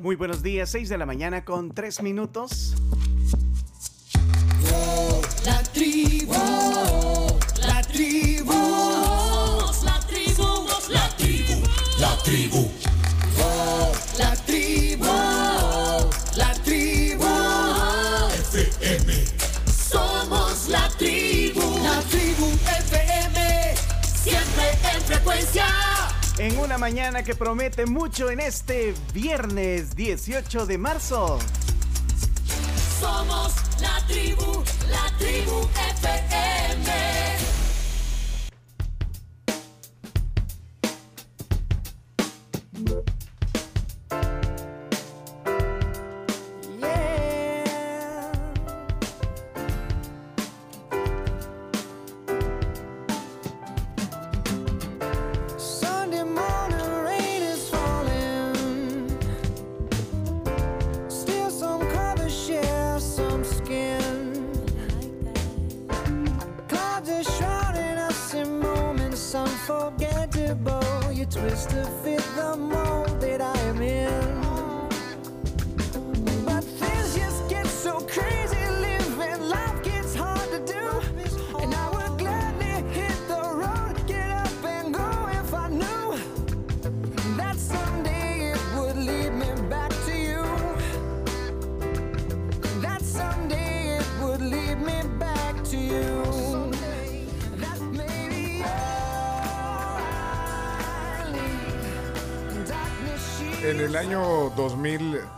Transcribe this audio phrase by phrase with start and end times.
[0.00, 2.74] Muy buenos días, 6 de la mañana con 3 minutos.
[5.44, 6.09] La tribu,
[26.40, 31.38] En una mañana que promete mucho en este viernes 18 de marzo.
[32.98, 35.68] Somos la tribu, la tribu
[36.00, 36.29] FM.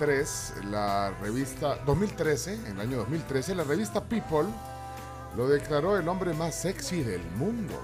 [0.02, 4.48] 2003, la revista 2013, en el año 2013, la revista People
[5.36, 7.74] lo declaró el hombre más sexy del mundo.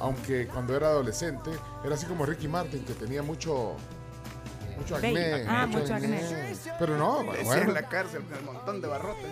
[0.00, 1.50] Aunque cuando era adolescente
[1.84, 3.76] era así como Ricky Martin que tenía mucho
[4.78, 5.44] mucho acné.
[5.46, 6.54] Ah, mucho acné.
[6.78, 9.30] Pero no, bueno, en la cárcel con un montón de barrotes.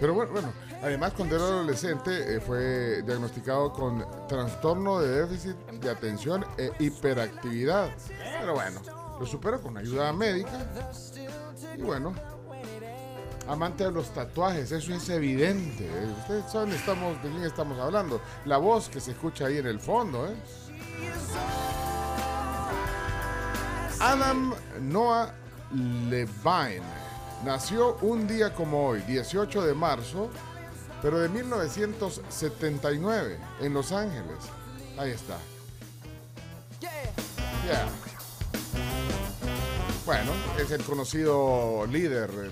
[0.00, 0.52] Pero bueno, bueno,
[0.82, 7.90] además cuando era adolescente eh, fue diagnosticado con trastorno de déficit de atención e hiperactividad.
[8.40, 8.80] Pero bueno,
[9.18, 10.66] lo superó con ayuda médica.
[11.76, 12.14] Y bueno,
[13.48, 15.86] amante de los tatuajes, eso es evidente.
[15.86, 16.14] ¿eh?
[16.20, 18.20] Ustedes saben estamos, de quién estamos hablando.
[18.44, 20.26] La voz que se escucha ahí en el fondo.
[20.26, 20.36] ¿eh?
[24.00, 25.32] Adam Noah
[25.72, 27.05] Levine
[27.44, 30.30] nació un día como hoy, 18 de marzo,
[31.02, 34.38] pero de 1979, en Los Ángeles.
[34.98, 35.36] Ahí está.
[36.80, 37.88] Yeah.
[40.04, 42.50] Bueno, es el conocido líder, eh,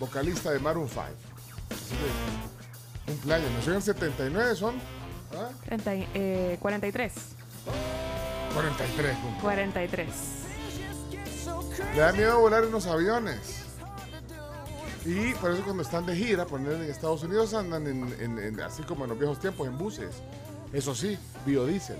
[0.00, 1.02] vocalista de Maroon 5.
[1.70, 3.50] Así que, cumpleaños.
[3.52, 4.74] Nació en el 79, son
[5.36, 5.50] ¿ah?
[5.66, 7.12] 30 y- eh, 43.
[8.54, 9.16] 43.
[9.18, 9.40] cumple.
[9.40, 10.08] 43.
[11.94, 13.61] Le da miedo volar en los aviones.
[15.04, 18.82] Y por eso cuando están de gira, poner en Estados Unidos, andan en, en- así
[18.84, 20.14] como en los viejos tiempos, en buses.
[20.72, 21.98] Eso sí, biodiesel.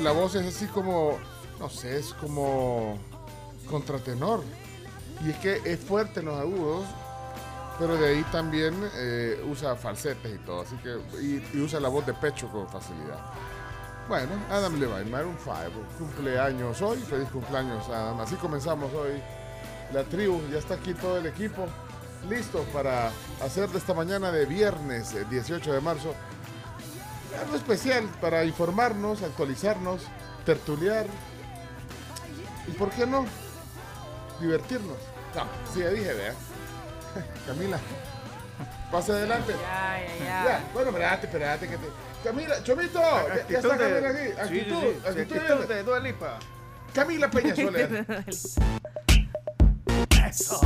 [0.00, 1.18] La voz es así como,
[1.58, 2.98] no sé, es como
[3.68, 4.42] contratenor.
[5.24, 6.86] Y es que es fuerte en los agudos,
[7.78, 10.62] pero de ahí también eh, usa falsetes y todo.
[10.62, 10.98] Así que,
[11.54, 13.18] y usa la voz de pecho con facilidad.
[14.12, 15.56] Bueno, Adam Levine, Maroon 5,
[15.96, 18.20] cumpleaños hoy, feliz cumpleaños Adam.
[18.20, 19.22] Así comenzamos hoy
[19.90, 21.66] la tribu, ya está aquí todo el equipo,
[22.28, 23.10] listo para
[23.42, 26.14] hacer de esta mañana de viernes eh, 18 de marzo
[27.40, 30.02] algo especial para informarnos, actualizarnos,
[30.44, 31.06] tertuliar
[32.68, 33.24] y por qué no,
[34.42, 34.98] divertirnos.
[35.34, 36.34] No, sí, ya dije, vea.
[37.46, 37.78] Camila,
[38.90, 39.54] pase adelante.
[39.54, 40.44] Ya, ya, ya.
[40.44, 41.66] Ya, bueno, espérate, espérate.
[41.66, 42.11] Que te...
[42.22, 44.40] Camila, Chomito, ya, ya está Camila aquí.
[44.40, 45.08] Actitud, Sí, sí, sí.
[45.08, 45.36] actitud.
[45.38, 46.38] Actitud de Dua Lipa.
[46.94, 48.06] Camila Peña Soler.
[50.28, 50.60] Eso.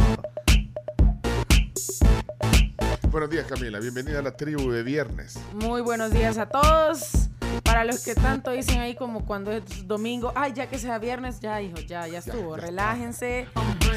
[3.11, 3.79] Buenos días, Camila.
[3.81, 5.39] Bienvenida a la tribu de viernes.
[5.55, 7.29] Muy buenos días a todos.
[7.63, 11.41] Para los que tanto dicen ahí como cuando es domingo, ay, ya que sea viernes,
[11.41, 12.57] ya, hijo, ya, ya estuvo.
[12.57, 12.63] ya.
[12.67, 13.47] Relájense,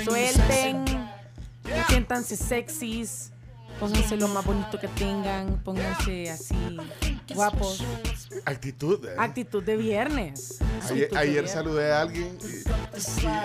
[0.06, 0.86] suelten,
[1.90, 3.32] siéntanse sexys,
[3.80, 6.78] pónganse lo más bonito que tengan, pónganse así
[7.34, 7.84] guapos.
[8.46, 9.06] Actitud.
[9.06, 9.16] ¿eh?
[9.18, 10.58] Actitud de viernes.
[10.62, 11.52] Ayer, Actitud de ayer viernes.
[11.52, 12.48] saludé a alguien y,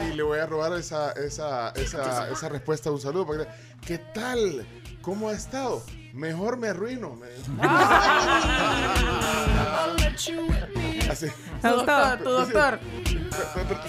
[0.09, 3.27] y- y le voy a robar esa, esa, esa, esa respuesta de un saludo.
[3.27, 3.47] Porque,
[3.87, 4.67] ¿Qué tal?
[5.05, 5.83] ¿Cómo ha estado?
[6.15, 7.17] Mejor me arruino.
[7.17, 7.27] me-
[11.11, 11.27] Así.
[11.61, 12.19] ¿Te gustó?
[12.19, 12.79] ¿Tu doctor?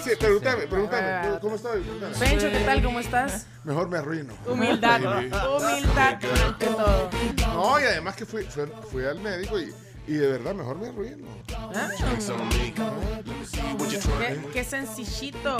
[0.02, 1.38] Sí, pregúntame, pregúntame.
[1.40, 1.82] ¿Cómo estoy?
[2.18, 2.82] Pencho, ¿qué tal?
[2.82, 3.46] ¿Cómo estás?
[3.64, 4.34] Mejor me arruino.
[4.46, 5.00] Humildad.
[5.00, 6.18] Humildad
[6.58, 7.10] todo.
[7.54, 9.72] No, y además que fui, fui, fui al médico y
[10.08, 11.26] Y de verdad, mejor me arruino.
[11.74, 11.88] ¿Ah?
[14.18, 15.56] Qué, qué sencillito.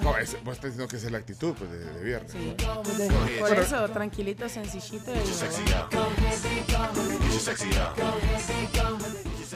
[0.00, 2.32] No, es, vos estás diciendo que esa es la actitud pues, de, de viernes.
[2.32, 2.56] Sí.
[3.38, 5.12] Por eso, tranquilito, sencillito.
[5.14, 5.16] y-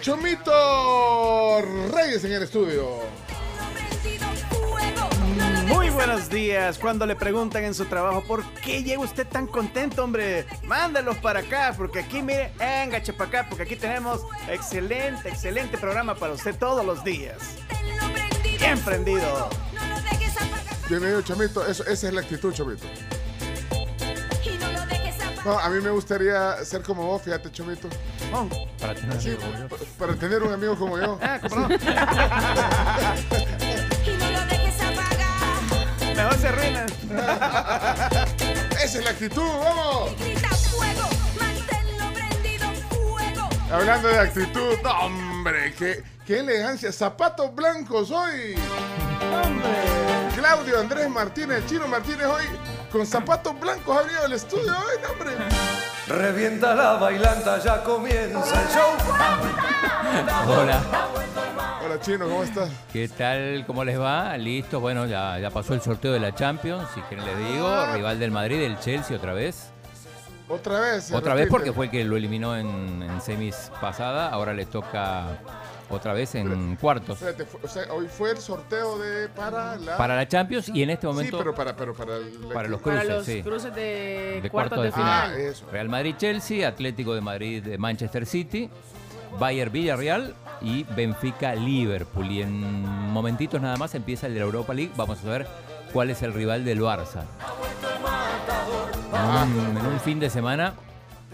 [0.00, 1.62] Chomito
[1.94, 3.00] Reyes en el estudio.
[6.30, 6.78] Buenos días.
[6.78, 11.40] Cuando le preguntan en su trabajo por qué llega usted tan contento, hombre, mándalos para
[11.40, 16.54] acá, porque aquí, mire, venga, para acá, porque aquí tenemos excelente, excelente programa para usted
[16.56, 17.36] todos los días.
[18.58, 19.48] Bien prendido.
[20.88, 21.66] Bienvenido, Chomito.
[21.66, 22.86] Eso, esa es la actitud, Chomito.
[25.44, 27.88] No, a mí me gustaría ser como vos, fíjate, Chomito.
[28.32, 28.46] Oh,
[28.78, 29.36] Para tener Sí,
[29.68, 31.18] pa- para tener un amigo como yo.
[31.22, 31.68] ah, ¿cómo no?
[36.20, 36.84] Mejor se arruina.
[38.84, 40.10] Esa es la actitud, vamos.
[43.72, 46.92] Hablando de actitud, hombre, qué, qué elegancia.
[46.92, 48.54] Zapatos blancos hoy.
[50.34, 52.44] Claudio Andrés Martínez, Chino Martínez hoy
[52.92, 55.30] con zapatos blancos ha venido al estudio hoy, hombre.
[56.06, 58.90] Revienta la bailanta, ya comienza el show.
[60.48, 60.82] Hola,
[61.90, 62.70] Hola, Chino, ¿cómo estás?
[62.92, 63.64] ¿qué tal?
[63.66, 64.36] ¿Cómo les va?
[64.36, 68.16] Listo, bueno, ya, ya pasó el sorteo de la Champions, si quieren les digo, rival
[68.20, 69.70] del Madrid, el Chelsea otra vez.
[70.48, 71.10] Otra vez.
[71.12, 75.38] Otra vez porque fue el que lo eliminó en, en semis pasada, ahora le toca
[75.88, 77.20] otra vez en cuartos.
[77.20, 79.96] Espérate, fue- o sea, hoy fue el sorteo de para la.
[79.96, 82.80] Para la Champions y en este Sí, momento pero para, pero para, la- para los
[82.82, 83.42] Para cruces, los sí.
[83.42, 85.30] cruces de, De cuartos cuartos de de final.
[85.34, 85.66] Ah, eso.
[85.72, 88.70] Real Madrid-Chelsea, Atlético de Madrid de Manchester City,
[89.40, 92.30] Bayern Villarreal y Benfica Liverpool.
[92.30, 92.60] Y en
[93.12, 94.92] momentitos nada más empieza el de la Europa League.
[94.96, 95.46] Vamos a ver
[95.92, 97.24] cuál es el rival del Barça.
[99.12, 100.74] En en un fin de semana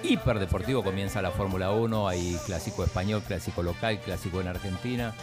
[0.02, 2.08] hiperdeportivo comienza la Fórmula 1.
[2.08, 5.14] Hay clásico español, clásico local, clásico en Argentina.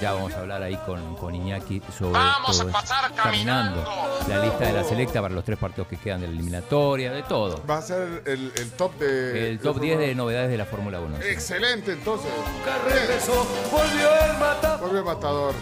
[0.00, 2.12] Ya vamos a hablar ahí con, con Iñaki sobre
[2.46, 2.70] todo esto.
[3.16, 3.84] caminando.
[4.28, 7.24] La lista de la selecta para los tres partidos que quedan de la eliminatoria, de
[7.24, 7.60] todo.
[7.68, 9.50] Va a ser el, el top de.
[9.50, 11.16] El top 10 de novedades de la Fórmula 1.
[11.20, 11.28] sí.
[11.28, 12.30] Excelente, entonces.
[12.88, 14.76] Regresó, volvió el mata.
[14.76, 15.54] Vuelve matador.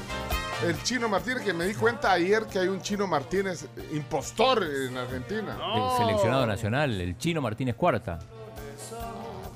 [0.67, 4.97] El chino Martínez, que me di cuenta ayer que hay un chino Martínez impostor en
[4.99, 5.57] Argentina.
[5.75, 8.19] El seleccionado nacional, el chino Martínez Cuarta.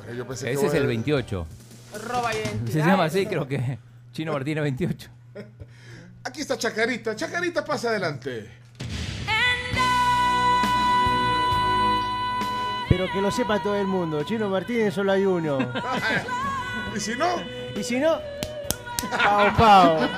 [0.04, 1.46] Pero yo pensé que Ese es el 28.
[2.06, 2.72] Roba identidad.
[2.72, 3.78] Se llama así, creo que.
[4.12, 5.10] Chino Martínez 28.
[6.24, 7.14] Aquí está Chacarita.
[7.16, 8.50] Chacarita, pasa adelante.
[12.88, 14.22] Pero que lo sepa todo el mundo.
[14.24, 15.58] Chino Martínez solo hay uno.
[16.96, 17.36] y si no,
[17.76, 18.18] Y si no,
[19.22, 20.08] pau pau.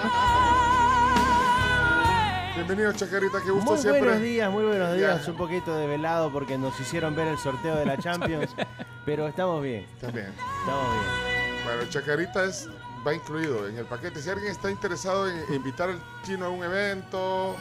[2.56, 4.00] bienvenido Chacarita, qué gusto Muy siempre.
[4.02, 5.24] buenos días, muy buenos días.
[5.24, 5.30] Ya.
[5.30, 8.50] Un poquito de velado porque nos hicieron ver el sorteo de la Champions.
[9.04, 10.28] pero estamos bien, También.
[10.60, 11.64] estamos bien.
[11.64, 12.68] Bueno, Chacarita es,
[13.06, 14.20] va incluido en el paquete.
[14.20, 17.56] Si alguien está interesado en invitar al chino a un evento,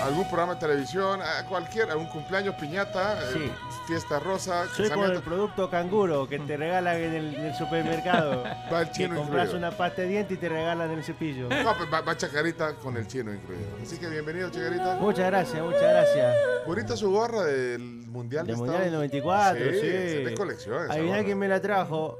[0.00, 3.50] a algún programa de televisión, a cualquier, a un cumpleaños, piñata, eh, Sí.
[3.86, 8.44] fiesta rosa, Soy por el producto canguro que te regalan en el, en el supermercado.
[8.72, 9.56] va el que chino compras incluido.
[9.68, 11.48] una pasta de diente y te regalan el cepillo.
[11.48, 13.66] No, pues va, va Chacarita con el chino incluido.
[13.82, 14.96] Así que bienvenido, Chacarita.
[15.00, 16.36] Muchas gracias, muchas gracias.
[16.66, 19.80] Bonita su gorra del Mundial de Del Mundial del Estados- 94, sí.
[19.80, 20.86] se ve colección.
[20.86, 21.24] gorra.
[21.24, 22.18] quién me la trajo.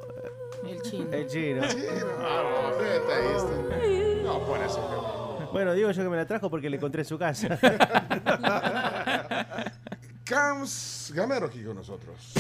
[0.65, 1.13] El chino.
[1.13, 1.67] El chino.
[1.69, 4.23] Chino, vamos, vete ahí está.
[4.25, 5.49] No, por eso.
[5.53, 7.59] Bueno, digo yo que me la trajo porque le encontré en su casa.
[10.25, 12.35] Carms Gamero aquí con nosotros.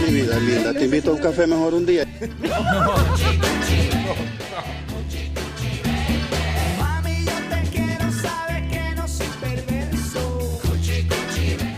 [0.07, 2.05] Mi vida linda, te invito a un café mejor un día.
[6.79, 10.61] Mami, yo te quiero, sabes que no soy perverso.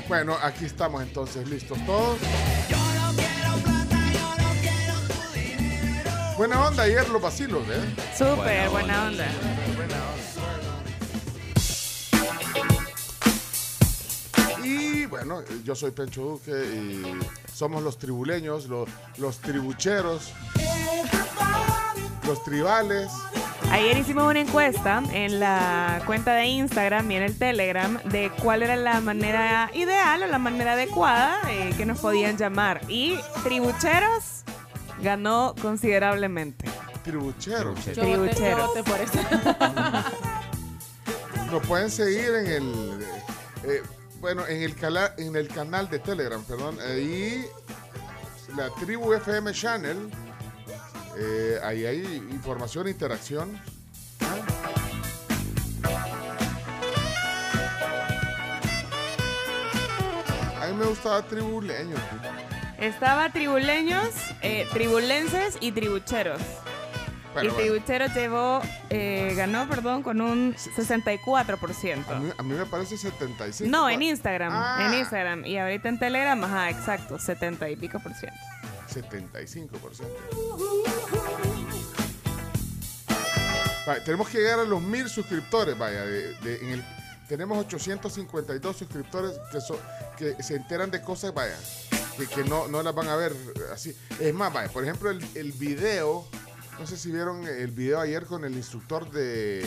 [0.07, 2.19] bueno, aquí estamos entonces, listos todos.
[2.69, 6.11] Yo no quiero plata, yo no quiero tu dinero.
[6.37, 7.81] Buena onda ayer los vacilos, ¿eh?
[8.15, 9.25] Súper buena onda.
[15.09, 17.19] Bueno, yo soy Pencho Duque y
[17.53, 18.87] somos los tribuleños, los,
[19.17, 20.31] los tribucheros,
[22.25, 23.11] los tribales.
[23.71, 28.63] Ayer hicimos una encuesta en la cuenta de Instagram y en el Telegram de cuál
[28.63, 32.81] era la manera ideal o la manera adecuada eh, que nos podían llamar.
[32.87, 34.43] Y Tribucheros
[35.01, 36.65] ganó considerablemente.
[37.03, 37.85] Tribucheros.
[37.85, 38.67] Yo voté, yo Tribucheros.
[38.67, 39.19] voté por eso.
[41.51, 42.99] Nos pueden seguir en el
[43.63, 43.81] eh,
[44.19, 47.45] bueno, en el cala- en el canal de Telegram, perdón, ahí
[48.55, 50.09] la Tribu FM Channel.
[51.17, 53.59] eh, ahí hay información, interacción.
[60.61, 61.95] A mí me gustaba Tribuleño.
[62.77, 66.39] Estaba tribuleños, eh, tribulenses y tribucheros.
[67.33, 68.07] Bueno, y bueno.
[68.15, 72.09] llevó, eh, ganó, perdón, con un 64%.
[72.15, 73.69] A mí, a mí me parece 75.
[73.69, 74.87] No, en Instagram, Ah.
[74.87, 75.45] en Instagram.
[75.45, 78.37] Y ahorita en Telegram, ajá, exacto, 70 y pico por ciento.
[78.91, 80.07] 75%.
[83.85, 86.85] Vaya, tenemos que llegar a los mil suscriptores, vaya, de- de- en el-
[87.27, 89.79] tenemos 852 suscriptores que, so-
[90.17, 91.55] que se enteran de cosas, vaya,
[92.17, 93.33] que, que no, no las van a ver
[93.73, 93.95] así.
[94.19, 96.27] Es más, vaya, por ejemplo, el, el video,
[96.79, 99.59] no sé si vieron el video ayer con el instructor de,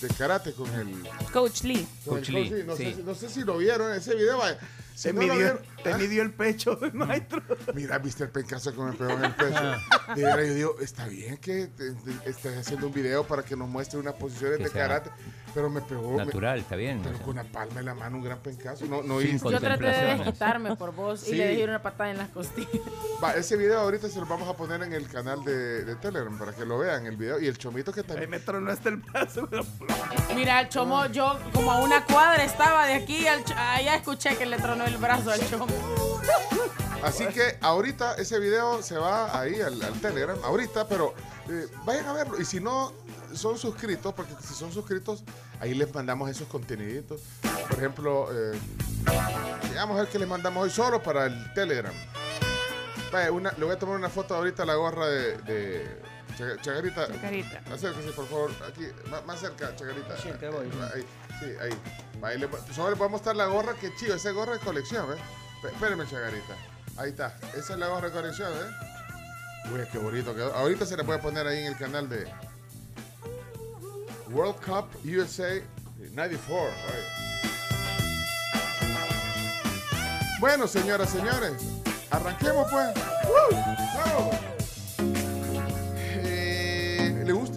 [0.00, 0.88] de karate, con el...
[1.32, 1.86] Coach Lee.
[2.04, 2.84] con el Coach Lee, coach, no, sí.
[2.84, 4.40] sé, si- no sé si lo vieron ese video.
[4.94, 5.98] Si no lo vieron- te ¿Ah?
[5.98, 7.42] midió el pecho, maestro.
[7.74, 9.62] Mira, viste el pencazo que me pegó en el pecho.
[10.14, 13.56] De verdad, yo digo, está bien que te- te- estés haciendo un video para que
[13.56, 15.10] nos muestre unas posiciones Que de sea karate,
[15.54, 16.12] pero me pegó.
[16.12, 16.98] me- Natural, está bien.
[17.00, 17.24] o pero sea.
[17.24, 18.84] con una palma en la mano, un gran pencazo.
[18.86, 19.50] No, no Sin hice.
[19.50, 20.18] Yo traté de Contemplación.
[20.18, 22.70] desquitarme por vos y le dejé una patada en las costillas.
[23.22, 26.36] Va, ese video ahorita se lo vamos a poner en el canal de, de Telegram
[26.38, 27.40] para que lo vean el video.
[27.40, 28.30] Y el chomito que Ahí también.
[28.30, 29.48] me tronó hasta el brazo.
[30.34, 34.36] Mira, el chomo, yo como a una cuadra estaba de aquí, al ch- allá escuché
[34.36, 35.66] que le tronó el brazo al chomo.
[37.02, 41.14] Así que ahorita ese video se va ahí al, al Telegram, ahorita, pero
[41.48, 42.40] eh, vayan a verlo.
[42.40, 42.92] Y si no
[43.34, 45.22] son suscritos, porque si son suscritos,
[45.60, 47.22] ahí les mandamos esos conteniditos.
[47.68, 48.58] Por ejemplo, eh,
[49.74, 51.92] vamos a ver que les mandamos hoy solo para el Telegram.
[53.12, 56.00] Vaya, una- le voy a tomar una foto ahorita a la gorra de, de
[56.38, 57.06] Chaga- Chagarita.
[57.08, 57.62] Chagarita.
[57.72, 60.16] Acérquese, por favor, aquí, más, más cerca, Chagarita.
[60.20, 60.66] Sí, te voy.
[60.94, 61.04] Ahí,
[61.40, 61.70] sí, ahí.
[62.22, 65.10] Ahí le, solo le voy a mostrar la gorra, que chido, esa gorra de colección,
[65.12, 65.16] ¿eh?
[65.62, 66.54] Espé- Espéreme, Chagarita.
[66.96, 67.36] Ahí está.
[67.56, 69.68] Esa es la gorra de colección, ¿eh?
[69.72, 70.54] Uy, qué bonito quedó.
[70.54, 72.26] Ahorita se la puede poner ahí en el canal de
[74.30, 75.60] World Cup USA
[76.14, 76.72] 94.
[76.88, 77.02] Ay.
[80.40, 81.52] Bueno, señoras, señores,
[82.10, 82.88] arranquemos pues.
[83.26, 84.30] ¡Woo!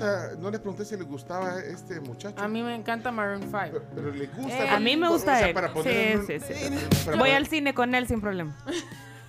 [0.03, 0.35] Gusta?
[0.39, 2.41] No les pregunté si le gustaba este muchacho.
[2.41, 3.51] A mí me encanta Maroon 5.
[3.53, 4.65] Pero, pero le gusta.
[4.65, 5.53] Eh, A mí me o gusta sea, él.
[5.53, 6.69] para Sí, sí, sí.
[7.05, 8.55] para Voy al cine con él sin problema.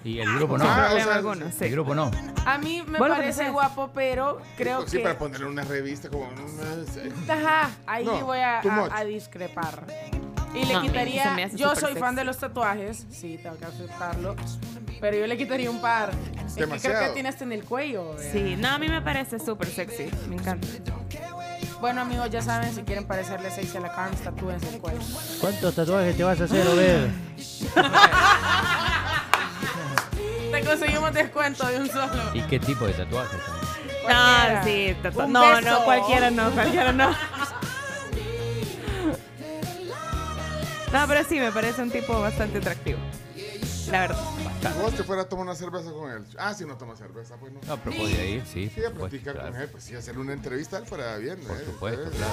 [0.05, 0.65] Y el grupo no.
[0.67, 1.65] Ah, o problema sea, alguno, sí.
[1.65, 2.11] El grupo no.
[2.45, 5.03] A mí me parece guapo, pero creo sí, que...
[5.03, 6.29] para ponerle una revista como.
[7.29, 9.85] Ajá, ahí No, voy a discrepar.
[10.55, 11.31] Y le No, quitaría...
[11.35, 14.37] me Yo soy fan de los tatuajes, sí, tengo que aceptarlo.
[15.01, 16.11] Pero yo le quitaría un par.
[16.47, 18.17] Es que creo que tiene hasta en el cuello.
[18.33, 20.11] Sí, no, a mí me parece súper sexy.
[20.29, 20.67] Me encanta.
[21.81, 25.01] Bueno, amigos, ya saben, si quieren parecerle sexy a la Carms, tatúense el cuello.
[25.41, 27.09] ¿Cuántos tatuajes te vas a hacer, Obed?
[30.53, 32.23] Te conseguimos descuento de un solo.
[32.33, 33.41] ¿Y qué tipo de tatuajes?
[34.09, 35.61] No, sí, tatu- no, beso.
[35.63, 37.11] no, cualquiera no, cualquiera no.
[40.95, 42.99] No, pero sí, me parece un tipo bastante atractivo.
[43.91, 44.25] La verdad.
[44.73, 46.25] Si vos te fueras a tomar una cerveza con él.
[46.39, 47.61] Ah, si no toma cerveza, pues no.
[47.67, 48.71] No, pero podía ir, sí.
[48.75, 49.51] Sí, a por supuesto, platicar claro.
[49.53, 51.39] con él, pues sí, hacerle una entrevista él fuera bien.
[51.41, 51.65] Por ¿eh?
[51.67, 52.33] supuesto, Eh, claro.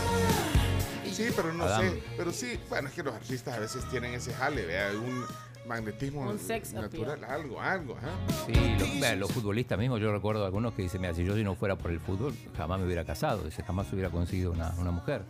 [1.11, 1.81] Sí, pero no Adam.
[1.81, 2.03] sé.
[2.15, 4.91] Pero sí, bueno, es que los artistas a veces tienen ese jale, ¿vea?
[4.91, 5.25] Un
[5.67, 8.09] magnetismo Un sex natural, algo, algo, ajá.
[8.45, 11.43] Sí, lo- vea, los futbolistas mismos, yo recuerdo algunos que dicen, mira, si yo si
[11.43, 14.91] no fuera por el fútbol, jamás me hubiera casado, dice, jamás hubiera conseguido una, una
[14.91, 15.23] mujer.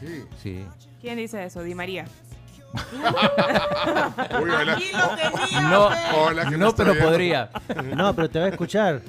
[0.00, 0.24] Sí.
[0.42, 0.64] Sí.
[1.00, 1.62] ¿Quién dice eso?
[1.62, 2.06] Di María.
[4.42, 4.72] Uy, hola.
[4.74, 5.60] Aquí lo tenía.
[5.70, 5.88] No,
[6.24, 7.10] Hola, que no, está pero viendo.
[7.10, 7.50] podría.
[7.96, 9.00] No, pero te va a escuchar.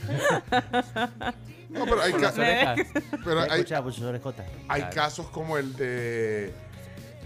[1.69, 2.79] No, pero hay, Por ca- las orejas.
[2.93, 4.45] pero Te va a hay, escuchar por sus orejotas.
[4.67, 4.95] hay Claro.
[4.95, 6.53] casos como el de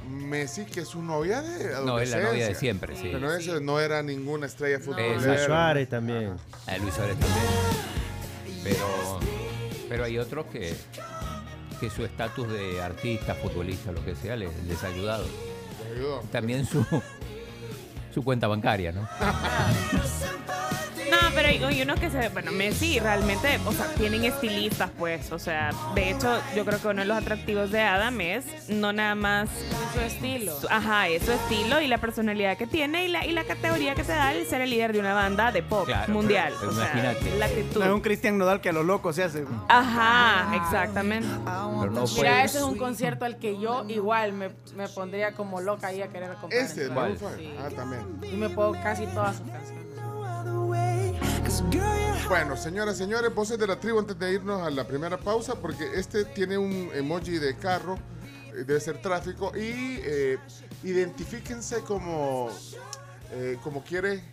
[0.10, 1.76] Messi, que es su novia de.
[1.86, 3.04] No, es la novia de siempre, sí.
[3.06, 5.22] Pero no, es- no era ninguna estrella futbolera.
[5.22, 6.36] Luis Suárez también.
[6.68, 7.46] A Luis Suárez también.
[8.64, 9.20] Pero,
[9.90, 10.74] pero hay otros que,
[11.80, 15.26] que su estatus de artista, futbolista, lo que sea, les, les ha ayudado.
[16.32, 16.86] También su,
[18.14, 19.08] su cuenta bancaria, ¿no?
[21.22, 22.30] No, pero hay, hay unos que se.
[22.30, 25.32] Bueno, Messi realmente, o sea, tienen estilistas, pues.
[25.32, 28.92] O sea, de hecho, yo creo que uno de los atractivos de Adam es no
[28.94, 29.50] nada más.
[29.94, 30.60] Su estilo.
[30.60, 33.94] su- Ajá, es su estilo y la personalidad que tiene y la, y la categoría
[33.96, 36.54] que te da el ser el líder de una banda de pop Claro, mundial.
[36.60, 37.80] pero O sea, la actitud.
[37.80, 39.44] No es un Cristian Nodal que a lo loco se hace.
[39.70, 41.28] Ajá, exactamente.
[41.46, 42.22] Pero no fue.
[42.24, 46.02] Mira, ese es un concierto al que yo igual me, me pondría como loca ahí
[46.02, 46.66] a querer acompañar.
[46.66, 47.18] Este, five.
[47.38, 47.54] Sí.
[47.60, 48.02] Ah, también.
[48.32, 49.84] Y me puedo casi todas sus canciones.
[52.28, 55.88] Bueno, señoras, señores, voces de la tribu antes de irnos a la primera pausa, porque
[55.96, 57.98] este tiene un emoji de carro,
[58.54, 60.40] eh, debe ser tráfico, y eh,
[60.84, 62.50] identifíquense como,
[63.32, 64.24] eh, como quiere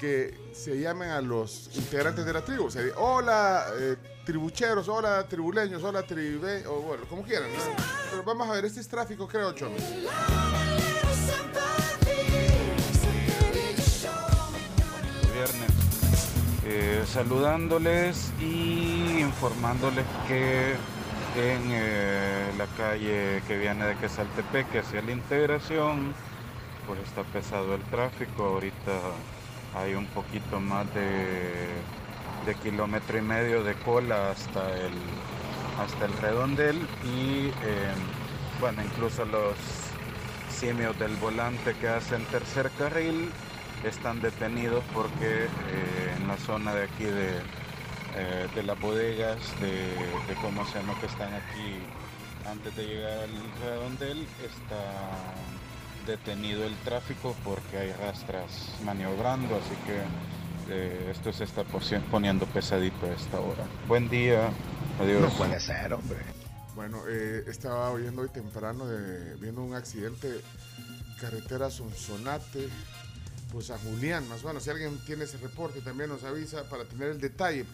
[0.00, 2.68] que se llamen a los integrantes de la tribu.
[2.96, 7.50] Hola, eh, tribucheros, hola, tribuleños, hola, tribe, o bueno, como quieran.
[7.52, 8.22] ¿no?
[8.22, 9.76] Vamos a ver, este es tráfico, creo, Chomi.
[15.34, 15.79] viernes.
[16.72, 20.70] Eh, saludándoles y informándoles que
[21.34, 26.14] en eh, la calle que viene de Quesaltepeque hacia la integración,
[26.86, 28.44] pues está pesado el tráfico.
[28.44, 29.00] Ahorita
[29.74, 31.66] hay un poquito más de,
[32.46, 34.94] de kilómetro y medio de cola hasta el,
[35.82, 37.94] hasta el redondel y eh,
[38.60, 39.56] bueno, incluso los
[40.56, 43.32] simios del volante que hacen tercer carril
[43.84, 47.38] están detenidos porque eh, en la zona de aquí de,
[48.16, 51.80] eh, de las bodegas, de, de cómo se llama que están aquí
[52.46, 55.34] antes de llegar al redondel, está
[56.06, 60.00] detenido el tráfico porque hay rastras maniobrando, así que
[60.72, 61.64] eh, esto se está
[62.10, 63.64] poniendo pesadito a esta hora.
[63.88, 64.50] Buen día,
[65.00, 65.32] adiós.
[65.58, 66.18] ser, hombre.
[66.74, 70.40] Bueno, eh, estaba oyendo hoy temprano, de, viendo un accidente,
[71.20, 72.68] carretera Sonsonate,
[73.52, 74.62] pues a Julián, más o menos.
[74.62, 77.64] Si alguien tiene ese reporte, también nos avisa para tener el detalle.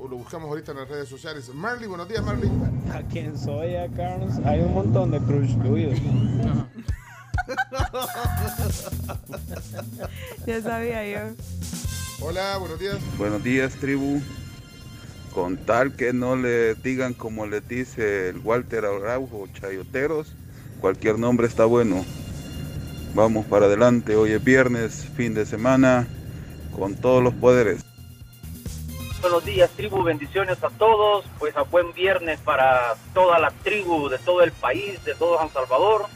[0.00, 1.48] O lo buscamos ahorita en las redes sociales.
[1.54, 2.50] Marley, buenos días, Marley.
[2.92, 5.98] A quien soy, a Carlos, hay un montón de crush tuyos.
[10.46, 11.34] Ya sabía yo.
[12.20, 12.98] Hola, buenos días.
[13.16, 14.20] Buenos días, tribu.
[15.32, 20.34] Con tal que no le digan como le dice el Walter Araujo, chayoteros,
[20.80, 22.04] cualquier nombre está bueno.
[23.14, 26.06] Vamos para adelante, hoy es viernes, fin de semana,
[26.76, 27.84] con todos los poderes.
[29.20, 31.24] Buenos días, tribu, bendiciones a todos.
[31.38, 35.52] Pues a buen viernes para toda la tribu de todo el país, de todo San
[35.52, 36.06] Salvador.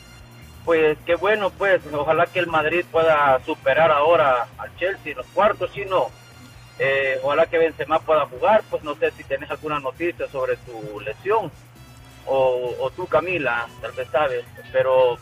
[0.64, 5.26] Pues qué bueno, pues ojalá que el Madrid pueda superar ahora al Chelsea en los
[5.28, 6.11] cuartos, si no,
[6.78, 8.62] eh, ojalá que Benzema pueda jugar.
[8.70, 11.50] Pues no sé si tenés alguna noticia sobre tu lesión
[12.26, 15.16] o, o tú, Camila, tal vez sabes, pero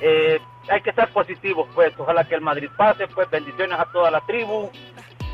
[0.00, 4.10] eh, hay que estar positivos, pues ojalá que el Madrid pase, pues bendiciones a toda
[4.10, 4.70] la tribu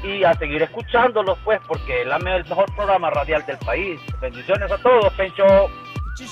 [0.03, 4.01] y a seguir escuchándolos, pues, porque la me- el mejor programa radial del país.
[4.21, 5.45] Bendiciones a todos, Pencho.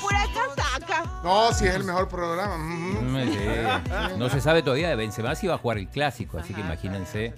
[0.02, 1.04] Pura casaca.
[1.24, 2.56] No, si es el mejor programa.
[2.58, 4.18] Mm, sí.
[4.18, 7.34] No se sabe todavía de Benzema si va a jugar el clásico, así que imagínense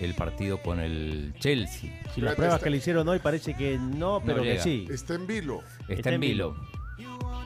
[0.00, 1.90] el partido con el Chelsea.
[2.14, 4.86] Si las pruebas que le hicieron hoy parece que no, pero que sí.
[4.90, 5.62] Está en vilo.
[5.88, 6.56] Está, en vilo.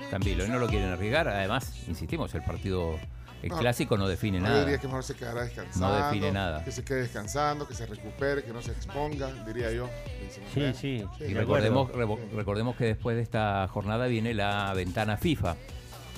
[0.03, 1.29] Está en vilo y no lo quieren arriesgar.
[1.29, 2.99] Además, insistimos, el partido,
[3.43, 4.61] el No, clásico no define Yo nada.
[4.61, 5.89] diría que mejor se quedará descansando.
[5.99, 6.65] No define nada.
[6.65, 9.89] Que se quede descansando, que se recupere, que no se exponga, diría yo.
[10.55, 11.05] Sí, sí.
[11.21, 15.57] Y recordemos, que después de esta jornada viene la ventana FIFA.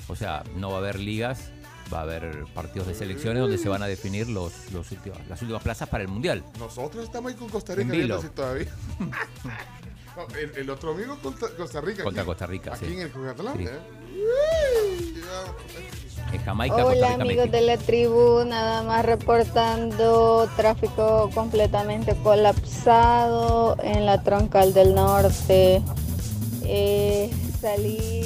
[0.07, 1.49] O sea, no va a haber ligas,
[1.91, 5.41] va a haber partidos de selecciones donde se van a definir los, los últimos, las
[5.41, 6.43] últimas plazas para el Mundial.
[6.59, 8.67] Nosotros estamos ahí con Costa Rica si todavía.
[10.15, 12.01] No, el, el otro amigo contra Costa Rica.
[12.05, 12.93] Contra aquí- Costa Rica, Aquí sí.
[12.93, 13.65] en el Jugatlán, Sí.
[13.65, 13.79] ¿eh?
[16.35, 17.57] En Jamaica, Costa Hola Rica, amigos México.
[17.57, 25.81] de la tribu, nada más reportando tráfico completamente colapsado en la troncal del norte.
[26.63, 27.29] Eh,
[27.61, 28.21] salí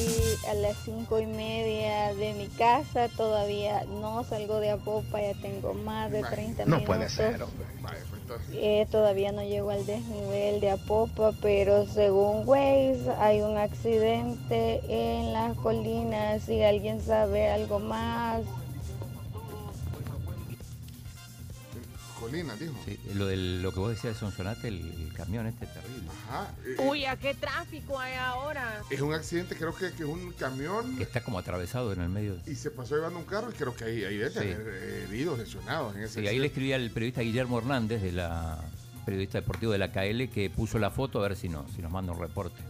[0.50, 5.74] a las cinco y media de mi casa, todavía no salgo de Apopa, ya tengo
[5.74, 6.86] más de 30 No minutos.
[6.88, 7.66] puede ser, hombre.
[8.52, 15.34] Eh, todavía no llego al desnivel de Apopa, pero según Waze hay un accidente en
[15.34, 16.44] las colinas.
[16.44, 18.42] Si alguien sabe algo más,
[22.20, 22.74] Colina, dijo.
[22.86, 24.78] Sí, lo, del, lo que vos decías de Sonsonate, el,
[25.08, 26.10] el camión este terrible.
[26.28, 26.54] Ajá.
[26.66, 28.82] eh, Uy, ¿a qué tráfico hay ahora?
[28.90, 32.10] Es un accidente, creo que, que es un camión Que está como atravesado en el
[32.10, 32.38] medio.
[32.46, 34.40] y se pasó llevando un carro y creo que ahí, ahí debe Sí.
[34.40, 38.12] tener eh, heridos, lesionados en ese Sí, ahí le escribí al periodista Guillermo Hernández, de
[38.12, 38.60] la
[39.06, 41.92] periodista deportivo de la KL, que puso la foto a ver si, no, si nos
[41.92, 42.62] manda un reporte.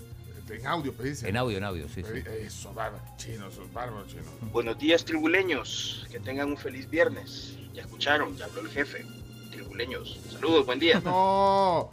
[0.52, 1.22] En audio, pedís.
[1.24, 2.24] En audio, en audio, sí, sí.
[2.42, 3.04] Eso, bárbaro.
[3.18, 4.24] Chino, sos bárbaro, chino.
[4.52, 6.08] Buenos días, tribuleños.
[6.12, 7.54] Que tengan un feliz viernes.
[7.72, 9.06] Ya escucharon, ya habló el jefe.
[9.86, 10.20] Tribuleños.
[10.32, 11.02] Saludos, buen día.
[11.04, 11.90] No,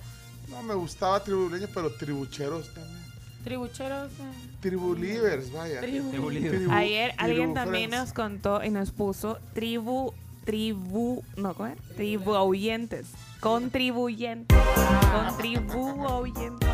[0.48, 2.96] no me gustaba tribuleños, pero tribucheros también.
[3.44, 4.10] Tribucheros.
[4.12, 4.48] eh.
[4.60, 5.80] Tribulivers, vaya.
[5.80, 10.12] Tribu- Tribu- Ayer alguien tribu también nos contó y nos puso tribu,
[10.44, 11.78] tribu, no, ¿cómo es?
[11.94, 13.06] Tribuyentes.
[13.38, 14.58] Contribuyentes.
[15.12, 16.68] Contribuyentes.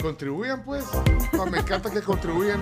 [0.00, 0.86] Contribuyan, pues.
[1.34, 2.60] No, me encanta que contribuyan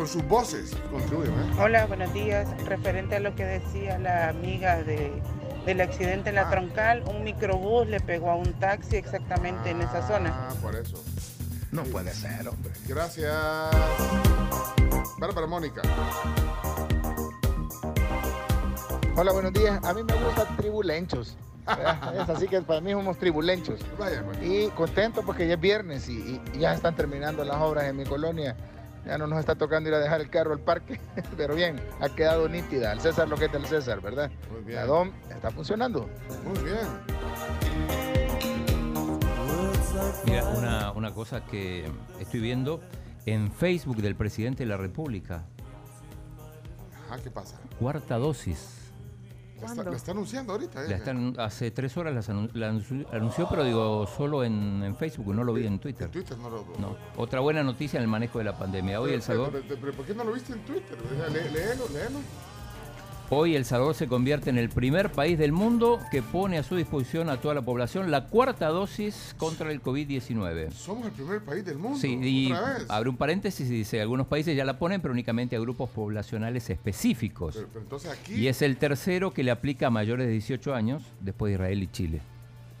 [0.00, 0.74] con, sus voces.
[0.90, 1.56] Contribuyen, ¿eh?
[1.58, 2.48] Hola, buenos días.
[2.64, 5.12] Referente a lo que decía la amiga de,
[5.66, 10.06] del accidente en la troncal, un microbús le pegó a un taxi exactamente en esa
[10.06, 10.48] zona.
[10.48, 11.04] Ah, por eso.
[11.70, 12.72] No puede ser, hombre.
[12.88, 13.30] Gracias.
[15.18, 15.82] Bárbara Mónica.
[19.16, 19.84] Hola, buenos días.
[19.84, 21.36] A mí me gusta tribulenchos.
[21.66, 23.80] así que para mí somos tribulenchos.
[23.98, 24.38] Vaya, pues.
[24.42, 28.04] Y contento porque ya es viernes y, y ya están terminando las obras en mi
[28.04, 28.56] colonia.
[29.06, 31.00] Ya no nos está tocando ir a dejar el carro al parque,
[31.36, 32.90] pero bien, ha quedado nítida.
[32.92, 34.30] Al César lo que es del César, ¿verdad?
[34.50, 34.76] Muy bien.
[34.76, 36.08] La DOM está funcionando.
[36.44, 36.86] Muy bien.
[40.26, 42.80] Mira, una, una cosa que estoy viendo
[43.26, 45.44] en Facebook del presidente de la República.
[47.06, 47.58] Ajá, ¿qué pasa?
[47.78, 48.79] Cuarta dosis.
[49.60, 50.88] La está, la está anunciando ahorita, ¿eh?
[50.88, 54.96] La están, hace tres horas las anun- la anunció, anunció, pero digo solo en, en
[54.96, 56.06] Facebook, no lo vi en Twitter.
[56.06, 56.96] En Twitter no lo No.
[57.16, 59.00] Otra buena noticia en el manejo de la pandemia.
[59.00, 60.96] Hoy El Salvador, Pero, pero, pero, ¿por qué no lo viste en Twitter?
[61.04, 62.18] O sea, lé- léelo, léelo.
[63.30, 66.76] Hoy El Salvador se convierte en el primer país del mundo que pone a su
[66.76, 70.72] disposición a toda la población la cuarta dosis contra el COVID-19.
[70.72, 71.98] Somos el primer país del mundo.
[71.98, 72.86] Sí, y Otra vez.
[72.88, 76.68] abre un paréntesis y dice, algunos países ya la ponen, pero únicamente a grupos poblacionales
[76.70, 77.54] específicos.
[77.54, 78.34] Pero, pero entonces aquí.
[78.34, 81.82] Y es el tercero que le aplica a mayores de 18 años, después de Israel
[81.82, 82.20] y Chile.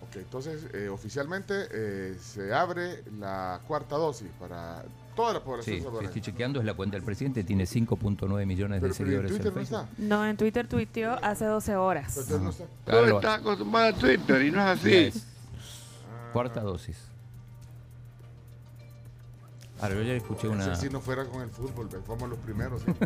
[0.02, 4.82] Ok, entonces eh, oficialmente eh, se abre la cuarta dosis para
[5.14, 6.08] toda la población Sí, salvadoreña.
[6.08, 9.30] estoy chequeando, es la cuenta del presidente, tiene 5.9 millones de Pero, pero en seguidores
[9.30, 9.88] en Twitter no Facebook.
[9.90, 10.02] está.
[10.02, 12.16] No, en Twitter tuiteó hace 12 horas.
[12.16, 12.64] Entonces no está.
[12.84, 14.94] Claro, estás acostumbrado a Twitter y no es así.
[14.94, 15.26] es.
[16.32, 16.96] Cuarta dosis.
[19.80, 20.74] Ahora, yo ya escuché una...
[20.76, 22.82] Si no fuera con el fútbol, ve, fuimos los primeros.
[22.82, 22.92] ¿sí?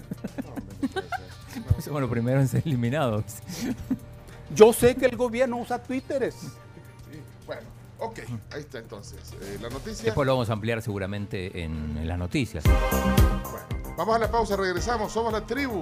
[0.45, 1.81] No, no.
[1.83, 3.25] Somos los primeros en ser eliminados.
[4.55, 6.35] Yo sé que el gobierno usa Twitteres.
[6.35, 6.49] Sí,
[7.47, 7.62] Bueno,
[7.99, 8.19] ok,
[8.53, 9.19] ahí está entonces.
[9.41, 10.05] eh, la noticia.
[10.05, 12.65] Después lo vamos a ampliar seguramente en, en las noticias.
[13.97, 15.13] Vamos a la pausa, regresamos.
[15.13, 15.81] Somos la tribu.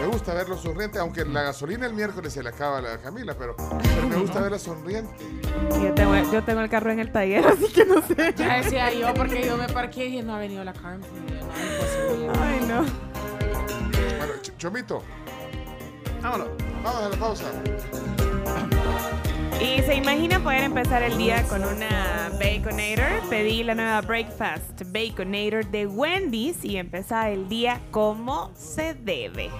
[0.00, 3.34] Me gusta verlo sonriente, aunque la gasolina el miércoles se le acaba a la Camila,
[3.38, 5.12] pero, pero me gusta verla sonriente.
[5.82, 8.34] Yo tengo, yo tengo el carro en el taller, así que no sé.
[8.36, 11.08] Ya decía yo, porque yo me parqué y no ha venido la Carmen.
[12.26, 12.32] No.
[12.42, 12.82] Ay, no.
[14.18, 15.02] Bueno, Ch- Chomito.
[16.22, 16.48] Vámonos.
[16.82, 17.44] Vamos a la pausa.
[19.60, 23.28] Y se imagina poder empezar el día con una Baconator.
[23.30, 29.50] Pedí la nueva Breakfast Baconator de Wendy's y empezar el día como se debe.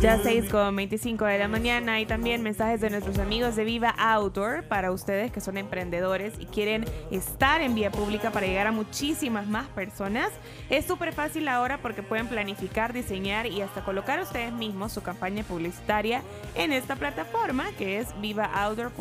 [0.00, 3.94] Ya 6 con 25 de la mañana hay también mensajes de nuestros amigos de Viva
[3.98, 8.72] Outdoor para ustedes que son emprendedores y quieren estar en vía pública para llegar a
[8.72, 10.30] muchísimas más personas.
[10.70, 15.42] Es súper fácil ahora porque pueden planificar, diseñar y hasta colocar ustedes mismos su campaña
[15.42, 16.22] publicitaria
[16.54, 18.99] en esta plataforma que es vivaoutdoor.com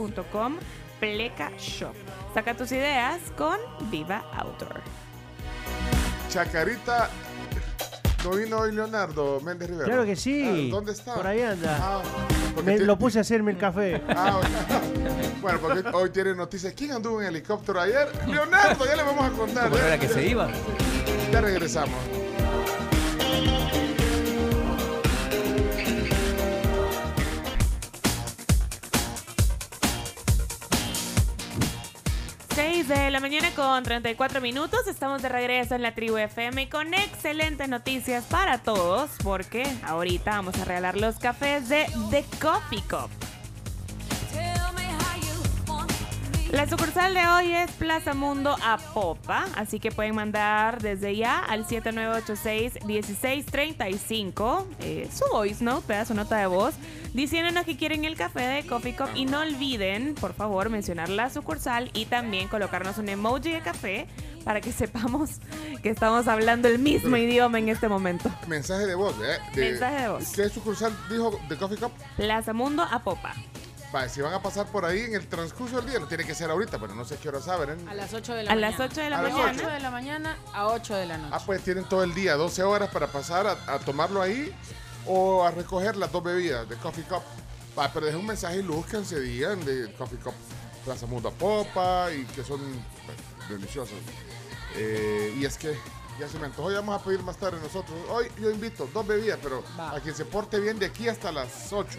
[0.99, 1.93] Pleca Shop.
[2.33, 3.57] Saca tus ideas con
[3.89, 4.81] Viva Outdoor.
[6.29, 7.09] Chacarita.
[8.23, 9.85] ¿No vino hoy Leonardo Méndez Rivera?
[9.85, 10.43] Claro que sí.
[10.45, 11.15] Ah, ¿Dónde está?
[11.15, 11.77] Por ahí anda.
[11.81, 12.01] Ah,
[12.63, 14.01] Me- lo puse a hacerme el café.
[14.09, 14.41] Ah,
[15.41, 16.73] bueno, porque hoy tiene noticias.
[16.73, 18.09] ¿Quién anduvo en helicóptero ayer?
[18.27, 19.69] Leonardo, ya le vamos a contar.
[19.69, 19.87] ¿Cómo ¿eh?
[19.87, 20.49] era que se iba?
[21.31, 21.97] Ya regresamos.
[32.87, 34.87] De la mañana con 34 minutos.
[34.87, 40.57] Estamos de regreso en la tribu FM con excelentes noticias para todos porque ahorita vamos
[40.57, 43.09] a regalar los cafés de The Coffee Cup.
[46.51, 51.37] La sucursal de hoy es Plaza Mundo a Popa, así que pueden mandar desde ya
[51.37, 56.73] al 7986-1635 eh, su voice note, pedazo nota de voz,
[57.13, 61.29] diciéndonos que quieren el café de Coffee Cup y no olviden, por favor, mencionar la
[61.29, 64.07] sucursal y también colocarnos un emoji de café
[64.43, 65.41] para que sepamos
[65.83, 68.31] que estamos hablando el mismo idioma en este momento.
[68.47, 69.37] Mensaje de voz, ¿eh?
[69.53, 70.31] De- Mensaje de voz.
[70.35, 71.91] ¿Qué sucursal dijo de Coffee Cup?
[72.17, 73.35] Plaza Mundo a Popa.
[73.91, 76.35] Vale, si van a pasar por ahí en el transcurso del día, no tiene que
[76.35, 77.71] ser ahorita, pero no sé qué hora saben.
[77.71, 77.85] ¿eh?
[77.89, 78.71] A las 8 de la A mañana.
[78.77, 79.51] las 8 de la A las mañana.
[79.57, 81.33] 8 de la mañana a 8 de la noche.
[81.35, 84.53] Ah, pues tienen todo el día, 12 horas para pasar a, a tomarlo ahí
[85.07, 87.23] o a recoger las dos bebidas de Coffee Cup.
[87.77, 90.33] Va, pero dejen un mensaje y lúzcanse, digan de Coffee Cup
[90.85, 92.59] Plaza Mundo a Popa y que son
[93.05, 93.17] pues,
[93.49, 93.97] deliciosos.
[94.75, 95.75] Eh, y es que
[96.19, 97.97] Ya se me antojó, ya vamos a pedir más tarde nosotros.
[98.09, 99.95] Hoy yo invito dos bebidas, pero Va.
[99.95, 101.97] a quien se porte bien de aquí hasta las 8.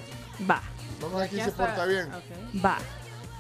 [0.48, 0.61] Va,
[1.01, 2.07] Vamos a quien Ya se porta bien.
[2.13, 2.65] Ok.
[2.65, 2.79] va.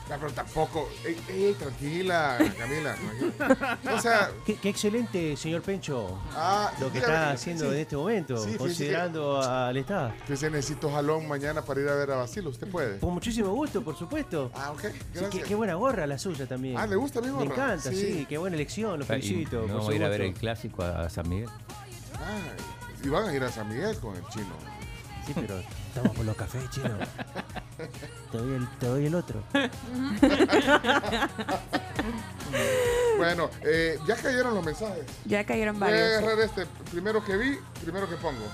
[0.08, 0.88] Ya, pero tampoco.
[1.06, 2.96] Ey, ey, tranquila, Camila.
[2.96, 3.78] tranquila.
[3.96, 7.74] O sea, Qué, qué excelente, señor Pencho, ah, lo que está haciendo sí.
[7.76, 10.12] en este momento, Sí, considerando al Estado.
[10.26, 12.50] Que se necesito jalón mañana para ir a ver a Basilo.
[12.50, 12.98] ¿Usted puede?
[12.98, 14.50] Con muchísimo gusto, por supuesto.
[14.56, 14.80] Ah, ok.
[14.80, 15.30] Sí, Gracias.
[15.30, 16.76] qué, qué buena gorra la suya también.
[16.76, 17.44] Ah, ¿le gusta mi Me gorra?
[17.44, 17.96] encanta, sí.
[18.14, 18.26] Sí.
[18.28, 19.56] qué buena elección, lo Y felicito.
[19.58, 21.48] no por vamos su a ir a ver el clásico a San Miguel.
[22.16, 22.48] Ah,
[23.04, 24.56] y van a ir a San Miguel con el chino.
[25.26, 26.90] Sí, pero estamos por los cafés, chino.
[28.30, 29.42] Te doy el, te doy el otro.
[33.16, 35.04] Bueno, eh, ya cayeron los mensajes.
[35.26, 36.18] Ya cayeron Voy a varios.
[36.18, 38.44] agarrar este primero que vi, primero que pongo.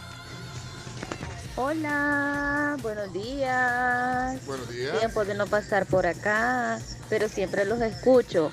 [1.55, 4.44] Hola, buenos días.
[4.44, 4.98] Buenos días.
[4.98, 8.50] Tiempo de no pasar por acá, pero siempre los escucho.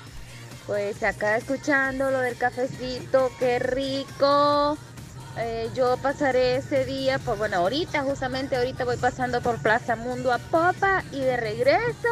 [0.66, 4.78] Pues acá escuchando lo del cafecito, qué rico.
[5.36, 10.32] Eh, yo pasaré ese día, pues bueno, ahorita, justamente ahorita voy pasando por Plaza Mundo
[10.32, 12.08] a Popa y de regreso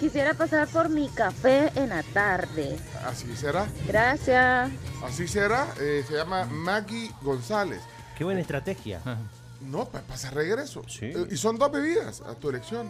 [0.00, 2.76] quisiera pasar por mi café en la tarde.
[3.06, 3.66] Así será.
[3.86, 4.70] Gracias.
[5.04, 5.68] Así será.
[5.80, 7.80] Eh, se llama Maggie González.
[8.18, 9.00] Qué buena estrategia.
[9.60, 10.82] No, para pasar regreso.
[10.86, 11.06] Sí.
[11.06, 12.86] Eh, y son dos bebidas a tu elección.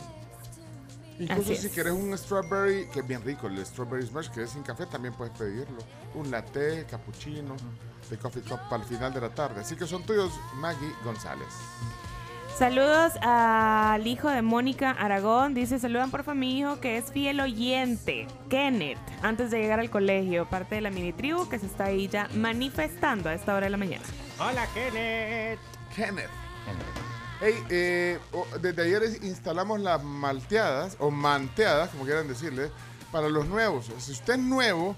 [1.21, 1.73] Incluso Así si es.
[1.73, 5.15] quieres un strawberry, que es bien rico, el strawberry smash, que es sin café, también
[5.15, 5.79] puedes pedirlo.
[6.15, 7.55] Un latte, cappuccino,
[8.11, 9.61] de coffee cup para el final de la tarde.
[9.61, 11.49] Así que son tuyos, Maggie González.
[12.57, 15.55] Saludos al hijo de Mónica Aragón.
[15.55, 19.81] Dice, saludan por favor a mi hijo que es fiel oyente, Kenneth, antes de llegar
[19.81, 23.55] al colegio, parte de la mini tribu que se está ahí ya manifestando a esta
[23.55, 24.05] hora de la mañana.
[24.39, 25.59] Hola, Kenneth.
[25.97, 26.31] Kenneth.
[27.41, 32.71] Hey, eh, oh, desde ayer instalamos las malteadas, o manteadas, como quieran decirle,
[33.11, 33.91] para los nuevos.
[33.99, 34.95] Si usted es nuevo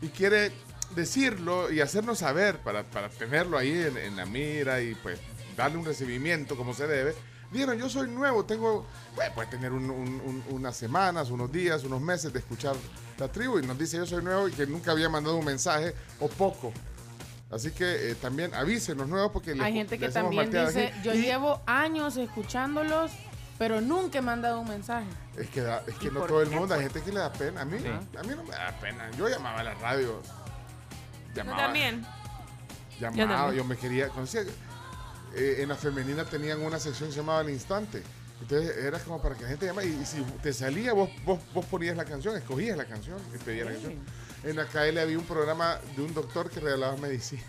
[0.00, 0.52] y quiere
[0.94, 5.18] decirlo y hacernos saber para, para tenerlo ahí en, en la mira y pues
[5.56, 7.14] darle un recibimiento como se debe,
[7.52, 11.82] Vieron, yo soy nuevo, tengo, bueno, puede tener un- un- un- unas semanas, unos días,
[11.82, 12.76] unos meses de escuchar
[13.18, 15.92] la tribu y nos dice yo soy nuevo y que nunca había mandado un mensaje
[16.20, 16.72] o poco.
[17.50, 20.86] Así que eh, también avísenos nuevos porque le- Hay gente le que hacemos también dice,
[20.94, 21.00] aquí.
[21.02, 23.10] yo Y llevo años escuchándolos,
[23.58, 25.08] pero nunca he mandado un mensaje.
[25.36, 26.92] Es que, da- es que ¿Y no todo el mundo, hay pues?
[26.92, 27.62] gente que le da pena.
[27.62, 29.10] A mí, a mí no me da pena.
[29.18, 30.22] Yo llamaba a la radio.
[31.34, 32.04] Yo Llamaba, también.
[33.00, 34.08] Llamaba, Yo yo, me quería.
[34.08, 34.42] conocía-
[35.34, 38.02] eh, en la femenina tenían una sección que se llamaba Al Instante.
[38.42, 39.86] Entonces era como para que la gente llamara.
[39.86, 43.38] Y, y si te salía, vos, vos, vos ponías la canción, escogías la canción y
[43.38, 43.94] pedías la canción.
[44.42, 47.42] En la KL había un programa de un doctor que regalaba medicina.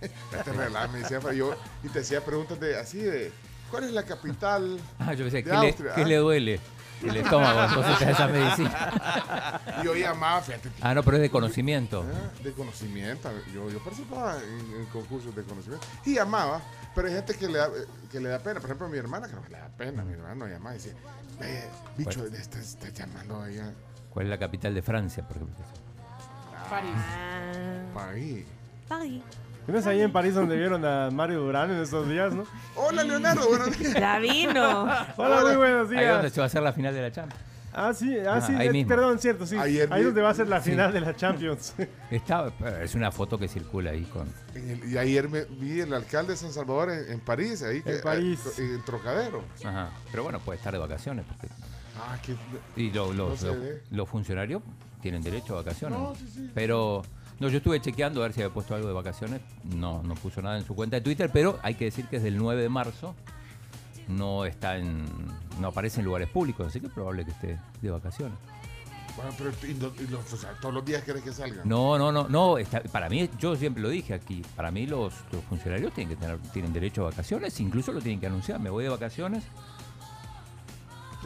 [0.00, 3.32] te regalaba medicina para yo y te hacía preguntas de así de
[3.70, 6.04] ¿cuál es la capital Ah, yo pensé, de ¿qué, le, qué Ah.
[6.06, 6.60] le duele?
[7.02, 9.60] El estómago, entonces te da esa medicina.
[9.84, 12.04] Yo llamaba, fíjate, Ah, no, pero es de conocimiento.
[12.08, 13.30] Ah, De conocimiento.
[13.54, 15.86] Yo, yo participaba en, en concursos de conocimiento.
[16.04, 16.60] Y llamaba,
[16.94, 17.68] pero hay gente que le, da,
[18.10, 18.54] que le da pena.
[18.60, 20.04] Por ejemplo, mi hermana, creo que le da pena.
[20.04, 20.92] Mi hermano llamaba y decía,
[21.42, 22.36] "Eh, bicho, Bueno.
[22.36, 23.70] estás estás llamando allá.
[24.10, 25.64] ¿Cuál es la capital de Francia, por ejemplo?
[26.70, 26.90] París.
[27.94, 28.44] París.
[28.88, 29.22] París.
[29.66, 32.44] ¿No es ahí en París donde vieron a Mario Durán en esos días, no?
[32.76, 33.94] Hola, Leonardo, buenos días.
[33.94, 34.82] Ya vino.
[35.16, 36.32] Hola, muy buenos Ahí es donde días.
[36.32, 37.42] se va a hacer la final de la Champions.
[37.78, 38.88] Ah, sí, ah, Ah, sí, ahí eh, mismo.
[38.88, 39.56] perdón, cierto, sí.
[39.58, 40.70] Ayer ahí vi- donde va a ser la Sí.
[40.70, 41.74] final de la Champions.
[42.10, 42.50] Está,
[42.80, 44.28] es una foto que circula ahí con.
[44.54, 47.82] En el- y ayer me vi el alcalde de San Salvador en, en París, ahí
[47.82, 48.40] que, En París.
[48.58, 49.42] eh, en Trocadero.
[49.64, 49.90] Ajá.
[50.10, 51.26] Pero bueno, puede estar de vacaciones.
[51.26, 51.48] Porque,
[51.98, 52.34] Ah, que
[52.80, 53.82] y lo- lo- No se lo- ve.
[53.90, 54.62] los funcionarios
[55.02, 55.98] tienen derecho a vacaciones.
[55.98, 56.50] No, sí, sí.
[56.54, 57.02] Pero
[57.40, 59.40] no, yo estuve chequeando a ver si había puesto algo de vacaciones.
[59.64, 62.22] No, no puso nada en su cuenta de Twitter, pero hay que decir que es
[62.22, 63.14] del 9 de marzo.
[64.08, 65.04] No está en.
[65.60, 68.38] no aparece en lugares públicos, así que es probable que esté de vacaciones.
[69.16, 71.62] Bueno, pero y no- y los- o sea, todos los días querés que salga.
[71.64, 72.58] No, no, no, no.
[72.58, 76.20] está- para mí, yo siempre lo dije aquí, para mí los, los funcionarios tienen que
[76.20, 78.60] tener, tienen derecho a vacaciones, incluso lo tienen que anunciar.
[78.60, 79.42] Me voy de vacaciones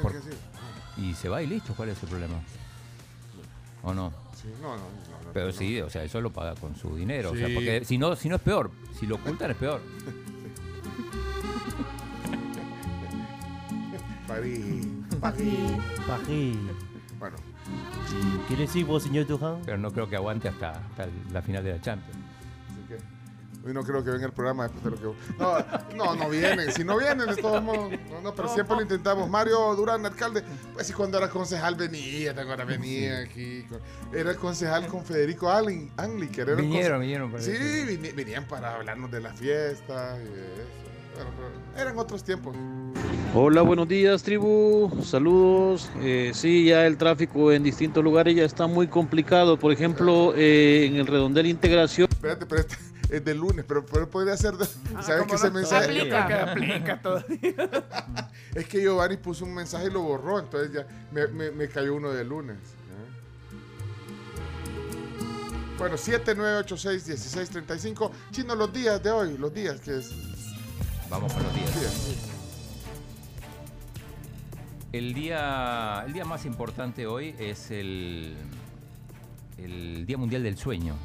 [0.01, 0.37] por- que decir.
[0.97, 1.75] y se va y listo.
[1.75, 2.35] ¿Cuál es el problema?
[3.83, 4.13] ¿O no?
[4.41, 4.85] Sí, no, no,
[5.33, 7.31] Pero sí, o sea, eso lo paga con su dinero.
[7.33, 7.55] O sea, Sí.
[7.55, 8.71] porque si no, si no es peor.
[8.99, 9.81] Si lo ocultan es peor.
[14.27, 14.87] París.
[15.21, 15.59] París.
[16.07, 16.57] París.
[17.19, 17.37] Bueno,
[18.49, 19.59] ¿Qué le decís vos, señor Durán?
[19.65, 22.19] Pero no creo que aguante hasta, hasta la final de la Champions.
[23.65, 25.19] Hoy no creo que venga el programa después de lo que.
[25.39, 25.59] No,
[25.97, 26.73] no, no vienen.
[26.73, 27.91] Si no vienen, de todos modos.
[28.11, 29.29] No, no, pero siempre lo intentamos.
[29.29, 30.43] Mario Durán, alcalde.
[30.75, 33.65] Pues sí, cuando era concejal venía, te acuerdas, venía aquí.
[34.13, 36.49] Era el concejal con Federico Anli- Anliker.
[36.49, 37.31] era el Vinieron, vinieron.
[37.31, 38.15] para Sí, decir.
[38.15, 40.81] venían para hablarnos de la fiesta y de eso.
[41.15, 41.31] Bueno,
[41.75, 42.57] pero eran otros tiempos.
[43.35, 44.91] Hola, buenos días, tribu.
[45.05, 45.91] Saludos.
[46.01, 49.59] Eh, sí, ya el tráfico en distintos lugares ya está muy complicado.
[49.59, 52.09] Por ejemplo, eh, en el redondel integración.
[52.11, 52.77] Espérate, pero este,
[53.11, 54.57] es de lunes, pero, pero podría ser.
[54.57, 55.85] de- Ah, ¿Sabes que ese no- mensaje?
[56.01, 58.29] aplica, que aplica todavía.
[58.55, 61.95] es que Giovanni puso un mensaje y lo borró, entonces ya me, me- me cayó
[61.95, 62.57] uno de lunes.
[62.59, 62.61] ¿eh?
[65.79, 68.11] Bueno, 7986-1635.
[68.33, 70.11] Chino, los días de hoy, los días que es.
[71.09, 71.81] Vamos con los días.
[71.81, 72.17] Días.
[74.93, 78.37] El día, el día más importante hoy es el,
[79.57, 80.97] el Día Mundial del Sueño.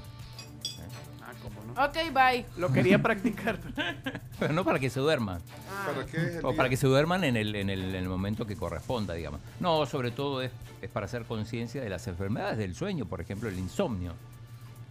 [1.75, 1.85] Ah.
[1.85, 2.45] Ok, bye.
[2.57, 3.59] Lo quería practicar.
[4.39, 5.41] Pero no para que se duerman.
[5.85, 6.57] ¿Para qué es el O día?
[6.57, 9.39] para que se duerman en el, en el, en el momento que corresponda, digamos.
[9.59, 13.49] No, sobre todo es, es para hacer conciencia de las enfermedades del sueño, por ejemplo,
[13.49, 14.13] el insomnio.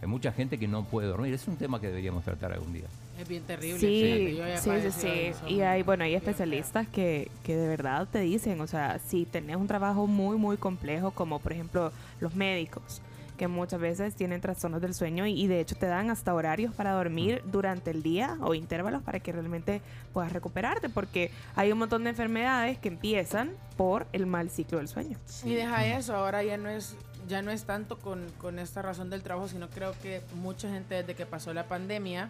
[0.01, 1.33] Hay mucha gente que no puede dormir.
[1.33, 2.85] Es un tema que deberíamos tratar algún día.
[3.19, 3.79] Es bien terrible.
[3.79, 5.07] Sí, sí, sí, sí.
[5.07, 5.57] insomnio.
[5.57, 9.55] Y hay, bueno, hay especialistas que, que de verdad te dicen, o sea, si tenés
[9.55, 13.01] un trabajo muy, muy complejo, como por ejemplo los médicos,
[13.35, 16.73] que muchas veces tienen trastornos del sueño y, y de hecho te dan hasta horarios
[16.73, 19.81] para dormir durante el día o intervalos para que realmente
[20.13, 24.87] puedas recuperarte, porque hay un montón de enfermedades que empiezan por el mal ciclo del
[24.87, 25.17] sueño.
[25.43, 26.95] Y deja eso, ahora ya no es
[27.27, 30.95] ya no es tanto con, con esta razón del trabajo, sino creo que mucha gente
[30.95, 32.29] desde que pasó la pandemia,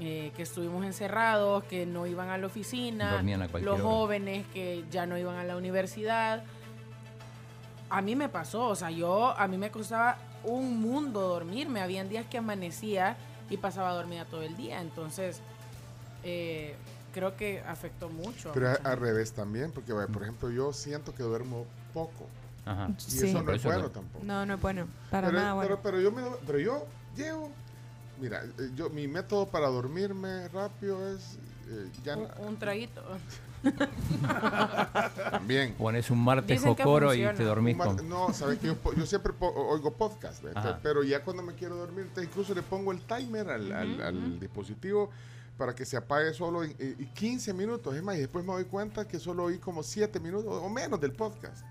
[0.00, 3.82] eh, que estuvimos encerrados, que no iban a la oficina, a los hora.
[3.82, 6.44] jóvenes que ya no iban a la universidad.
[7.92, 11.80] A mí me pasó, o sea, yo, a mí me costaba un mundo dormir, me
[11.82, 13.16] habían días que amanecía
[13.50, 15.40] y pasaba dormida todo el día, entonces
[16.24, 16.74] eh,
[17.12, 18.50] creo que afectó mucho.
[18.54, 22.26] Pero a- al revés también, porque por ejemplo, yo siento que duermo poco.
[22.64, 22.88] Ajá.
[22.96, 23.28] Y Sí.
[23.28, 23.90] eso no es bueno no.
[23.90, 24.24] tampoco.
[24.24, 25.68] No, no es bueno, para pero, nada bueno.
[25.68, 27.50] pero, pero yo me, pero yo llego.
[28.20, 33.02] Mira, eh, yo mi método para dormirme rápido es eh, ya un, un traguito.
[35.30, 35.74] también.
[35.74, 37.34] Pones un martes Dicen que y funciona.
[37.34, 38.08] te dormís con...
[38.08, 40.52] No, sabes que yo, po- yo siempre po- oigo podcast, ¿ve?
[40.54, 40.78] Ajá.
[40.82, 45.10] pero ya cuando me quiero dormir, incluso le pongo el timer al, dispositivo
[45.56, 47.94] para que se apague solo en, en- en 15 minutos.
[47.94, 51.00] Es más, y después me doy cuenta que solo oí como 7 minutos o menos
[51.00, 51.64] del podcast.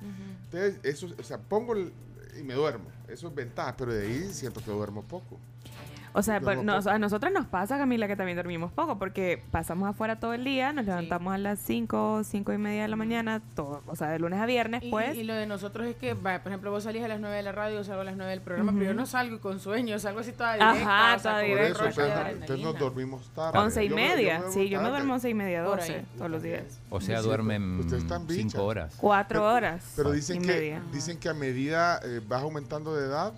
[0.45, 1.91] Entonces, eso, o sea, pongo el,
[2.39, 2.85] y me duermo.
[3.07, 5.37] Eso es ventaja, pero de ahí siento que duermo poco.
[6.13, 9.43] O sea, pues, no nos- a nosotros nos pasa, Camila, que también dormimos poco, porque
[9.51, 12.95] pasamos afuera todo el día, nos levantamos a las 5, 5 y media de la
[12.95, 15.15] mañana, todo, o sea, de lunes a viernes, Y, pues.
[15.15, 17.43] y lo de nosotros es que, va, por ejemplo, vos salís a las 9 de
[17.43, 19.97] la radio, yo salgo a las 9 del programa, pero yo no salgo con sueño,
[19.99, 21.15] salgo así toda Ajá, directa.
[21.15, 22.29] o sea, toda directa.
[22.31, 23.57] entonces, nos dormimos tarde.
[23.59, 25.95] Once y Yo me- media, me sí, yo me duermo once y media, Por doce,
[25.95, 26.05] ahí.
[26.17, 26.63] todos los días.
[26.89, 28.51] O sea, duermen ustedes están bichas.
[28.51, 28.95] cinco horas.
[28.97, 29.93] Cuatro horas.
[29.95, 30.81] Pero dicen y que, media.
[30.91, 33.33] dicen que a medida eh, vas aumentando de edad,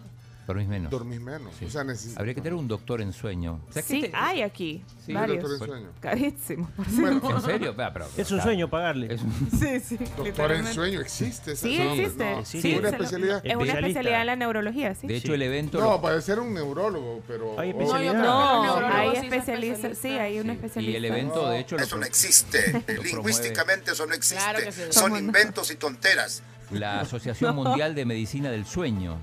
[0.54, 0.92] Dormís menos.
[0.92, 1.54] dormís menos.
[1.58, 1.66] Sí.
[1.66, 2.18] O sea, necesitas.
[2.18, 3.60] Habría que tener un doctor en sueño.
[3.70, 5.42] O sea, que Sí, te- hay aquí, Sí, varios.
[5.42, 5.90] doctor en sueño.
[6.00, 7.36] Carísimos, por Bueno, cierto.
[7.38, 7.76] ¿En serio?
[7.80, 8.44] Ah, pero- Es un claro.
[8.44, 9.14] sueño pagarle.
[9.16, 11.56] Es un- Sí, sí, Doctor en sueño existe.
[11.56, 12.36] Sí, existe.
[12.36, 12.46] no.
[12.46, 12.76] Sí, sí.
[12.76, 13.38] Una especialidad.
[13.38, 13.80] Es una Especialista.
[13.80, 15.08] especialidad en la neurología, sí.
[15.08, 15.34] De hecho, Sí.
[15.34, 15.80] el evento...
[15.80, 17.60] No, lo- puede ser un neurólogo, pero.
[17.60, 20.98] Hay o- No, No, hay especialistas, sí, hay un y especialista.
[20.98, 22.60] el evento, de hecho, Eso no existe.
[22.86, 24.72] promueve Lingüísticamente eso no existe.
[24.92, 26.44] Son inventos y tonteras.
[26.72, 29.18] la Asociación Mundial de Medicina del Sueño.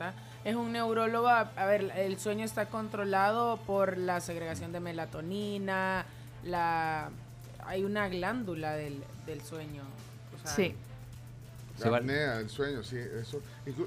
[0.00, 0.14] Está.
[0.44, 1.28] Es un neurólogo.
[1.28, 6.06] A ver, el sueño está controlado por la segregación de melatonina.
[6.44, 7.10] La
[7.66, 9.82] hay una glándula del, del sueño.
[10.34, 10.74] o sea, Sí.
[11.78, 12.96] La Se va- apnea, el sueño, sí.
[12.96, 13.40] Eso,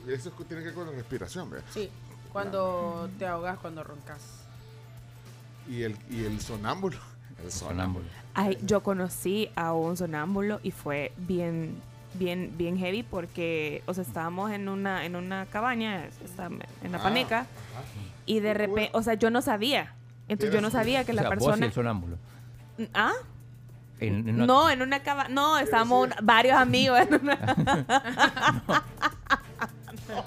[0.08, 1.65] eso tiene que ver con la respiración, ¿verdad?
[1.73, 1.89] Sí.
[2.32, 4.19] Cuando te ahogas, cuando roncas.
[5.67, 6.97] Y el, y el sonámbulo.
[7.43, 8.06] El Sonámbulo.
[8.36, 11.76] Ay, yo conocí a un sonámbulo y fue bien,
[12.13, 16.06] bien, bien heavy porque, o sea, estábamos en una, en una cabaña,
[16.84, 17.47] en la Ah, paneca, ajá.
[18.26, 19.93] y de repente, o sea, yo no sabía.
[20.28, 21.65] Entonces yo no sabía que O la sea, vos y persona.
[21.65, 22.17] el sonámbulo.
[22.93, 23.12] ¿Ah?
[23.99, 25.30] En- en una- No, en una cabaña.
[25.30, 27.38] No, estábamos un- varios amigos en una.
[30.10, 30.23] No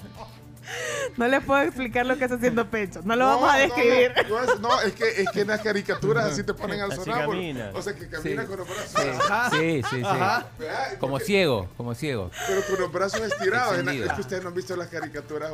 [1.17, 3.01] les puedo explicar lo que está haciendo Pecho.
[3.03, 4.11] No lo vamos a no, describir.
[4.29, 6.93] No, no, es, no, es que, es que en las caricaturas así te ponen al
[6.93, 7.41] sonámbulo.
[7.73, 8.47] O sea, que camina Sí.
[8.47, 9.51] con los brazos.
[9.51, 10.95] Sí, sí, sí, sí.
[10.99, 12.31] Como porque- ciego, como ciego.
[12.47, 13.83] Pero con los brazos estirados.
[13.83, 15.51] la- es que ustedes no han visto las caricaturas.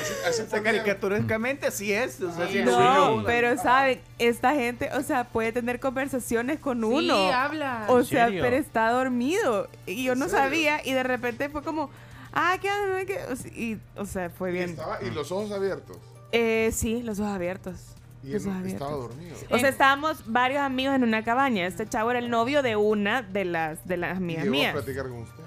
[0.00, 2.20] Así, así O sea, caricaturescamente así es.
[2.20, 2.54] O sea, Sí.
[2.54, 3.22] sí, No, sí.
[3.26, 7.32] pero saben, esta gente, o sea, puede tener conversaciones con Sí, uno.
[7.32, 7.84] habla.
[7.88, 8.42] O ¿En sea, serio?
[8.42, 9.68] pero está dormido.
[9.86, 10.38] Y yo ¿En no serio?
[10.44, 10.80] sabía.
[10.84, 11.90] Y de repente fue como,
[12.34, 12.68] ah, ¿qué?
[13.06, 13.60] ¿Qué?
[13.60, 14.70] Y, o sea, fue y, bien.
[14.70, 15.96] estaba- y los ojos abiertos.
[16.32, 17.76] Eh, sí, los ojos abiertos.
[18.22, 19.16] Y Los él ojos estaba abiertos.
[19.16, 19.36] dormido.
[19.50, 21.66] O sea, estábamos varios amigos en una cabaña.
[21.66, 24.58] Este chavo era el novio de una de las de las Y amigas llegó a
[24.58, 24.72] mías.
[24.72, 25.44] platicar con usted.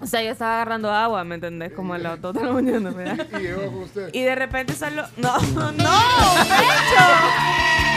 [0.00, 1.72] O sea, yo estaba agarrando agua, ¿me entendés?
[1.72, 3.26] Como a las 2 de la mañana, ¿verdad?
[3.38, 4.10] Y llegó con usted.
[4.12, 5.02] Y de repente solo...
[5.16, 5.38] ¡No!
[5.52, 5.72] ¡No!
[5.72, 7.91] ¡Pecho!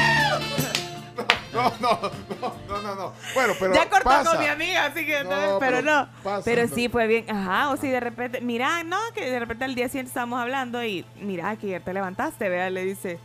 [1.56, 2.00] No, no,
[2.42, 3.14] no, no, no, no.
[3.34, 4.32] Bueno, pero ya cortó pasa.
[4.32, 6.10] con mi amiga, así que No, entonces, pero, pero no.
[6.24, 7.30] pasa, pero sí fue bien.
[7.30, 10.84] Ajá, o sí, de repente, mira, no, que de repente al día siguiente estábamos hablando
[10.84, 13.20] y mira, que ayer te levantaste, vea, le dice.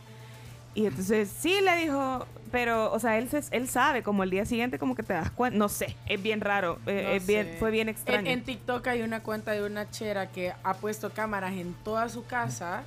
[0.73, 4.45] Y entonces sí le dijo, pero, o sea, él, se- él sabe, como el día
[4.45, 7.55] siguiente como que te das cuenta, no sé, es bien raro, eh, No es bien,
[7.59, 8.31] fue bien En, extraño.
[8.31, 12.25] en TikTok hay una cuenta de una chera que ha puesto cámaras en toda su
[12.25, 12.83] casa,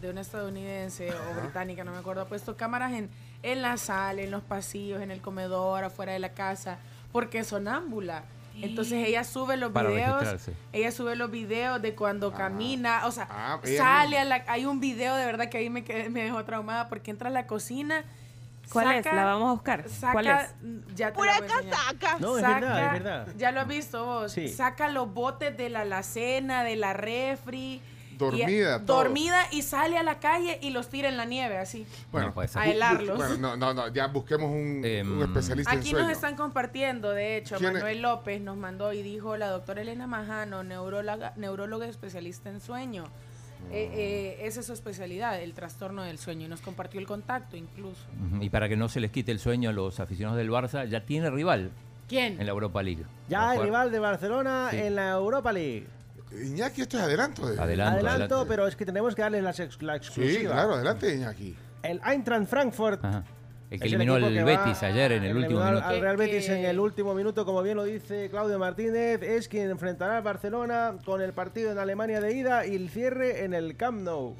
[0.00, 3.10] de una estadounidense o británica, no me acuerdo, ha puesto cámaras en,
[3.44, 6.78] en la sala, en los pasillos, en el comedor, afuera de la casa,
[7.12, 8.24] porque es sonámbula.
[8.60, 10.52] Entonces ella sube los Para videos, registrarse.
[10.72, 14.78] ella sube los videos de cuando camina, o sea, Ah, sale a la, hay un
[14.78, 18.04] video de verdad que ahí me, quedé- me dejó traumada porque entra a la cocina.
[18.72, 19.04] ¿Cuál es?
[19.06, 19.88] La vamos a buscar.
[19.90, 20.54] Saca, ¿Cuál es?
[20.94, 22.16] Ya te Pura casaca.
[22.20, 23.28] No, es Saca- verdad, es verdad.
[23.36, 24.32] Ya lo has visto vos.
[24.32, 24.48] Sí.
[24.48, 27.82] Saca los botes de la alacena, de la refri.
[28.18, 28.96] Dormida, y, todo.
[28.98, 31.86] Dormida y sale a la calle y los tira en la nieve, así.
[32.12, 32.62] Bueno, puede ser.
[32.62, 33.16] a helarlos.
[33.16, 36.10] Bueno, no, no, no, ya busquemos un, un especialista Aquí en nos sueño.
[36.10, 37.74] están compartiendo, de hecho, ¿Quién es?
[37.82, 43.04] Manuel López nos mandó y dijo la doctora Elena Majano, neuróloga, neuróloga especialista en sueño.
[43.70, 46.44] Eh, eh, esa es su especialidad, el trastorno del sueño.
[46.44, 48.02] Y nos compartió el contacto incluso.
[48.34, 50.86] Ujú, Y para que no se les quite el sueño a los aficionados del Barça,
[50.86, 51.70] ya tiene rival
[52.06, 52.38] ¿Quién?
[52.38, 53.04] en la Europa League.
[53.28, 54.76] Ya hay rival de Barcelona Sí.
[54.76, 55.86] en la Europa League.
[56.42, 57.46] Iñaki, esto es adelanto.
[57.46, 58.44] de- Adelanto, Adelanto, adelante.
[58.48, 60.38] pero es que tenemos que darles la, ex- la exclusiva.
[60.40, 61.56] Sí, claro, adelante, Iñaki.
[61.82, 63.04] El Eintracht Frankfurt.
[63.04, 63.24] Ajá.
[63.70, 65.86] El que eliminó el que va- Betis ayer en el último al- minuto.
[65.88, 69.68] Al Real Betis en el último minuto, como bien lo dice Claudio Martínez, es quien
[69.70, 73.76] enfrentará al Barcelona con el partido en Alemania de ida y el cierre en el
[73.76, 74.36] Camp Nou.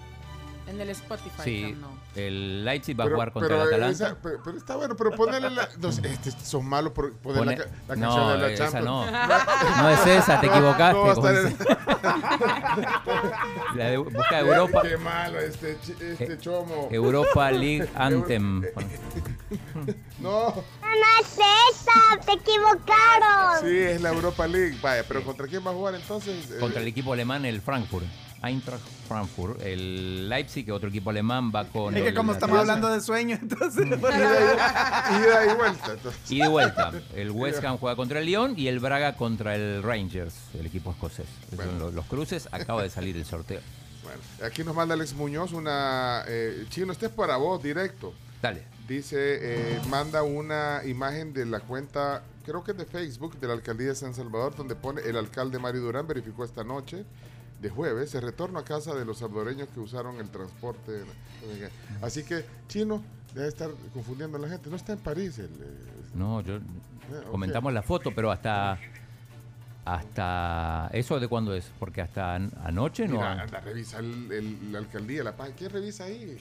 [0.67, 1.43] En el Spotify.
[1.45, 1.77] Sí,
[2.17, 4.07] el Leipzig va a jugar contra pero, el eh, Atalanta.
[4.07, 5.69] esa- pero, pero está bueno, pero ponerle la.
[5.79, 8.65] No, sé, este, son malos por poner Pone- la, la no, canción de la esa
[8.71, 8.87] Champions.
[8.87, 9.83] no.
[9.83, 11.57] No es esa, te equivocaste, No, en-
[13.75, 14.83] La de- busca Europa.
[14.83, 16.89] Qué malo este, este Eh, chomo.
[16.91, 18.63] Europa League Anthem.
[20.21, 21.39] No, No es
[21.73, 23.61] esa, te equivocaron.
[23.61, 24.79] sí, es la Europa League.
[24.83, 26.51] Vaya, pero ¿contra quién va a jugar entonces?
[26.51, 28.07] Eh, Contra el equipo alemán, el Frankfurt.
[28.45, 29.61] Eintracht Frankfurt.
[29.63, 31.97] El Leipzig, que otro equipo alemán, va con.
[31.97, 33.87] Es que como estamos hablando de sueño, entonces.
[33.87, 35.93] Ida y vuelta.
[35.93, 36.31] entonces.
[36.31, 39.83] Y de vuelta, el West Ham juega contra el Lyon y el Braga contra el
[39.83, 41.27] Rangers, el equipo escocés.
[41.53, 42.49] Esos son los, los cruces.
[42.53, 43.61] Acaba de salir el sorteo.
[44.03, 46.25] Bueno, aquí nos manda Alex Muñoz una.
[46.29, 48.13] eh, Chino, este es para vos, directo.
[48.43, 48.63] Dale.
[48.87, 53.55] Dice, eh, manda una imagen de la cuenta, creo que es de Facebook, de la
[53.55, 57.07] alcaldía de San Salvador, donde pone el alcalde Mario Durán verificó esta noche
[57.65, 61.03] de jueves el retorno a casa de los salvadoreños que usaron el transporte.
[62.03, 63.03] Así que, Chino,
[63.35, 64.69] debe estar confundiendo a la gente.
[64.69, 65.39] No está en París.
[65.39, 65.51] El, eh,
[66.15, 66.57] No, yo.
[66.57, 67.31] ok.
[67.31, 68.79] Comentamos la foto, pero hasta.
[69.87, 70.91] Hasta.
[70.93, 71.71] ¿Eso de cuándo es?
[71.79, 73.23] Porque hasta an- anoche no.
[73.23, 75.57] Anda, revisa el- el- la alcaldía, la página.
[75.57, 76.37] ¿Quién revisa ahí?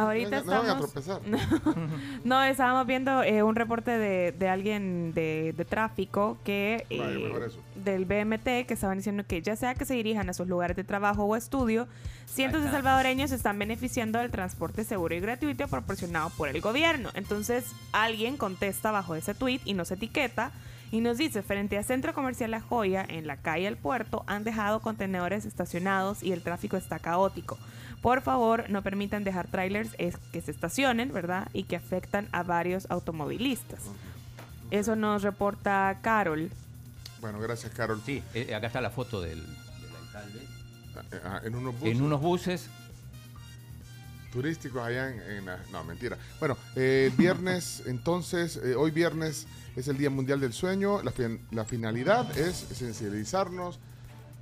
[0.00, 0.92] Ahorita no, van a estamos...
[0.92, 1.20] tropezar.
[2.24, 8.04] No, estábamos viendo eh, un reporte de, de alguien de, de tráfico que eh, del
[8.04, 11.24] BMT que estaban diciendo que ya sea que se dirijan a sus lugares de trabajo
[11.24, 11.88] o estudio,
[12.26, 17.10] cientos de salvadoreños están beneficiando del transporte seguro y gratuito proporcionado por el gobierno.
[17.14, 20.52] Entonces alguien contesta bajo ese tweet y nos etiqueta
[20.90, 24.44] y nos dice, frente a Centro Comercial La Joya, en la calle El Puerto, han
[24.44, 27.58] dejado contenedores estacionados y el tráfico está caótico.
[28.02, 31.48] Por favor, no permitan dejar trailers es- que se estacionen, ¿verdad?
[31.52, 33.82] Y que afectan a varios automovilistas.
[34.70, 36.50] Eso nos reporta Carol.
[37.20, 38.00] Bueno, gracias, Carol.
[38.04, 40.40] Sí, eh, acá está la foto del, del alcalde.
[41.24, 41.96] Ah, en unos buses.
[41.96, 42.70] En unos buses.
[44.32, 49.88] Turísticos allá en, en la- no mentira bueno eh, viernes entonces eh, hoy viernes es
[49.88, 53.78] el día mundial del sueño la, fin- la finalidad es sensibilizarnos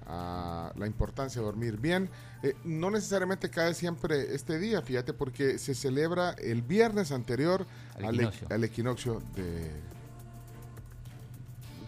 [0.06, 2.08] a la importancia de dormir bien
[2.40, 7.66] Eh, no necesariamente cae siempre este día fíjate porque se celebra el viernes anterior
[7.96, 8.46] Al e- equinoccio.
[8.50, 9.70] al equinoccio de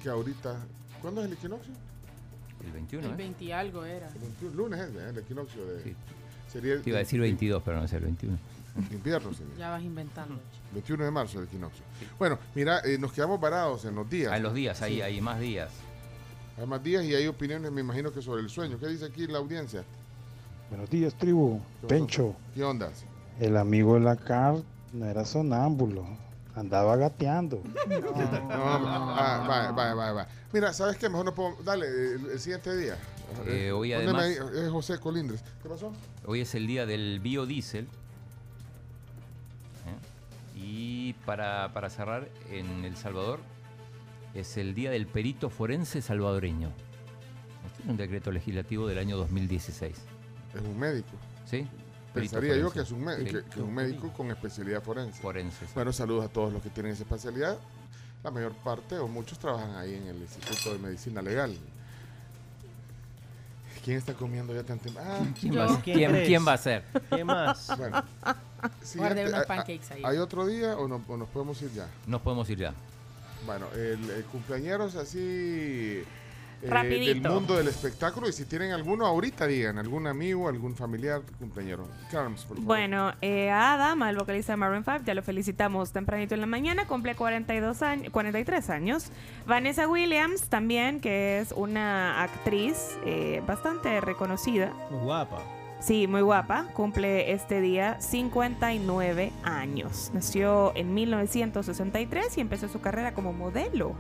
[0.03, 0.57] que ahorita
[1.01, 1.73] ¿cuándo es el equinoccio?
[2.65, 3.17] El 21, El ¿eh?
[3.17, 4.09] 20 y algo era.
[4.09, 5.09] El 21, lunes es ¿eh?
[5.11, 5.95] el equinoccio de
[6.51, 8.39] sería el- Te iba a decir 22, pero no es el 21.
[8.93, 9.55] invierno sería.
[9.59, 10.39] Ya vas inventando.
[10.73, 11.83] 21 de marzo el equinoccio.
[12.19, 14.33] Bueno, mira, eh, nos quedamos varados en los días.
[14.33, 15.03] Hay los días, hay, Sí.
[15.03, 15.71] hay más días.
[16.59, 18.79] Hay más días y hay opiniones, me imagino que sobre el sueño.
[18.79, 19.83] ¿Qué dice aquí la audiencia?
[20.71, 21.61] Buenos días, tribu.
[21.89, 22.91] Pencho, ¿Qué onda?
[23.41, 24.57] el amigo de la car
[24.93, 26.07] no era sonámbulo,
[26.61, 27.63] andaba gateando.
[27.89, 30.29] No, ah, vaya, vaya, vaya.
[30.53, 31.09] Mira, ¿sabes qué?
[31.09, 31.57] Mejor no puedo.
[31.65, 32.97] Dale, el, el siguiente día.
[33.47, 35.43] Eh, hoy además- ahí, es José Colindres.
[35.63, 35.93] ¿Qué pasó?
[36.27, 37.85] Hoy es el día del biodiesel.
[39.87, 40.57] ¿eh?
[40.57, 43.41] Y para, para cerrar, en El Salvador
[44.35, 46.71] es el día del perito forense salvadoreño.
[47.67, 49.97] Este es un decreto legislativo del año 2016.
[50.55, 51.09] Es un médico.
[51.47, 51.67] ¿Sí?
[52.15, 55.21] Pensaría yo que es, un, que- un médico con especialidad forense.
[55.21, 55.67] Forense.
[55.67, 55.73] sí.
[55.75, 57.57] Bueno, saludos a todos los que tienen esa especialidad.
[58.25, 61.57] La mayor parte o muchos trabajan ahí en el Instituto de Medicina Legal.
[63.85, 65.11] ¿Quién está comiendo ya tan temprano?
[65.11, 66.85] Ah, ¿Quién va a- quién- quién va a ser?
[67.09, 67.69] ¿Quién más?
[68.95, 70.03] Bueno, unos pancakes ahí.
[70.05, 71.89] ¿Hay otro día o, no- o nos podemos ir ya?
[72.07, 72.75] Nos podemos ir ya.
[73.47, 76.05] Bueno, el, el cumpleañeros así
[76.63, 81.23] eh, del mundo del espectáculo y si tienen alguno ahorita digan, algún amigo, algún familiar
[81.39, 81.89] cumpleañero.
[82.11, 82.67] Carms, por favor.
[82.67, 86.47] Bueno, eh, a Adam, al vocalista de Maroon 5, ya lo felicitamos tempranito en la
[86.47, 89.11] mañana, cumple 42 años, 43 años.
[89.47, 94.73] Vanessa Williams también, que es una actriz eh, bastante reconocida.
[94.91, 95.43] Muy guapa.
[95.81, 96.67] Sí, muy guapa.
[96.75, 100.11] Cumple este día 59 años.
[100.13, 103.95] Nació en 1963 y empezó su carrera como modelo.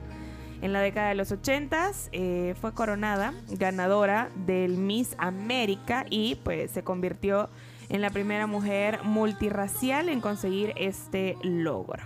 [0.62, 6.70] En la década de los 80 eh, fue coronada ganadora del Miss América y pues
[6.70, 7.48] se convirtió
[7.88, 12.02] en la primera mujer multirracial en conseguir este logro.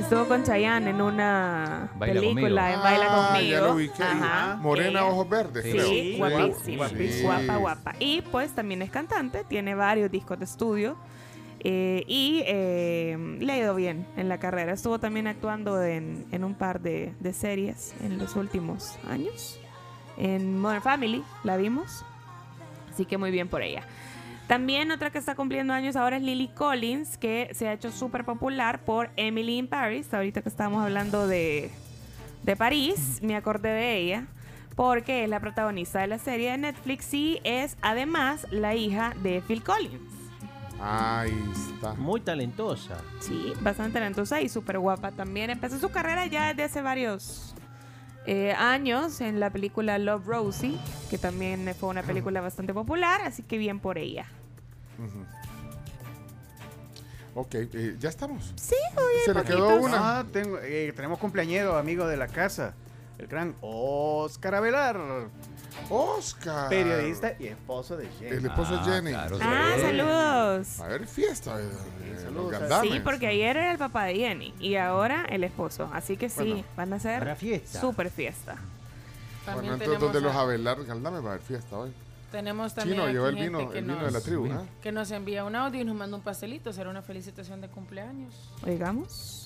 [0.00, 2.46] Estuvo con Chayanne en una Baila película, conmigo.
[2.48, 3.50] en Baila Ah, Conmigo.
[3.52, 4.02] ya lo ubiqué.
[4.02, 5.86] Ajá, Morena, ella- ojos verdes, Sí, creo.
[5.88, 6.76] Sí, guapísima.
[6.88, 7.28] guapísima.
[7.38, 7.60] Guapa, Sí.
[7.60, 7.92] guapa.
[8.00, 10.96] Y pues también es cantante, tiene varios discos de estudio.
[11.60, 14.72] Eh, y eh, le ha ido bien en la carrera.
[14.72, 19.60] Estuvo también actuando en, en un par de, de series en los últimos años.
[20.16, 22.04] En Modern Family la vimos.
[22.92, 23.84] Así que muy bien por ella.
[24.46, 28.24] También otra que está cumpliendo años ahora es Lily Collins, que se ha hecho súper
[28.24, 30.12] popular por Emily in Paris.
[30.12, 31.70] Ahorita que estábamos hablando de,
[32.42, 34.26] de París, me acordé de ella,
[34.74, 39.40] porque es la protagonista de la serie de Netflix y es además la hija de
[39.46, 40.19] Phil Collins.
[40.80, 41.94] Ahí está.
[41.94, 42.96] Muy talentosa.
[43.20, 45.50] Sí, bastante talentosa y súper guapa también.
[45.50, 47.54] Empezó su carrera ya desde hace varios
[48.26, 50.78] eh, años en la película Love Rosie,
[51.10, 54.26] que también fue una película bastante popular, así que bien por ella.
[57.34, 58.52] Ok, eh, ya estamos.
[58.56, 58.74] Sí,
[59.24, 60.20] Se le quedó una.
[60.20, 62.74] Ah, tengo, eh, tenemos cumpleañero, amigo de la casa.
[63.18, 64.98] El gran Oscar Avelar.
[65.88, 66.68] Oscar.
[66.68, 68.36] Periodista y esposo de Jenny.
[68.36, 69.12] El esposo de Jenny.
[69.14, 70.80] Ah, saludos.
[70.80, 71.60] A ver, fiesta.
[71.60, 71.68] eh,
[72.12, 72.80] los saludos.
[72.82, 75.88] Sí, porque ayer era el papá de Jenny y ahora el esposo.
[75.92, 77.80] Así que sí, Bueno, van a ser fiesta.
[77.80, 78.56] súper fiesta.
[79.44, 81.90] También Bueno, entonces, donde los a- Avelar Galdame va a haber fiesta hoy.
[82.30, 84.62] Tenemos también Chino, llevó el vino, gente que el vino nos- de la tribu, ¿ah?
[84.80, 86.72] que nos envía un audio y nos manda un pastelito.
[86.72, 88.32] Será una felicitación de cumpleaños.
[88.64, 89.39] Oigamos.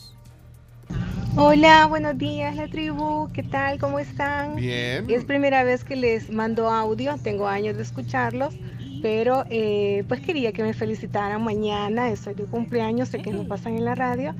[1.36, 3.78] Hola, buenos días la tribu, ¿qué tal?
[3.78, 4.56] ¿Cómo están?
[4.56, 5.04] Bien.
[5.08, 8.54] Es primera vez que les mando audio, tengo años de escucharlos,
[9.02, 13.74] pero eh, pues quería que me felicitaran mañana, estoy de cumpleaños, sé que no pasan
[13.74, 14.34] en la radio,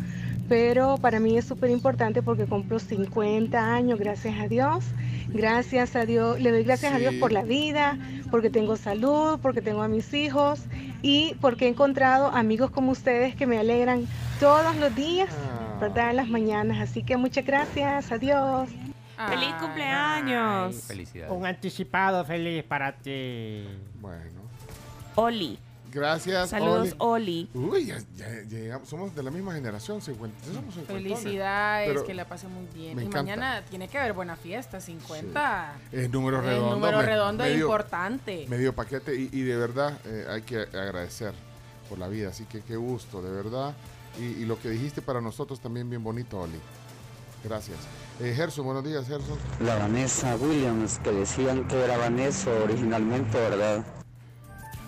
[0.48, 4.84] pero para mí es súper importante porque cumplo 50 años, gracias a Dios.
[5.34, 7.98] Gracias a Dios, le doy gracias a Dios por la vida,
[8.30, 10.60] porque tengo salud, porque tengo a mis hijos
[11.02, 14.06] y porque he encontrado amigos como ustedes que me alegran
[14.38, 15.28] todos los días,
[15.88, 16.10] ¿verdad?
[16.10, 16.80] En las mañanas.
[16.90, 18.68] Así que muchas gracias, adiós.
[19.28, 20.74] ¡Feliz cumpleaños!
[20.84, 21.32] Felicidades.
[21.32, 23.66] Un anticipado feliz para ti.
[24.00, 24.40] Bueno.
[25.14, 25.58] Oli.
[25.92, 27.48] Gracias, Saludos, Oli.
[27.54, 30.36] Uy, ya, ya- ya llegamos, somos de la misma generación, 50.
[30.52, 31.20] somos cincuentones.
[31.20, 32.96] Felicidades, Pero que la pase muy bien.
[32.96, 33.22] me Y encanta.
[33.36, 35.72] mañana tiene que haber buena fiesta, 50.
[35.92, 36.74] Es número Es redondo.
[36.74, 38.44] número me- redondo e medio- importante.
[38.48, 41.32] Medio paquete y, y de verdad eh, hay que agradecer
[41.88, 42.30] por la vida.
[42.30, 43.72] Así que qué gusto, de verdad.
[44.18, 46.58] Y, y lo que dijiste para nosotros también bien bonito, Oli.
[47.42, 47.76] Gracias.
[48.20, 49.36] Eh, Gerson, buenos días, Gerson.
[49.60, 53.84] La Vanessa Williams, que decían que era Vanessa originalmente, ¿verdad?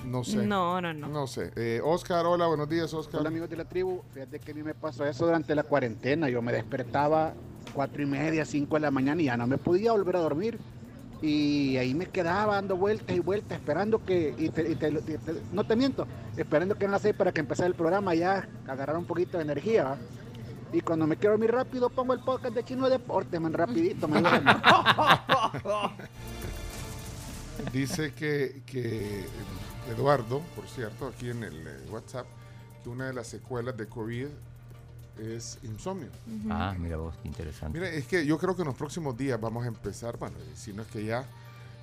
[0.05, 0.47] No sé.
[0.47, 1.09] No, no, no.
[1.09, 1.51] No sé.
[1.57, 3.20] Eh, Oscar, hola, buenos días, Oscar.
[3.20, 6.29] Hola amigos de la tribu, fíjate que a mí me pasó eso durante la cuarentena,
[6.31, 7.35] yo me despertaba
[7.74, 10.59] cuatro y media, cinco de la mañana y ya no me podía volver a dormir
[11.20, 14.95] y ahí me quedaba dando vueltas y vueltas esperando que, y te- y te- y
[15.01, 15.18] te-
[15.53, 16.07] no te miento,
[16.37, 19.45] esperando que eran las seis para que empezara el programa ya agarrar un poquito de
[19.45, 19.97] energía
[20.72, 24.22] y cuando me quiero dormir rápido pongo el podcast de Chino Deportes, man, rapidito me.
[27.72, 29.26] Dice que, que eh,
[29.91, 32.26] Eduardo, por cierto, aquí en el eh, WhatsApp,
[32.82, 34.26] que una de las secuelas de COVID
[35.18, 36.11] es insomnio.
[36.51, 37.78] Ah, mira vos, qué interesante.
[37.78, 40.72] Mira, es que yo creo que en los próximos días vamos a empezar, bueno, si
[40.72, 41.24] no es que ya,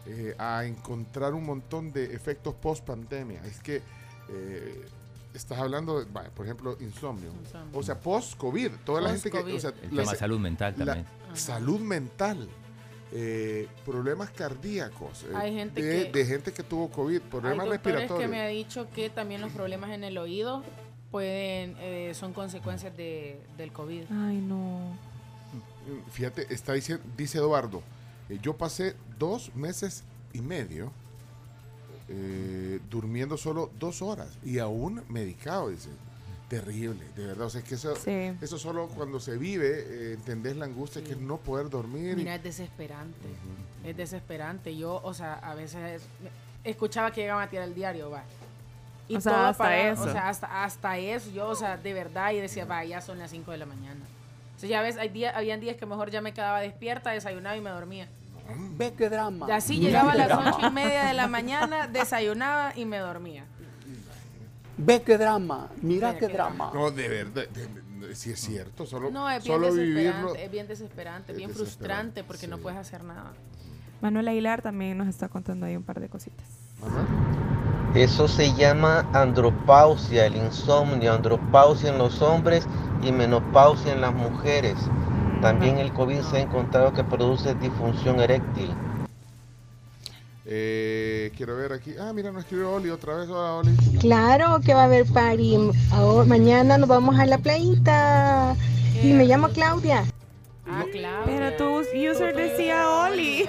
[0.05, 3.41] eh, a encontrar un montón de efectos post pandemia.
[3.45, 3.81] Es que
[4.29, 4.85] eh,
[5.33, 7.31] estás hablando, de, por ejemplo, insomnio.
[7.43, 7.77] Insomnio.
[7.77, 8.71] O sea, post-COVID.
[8.85, 9.37] Toda la gente que.
[9.37, 11.07] O sea, El la tema salud mental la también.
[11.33, 12.47] salud mental.
[13.15, 15.21] eh, problemas cardíacos.
[15.23, 18.19] eh, Hay gente de, que- de gente que tuvo COVID, problemas Hay respiratorios.
[18.19, 20.63] que me ha dicho que también los problemas en el oído
[21.11, 24.05] pueden eh, son consecuencias de, del COVID.
[24.09, 24.97] Ay, no.
[26.11, 27.83] Fíjate, está diciendo, dice Eduardo,
[28.29, 30.03] eh, yo pasé dos meses
[30.33, 30.91] y medio
[32.09, 35.89] eh, durmiendo solo dos horas y aún medicado, dice.
[36.49, 37.47] Terrible, de verdad.
[37.47, 38.31] O sea, es que eso, Sí.
[38.41, 42.11] eso solo cuando se vive, eh, entendés la angustia que es no poder dormir.
[42.11, 43.27] y- Mira, es desesperante.
[43.83, 44.75] Es desesperante.
[44.77, 46.03] Yo, o sea, a veces
[46.63, 48.23] escuchaba que llegaban a tirar el diario, va.
[49.07, 50.03] Y O sea, todo hasta apagado, eso.
[50.03, 51.31] O sea, hasta, hasta eso.
[51.31, 54.01] Yo, o sea, de verdad, y decía, va, ya son las 5 de la mañana.
[54.55, 57.57] O sea, ya ves, hay días, habían días que mejor ya me quedaba despierta, desayunaba
[57.57, 58.07] y me dormía.
[58.77, 59.45] Ve qué drama.
[59.47, 60.51] Y así llegaba a las drama.
[60.57, 63.45] ocho y media de la mañana, desayunaba y me dormía.
[64.77, 65.69] Ve qué drama.
[65.81, 66.71] Mira qué qué drama.
[66.73, 67.67] No, de verdad, de-
[68.07, 70.35] de- sí es cierto, solo, No, es bien solo vivirlo.
[70.35, 73.33] es bien desesperante, es bien desesperante, frustrante porque no puedes hacer nada.
[74.01, 76.45] Manuel Aguilar también nos está contando ahí un par de cositas.
[77.95, 82.67] Eso se llama andropausia, el insomnio, andropausia en los hombres
[83.03, 84.75] y menopausia en las mujeres.
[85.43, 88.73] También el COVID se ha encontrado que produce disfunción eréctil.
[90.45, 91.95] Eh, quiero ver aquí.
[91.99, 93.27] Ah, mira, nos escribió Oli otra vez.
[93.27, 93.75] Hola, Oli.
[93.99, 95.57] Claro que va a haber party.
[95.91, 98.55] Ahora- mañana nos vamos a la playita.
[99.03, 100.05] Y me llamo Claudia.
[100.65, 101.23] Ah, claro.
[101.25, 103.45] Pero tu user decía Oli.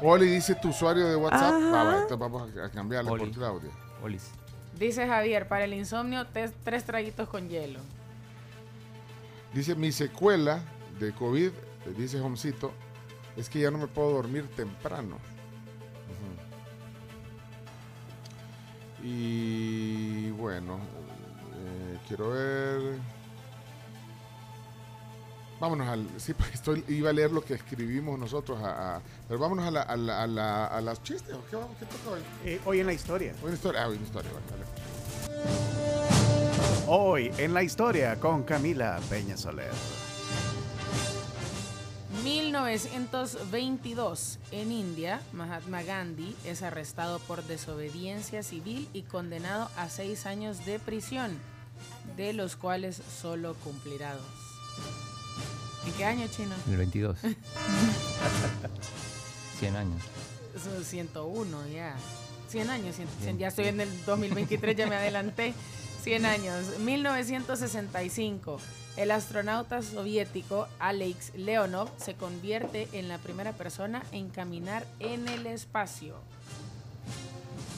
[0.00, 1.52] Oli dice tu usuario de WhatsApp.
[1.52, 3.70] Ah, va, entonces vamos a- cambiarle por Claudia.
[4.04, 4.30] Olis.
[4.78, 6.24] Dice Javier, para el insomnio,
[6.62, 7.80] tres traguitos con hielo.
[9.52, 10.60] Dice mi secuela
[10.98, 11.50] de COVID,
[11.96, 12.72] dice Homcito,
[13.36, 15.16] es que ya no me puedo dormir temprano.
[19.02, 20.78] Y bueno,
[21.54, 22.98] eh, quiero ver.
[25.60, 26.06] Vámonos al.
[26.18, 28.60] Sí, porque estoy, iba a leer lo que escribimos nosotros.
[28.62, 31.34] A, a- pero vámonos a, la, a, la- a, la- a las chistes.
[31.34, 31.52] ¿o ¿Qué,
[31.86, 32.20] toca hoy?
[32.44, 33.32] Eh, hoy en la historia.
[33.40, 33.82] Hoy en la historia.
[33.82, 34.30] Ah, hoy en la historia.
[34.32, 34.64] vale, dale.
[36.88, 39.70] Hoy en la historia con Camila Peña Soler.
[42.28, 50.66] 1922, en India, Mahatma Gandhi es arrestado por desobediencia civil y condenado a seis años
[50.66, 51.38] de prisión,
[52.18, 54.26] de los cuales solo cumplirá dos.
[55.86, 56.54] ¿En qué año, chino?
[56.68, 57.16] El 22.
[59.58, 60.02] 100 años.
[60.62, 61.96] Son 101 ya.
[62.50, 65.54] 100 años, 100, 100, ya estoy en el 2023, ya me adelanté.
[66.02, 66.78] 100 años.
[66.78, 68.60] 1965.
[68.98, 75.46] El astronauta soviético Alex Leonov se convierte en la primera persona en caminar en el
[75.46, 76.16] espacio.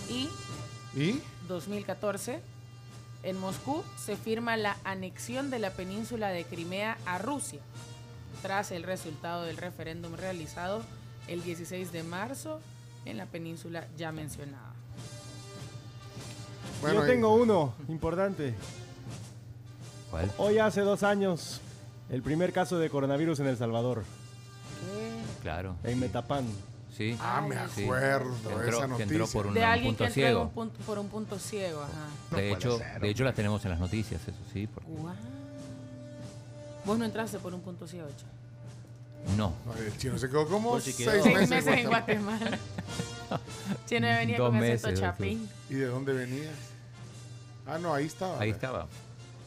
[0.09, 0.31] Y
[0.99, 1.21] ¿Y?
[1.47, 2.41] 2014,
[3.23, 7.61] en Moscú se firma la anexión de la península de Crimea a Rusia,
[8.41, 10.81] tras el resultado del referéndum realizado
[11.29, 12.63] el 16 de marzo
[13.05, 14.73] en la península ya mencionada.
[16.83, 18.55] Yo tengo uno importante.
[20.11, 20.31] ¿Cuál?
[20.39, 21.61] Hoy hace dos años,
[22.11, 24.03] el primer caso de coronavirus en El Salvador,
[25.43, 25.77] Claro.
[25.85, 26.45] en Metapán.
[26.97, 27.17] Sí.
[27.21, 27.85] Ah, me Sí.
[27.85, 29.27] acuerdo entró, esa que entró noticia.
[29.33, 30.43] por un, de un alguien punto que ciego.
[30.43, 31.83] un punto- por un punto ciego.
[31.83, 32.37] Ajá.
[32.37, 34.67] de, hecho, de hecho, las tenemos en las noticias, eso sí.
[34.67, 34.91] porque-.
[36.85, 39.37] Vos no entraste por un punto ciego, Che.
[39.37, 39.53] No.
[39.79, 41.23] El chino se quedó como Pues sí seis, quedó.
[41.23, 42.59] Seis meses, meses en Guatemala.
[43.87, 45.49] Chino venía Dos con meses, chapín.
[45.69, 46.55] ¿Y de dónde venías?
[47.67, 48.41] Ah, no, ahí estaba.
[48.41, 48.87] Ahí estaba.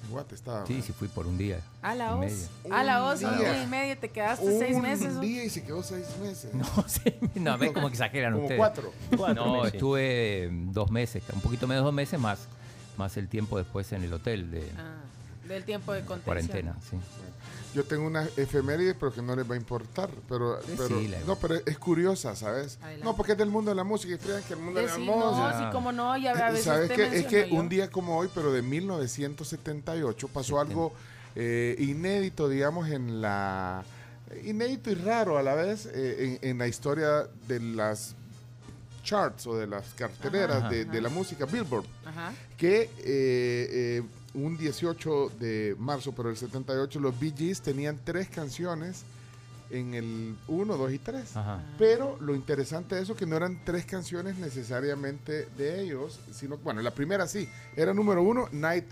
[0.04, 0.66] En Guate estaba.
[0.66, 1.60] Sí, sí, fui por un día.
[1.82, 2.36] A la medio.
[2.72, 3.54] A la voz, Un un día.
[3.54, 5.16] día y medio, te quedaste Un seis meses.
[5.16, 5.20] ¿o?
[5.22, 6.54] día y se quedó seis meses.
[6.54, 8.60] No, sí, no, ver cómo exageran Como ustedes.
[8.60, 8.94] cuatro.
[9.18, 9.74] Cuatro no, meses.
[9.76, 12.48] estuve mm, dos meses, un poquito menos de dos meses más,
[12.98, 16.24] más el tiempo después en el hotel de Ah, del tiempo de contención.
[16.26, 16.98] cuarentena, sí.
[17.74, 20.10] Yo tengo una efeméride, pero que no les va a importar.
[20.30, 22.78] Pero, Sí, pero sí, la- no, pero es curiosa, ¿sabes?
[22.82, 23.04] Adelante.
[23.06, 24.94] No, porque es del mundo de la música y fíjate que el mundo de la
[24.96, 25.16] Sí, música.
[25.26, 27.18] no, sí, como no, ya a veces ¿Sabes te qué?
[27.20, 27.56] Es que yo.
[27.56, 30.94] un día como hoy, pero de 1978, pasó algo
[31.36, 33.84] eh, inédito, digamos, en la.
[34.44, 38.16] Inédito y raro a la vez eh, en, en la historia de las
[39.04, 40.70] charts o de las carteleras Ajá.
[40.70, 41.86] de, de la música Billboard.
[42.06, 42.32] Ajá.
[42.58, 44.04] Que eh, eh,
[44.34, 49.04] un 18 de marzo, pero el 78, los Bee Gees tenían tres canciones
[49.70, 51.36] en el 1, 2 y 3.
[51.38, 51.64] Ajá.
[51.78, 56.82] Pero lo interesante de eso que no eran tres canciones necesariamente de ellos, sino, bueno,
[56.82, 58.86] la primera sí, era número uno, Night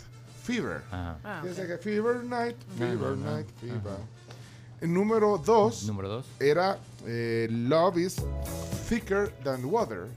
[0.44, 0.82] Fever.
[0.90, 1.20] Ajá.
[1.24, 1.56] Ah, ok.
[1.68, 3.32] que Fever, Night, No, Fever, no, no.
[3.36, 4.22] Night, Fever.
[4.80, 6.26] El número dos Número dos.
[6.40, 8.16] era eh, Love is
[8.90, 10.08] Thicker Than Water,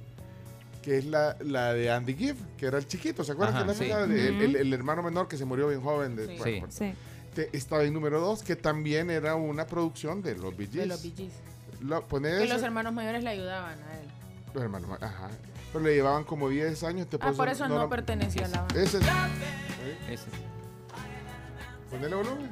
[0.85, 3.57] que es la, la de Andy Gibb, que era el chiquito, ¿se acuerdan?
[3.57, 4.13] Ajá, que la sí.
[4.13, 6.15] de- el, el- el hermano menor que se murió bien joven.
[6.15, 6.35] De, Sí.
[6.39, 6.93] bueno, Sí.
[7.35, 10.89] Te- estaba en número dos, que también era una producción de los Bee De Gees.
[10.89, 11.33] los Bee Gees.
[11.81, 14.07] Lo- Que los hermanos mayores le ayudaban a él.
[14.53, 15.31] los hermanos, ajá.
[15.73, 17.09] Pero le llevaban como 10 años.
[17.09, 18.81] te Ah, por eso no, lo- pertenecía a la banda.
[18.81, 19.05] Ese es.
[20.11, 20.27] Ese.
[21.91, 22.51] Ponele volumen.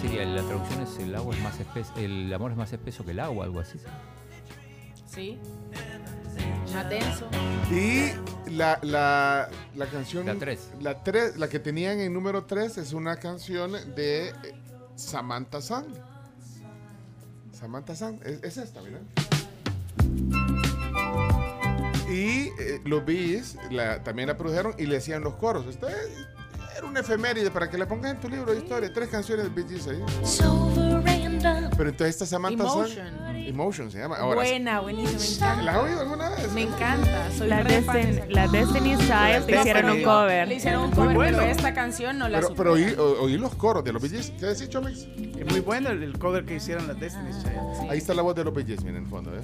[0.00, 3.10] Sí, la traducción es el agua es más espeso, el amor es más espeso que
[3.10, 3.78] el agua, algo así.
[5.18, 5.36] Sí.
[6.72, 7.28] Más denso.
[7.72, 8.12] Y
[8.52, 10.26] la, la, la canción.
[10.26, 10.70] La tres.
[10.80, 14.32] La, tres, la que tenían en número 3 es una canción de eh,
[14.94, 15.86] Samantha Sang.
[17.52, 18.20] Samantha Sang.
[18.24, 19.00] Es, es esta, mira.
[22.08, 25.66] Y eh, los Bees la, también la produjeron y le hacían los coros.
[25.66, 26.26] Esta es-
[26.76, 28.92] era una efeméride para que le pongas en tu libro de historia.
[28.92, 30.00] Tres canciones de Bee Gees ahí.
[31.40, 33.36] Pero entonces esta Samantha Son- Emotion.
[33.48, 34.16] Emotion se llama.
[34.16, 35.62] Ahora, Buena, buenísima, me encanta.
[35.62, 36.52] ¿La has oído alguna vez?
[36.52, 37.30] Me encanta.
[37.36, 40.48] Soy La, Destin- la Destiny's Child le hicieron un cover.
[40.48, 41.38] Le hicieron un Muy cover, bueno.
[41.38, 44.10] pero esta canción no la Pero, pero oí, o- oí los coros de los Bee
[44.10, 44.32] Gees.
[44.38, 45.06] ¿Qué decís, Chomix?
[45.38, 47.90] Es muy bueno el, el cover que hicieron las Destiny's Child.
[47.90, 49.30] Ahí está la voz de los Bee Gees, miren, en el fondo.
[49.34, 49.40] ¿eh?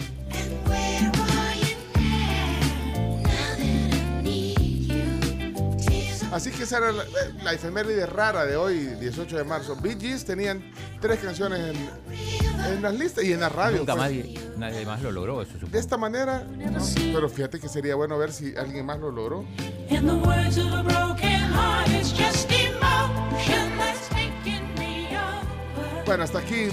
[6.34, 7.04] Así que esa era la,
[7.44, 9.76] la efeméride rara de hoy, 18 de marzo.
[9.80, 10.64] Bee Gees tenían
[11.00, 13.78] tres canciones en, en las listas y en la radio.
[13.78, 14.02] Nunca pues.
[14.04, 15.78] nadie, nadie más lo logró, eso De supongo.
[15.78, 16.80] esta manera, no.
[17.12, 19.44] pero fíjate que sería bueno ver si alguien más lo logró.
[19.90, 26.04] In the words of a broken heart, it's just emotion that's taking me over.
[26.04, 26.66] Bueno, hasta aquí.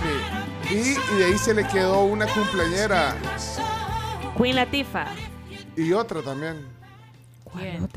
[0.71, 3.15] Y, y de ahí se le quedó una cumpleañera
[4.37, 5.07] Queen Latifah.
[5.77, 6.65] y otra también.
[7.53, 7.87] ¿Quién?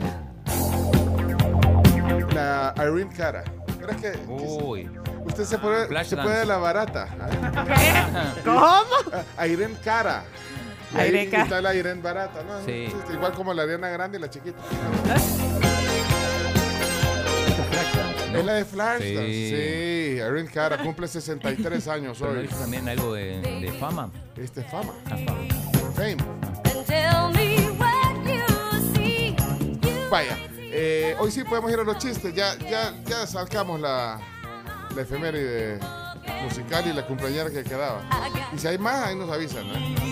[2.35, 3.45] La Irene Cara.
[3.79, 4.91] Pero es que, que Uy.
[5.27, 7.09] usted se puede, se puede la barata.
[8.45, 9.23] ¿Cómo?
[9.37, 10.25] A Irene Cara.
[10.93, 11.43] Irene Cara.
[11.45, 12.65] está la Irene barata, ¿no?
[12.65, 12.89] Sí.
[13.13, 14.59] Igual como la Ariana grande y la chiquita.
[18.35, 19.27] Es la de Flashdance.
[19.27, 19.51] Sí.
[19.51, 20.17] Sí.
[20.17, 22.49] Irene Cara cumple 63 años Pero hoy.
[22.49, 24.11] también algo de, de fama.
[24.37, 24.93] Este es fama.
[25.07, 25.41] Ah, fama.
[25.95, 26.17] Fame.
[26.87, 29.37] Tell me what you see.
[30.11, 30.37] Vaya,
[30.75, 32.35] eh, hoy sí podemos ir a los chistes.
[32.35, 34.21] Ya, ya, ya sacamos la,
[34.95, 35.79] la efeméride
[36.43, 38.03] musical y la cumpleañera que quedaba.
[38.53, 39.67] Y si hay más, ahí nos avisan.
[39.69, 40.05] ¿no?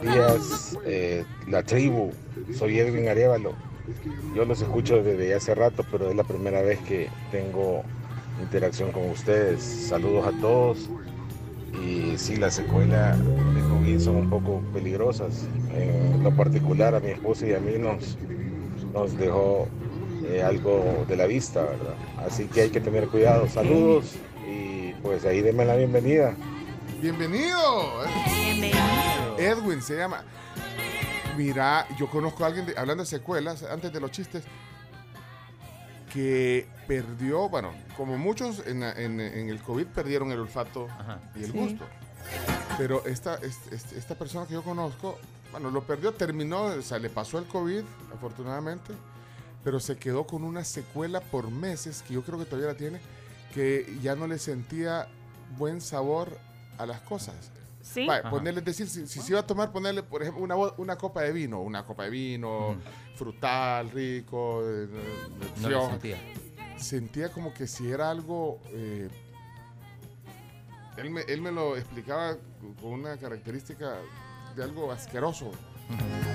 [0.00, 2.12] días, eh, la tribu.
[2.56, 3.54] Soy Edwin Arevalo.
[4.34, 7.82] Yo los escucho desde hace rato, pero es la primera vez que tengo
[8.40, 9.62] interacción con ustedes.
[9.62, 10.88] Saludos a todos.
[11.72, 15.46] Y sí, las secuelas de COVID son un poco peligrosas.
[15.74, 18.16] En lo particular, a mi esposa y a mí nos,
[18.92, 19.68] nos dejó
[20.24, 21.94] eh, algo de la vista, ¿verdad?
[22.26, 23.48] Así que hay que tener cuidado.
[23.48, 24.14] Saludos
[24.50, 26.34] y pues ahí denme la bienvenida.
[27.00, 28.02] Bienvenido.
[29.38, 30.22] Edwin se llama.
[31.36, 34.44] Mira, yo conozco a alguien, de- hablando de secuelas, antes de los chistes,
[36.12, 40.88] que perdió, bueno, como muchos en, la- en- en el COVID perdieron el olfato
[41.36, 41.58] y el Sí.
[41.58, 41.84] gusto.
[42.76, 45.18] Pero esta, es- es- esta persona que yo conozco,
[45.52, 47.82] bueno, lo perdió, terminó, o sea, le pasó el COVID,
[48.14, 48.92] afortunadamente,
[49.64, 53.00] pero se quedó con una secuela por meses, que yo creo que todavía la tiene,
[53.54, 55.08] que ya no le sentía
[55.58, 56.38] buen sabor
[56.78, 57.50] a las cosas.
[57.92, 58.06] Sí.
[58.30, 61.22] Ponerle, decir, si, si se iba a tomar, ponerle, por ejemplo, una, bo- una copa
[61.22, 62.76] de vino, una copa de vino,
[63.16, 65.02] frutal, rico, de- de-
[65.60, 66.16] No sentía.
[66.76, 68.60] Sentía como que si era algo...
[68.68, 69.08] eh,
[70.96, 72.36] él, me, él me lo explicaba
[72.80, 73.96] con una característica
[74.54, 75.50] de algo asqueroso.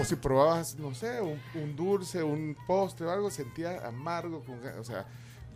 [0.01, 4.59] O si probabas, no sé, un, un dulce, un postre o algo, sentía amargo, con,
[4.77, 5.05] o sea,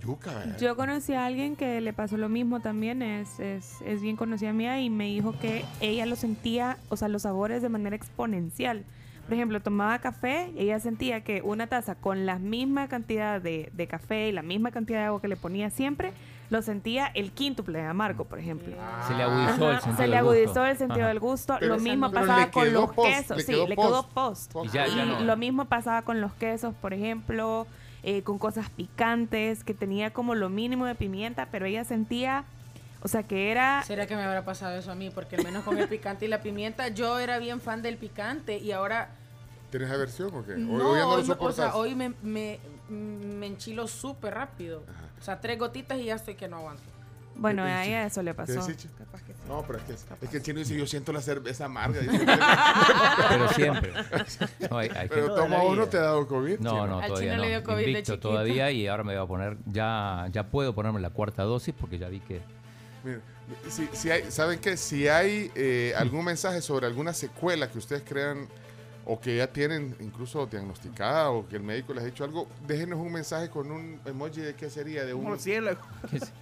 [0.02, 0.32] yuca.
[0.34, 0.58] ¿verdad?
[0.60, 4.54] Yo conocí a alguien que le pasó lo mismo también, es, es, es bien conocida
[4.54, 8.84] mía y me dijo que ella lo sentía, o sea, los sabores de manera exponencial.
[9.26, 13.70] Por ejemplo, tomaba café y ella sentía que una taza con la misma cantidad de,
[13.74, 16.14] de café y la misma cantidad de agua que le ponía siempre,
[16.50, 18.76] lo sentía el quíntuple de amargo, por ejemplo.
[19.08, 20.32] Se le agudizó el sentido se le del gusto.
[20.40, 21.56] agudizó el sentido del gusto.
[21.60, 23.38] Pero- lo mismo pasaba con los post, quesos.
[23.38, 24.52] le sí, quedó le quedó post.
[24.52, 24.66] post.
[24.74, 25.20] Y ya- ya no.
[25.22, 27.68] lo mismo pasaba con los quesos, por ejemplo,
[28.04, 32.46] eh, con cosas picantes, que tenía como lo mínimo de pimienta, pero ella sentía,
[33.02, 33.84] o sea, que era...
[33.86, 35.10] ¿Será que me habrá pasado eso a mí?
[35.10, 38.58] Porque al menos con el picante y la pimienta, yo era bien fan del picante
[38.58, 39.10] y ahora
[39.72, 40.54] ¿Tienes aversión o qué?
[40.54, 44.34] ¿O- no, o ya no lo hoy, o sea, hoy me, me, me enchilo súper
[44.34, 44.84] rápido.
[45.20, 46.82] O sea, tres gotitas y ya estoy que no aguanto.
[47.40, 48.54] Bueno, ¿Qué- a ella eso le ¿Qué pasó.
[48.66, 48.90] decís, Chi?
[49.48, 52.00] No, pero es que, es que el chino dice, yo siento la cerveza amarga.
[53.30, 53.92] Pero siempre.
[54.70, 56.60] No, hay- hay pero toma uno te ha dado COVID.
[56.60, 56.88] No, chino?
[56.88, 57.42] no, Al todavía chino no.
[57.44, 58.30] le dio COVID de Invicto chiquito.
[58.30, 61.98] todavía y ahora me voy a poner, ya, ya puedo ponerme la cuarta dosis porque
[61.98, 62.42] ya vi que
[63.04, 63.20] Mira,
[63.70, 64.78] si, si hay, ¿Saben qué?
[64.78, 68.48] Si hay eh, algún mensaje sobre alguna secuela que ustedes crean
[69.12, 73.00] o que ya tienen incluso diagnosticada o que el médico les ha dicho algo, déjenos
[73.00, 75.24] un mensaje con un emoji de qué sería, de un...
[75.24, 75.82] Murciélago.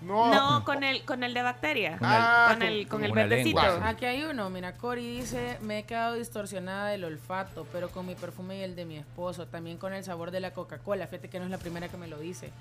[0.02, 1.98] No, No, con el, con el de bacteria.
[2.02, 3.62] Ah, con el, con el verdecito.
[3.62, 3.88] lengua.
[3.88, 8.16] Aquí hay uno, mira, Cori dice, me he quedado distorsionada del olfato, pero con mi
[8.16, 11.40] perfume y el de mi esposo, también con el sabor de la Coca-Cola, fíjate que
[11.40, 12.52] no es la primera que me lo dice.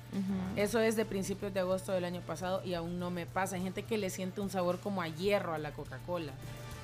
[0.55, 3.57] Eso es de principios de agosto del año pasado y aún no me pasa.
[3.57, 6.33] Hay gente que le siente un sabor como a hierro a la Coca-Cola.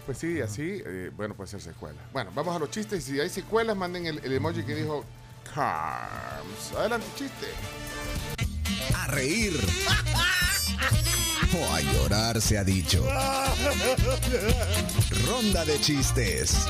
[0.07, 2.01] Pues sí, así, eh, bueno, puede ser secuela.
[2.13, 3.05] Bueno, vamos a los chistes.
[3.05, 5.05] Si hay secuelas, manden el, el emoji que dijo
[5.55, 6.73] Carms.
[6.77, 7.47] Adelante, chiste.
[8.97, 9.53] A reír.
[11.55, 13.05] O a llorar se ha dicho.
[15.27, 16.67] Ronda de chistes.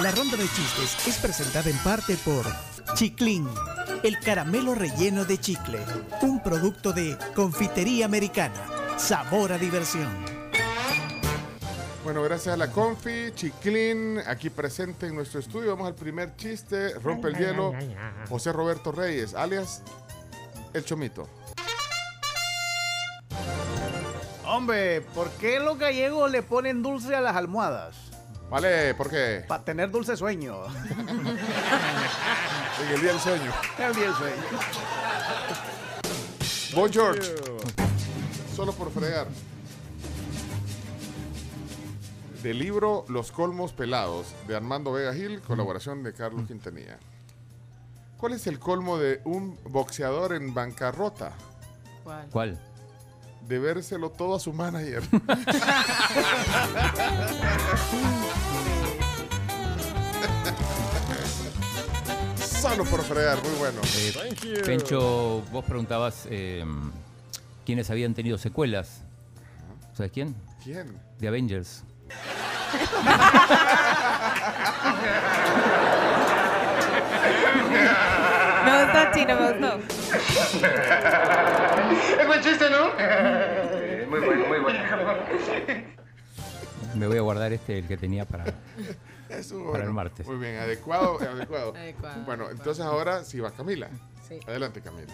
[0.00, 2.46] La ronda de chistes es presentada en parte por
[2.94, 3.46] Chiclin,
[4.02, 5.80] el caramelo relleno de chicle,
[6.22, 8.54] un producto de confitería americana.
[8.96, 10.08] Sabor a diversión.
[12.06, 15.70] Bueno, gracias a la Confi, Chiclin, aquí presente en nuestro estudio.
[15.70, 16.90] Vamos al primer chiste.
[17.00, 17.72] Rompe el hielo.
[18.28, 19.82] José Roberto Reyes, alias
[20.72, 21.28] El Chomito.
[24.46, 27.96] Hombre, ¿por qué los gallegos le ponen dulce a las almohadas?
[28.50, 29.44] Vale, ¿por qué?
[29.48, 30.58] Para tener dulce sueño.
[32.82, 33.52] En el día del sueño.
[33.80, 34.36] El día del sueño.
[36.72, 37.34] Bon George.
[38.54, 39.26] Solo por fregar.
[42.46, 46.96] Del libro Los Colmos Pelados de Armando Vega Gil, colaboración de Carlos Quintanilla.
[48.18, 51.32] ¿Cuál es el colmo de un boxeador en bancarrota?
[52.04, 52.28] ¿Cuál?
[52.30, 52.56] ¿Cuál?
[53.48, 55.02] Debérselo todo a su manager.
[62.38, 63.80] Solo por fregar, muy bueno.
[63.98, 66.64] Eh, Pencho, vos preguntabas eh,
[67.64, 69.02] quiénes habían tenido secuelas.
[69.94, 70.36] ¿Sabes quién?
[70.62, 70.96] ¿Quién?
[71.18, 71.82] The Avengers.
[78.64, 79.78] Me gustó, Chino, me gustó.
[82.20, 82.88] Es buen chiste, ¿no?
[84.10, 84.78] Muy bueno, muy bueno.
[86.94, 88.44] Me voy a guardar este, el que tenía para,
[89.28, 89.84] Eso, para bueno.
[89.84, 90.26] el martes.
[90.26, 91.74] Muy bien, adecuado, adecuado.
[91.76, 92.24] Adecuado.
[92.24, 93.88] Bueno, entonces ahora sí va Camila.
[94.26, 94.40] Sí.
[94.46, 95.12] Adelante, Camila.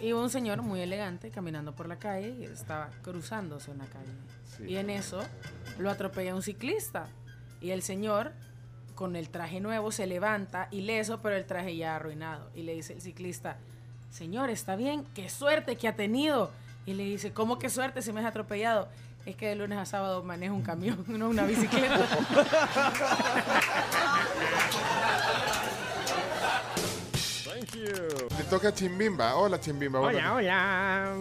[0.00, 4.12] Iba un señor muy elegante caminando por la calle y estaba cruzándose una calle.
[4.56, 4.64] Sí.
[4.64, 5.20] Y en eso
[5.78, 7.08] lo atropella un ciclista.
[7.60, 8.32] Y el señor,
[8.94, 12.50] con el traje nuevo, se levanta ileso, pero el traje ya arruinado.
[12.54, 13.56] Y le dice el ciclista,
[14.10, 16.50] señor, está bien, qué suerte que ha tenido.
[16.86, 18.88] Y le dice, ¿cómo qué suerte si me has atropellado?
[19.24, 21.98] Es que de lunes a sábado manejo un camión, no una bicicleta.
[27.74, 29.36] Le toca a Chimbimba.
[29.36, 30.00] Hola, Chimbimba.
[30.00, 31.14] Hola, hola.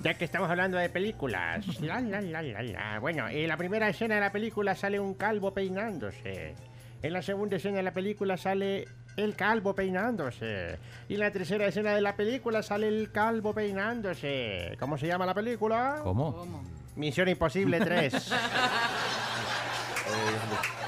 [0.00, 1.80] Ya que estamos hablando de películas.
[1.80, 2.98] La, la, la, la, la.
[2.98, 6.54] Bueno, en la primera escena de la película sale un calvo peinándose.
[7.02, 10.78] En la segunda escena de la película sale el calvo peinándose.
[11.08, 14.76] Y en la tercera escena de la película sale el calvo peinándose.
[14.80, 16.00] ¿Cómo se llama la película?
[16.02, 16.64] ¿Cómo?
[16.96, 18.32] Misión Imposible 3.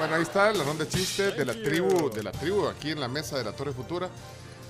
[0.00, 3.00] Bueno, ahí está la ronda de chistes de la tribu, de la tribu aquí en
[3.00, 4.08] la mesa de la Torre Futura.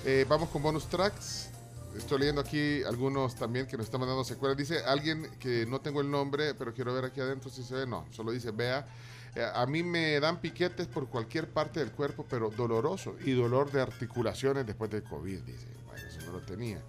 [0.04, 1.50] Eh, vamos con bonus tracks.
[1.96, 4.58] Estoy leyendo aquí algunos también que nos están mandando secuelas.
[4.58, 7.86] Dice alguien que no tengo el nombre, pero quiero ver aquí adentro si se ve.
[7.86, 8.88] No, solo dice, vea,
[9.36, 13.14] eh, a mí me dan piquetes por cualquier parte del cuerpo, pero doloroso.
[13.24, 15.68] Y dolor de articulaciones después del COVID, dice.
[15.86, 16.82] Bueno, eso no lo tenía.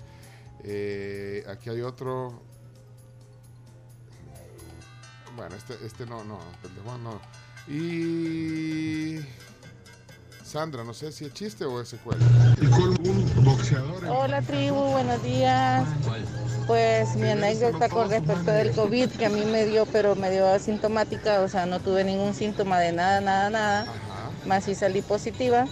[0.64, 2.42] Eh, aquí hay otro.
[5.36, 6.39] Bueno, este, este no, no,
[6.84, 7.22] Juan no.
[7.68, 9.20] Y.
[10.43, 12.26] Sandra, no sé si es chiste o es secuela.
[12.59, 14.03] un boxeador.
[14.05, 15.88] Hola tribu, buenos días.
[16.68, 20.47] Pues mi anécdota con respecto del COVID que a mí me dio, pero me dio
[20.47, 23.86] asintomática, o sea, no tuve ningún síntoma de nada, nada, nada,
[24.45, 25.68] más si salí positiva.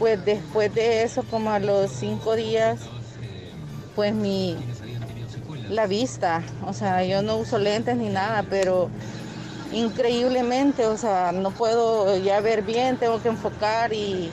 [0.00, 2.80] Pues después de eso, como a los cinco días,
[3.94, 4.56] pues mi,
[5.68, 8.90] la vista, o sea, yo no uso lentes ni nada, pero
[9.72, 14.30] increíblemente, o sea, no puedo ya ver bien, tengo que enfocar y,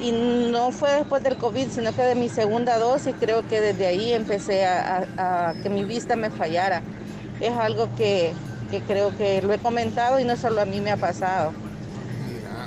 [0.00, 0.12] y
[0.52, 4.12] no fue después del COVID, sino que de mi segunda dosis, creo que desde ahí
[4.12, 6.82] empecé a, a- a que mi vista me fallara.
[7.40, 8.32] Es algo que,
[8.70, 11.52] que creo que lo he comentado y no solo a mí me ha pasado.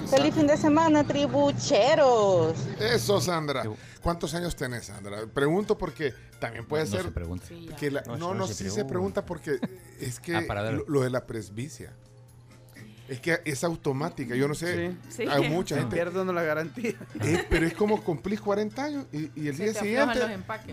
[0.07, 2.53] Feliz fin de semana, tribucheros.
[2.79, 3.63] Eso, Sandra.
[4.01, 5.25] ¿Cuántos años tenés, Sandra?
[5.27, 7.03] Pregunto porque también puede No ser.
[7.03, 7.45] se pregunta.
[7.77, 9.25] que la- No, no, no, no se sí se pregunta.
[9.25, 9.59] pregunta porque
[9.99, 11.91] es que Ah, lo, lo de la presbicia.
[13.09, 14.35] Es que es automática.
[14.35, 14.95] Yo no sé.
[15.09, 15.23] Sí.
[15.27, 15.95] Hay mucha gente.
[15.95, 16.93] pierde uno la garantía.
[17.21, 20.19] Eh, pero es como cumplís 40 años y, y el Se día siguiente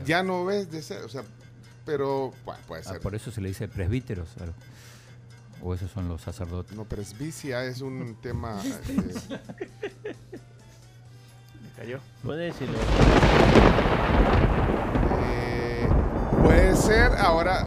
[0.04, 1.02] ya no ves de ser.
[1.02, 1.22] O sea,
[1.86, 3.00] pero bueno, puede Ah, ser.
[3.00, 4.28] por eso se le dice presbíteros.
[4.36, 4.52] claro.
[5.62, 6.76] O esos son los sacerdotes.
[6.76, 8.62] No, presbicia es un tema.
[8.64, 9.40] este,
[11.76, 11.98] cayó.
[12.24, 12.76] Puede decirlo.
[15.20, 15.88] Eh,
[16.42, 17.66] puede ser ahora.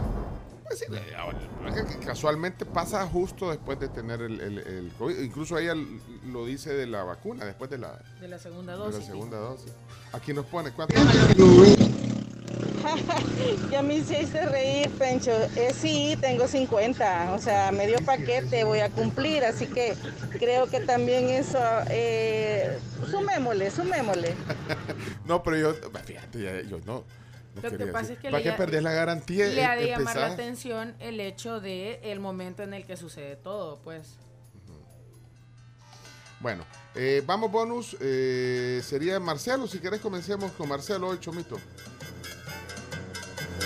[0.66, 0.84] Pues
[1.16, 1.38] ahora,
[1.84, 5.18] que casualmente pasa justo después de tener el, el- el COVID.
[5.18, 5.74] Incluso ella
[6.26, 9.00] lo dice de la vacuna, después de la, De la segunda de dosis.
[9.00, 9.72] la segunda dosis.
[10.12, 10.94] Aquí nos pone cuánto.
[13.70, 15.30] Ya me hiciste reír, Pencho.
[15.56, 19.94] Eh, sí, tengo 50, o sea, medio paquete voy a cumplir, así que
[20.38, 22.78] creo que también eso, eh,
[23.10, 24.34] sumémosle, sumémosle.
[25.26, 25.74] No, pero yo,
[26.04, 27.04] fíjate, ya- yo no.
[27.54, 28.16] no Lo que pasa decir.
[28.16, 29.46] es que ¿Para le perdés la garantía?
[29.46, 33.36] Le ha de llamar la atención el hecho de el momento en el que sucede
[33.36, 34.16] todo, pues.
[36.40, 37.96] Bueno, eh, vamos bonus.
[38.00, 39.66] eh, sería Marcelo.
[39.66, 41.58] Si querés comencemos con Marcelo hoy, Chomito.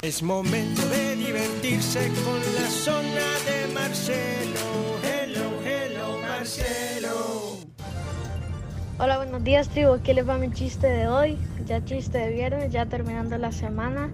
[0.04, 4.60] Es momento de divertirse con la zona de Marcelo.
[5.02, 7.56] Hello, hello, Marcelo.
[8.98, 9.94] Hola, buenos días, tribu.
[9.94, 11.38] Aquí les va mi chiste de hoy.
[11.64, 14.10] Ya chiste de viernes, ya terminando la semana.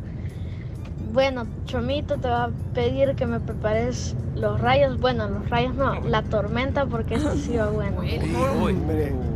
[1.13, 5.01] Bueno, Chomito te va a pedir que me prepares los rayos.
[5.01, 8.01] Bueno, los rayos no, la tormenta, porque esto sí va bueno.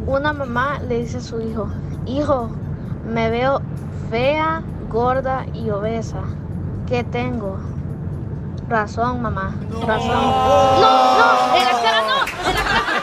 [0.06, 1.68] Una mamá le dice a su hijo:
[2.06, 2.48] Hijo,
[3.12, 3.60] me veo
[4.08, 6.22] fea, gorda y obesa.
[6.86, 7.58] ¿Qué tengo?
[8.68, 9.54] Razón, mamá.
[9.86, 10.08] Razón.
[10.08, 12.18] No, no, en la cara no.
[12.48, 13.02] En la cara.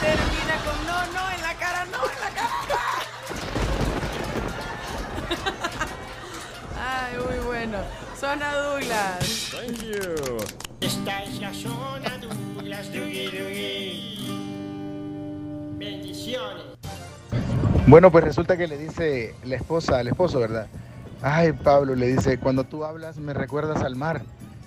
[0.00, 2.50] Termina con no, no, en la cara, no, en la cara.
[6.78, 7.78] Ay, muy bueno.
[8.18, 9.50] Zona Douglas.
[9.50, 10.36] Thank you.
[10.80, 14.15] Esta es la zona Douglas, Dougie, Dougie.
[15.76, 16.64] Bendiciones.
[17.86, 20.66] Bueno, pues resulta que le dice la esposa al esposo, ¿verdad?
[21.22, 24.22] Ay, Pablo, le dice, cuando tú hablas me recuerdas al mar.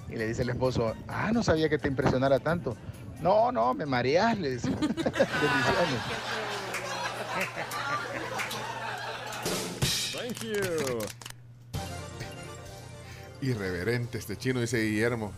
[0.09, 2.75] Y le dice el esposo, ah, no sabía que te impresionara tanto.
[3.21, 4.69] No, no, me mareas, le dice.
[4.79, 5.99] Bendiciones.
[10.13, 10.99] Thank you.
[13.41, 15.31] Irreverente este chino, dice Guillermo.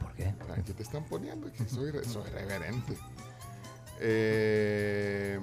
[0.00, 0.32] ¿Por qué?
[0.66, 1.50] ¿Qué te están poniendo?
[1.52, 2.96] Que soy, re- soy reverente.
[4.06, 5.40] Eh,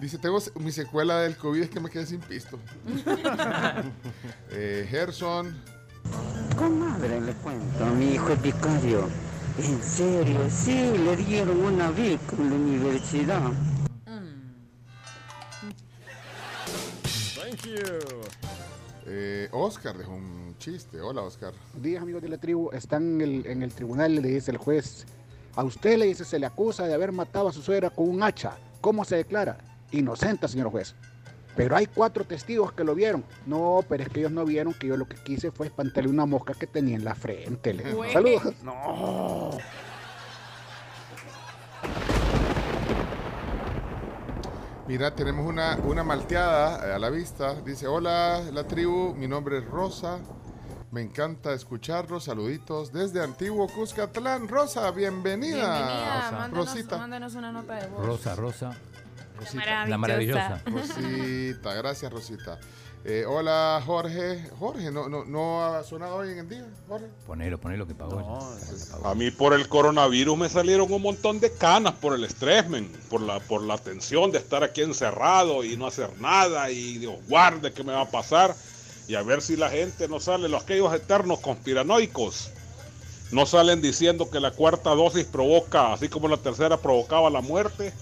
[0.00, 2.56] dice, tengo mi secuela del COVID es que me quedé sin pisto.
[4.52, 5.60] eh, Gerson.
[6.56, 9.08] Comadre, le cuento, mi hijo es vicario.
[9.58, 13.52] En serio, sí, le dieron una beca en la universidad.
[17.34, 17.98] Thank you.
[19.04, 21.00] Eh, Oscar dejó un chiste.
[21.00, 21.54] Hola, Oscar.
[21.74, 25.06] días, amigos de la tribu, están en el, en el tribunal le dice el juez,
[25.58, 28.22] a usted le dice, se le acusa de haber matado a su suegra con un
[28.22, 28.52] hacha.
[28.80, 29.58] ¿Cómo se declara?
[29.90, 30.94] Inocente, señor juez.
[31.56, 33.24] Pero hay cuatro testigos que lo vieron.
[33.44, 36.26] No, pero es que ellos no vieron que yo lo que quise fue espantarle una
[36.26, 37.76] mosca que tenía en la frente.
[38.12, 38.54] Saludos.
[38.62, 39.50] No.
[44.86, 47.60] Mira, tenemos una, una malteada eh, a la vista.
[47.62, 50.20] Dice, hola, la tribu, mi nombre es Rosa.
[50.90, 52.24] Me encanta escucharlos.
[52.24, 54.48] Saluditos desde Antiguo Cuscatlán.
[54.48, 55.56] Rosa, bienvenida.
[55.56, 56.96] Bienvenida, mándanos, Rosita.
[56.96, 58.06] mándanos una nota de voz.
[58.06, 58.78] Rosa, Rosa.
[59.38, 59.86] Rosita.
[59.86, 60.62] La maravillosa.
[60.64, 62.58] Rosita, gracias Rosita.
[63.04, 64.50] Eh, hola Jorge.
[64.58, 67.06] Jorge, ¿no, no, ¿no ha sonado hoy en el día, Jorge?
[67.26, 68.38] Ponelo, ponelo que pagó.
[69.04, 72.90] A mí por el coronavirus me salieron un montón de canas por el estrés, men,
[73.10, 77.14] por la, por la tensión de estar aquí encerrado y no hacer nada y Dios
[77.28, 78.54] guarde qué me va a pasar
[79.08, 82.50] y a ver si la gente no sale, los aquellos eternos conspiranoicos,
[83.32, 87.92] no salen diciendo que la cuarta dosis provoca, así como la tercera provocaba la muerte,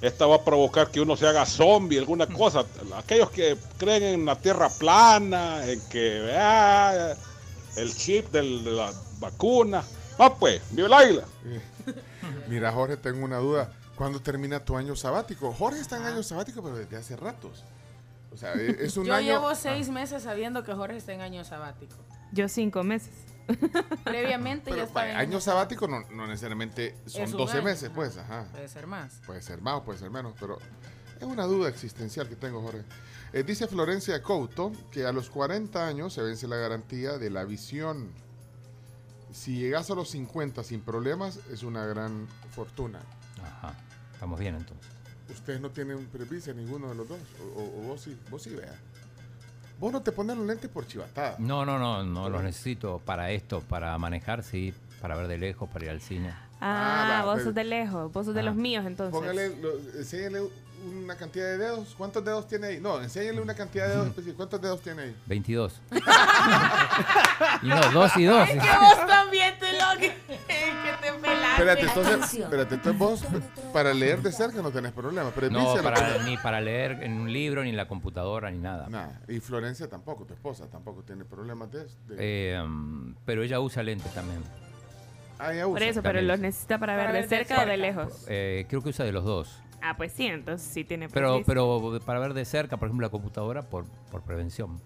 [0.00, 2.64] esta va a provocar que uno se haga zombie, alguna cosa.
[2.96, 7.14] Aquellos que creen en la tierra plana, en que ah,
[7.76, 9.82] el chip del- de la vacuna.
[10.18, 11.24] Ah, pues, viva el águila.
[12.48, 13.72] Mira, Jorge, tengo una duda.
[13.96, 15.52] ¿Cuándo termina tu año sabático?
[15.52, 16.00] Jorge está Ah.
[16.00, 17.64] en año sabático, pero desde hace ratos.
[18.32, 19.26] O sea, e- es un Yo año...
[19.26, 21.96] llevo seis meses sabiendo que Jorge está en año sabático.
[22.32, 23.12] Yo cinco meses.
[24.04, 27.84] Previamente ya estaba en año sabático no, no necesariamente son Es un 12 año, meses,
[27.86, 27.94] ajá.
[27.94, 28.44] pues, ajá.
[28.52, 29.20] Puede ser más.
[29.26, 30.58] Puede ser más o puede ser menos, pero
[31.18, 32.84] es una duda existencial que tengo, Jorge.
[33.32, 37.44] Eh, dice Florencia Couto que a los 40 años se vence la garantía de la
[37.44, 38.10] visión.
[39.32, 43.00] Si llegas a los 50 sin problemas, es una gran fortuna.
[43.42, 43.74] Ajá.
[44.12, 44.81] Estamos bien entonces.
[45.30, 47.18] Ustedes no tienen presbicia ninguno de los dos.
[47.40, 48.74] O, o- o vos sí, vos sí, vea.
[49.78, 51.36] Vos no te pones los lentes por chivatada.
[51.38, 55.68] No, no, no, no los necesito para esto, para manejar, sí, para ver de lejos,
[55.70, 56.30] para ir al cine.
[56.60, 58.44] Ah, Ah, va, vos pero- sos de lejos, vos sos de Ah.
[58.44, 59.18] los míos entonces.
[59.18, 60.40] Póngale, lo- enséñale
[60.84, 61.94] una cantidad de dedos.
[61.96, 62.80] ¿Cuántos dedos tiene ahí?
[62.80, 64.36] No, enséñale una cantidad de dedos específicos.
[64.36, 65.16] ¿Cuántos dedos tiene ahí?
[65.26, 65.80] 22.
[67.62, 68.48] y no, dos y dos.
[68.48, 71.52] Es que vos también te lo que, te pelaste.
[71.52, 73.24] Espérate, entonces, espérate, entonces vos
[73.72, 75.30] para leer de cerca no tenés problema.
[75.34, 78.88] Pero No, para, ni para leer en un libro, ni en la computadora, ni nada.
[78.88, 79.20] Nada.
[79.28, 83.82] Y Florencia tampoco, tu esposa tampoco tiene problemas de, de- Eh, mm, pero ella usa
[83.82, 84.42] lentes también.
[85.38, 88.24] Ah, Por eso, pero los necesita para, Para ver de cerca o de lejos.
[88.28, 89.60] Eh, creo que usa de los dos.
[89.82, 93.10] Ah, pues sí, entonces sí tiene Pero, pero para ver de cerca, por ejemplo, la
[93.10, 94.80] computadora, por, por prevención.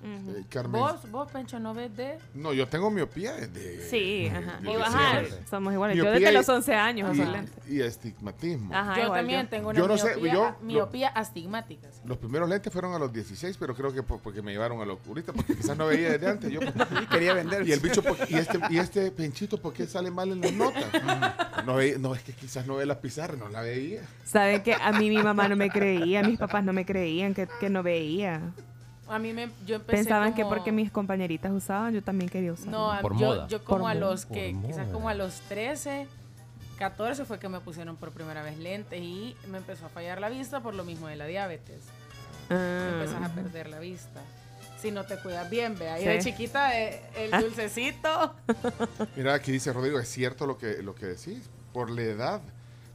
[0.00, 0.80] Eh, Carmen.
[0.80, 2.18] ¿Vos, vos, Pencho, no ves de...?
[2.34, 3.88] No, yo tengo miopía desde.
[3.90, 4.60] Sí, ajá.
[4.62, 5.46] Y ajá, siempre.
[5.50, 5.96] somos iguales.
[5.96, 7.68] Yo desde y- los 11 años y- lentes.
[7.68, 8.74] Y astigmatismo.
[8.74, 9.48] Ajá, yo igual también yo.
[9.48, 11.88] tengo una Yo no sé, miopía, yo- miopía astigmática.
[11.90, 12.00] sí.
[12.04, 14.90] Los primeros lentes fueron a los 16, pero creo que po- porque me llevaron al
[14.90, 16.50] oculista, porque quizás no veía desde antes.
[16.52, 16.60] Yo
[17.10, 17.66] quería vender.
[17.66, 20.52] Y el bicho, ¿por- y este, y este penchito, ¿por qué sale mal en las
[20.52, 20.84] notas?
[21.66, 24.02] No, ve- no, es que quizás no ve las pizarras, no la veía.
[24.24, 27.48] Saben que a mí mi mamá no me creía, mis papás no me creían que,
[27.60, 28.40] que no veía.
[29.08, 32.68] A mí me, yo empecé Pensaban que porque mis compañeritas usaban, yo también quería usar.
[32.68, 33.48] No, a- Por yo, moda.
[33.48, 34.10] yo como Por a moda.
[34.10, 34.92] los que, quizás moda.
[34.92, 36.06] como a los 13,
[36.78, 40.28] 14 fue que me pusieron por primera vez lentes y me empezó a fallar la
[40.28, 41.80] vista por lo mismo de la diabetes.
[42.50, 42.90] Ah.
[42.94, 44.20] Empezás a perder la vista.
[44.80, 46.08] Si no te cuidas bien, ve ahí Sí.
[46.08, 48.34] de chiquita eh, el dulcecito.
[49.16, 51.48] Mira, aquí dice Rodrigo, es cierto lo que, lo que decís.
[51.72, 52.40] Por la edad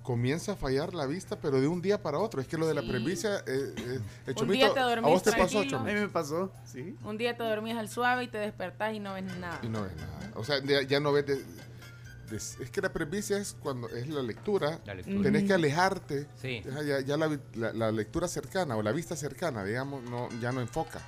[0.03, 2.41] comienza a fallar la vista, pero de un día para otro.
[2.41, 2.89] Es que lo de la Sí.
[2.89, 5.59] presbicia, eh, eh, el Un chomito, día te ¿a dormís vos te pasó.
[5.59, 5.99] A mí Chomito?
[6.01, 6.95] me pasó, sí.
[7.03, 9.59] Un día te dormís al suave y te despertás y no ves nada.
[9.63, 10.31] Y no ves nada.
[10.35, 14.07] O sea, ya, ya no ves de, de- es que la presbicia es cuando es
[14.09, 14.79] la lectura.
[14.85, 15.21] La lectura.
[15.23, 16.27] Tenés que alejarte.
[16.41, 16.61] Sí.
[16.85, 20.59] Ya, ya- la, la- la lectura cercana o la vista cercana, digamos, no, ya no
[20.61, 20.99] enfoca.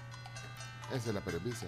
[0.93, 1.67] Esa es la presbicia.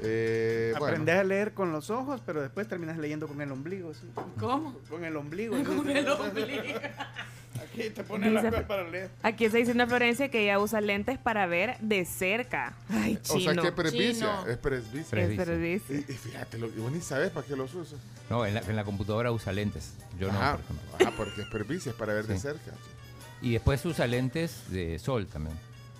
[0.00, 0.86] Eh, bueno.
[0.86, 3.94] Aprendes a leer con los ojos, pero después terminas leyendo con el ombligo.
[3.94, 4.06] ¿sí?
[4.38, 4.78] ¿Cómo?
[4.88, 5.56] Con el ombligo.
[5.64, 6.78] Con el ombligo.
[7.62, 9.10] Aquí te pones la Dice- cosa para leer.
[9.22, 12.74] Aquí está diciendo Florencia que ella usa lentes para ver de cerca.
[12.90, 13.62] Ay, O sea, chino.
[13.62, 14.46] que presbicia, Chino.
[14.46, 15.18] es presbicia.
[15.22, 15.96] Es presbicia.
[15.96, 17.98] Y, y fíjate, lo, y vos ni sabes para qué los usas.
[18.28, 19.94] No, en la, en la computadora usa lentes.
[20.18, 20.58] Yo no, Ajá.
[20.58, 21.06] por ejemplo.
[21.06, 22.40] Ah, porque es presbicia, es para ver de Sí.
[22.42, 22.72] cerca.
[23.40, 25.56] Y después usa lentes de sol también,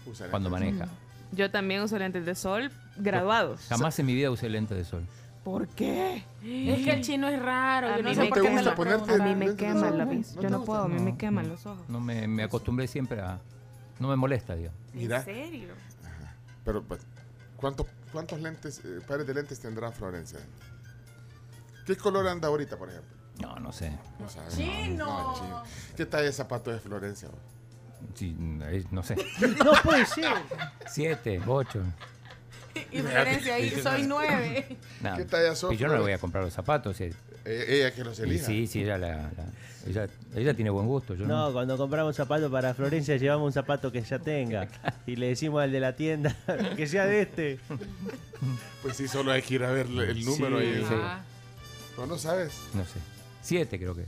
[0.06, 0.74] Usa cuando lentes.
[0.74, 0.90] maneja.
[1.32, 3.60] Yo también uso lentes de sol graduados.
[3.68, 5.06] Jamás en mi vida usé lentes de sol.
[5.44, 6.24] ¿Por qué?
[6.42, 7.86] Es que el chino es raro.
[7.86, 10.10] A yo no mí sé me por qué me lo ponerte A mí me queman
[10.10, 10.34] vista.
[10.36, 11.52] ¿No Yo no puedo, a mí me queman no.
[11.52, 11.88] los ojos.
[11.88, 13.38] No me, me acostumbré siempre a...
[14.00, 14.72] No me molesta, digo.
[14.92, 15.68] Mira, ¿En serio?
[16.64, 17.00] pero pues,
[17.56, 20.40] ¿cuántos, ¿cuántos lentes, eh, pares de lentes tendrá Florencia?
[21.86, 23.16] ¿Qué color anda ahorita, por ejemplo?
[23.40, 23.90] No, no sé.
[24.18, 24.26] No.
[24.48, 25.06] ¡Chino!
[25.06, 25.62] No, chino.
[25.96, 27.28] ¿Qué talla de zapatos de Florencia?
[28.14, 28.36] Sí,
[28.90, 29.16] no sé.
[29.64, 30.32] No puede ser.
[30.88, 31.82] Siete, ocho.
[32.92, 34.76] Y Florencia, ahí soy nueve.
[35.00, 35.16] Nada.
[35.16, 36.96] ¿Qué talla sos, Y yo no le voy a comprar los zapatos.
[36.96, 37.10] sí.
[37.44, 38.46] Eh, ella que los Y elija.
[38.46, 39.30] sí, sí, ella, la- la-
[39.86, 41.14] ella, ella tiene buen gusto.
[41.14, 41.46] Yo no.
[41.46, 44.66] No, cuando compramos zapatos para Florencia llevamos un zapato que ya tenga
[45.06, 46.34] y le decimos al de la tienda
[46.76, 47.60] que sea de este.
[48.82, 50.66] Pues sí, solo hay que ir a ver el número Sí.
[50.66, 50.84] ahí.
[50.88, 50.94] Sí.
[51.94, 52.52] Pero no sabes.
[52.74, 52.98] No sé.
[53.42, 54.04] Siete creo que.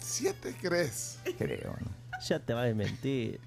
[0.00, 1.18] ¿Siete crees?
[1.36, 1.76] Creo.
[1.78, 2.18] ¿no?
[2.26, 3.40] Ya te va a desmentir.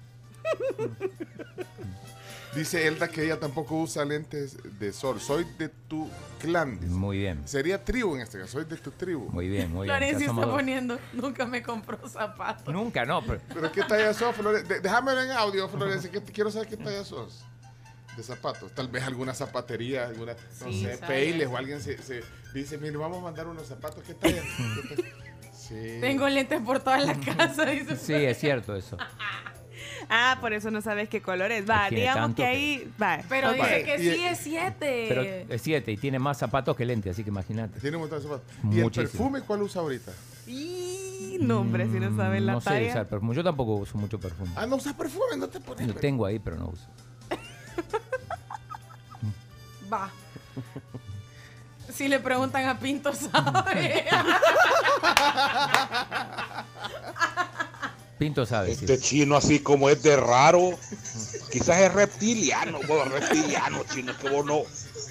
[2.54, 5.18] Dice Elda que ella tampoco usa lentes de sol.
[5.20, 6.06] Soy de tu
[6.38, 6.78] clan.
[6.78, 6.92] dice.
[6.92, 7.48] Muy bien.
[7.48, 8.52] Sería tribu en este caso.
[8.52, 9.30] Soy de tu tribu.
[9.30, 9.96] Muy bien, muy bien.
[9.96, 10.54] Florencia está dos.
[10.54, 12.72] poniendo, nunca me compró zapatos.
[12.74, 13.24] Nunca, no.
[13.24, 14.68] Pero, ¿Pero qué talla sos, Florencia?
[14.76, 17.42] De- Déjamelo en audio, Florencia, que quiero saber qué talla sos.
[18.18, 18.70] De zapatos.
[18.74, 20.98] Tal vez alguna zapatería, alguna, no Sí, sé.
[20.98, 22.22] Peiles o alguien se, se
[22.52, 24.04] dice, mire, vamos a mandar unos zapatos.
[24.04, 24.42] ¿Qué talla?
[24.90, 25.08] ¿Qué talla?
[25.54, 25.98] Sí.
[26.02, 27.64] Tengo lentes por toda la casa.
[27.64, 27.96] Dice.
[27.96, 28.98] sí, es cierto eso.
[30.14, 31.64] Ah, por eso no sabes qué colores.
[31.68, 32.92] Va, Tiene digamos tanto que que- ahí.
[33.02, 33.20] Va.
[33.30, 33.54] Pero ok.
[33.56, 35.06] dice que sí es siete.
[35.08, 37.80] Pero es siete y tiene más zapatos que lentes, así que imagínate.
[37.80, 38.46] Tiene un montón de zapatos.
[38.70, 39.08] ¿Y el Muchísimo.
[39.10, 40.12] perfume cuál usa ahorita?
[40.46, 42.88] Y no, hombre, si no sabes la Mm, no sé talla.
[42.90, 43.34] usar perfume.
[43.34, 44.50] Yo tampoco uso mucho perfume.
[44.54, 45.88] Ah, no usas perfume, no te pones.
[45.88, 46.86] Lo tengo ahí, pero no uso.
[49.90, 50.10] Va.
[51.92, 54.04] Si le preguntan a Pinto, sabe.
[58.22, 58.68] Pinto sabe.
[58.76, 58.84] sí.
[58.84, 60.78] Este chino así como es de raro,
[61.50, 64.62] quizás es reptiliano, vos reptiliano, chino, que vos no,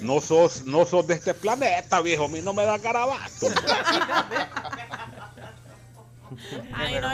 [0.01, 3.47] no sos, no sos de este planeta, viejo, a mí no me da garabato.
[6.73, 7.09] Ay, no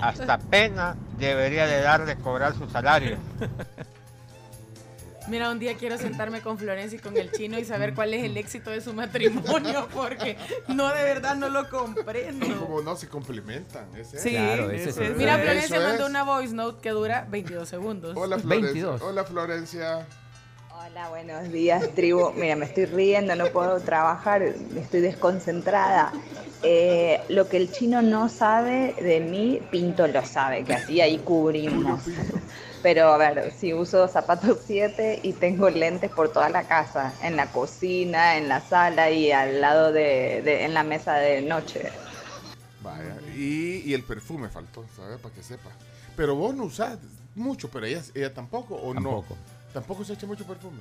[0.00, 3.18] hasta pena debería de dar de cobrar su salario.
[5.28, 8.24] Mira, un día quiero sentarme con Florencia y con el chino y saber cuál es
[8.24, 10.36] el éxito de su matrimonio, porque
[10.68, 12.46] no, de verdad no lo comprendo.
[12.66, 13.88] Como no se complementan.
[13.96, 16.10] ese Sí, Claro, ese es Mira, Eso Florencia mandó es.
[16.10, 18.16] una voice note que dura 22 segundos.
[18.16, 18.72] Hola Florencia.
[18.72, 19.02] 22.
[19.02, 20.06] Hola Florencia.
[20.80, 22.30] Hola, buenos días, tribu.
[22.34, 26.12] Mira, me estoy riendo, no puedo trabajar, estoy desconcentrada.
[26.62, 31.18] Eh, lo que el chino no sabe de mí, Pinto lo sabe, que así ahí
[31.18, 32.00] cubrimos.
[32.82, 37.36] Pero a ver, si uso zapatos 7 y tengo lentes por toda la casa, en
[37.36, 41.90] la cocina, en la sala y al lado de, de- en la mesa de noche.
[42.82, 43.16] Vaya.
[43.34, 45.18] Y, y el perfume faltó, ¿sabes?
[45.18, 45.70] Para que sepa.
[46.16, 46.98] Pero vos no usás
[47.34, 49.34] mucho, pero ella, ella tampoco, ¿o Tampoco.
[49.34, 49.72] no?
[49.72, 50.80] Tampoco se echa mucho perfume.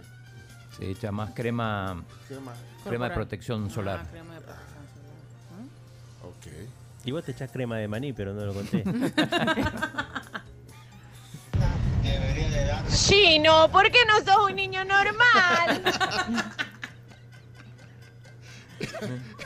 [0.78, 2.58] Se echa más crema, ¿Qué más?
[2.88, 4.02] crema de protección solar.
[4.04, 6.30] Ah, crema de protección solar.
[6.38, 7.06] Ok.
[7.06, 8.84] Y vos te echás crema de maní, pero no lo conté.
[12.90, 15.84] Chino, ¿por qué no sos un niño normal?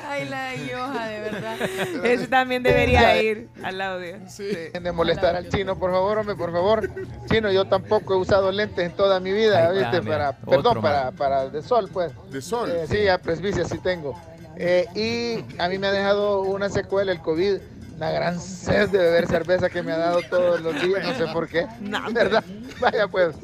[0.08, 1.62] Ay, la Yoja, de verdad.
[2.06, 4.18] Ese también debería ir al audio.
[4.38, 6.90] De molestar al chino, por favor, hombre, por favor.
[7.30, 10.02] Chino, yo tampoco he usado lentes en toda mi vida, Ahí ¿viste?
[10.02, 12.12] Para, perdón, para, para de sol, pues.
[12.30, 12.72] De sol.
[12.72, 14.20] Eh, sí, a presbicia sí tengo.
[14.58, 17.58] Eh, y a mí me ha dejado una secuela el COVID,
[18.02, 21.32] una gran sed de beber cerveza que me ha dado todos los días, no sé
[21.32, 21.68] por qué.
[22.12, 22.44] ¿Verdad?
[22.80, 23.36] Vaya pues.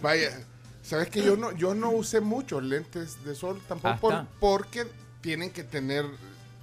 [0.00, 0.30] Vaya,
[0.80, 4.28] sabes que yo no, yo no usé muchos lentes de sol tampoco por- Hasta.
[4.38, 4.86] porque
[5.22, 6.04] tienen que tener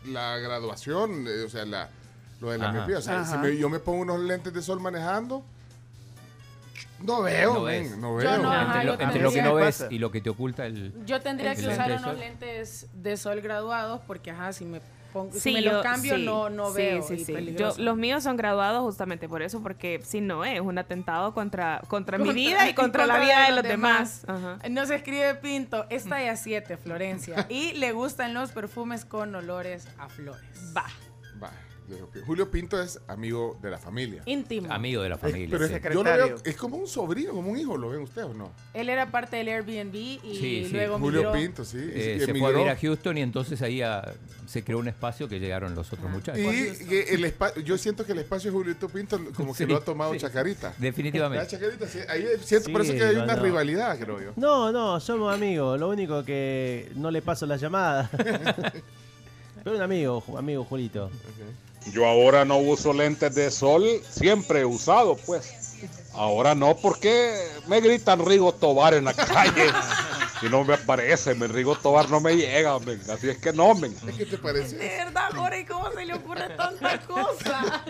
[0.06, 1.90] la graduación, eh, o sea, la,
[2.40, 2.78] lo de la Ajá.
[2.78, 3.00] miopía.
[3.00, 5.44] O sea, si me- yo me pongo unos lentes de sol manejando,
[7.02, 7.98] no veo, No ves.
[7.98, 8.42] no Yo veo.
[8.42, 9.88] no, ajá, entre lo, entre lo que no ves pasa.
[9.94, 10.94] y lo que te oculta el.
[11.06, 14.80] Yo tendría el que usar unos lentes de sol graduados porque, ajá, si me
[15.14, 17.04] pongo, si me yo- los cambio sí, no, no sí, veo.
[17.04, 17.56] sí.
[17.58, 21.82] Yo, los míos son graduados justamente por eso, porque si no es un atentado contra,
[21.88, 24.26] contra mi vida y contra la vida de los demás.
[24.28, 24.58] Ajá.
[24.70, 30.10] Nos escribe Pinto, es talla 7, Florencia, y le gustan los perfumes con olores a
[30.10, 30.74] flores.
[30.76, 30.86] Va.
[31.42, 31.52] Va,
[32.26, 32.78] Julio Pinto.
[32.78, 34.24] Julio es amigo de la familia.
[34.26, 34.72] Íntimo.
[34.72, 35.48] Amigo de la familia.
[35.58, 35.74] Pero sí.
[35.76, 38.34] es, yo lo veo, es como un sobrino, como un hijo, ¿lo ven ustedes o
[38.34, 38.52] no?
[38.74, 40.70] Él era parte del Airbnb y Sí, sí.
[40.72, 41.34] luego Julio migró.
[41.34, 41.78] Pinto, sí.
[41.78, 44.14] y- Eh, se fue a vivir a Houston y entonces ahí ah,
[44.46, 46.40] se creó un espacio que llegaron los otros muchachos.
[46.40, 49.66] Y que el espa- yo siento que el espacio de Julito Pinto como que Sí,
[49.66, 50.20] lo ha tomado sí.
[50.20, 50.74] Chacarita.
[50.78, 51.44] Definitivamente.
[51.44, 52.00] La Chacarita, sí.
[52.10, 53.44] Ahí siento, por eso que hay no, una no.
[53.44, 54.34] rivalidad, creo yo.
[54.36, 55.80] No, no, somos amigos.
[55.80, 58.10] Lo único que no le paso la llamada.
[59.64, 61.10] Pero un amigo, amigo Julito.
[61.92, 65.54] Yo ahora no uso lentes de sol, siempre he usado, pues.
[66.14, 67.36] Ahora no, porque
[67.68, 69.68] me gritan Rigo Tobar en la calle.
[70.42, 73.02] y no me aparece, men, Rigo Tobar no me llega, men.
[73.12, 73.96] Así es que no, men.
[74.18, 74.78] ¿Qué te parece?
[74.78, 77.84] De verdad, Jorge, ¿cómo se le ocurre tanta cosa?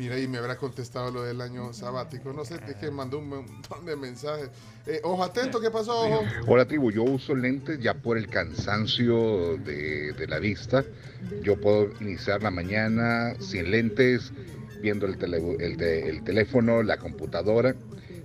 [0.00, 2.32] Mira, y me habrá contestado lo del año sabático.
[2.32, 4.48] No sé, es que mandó un montón de mensajes.
[4.86, 6.24] Eh, ojo atento, ¿qué pasó, ojo?
[6.46, 10.86] Hola tribu, yo uso lentes ya por el cansancio de, de la vista.
[11.42, 14.32] Yo puedo iniciar la mañana sin lentes,
[14.80, 17.74] viendo el, tele- el te- el teléfono, la computadora,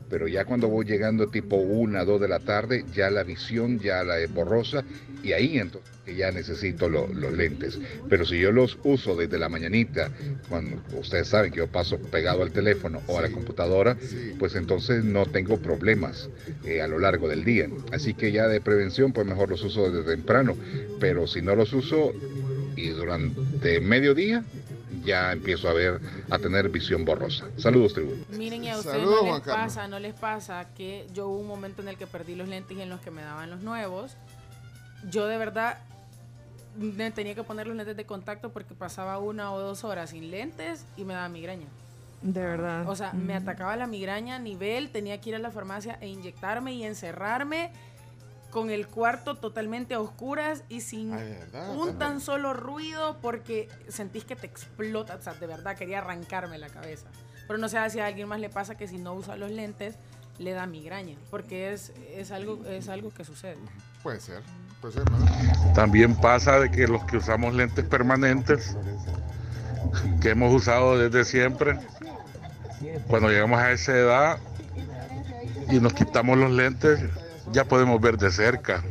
[0.10, 4.02] pero ya cuando voy llegando tipo 1, 2 de la tarde, ya la visión ya
[4.06, 4.85] la es borrosa
[5.22, 7.80] y ahí entonces que ya necesito lo- los lentes.
[8.07, 10.11] Pero si yo los uso desde la mañanita,
[10.48, 13.98] cuando ustedes saben que yo paso pegado al teléfono o a la computadora,
[14.38, 16.30] pues entonces no tengo problemas
[16.64, 17.68] eh, a lo largo del día.
[17.91, 20.56] Así que ya de prevención, pues mejor los uso desde temprano.
[20.99, 22.14] Pero si no los uso
[22.76, 24.44] y durante mediodía,
[25.03, 25.99] ya empiezo a ver,
[26.30, 27.45] a tener visión borrosa.
[27.57, 28.14] Saludos, tribu.
[28.38, 31.48] Miren, y a ustedes Saludos, no les pasa, no les pasa que yo hubo un
[31.48, 34.15] momento en el que perdí los lentes y en los que me daban los nuevos.
[35.11, 35.77] Yo de verdad
[36.77, 40.31] me tenía que poner los lentes de contacto porque pasaba una o dos horas sin
[40.31, 41.68] lentes y me daba migraña.
[42.22, 42.88] De verdad.
[42.89, 46.07] O sea, me atacaba la migraña a nivel, tenía que ir a la farmacia e
[46.07, 47.72] inyectarme y encerrarme
[48.49, 51.99] con el cuarto totalmente a oscuras y sin verdad, un verdad.
[51.99, 55.15] tan solo ruido porque sentís que te explota.
[55.15, 57.07] O sea, de verdad quería arrancarme la cabeza.
[57.47, 59.97] Pero no sé si a alguien más le pasa que si no usa los lentes
[60.39, 63.57] le da migraña, porque es, es, algo, es algo que sucede.
[64.03, 64.41] Puede ser.
[65.74, 68.76] También pasa de que los que usamos lentes permanentes,
[70.22, 71.78] que hemos usado desde siempre,
[73.07, 74.38] cuando llegamos a esa edad
[75.70, 76.99] y nos quitamos los lentes,
[77.52, 78.84] ya podemos ver de cerca,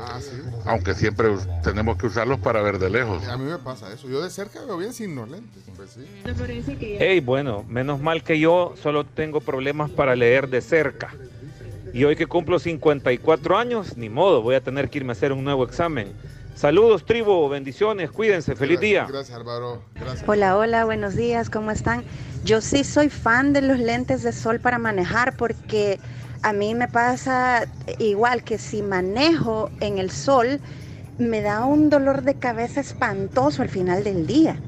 [0.00, 0.30] Ah, sí.
[0.64, 1.28] aunque siempre
[1.64, 3.26] tenemos que usarlos para ver de lejos.
[3.26, 4.08] A mí me pasa eso.
[4.08, 5.64] Yo de cerca veo bien sin los lentes.
[5.76, 6.06] Pues sí.
[7.00, 11.08] Hey, bueno, menos mal que yo solo tengo problemas para leer de cerca.
[11.92, 15.32] Y hoy que cumplo 54 años, ni modo, voy a tener que irme a hacer
[15.32, 16.12] un nuevo examen.
[16.54, 19.06] Saludos, tribu, bendiciones, cuídense, feliz día.
[19.08, 19.82] Gracias, Álvaro.
[19.94, 20.28] Gracias.
[20.28, 22.02] Hola, hola, buenos días, ¿cómo están?
[22.44, 26.00] Yo sí soy fan de los lentes de sol para manejar porque
[26.42, 27.66] a mí me pasa
[27.98, 30.60] igual que si manejo en el sol,
[31.18, 34.60] me da un dolor de cabeza espantoso al final del día.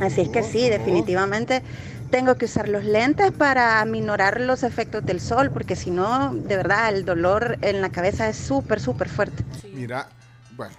[0.00, 1.62] Así es que sí, definitivamente
[2.10, 6.56] tengo que usar los lentes para aminorar los efectos del sol porque si no, de
[6.56, 9.44] verdad, el dolor en la cabeza es súper, súper fuerte.
[9.72, 10.08] Mira,
[10.56, 10.74] bueno,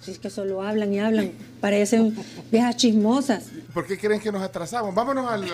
[0.00, 2.16] Si es que solo hablan y hablan, parecen
[2.52, 3.46] viejas chismosas.
[3.74, 4.94] ¿por qué creen que nos atrasamos?
[4.94, 5.46] Vámonos a, la-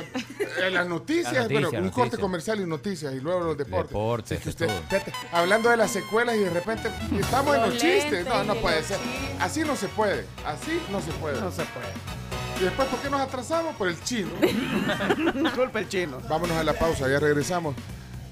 [0.66, 1.32] a las noticias.
[1.32, 3.88] Noticias, bueno, un corte comercial y noticias y luego los deportes.
[3.90, 8.26] Deportes, que usted- espérate, hablando de las secuelas y de repente estamos en Los chistes.
[8.26, 8.98] No, no puede ser.
[9.40, 10.26] Así no se puede.
[10.44, 11.40] Así no se puede.
[11.40, 12.21] No se puede.
[12.62, 13.74] Y después, ¿por qué nos atrasamos?
[13.74, 14.30] Por el chino.
[15.56, 16.18] Culpa el chino.
[16.28, 17.74] Vámonos a la pausa, ya regresamos.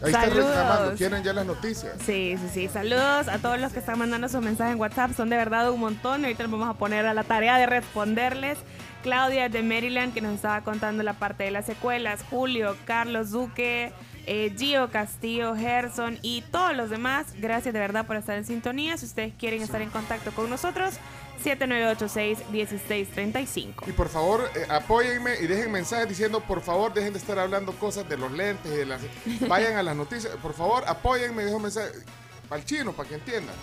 [0.01, 1.95] Ahí están reclamando, quieren ya las noticias.
[2.07, 2.69] Sí, sí, sí.
[2.69, 5.17] Saludos a todos los que están mandando sus mensajes en WhatsApp.
[5.17, 6.25] Son de verdad un montón.
[6.25, 8.59] Ahorita nos vamos a poner a la tarea de responderles.
[9.03, 12.21] Claudia de Maryland, que nos estaba contando la parte de las secuelas.
[12.31, 13.93] Julio, Carlos Duque,
[14.27, 17.27] eh, Gio Castillo, Gerson y todos los demás.
[17.41, 18.97] Gracias de verdad por estar en sintonía.
[18.97, 20.95] Si ustedes quieren estar en contacto con nosotros,
[21.41, 23.89] 7986-1635.
[23.89, 27.73] Y por favor, eh, apóyenme y dejen mensajes diciendo, por favor, dejen de estar hablando
[27.73, 29.01] cosas de los lentes y de las...
[29.49, 30.35] Vayan a las noticias.
[30.37, 32.05] Por favor, apóyenme y dejen mensajes
[32.51, 33.55] al chino para que entiendan.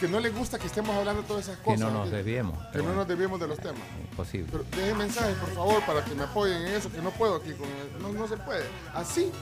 [0.00, 1.80] Que no les gusta que estemos hablando de todas esas Que cosas.
[1.80, 2.58] no nos desviemos.
[2.70, 3.80] Que no nos desviemos de los temas.
[4.10, 4.46] Imposible.
[4.52, 7.52] Pero dejen mensajes, por favor, para que me apoyen en eso, que no puedo aquí.
[7.52, 7.66] Con
[8.02, 8.64] no, no se puede.
[8.92, 9.32] Así.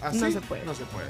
[0.00, 0.64] Así No se puede.
[0.64, 1.08] No se puede.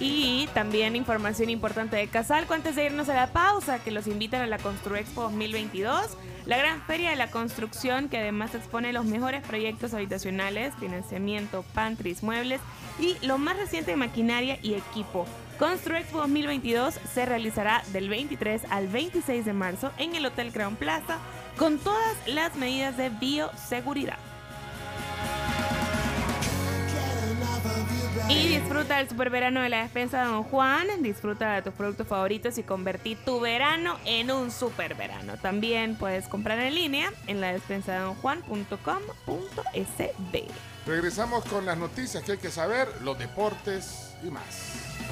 [0.00, 4.42] Y también información importante de Casalco antes de irnos a la pausa, que los invitan
[4.42, 6.16] a la Construexpo 2022,
[6.46, 12.22] la gran feria de la construcción que además expone los mejores proyectos habitacionales, financiamiento, pantries,
[12.22, 12.60] muebles
[13.00, 15.26] y lo más reciente de maquinaria y equipo.
[15.58, 21.18] Construexpo 2022 se realizará del 23 al 26 de marzo en el Hotel Crown Plaza
[21.58, 24.18] con todas las medidas de bioseguridad.
[28.30, 30.86] Y disfruta del super verano de la despensa de Don Juan.
[31.02, 35.38] Disfruta de tus productos favoritos y convertí tu verano en un super verano.
[35.40, 38.12] También puedes comprar en línea en la despensa.
[40.86, 45.07] Regresamos con las noticias que hay que saber, los deportes y más.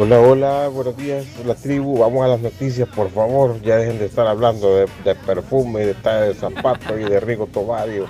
[0.00, 1.98] Hola, hola, buenos días, la tribu.
[1.98, 3.60] Vamos a las noticias, por favor.
[3.62, 7.48] Ya dejen de estar hablando de, de perfume, de tal de zapatos y de Rigo
[7.48, 8.06] Tobario.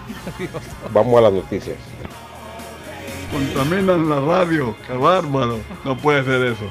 [0.93, 1.79] Vamos a las noticias.
[3.33, 5.61] Contaminan la radio, qué bárbaro.
[5.83, 6.65] No puede ser eso.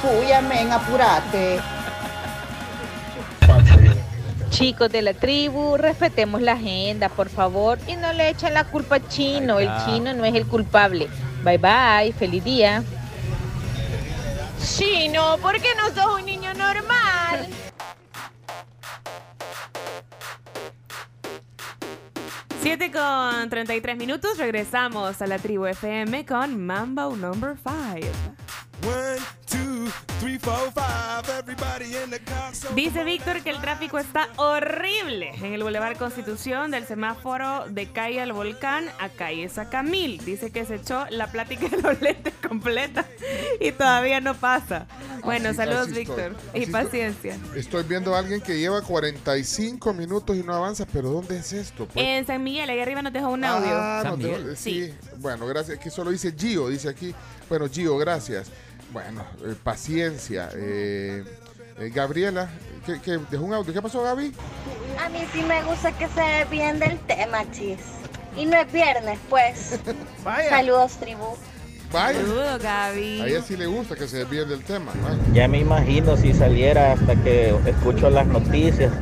[0.00, 1.58] Puya, men, apurate.
[4.50, 8.94] Chicos de la tribu, respetemos la agenda, por favor, y no le echen la culpa
[8.94, 9.58] al chino.
[9.58, 11.08] El chino no es el culpable.
[11.44, 12.82] Bye bye, feliz día.
[14.60, 17.48] Chino, ¿por qué no sos un niño normal?
[22.60, 28.06] Siete con 33 minutos, regresamos a la tribu FM con Mambo Number 5.
[29.52, 31.28] One, two, three, four, five.
[31.38, 32.54] Everybody in the car.
[32.54, 37.86] So Dice Víctor que el tráfico está horrible en el Boulevard Constitución del semáforo de
[37.90, 40.24] calle al volcán a calle Sacamil.
[40.24, 43.06] Dice que se echó la plática de los lentes completa
[43.60, 44.86] y todavía no pasa.
[45.24, 46.04] Bueno, Así- saludos así estoy.
[46.16, 46.72] Víctor y estoy.
[46.72, 47.38] paciencia.
[47.54, 51.86] Estoy viendo a alguien que lleva 45 minutos y no avanza, pero ¿dónde es esto?
[51.86, 52.04] pues?
[52.04, 53.70] En San Miguel, ahí arriba nos dejó un audio.
[53.72, 54.56] Ah, no Miguel.
[54.56, 54.92] sí.
[55.18, 55.78] Bueno, gracias.
[55.78, 57.14] Que solo dice Gio, dice aquí.
[57.48, 58.50] Bueno, Gio, gracias.
[58.92, 60.48] Bueno, eh, paciencia.
[60.54, 61.24] Eh,
[61.78, 62.48] eh, Gabriela,
[62.86, 63.72] ¿qué, qué, dejó un audio.
[63.72, 64.32] ¿Qué pasó, Gaby?
[65.04, 67.78] A mí sí me gusta que se desvíen del tema, chis.
[68.36, 69.78] Y no es viernes, pues.
[70.48, 71.36] Saludos, tribu.
[71.92, 72.20] Vaya.
[72.20, 73.20] Saludos, Gaby.
[73.20, 74.92] A ella sí le gusta que se desvíen del tema.
[75.02, 75.18] Vaya.
[75.32, 78.92] Ya me imagino si saliera hasta que escucho las noticias.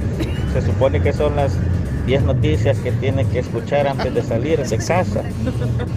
[0.53, 1.53] Se supone que son las
[2.07, 5.25] 10 noticias que tiene que escuchar antes de salir de casa.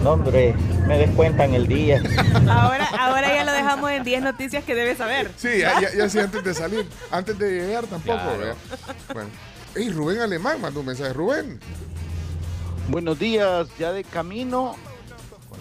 [0.02, 0.54] No, hombre,
[0.88, 2.02] me descuentan el día.
[2.48, 5.30] Ahora, ahora ya lo dejamos en 10 noticias que debes saber.
[5.36, 6.86] Sí, ya, ya, ya sí, antes de salir.
[7.12, 8.18] Antes de llegar tampoco.
[9.14, 9.30] Bueno.
[9.76, 11.12] Ey, Rubén Alemán mandó un mensaje.
[11.12, 11.60] Rubén.
[12.88, 14.74] Buenos días, ya de camino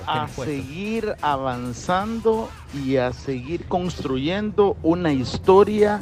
[0.07, 6.01] a seguir avanzando y a seguir construyendo una historia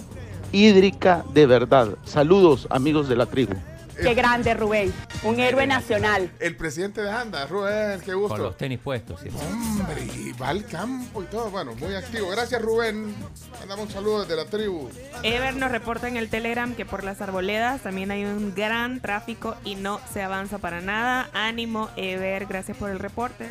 [0.54, 1.90] hídrica de verdad.
[2.06, 3.56] Saludos, amigos de la tribu.
[4.02, 4.94] Qué grande, Rubén.
[5.24, 6.30] Un héroe nacional.
[6.40, 8.36] El presidente de Anda, Rubén, qué gusto.
[8.36, 9.20] Con los tenis puestos.
[9.22, 9.30] sí.
[9.30, 11.50] Hombre, y va al campo y todo.
[11.50, 12.30] Bueno, muy activo.
[12.30, 13.16] Gracias, Rubén.
[13.60, 14.90] Mandamos un saludo desde la tribu.
[15.24, 19.56] Ever nos reporta en el Telegram que por las arboledas también hay un gran tráfico
[19.64, 21.30] y no se avanza para nada.
[21.34, 23.48] Ánimo, Ever, gracias por el reporte.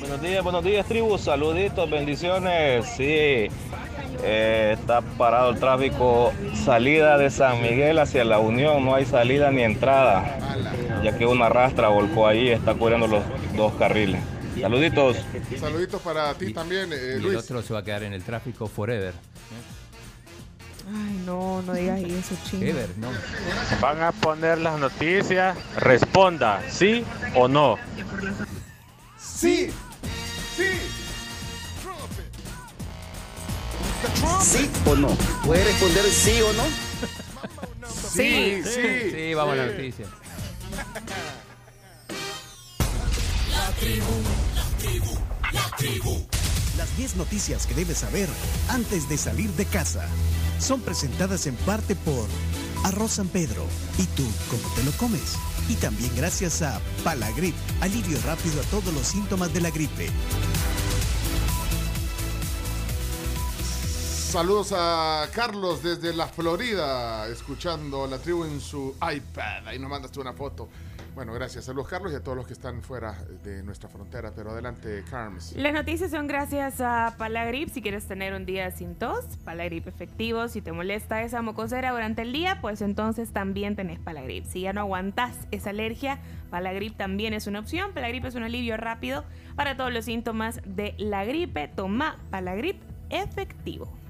[0.00, 1.16] Buenos días, buenos días, tribu.
[1.18, 2.86] Saluditos, bendiciones.
[2.96, 3.48] Sí,
[4.22, 6.32] eh, está parado el tráfico.
[6.64, 8.84] Salida de San Miguel hacia la Unión.
[8.84, 10.38] No hay salida ni entrada.
[11.02, 12.48] Ya que una rastra volcó ahí.
[12.50, 13.22] Está cubriendo los
[13.56, 14.20] dos carriles.
[14.60, 15.16] Saluditos.
[15.58, 18.68] Saluditos para ti también, eh, Y el otro se va a quedar en el tráfico
[18.68, 19.12] forever.
[20.86, 22.66] Ay, no, no digas eso, chino.
[22.66, 23.08] Ever, no.
[23.80, 25.56] Van a poner las noticias.
[25.76, 27.04] Responda, sí
[27.34, 27.76] o no.
[29.18, 29.70] Sí,
[30.56, 31.03] sí.
[34.42, 35.08] ¿Sí o no?
[35.44, 36.64] ¿Puede responder sí o no?
[38.12, 40.06] Sí, sí, sí, vamos a la noticia.
[43.50, 44.22] La tribu,
[44.54, 45.18] la tribu,
[45.52, 46.26] la tribu.
[46.76, 48.28] Las 10 noticias que debes saber
[48.68, 50.06] antes de salir de casa
[50.58, 52.26] son presentadas en parte por
[52.84, 53.66] Arroz San Pedro.
[53.98, 55.36] ¿Y tú cómo te lo comes?
[55.68, 60.10] Y también gracias a Palagrip, alivio rápido a todos los síntomas de la gripe.
[64.34, 69.68] Saludos a Carlos desde la Florida, escuchando la tribu en su iPad.
[69.68, 70.68] Ahí nos mandaste una foto.
[71.14, 71.66] Bueno, gracias.
[71.66, 74.32] Saludos, Carlos, y a todos los que están fuera de nuestra frontera.
[74.34, 75.54] Pero adelante, Carms.
[75.54, 77.68] Las noticias son gracias a Palagrip.
[77.68, 80.48] Si quieres tener un día sin tos, Palagrip efectivo.
[80.48, 84.46] Si te molesta esa mocosera durante el día, pues entonces también tenés Palagrip.
[84.46, 86.18] Si ya no aguantás esa alergia,
[86.50, 87.92] Palagrip también es una opción.
[87.92, 89.22] Palagrip es un alivio rápido
[89.54, 91.68] para todos los síntomas de la gripe.
[91.68, 94.03] Toma Palagrip efectivo.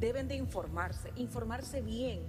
[0.00, 2.20] Deben de informarse, informarse bien.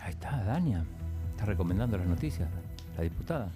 [0.00, 0.84] Ahí está, Dania.
[1.30, 2.48] Está recomendando las noticias,
[2.96, 3.50] la diputada.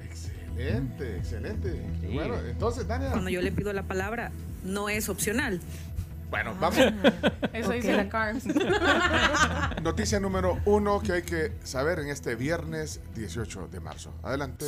[0.00, 1.82] Excelente, excelente.
[2.12, 3.10] Bueno, entonces, Dania.
[3.10, 4.30] Cuando yo le pido la palabra,
[4.64, 5.60] no es opcional.
[6.30, 6.78] Bueno, vamos.
[7.52, 8.44] Eso dice la Carms.
[9.82, 14.12] Noticia número uno que hay que saber en este viernes 18 de marzo.
[14.22, 14.66] Adelante,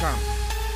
[0.00, 0.75] Carms.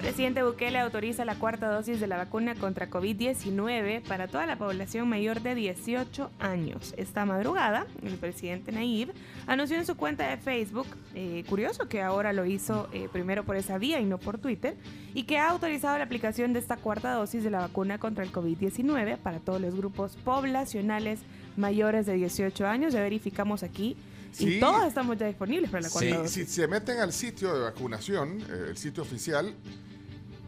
[0.00, 5.06] Presidente Bukele autoriza la cuarta dosis de la vacuna contra COVID-19 para toda la población
[5.08, 6.94] mayor de 18 años.
[6.96, 9.12] Esta madrugada, el presidente Nayib
[9.46, 13.56] anunció en su cuenta de Facebook, eh, curioso que ahora lo hizo eh, primero por
[13.56, 14.74] esa vía y no por Twitter,
[15.12, 18.32] y que ha autorizado la aplicación de esta cuarta dosis de la vacuna contra el
[18.32, 21.20] COVID-19 para todos los grupos poblacionales
[21.58, 22.94] mayores de 18 años.
[22.94, 23.98] Ya verificamos aquí.
[24.32, 24.54] Sí.
[24.56, 26.32] Y todos estamos ya disponibles para la cuarta Sí, dosis.
[26.48, 29.52] si se meten al sitio de vacunación, eh, el sitio oficial,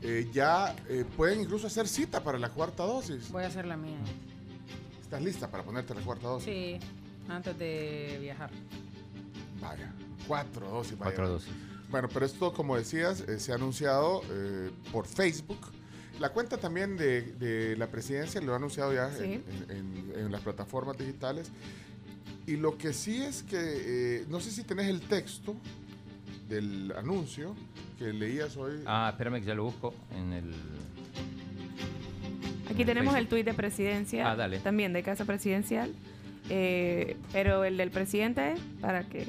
[0.02, 3.30] eh, ya eh, pueden incluso hacer cita para la cuarta dosis.
[3.30, 3.98] Voy a hacer la mía.
[5.00, 6.46] ¿Estás lista para ponerte la cuarta dosis?
[6.46, 6.78] Sí,
[7.28, 8.50] antes de viajar.
[9.60, 9.92] Vaya,
[10.26, 10.98] cuatro dosis.
[10.98, 11.04] vaya.
[11.14, 11.52] Cuatro dosis.
[11.90, 15.58] Bueno, pero esto, como decías, eh, se ha anunciado eh, por Facebook.
[16.18, 19.24] La cuenta también de, de la presidencia lo ha anunciado ya Sí.
[19.24, 21.50] en, en- en las plataformas digitales.
[22.46, 25.54] Y lo que sí es que, eh, no sé si tenés el texto
[26.52, 27.54] del anuncio
[27.98, 28.80] que leías hoy.
[28.86, 30.54] Ah, espérame que ya lo busco en el.
[32.70, 33.28] Aquí en tenemos el Facebook.
[33.30, 34.58] tuit de presidencia, Ah, dale.
[34.60, 35.92] también de Casa Presidencial,
[36.48, 39.28] eh, pero el del presidente, para que...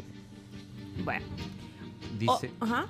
[1.03, 1.25] Bueno.
[2.19, 2.85] Dice, Oh, ajá.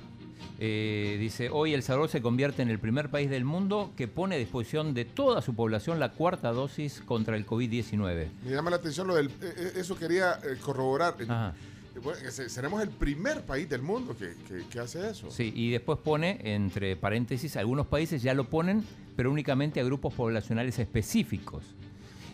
[0.60, 4.36] eh, dice, hoy El Salvador se convierte en el primer país del mundo que pone
[4.36, 8.28] a disposición de toda su población la cuarta dosis contra el COVID-19.
[8.46, 9.28] Me llama la atención lo del.
[9.42, 11.16] eh, eso quería corroborar.
[11.24, 11.54] Ajá.
[12.02, 15.30] Bueno, se- seremos el primer país del mundo que, que- que hace eso.
[15.30, 18.84] Sí, y después pone, entre paréntesis, algunos países ya lo ponen,
[19.16, 21.64] pero únicamente a grupos poblacionales específicos.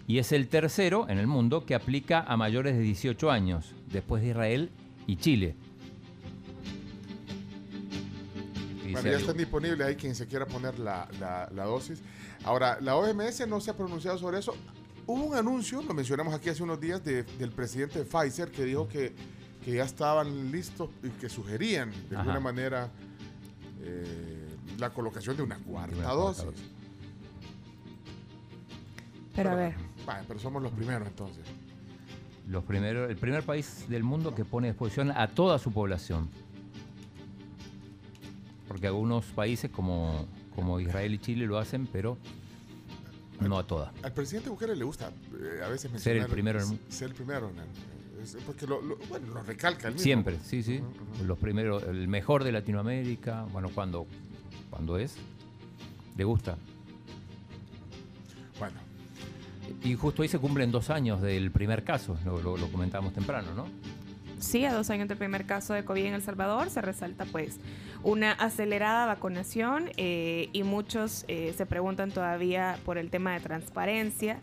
[0.07, 4.23] Y es el tercero en el mundo que aplica a mayores de 18 años, después
[4.23, 4.69] de Israel
[5.07, 5.55] y Chile.
[8.87, 12.01] Y Bueno, ya están disponibles, hay quien se quiera poner la, la- la dosis.
[12.43, 14.55] Ahora, la OMS no se ha pronunciado sobre eso.
[15.05, 18.63] Hubo un anuncio, lo mencionamos aquí hace unos días, de- del presidente de Pfizer que
[18.63, 19.13] dijo que,
[19.69, 22.21] que ya estaban listos y que sugerían de Ajá.
[22.21, 22.89] alguna manera
[23.81, 24.47] eh,
[24.79, 26.61] la colocación de una cuarta Una cuarta dosis.
[29.35, 29.75] Pero a ver,
[30.05, 31.43] Vale, pero somos los primeros entonces.
[32.47, 36.29] Los primeros, el primer país del mundo que pone a disposición a toda su población.
[38.67, 40.25] Porque algunos países como,
[40.55, 42.17] como Israel y Chile lo hacen, pero
[43.39, 43.91] no a toda.
[44.01, 46.83] Al presidente Bukele le gusta eh, a veces Ser el mencionar- primero en el mundo.
[46.89, 47.49] Ser el primero.
[47.49, 47.98] en el- es-
[48.45, 50.01] porque lo, lo- bueno, lo recalca mismo.
[50.03, 50.81] Siempre, sí, sí.
[51.25, 54.05] Los primeros, el mejor de Latinoamérica, bueno, cuando,
[54.69, 55.15] cuando es,
[56.17, 56.57] le gusta.
[58.59, 58.75] Bueno.
[59.83, 63.53] Y justo hoy se cumplen dos años del primer caso, lo, lo, lo comentábamos temprano,
[63.55, 63.67] ¿no?
[64.39, 67.57] sí, a dos años del primer caso de COVID en El Salvador se resalta pues
[68.03, 74.39] una acelerada vacunación eh, y muchos eh, se preguntan todavía por el tema de transparencia.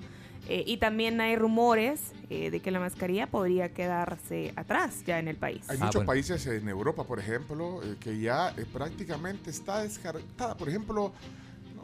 [0.49, 5.29] Eh, y también hay rumores eh, de que la mascarilla podría quedarse atrás ya en
[5.29, 5.63] el país.
[5.71, 10.57] Hay muchos países en Europa, por ejemplo, eh, que ya eh, prácticamente está descartada.
[10.57, 11.13] Por ejemplo,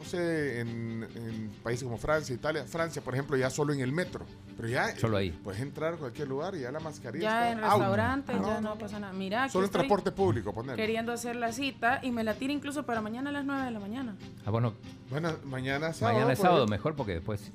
[0.03, 2.65] no sé, en, en países como Francia, Italia.
[2.65, 4.25] Francia, por ejemplo, ya solo en el metro.
[4.55, 5.31] Pero ya Solo ahí.
[5.31, 8.75] puedes entrar a cualquier lugar y ya la mascarilla Ya está en restaurantes, ya no
[8.77, 9.11] pasa nada.
[9.13, 10.75] Mira, aquí Solo en transporte público, poner.
[10.75, 13.71] Queriendo hacer la cita y me la tira incluso para mañana a las 9 de
[13.71, 14.15] la mañana.
[14.45, 14.73] Ah, bueno,
[15.09, 16.17] Bueno, mañana es sábado.
[16.17, 17.39] mañana es por sábado, mejor porque después...
[17.41, 17.51] Sí,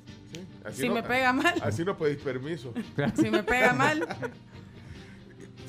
[0.65, 1.53] así Si no- me pega mal.
[1.63, 2.73] Así no pedís permiso.
[3.15, 4.05] Si me pega mal.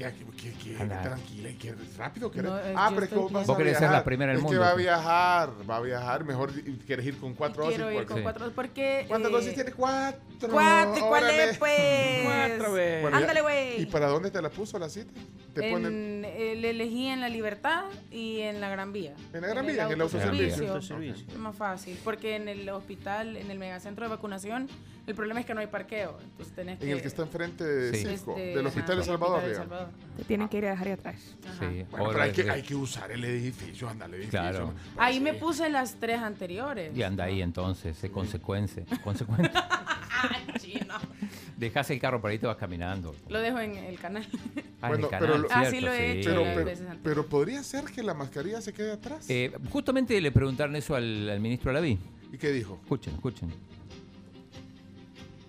[0.09, 1.03] ¿Qué, qué, qué, qué Anda.
[1.03, 2.51] tranquila y qué rápido querés.
[2.51, 4.39] No, eh, ah, pero es que vos vas Vos a querés ser la primera del
[4.39, 6.25] es mundo, que va a viajar, va a viajar.
[6.25, 6.53] Mejor
[6.87, 7.77] quieres ir con cuatro dosis.
[7.79, 8.23] Quiero ir con Sí.
[8.23, 9.05] cuatro porque.
[9.09, 9.73] ¿Cuántas eh, dosis tiene?
[9.73, 10.49] Cuatro.
[10.51, 11.51] Cuatro, ¿cuál Órale.
[11.51, 12.23] es, pues?
[12.25, 12.99] Cuatro, ve.
[13.03, 13.83] Bueno, Ándale, güey.
[13.83, 15.11] ¿Y para dónde te la puso la cita?
[15.55, 19.15] Te En, ponen eh, le elegí en La Libertad y en La Gran Vía.
[19.33, 20.77] en la Gran Vía, en el autoservicio.
[20.79, 24.69] Es más fácil, porque en el hospital, en el megacentro de vacunación,
[25.07, 26.19] El problema es que no hay parqueo.
[26.23, 26.85] Entonces tenés que...
[26.87, 28.07] En el que está enfrente de Sí.
[28.07, 29.39] Cisco, Este, del Hospital de Salvador.
[29.39, 29.69] Hospital de digamos.
[29.89, 30.17] Salvador.
[30.19, 31.17] Te tienen que ir a dejar ahí atrás.
[31.59, 31.85] Sí.
[31.91, 34.41] Bueno, pero hay que, re- hay que usar el edificio, anda el edificio.
[34.41, 34.75] Claro.
[34.97, 36.97] Ahí me puse las tres anteriores.
[36.97, 38.85] Y anda ahí entonces, sé consecuencia.
[39.03, 39.51] consecuente.
[40.59, 40.95] Chino.
[41.57, 43.15] Dejas el carro por ahí y te vas caminando.
[43.29, 44.27] Lo dejo en el canal.
[44.83, 47.63] Ah, en Bueno, el canal, pero lo- Ah, lo he hecho Pero, pero, pero podría
[47.63, 49.29] ser que la mascarilla se quede atrás.
[49.29, 51.99] Eh, justamente le preguntaron eso al, al ministro Alaví.
[52.33, 52.79] ¿Y qué dijo?
[52.83, 53.53] Escuchen, escuchen.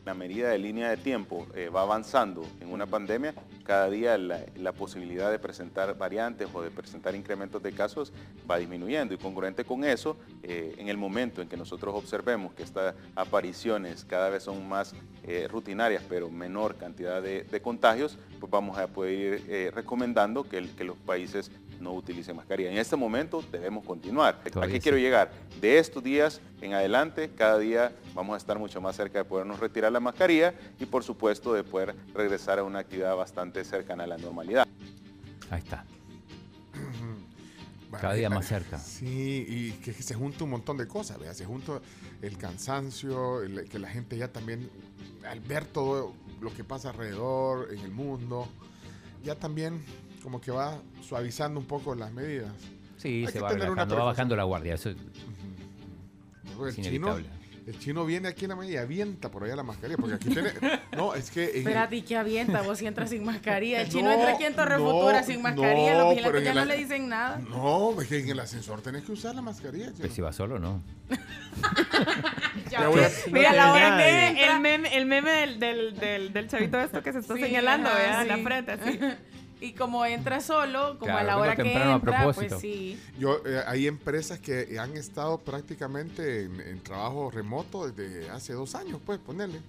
[0.04, 4.40] La medida de línea de tiempo eh, va avanzando en una pandemia, cada día la,
[4.56, 8.12] la posibilidad de presentar variantes o de presentar incrementos de casos
[8.50, 9.14] va disminuyendo.
[9.14, 14.04] Y congruente con eso, eh, en el momento en que nosotros observemos que estas apariciones
[14.04, 18.88] cada vez son más eh, rutinarias pero menor cantidad de, de contagios, pues vamos a
[18.88, 21.52] poder ir recomendando que los países
[21.82, 22.72] no utilicen mascarilla.
[22.72, 24.40] En este momento debemos continuar.
[24.56, 24.80] ¿A qué sí.
[24.80, 25.32] quiero llegar?
[25.60, 29.60] De estos días en adelante, cada día vamos a estar mucho más cerca de podernos
[29.60, 34.08] retirar la mascarilla y por supuesto de poder regresar a una actividad bastante cercana a
[34.08, 34.68] la normalidad.
[35.50, 35.86] Ahí está.
[38.00, 38.78] Cada día eh, más cerca.
[38.80, 41.34] Sí, y que se junta un montón de cosas, ¿vea?
[41.34, 41.82] Se junta
[42.22, 44.70] el cansancio, el- que la gente ya también,
[45.30, 48.48] al ver todo lo que pasa alrededor, en el mundo,
[49.24, 49.84] ya también
[50.24, 52.52] como que va suavizando un poco las medidas.
[52.98, 54.76] Sí, Hay se que va tener una relajando, va bajando la guardia.
[54.76, 54.98] Eso es
[56.78, 57.18] el chino,
[57.68, 60.30] el chino viene aquí en la media y avienta por allá la mascarilla, porque aquí
[60.30, 60.52] tiene...
[60.98, 61.46] No, es que...
[61.46, 62.62] el- Espérate, ¿y qué avienta?
[62.64, 63.82] Vos si entras sin mascarilla.
[63.82, 65.94] El chino No, entra aquí en Torre no, Futura sin mascarilla.
[65.94, 67.40] no, Los vigilantes ya el no a- le dicen nada.
[67.50, 69.86] No, es que en el ascensor tenés que usar la mascarilla.
[69.88, 70.00] chino.
[70.00, 70.82] Pues si va solo, no.
[72.70, 73.10] Ya voy a-.
[73.32, 74.06] Mira, la hora
[74.54, 77.90] el meme, el meme del, del, del, del chavito esto que se está Sí, señalando,
[77.90, 78.24] ¿verdad?
[78.24, 78.28] sí.
[78.28, 79.00] La frente, así.
[79.62, 83.00] Y como entra solo, como a la hora que a entra, pues sí.
[83.20, 88.74] Yo, eh, hay empresas que han estado prácticamente en, en trabajo remoto desde hace dos
[88.76, 89.62] años, pues, ponerle.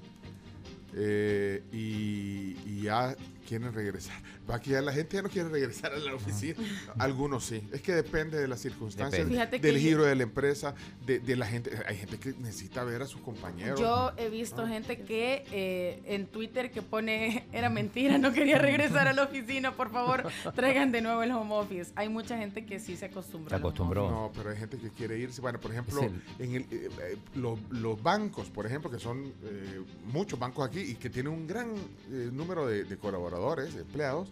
[0.95, 4.15] Eh, y, y ya quieren regresar.
[4.51, 6.57] Va que ya la gente ya no quiere regresar a la oficina.
[6.99, 7.63] Algunos sí.
[7.73, 9.59] Es que depende de las circunstancias, Depende.
[9.59, 10.75] Del giro de la empresa,
[11.07, 11.71] de, de la gente.
[11.87, 13.79] Hay gente que necesita ver a sus compañeros.
[13.81, 19.09] Yo he visto gente que eh, en Twitter que pone, era mentira, no quería regresar
[19.09, 20.25] a la oficina, por favor,
[20.55, 21.93] traigan de nuevo el home office.
[21.97, 23.51] Hay mucha gente que sí se acostumbra.
[23.51, 24.11] Se acostumbró.
[24.11, 25.41] No, pero hay gente que quiere irse.
[25.41, 29.33] Bueno, por ejemplo, el- en el, eh, eh, los, los bancos, por ejemplo, que son
[29.45, 29.81] eh,
[30.13, 31.71] muchos bancos aquí y que tienen un gran
[32.11, 33.33] eh, número de, de colaboradores,
[33.75, 34.29] de empleados,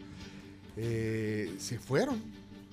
[0.76, 2.20] eh, se fueron.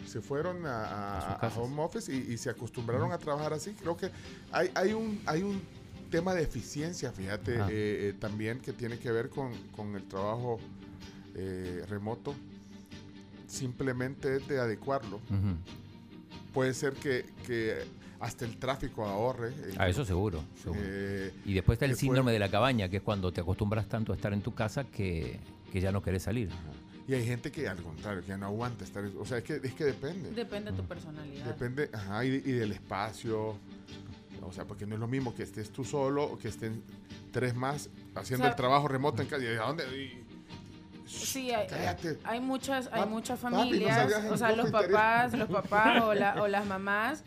[0.05, 3.71] Se fueron a, a- A a home office y, y se acostumbraron a trabajar así.
[3.73, 4.09] Creo que
[4.51, 5.61] hay, hay, un, hay un
[6.09, 10.59] tema de eficiencia, fíjate, eh, eh, también que tiene que ver con, con el trabajo
[11.89, 12.33] remoto.
[13.47, 15.19] Simplemente es de adecuarlo
[16.53, 17.83] puede ser que, que
[18.19, 19.49] hasta el tráfico ahorre.
[19.49, 20.43] eh, Ah, eso seguro.
[20.63, 20.81] seguro.
[20.83, 24.11] eh, y después está el síndrome de la cabaña, que es cuando te acostumbras tanto
[24.11, 25.39] a estar en tu casa que,
[25.71, 26.49] que ya no querés salir.
[27.07, 29.03] y hay gente que al contrario, que ya no aguanta estar.
[29.19, 30.31] O sea, es que, es que depende.
[30.31, 31.45] Depende de tu personalidad.
[31.45, 33.57] Depende, ajá, y, y del espacio.
[34.43, 36.81] O sea, porque no es lo mismo que estés tú solo o que estén
[37.31, 39.43] tres más haciendo O sea- el trabajo remoto en casa.
[39.43, 39.83] ¿Y a dónde?
[39.97, 40.23] Y-
[41.05, 41.67] Sí, hay,
[42.25, 46.41] hay muchas, hay muchas papi, no familias, o sea, los papás, los papás o, la-
[46.43, 47.23] o las mamás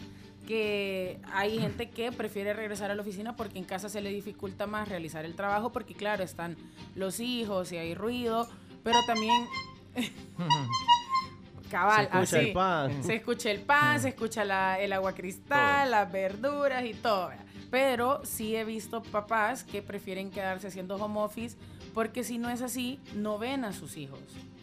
[0.51, 4.67] que hay gente que prefiere regresar a la oficina porque en casa se le dificulta
[4.67, 6.57] más realizar el trabajo porque claro, están
[6.97, 8.49] los hijos y hay ruido,
[8.83, 9.47] pero también
[11.71, 13.05] cabal, Se escucha así, el pan.
[13.05, 17.31] se escucha el pan, se escucha la- el agua cristal, las verduras y todo.
[17.71, 21.57] Pero sí he visto papás que prefieren quedarse haciendo home office
[21.95, 24.19] porque si no es así, no ven a sus hijos.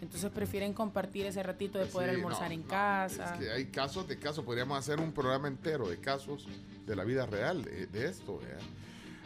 [0.07, 3.33] Entonces prefieren compartir ese ratito de poder Sí, almorzar no, en no, casa.
[3.33, 4.45] Es que hay casos de casos.
[4.45, 6.47] Podríamos hacer un programa entero de casos
[6.85, 8.39] de la vida real de, de esto.
[8.39, 8.57] ¿verdad?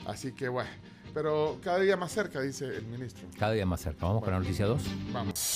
[0.08, 0.72] Así que bueno.
[1.14, 3.28] Pero cada día más cerca, dice el ministro.
[3.38, 4.08] Cada día más cerca.
[4.08, 4.82] Vamos con la noticia 2.
[5.14, 5.56] Vamos.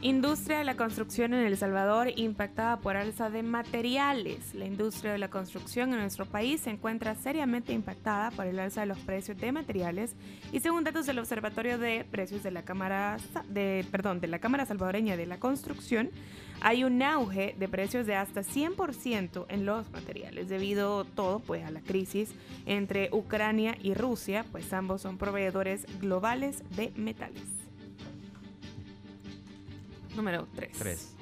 [0.00, 4.54] Industria de la construcción en El Salvador impactada por alza de materiales.
[4.54, 8.82] La industria de la construcción en nuestro país se encuentra seriamente impactada por el alza
[8.82, 10.14] de los precios de materiales
[10.52, 13.16] y según datos del Observatorio de Precios de la Cámara
[13.48, 16.10] de perdón, de la Cámara Salvadoreña de la Construcción,
[16.60, 21.72] hay un auge de precios de hasta 100% en los materiales debido todo pues a
[21.72, 22.30] la crisis
[22.66, 27.57] entre Ucrania y Rusia, pues ambos son proveedores globales de metales.
[30.16, 30.72] Número 3.
[30.78, 31.14] 3.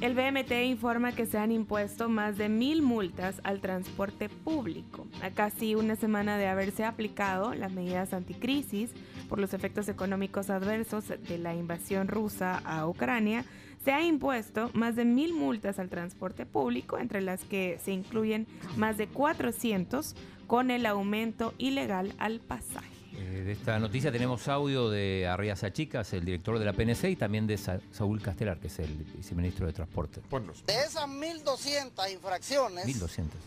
[0.00, 5.06] El BMT informa que se han impuesto más de mil multas al transporte público.
[5.22, 8.90] A casi una semana de haberse aplicado las medidas anticrisis
[9.30, 13.46] por los efectos económicos adversos de la invasión rusa a Ucrania,
[13.82, 18.46] se ha impuesto más de mil multas al transporte público, entre las que se incluyen
[18.76, 20.14] más de 400
[20.46, 22.93] con el aumento ilegal al pasaje.
[23.16, 27.16] Eh, de esta noticia tenemos audio de Arriaza Chicas, el director de la PNC, y
[27.16, 30.20] también de Sa- Saúl Castelar, que es el viceministro de Transporte.
[30.66, 33.38] De esas 1.200 infracciones, 1200.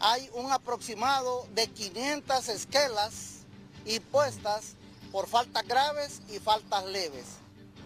[0.00, 3.38] hay un aproximado de 500 esquelas
[3.86, 4.74] impuestas
[5.12, 7.24] por faltas graves y faltas leves.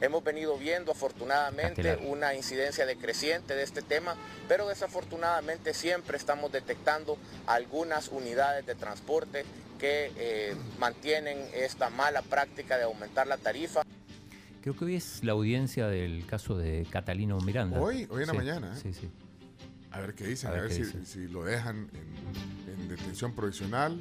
[0.01, 2.11] Hemos venido viendo afortunadamente Castelar.
[2.11, 4.17] una incidencia decreciente de este tema,
[4.49, 9.45] pero desafortunadamente siempre estamos detectando algunas unidades de transporte
[9.81, 13.83] que eh, mantienen esta mala práctica de aumentar la tarifa.
[14.61, 17.81] Creo que hoy es la audiencia del caso de Catalino Miranda.
[17.81, 18.75] Hoy, hoy en la Sí, mañana.
[18.77, 18.81] ¿eh?
[18.83, 19.09] Sí, sí.
[19.91, 21.07] A ver qué dicen, A a ver ver, qué si, dicen.
[21.07, 23.99] si lo dejan en, en detención provisional,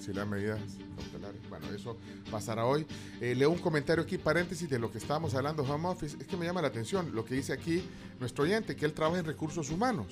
[0.00, 0.58] si le dan medidas
[0.96, 1.40] cautelares.
[1.48, 1.96] Bueno, eso
[2.30, 2.84] pasará hoy.
[3.20, 6.16] Eh, leo un comentario aquí, paréntesis, de lo que estábamos hablando, home office.
[6.20, 7.82] Es que me llama la atención lo que dice aquí
[8.18, 10.08] nuestro oyente, que él trabaja en recursos humanos,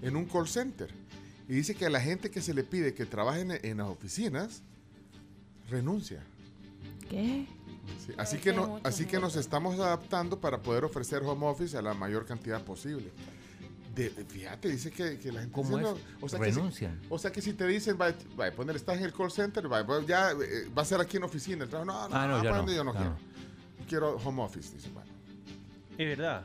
[0.00, 0.88] en un call center.
[1.48, 3.88] Y dice que a la gente que se le pide que trabaje en, en las
[3.88, 4.62] oficinas,
[5.70, 6.22] renuncia.
[7.08, 7.46] ¿Qué?
[8.06, 11.76] Sí, así que, no, mucho, así que nos estamos adaptando para poder ofrecer home office
[11.76, 13.10] a la mayor cantidad posible.
[13.94, 15.96] De- fíjate, dice que, que la gente ¿Cómo dice, es?
[15.96, 17.00] no, o sea que si- Renuncian.
[17.08, 19.72] o sea que si te dicen, va, va a poner, estás en el call center,
[19.72, 21.64] va, va, ya eh, va a ser aquí en oficina.
[21.64, 23.16] El trabajo, no, no, Ah, no, yo no quiero.
[23.88, 25.10] Quiero home office, dice, bueno.
[25.96, 26.44] Es verdad.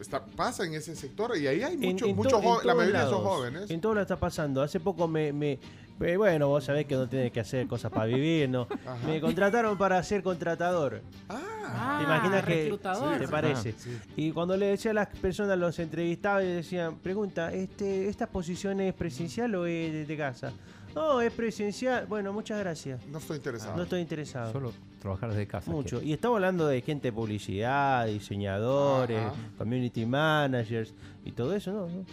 [0.00, 3.22] Está, pasa en ese sector y ahí hay muchos, muchos jóvenes, la mayoría son lados.
[3.24, 3.70] jóvenes.
[3.70, 4.62] En todo lo está pasando.
[4.62, 5.58] Hace poco me, me-
[6.00, 8.66] eh, bueno, vos sabés que uno tiene que hacer cosas para vivir, ¿no?
[9.06, 11.02] Me contrataron para ser contratador.
[11.28, 13.18] Ah, ¿Te imaginas que reclutador.
[13.18, 13.74] te parece?
[14.16, 18.80] Y cuando le decía a las personas, los entrevistaba y decían, pregunta, este, ¿esta posición
[18.80, 20.52] es presencial o es de, de casa?
[20.94, 22.06] No, es presencial.
[22.06, 23.06] Bueno, muchas gracias.
[23.06, 23.76] No estoy interesado.
[23.76, 24.52] No estoy interesado.
[24.52, 25.70] Solo trabajar desde casa.
[25.70, 26.02] Mucho.
[26.02, 29.34] Y estamos hablando de gente de publicidad, diseñadores, Ajá.
[29.58, 30.92] community managers
[31.24, 32.04] y todo eso, ¿no?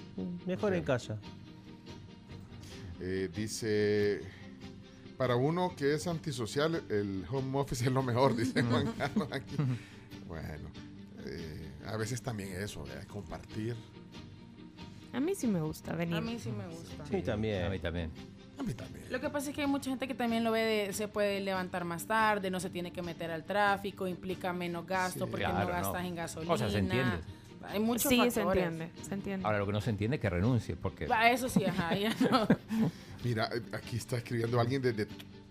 [0.46, 1.18] Mejor en casa.
[3.00, 4.22] Eh, dice,
[5.18, 9.56] para uno que es antisocial, el home office es lo mejor, dice Juan Carlos aquí.
[10.28, 10.70] Bueno,
[11.26, 13.06] eh, a veces también eso, ¿verdad?
[13.08, 13.76] compartir.
[15.14, 16.16] A mí sí me gusta venir.
[16.16, 17.06] A mí sí me gusta.
[17.10, 17.64] Sí, también.
[17.66, 18.12] A mí también.
[18.60, 19.06] A mí también.
[19.12, 21.40] Lo que pasa es que hay mucha gente que también lo ve de se puede
[21.40, 25.46] levantar más tarde, no se tiene que meter al tráfico, implica menos gasto Sí, porque
[25.46, 25.72] claro, no no.
[25.72, 26.54] gastas en gasolina.
[26.54, 27.18] O sea, se entiende.
[27.70, 29.46] Hay muchos sí, se entiende, se entiende.
[29.46, 32.16] Ahora lo que no se entiende es que renuncie, porque Va, Eso sí, ajá, ya
[32.32, 32.48] no.
[33.24, 35.08] Mira, aquí está escribiendo alguien desde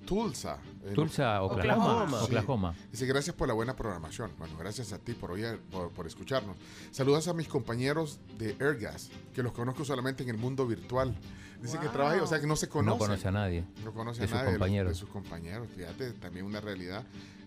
[0.07, 0.59] Tulsa.
[0.95, 2.23] Tulsa, Oklahoma.
[2.23, 2.75] Oklahoma.
[2.91, 4.31] Dice, gracias por la buena programación.
[4.39, 6.57] Bueno, gracias a ti por, oír- por, por escucharnos.
[6.93, 11.15] Saludos a mis compañeros de Airgas, que los conozco solamente en el mundo virtual.
[11.61, 12.99] Dice que trabaja, o sea, que no se conoce.
[12.99, 13.65] no conoce a nadie.
[13.85, 14.93] No conoce a sus nadie los- compañeros.
[14.93, 15.69] De, sus compañeros.
[15.75, 17.03] Fíjate, también una realidad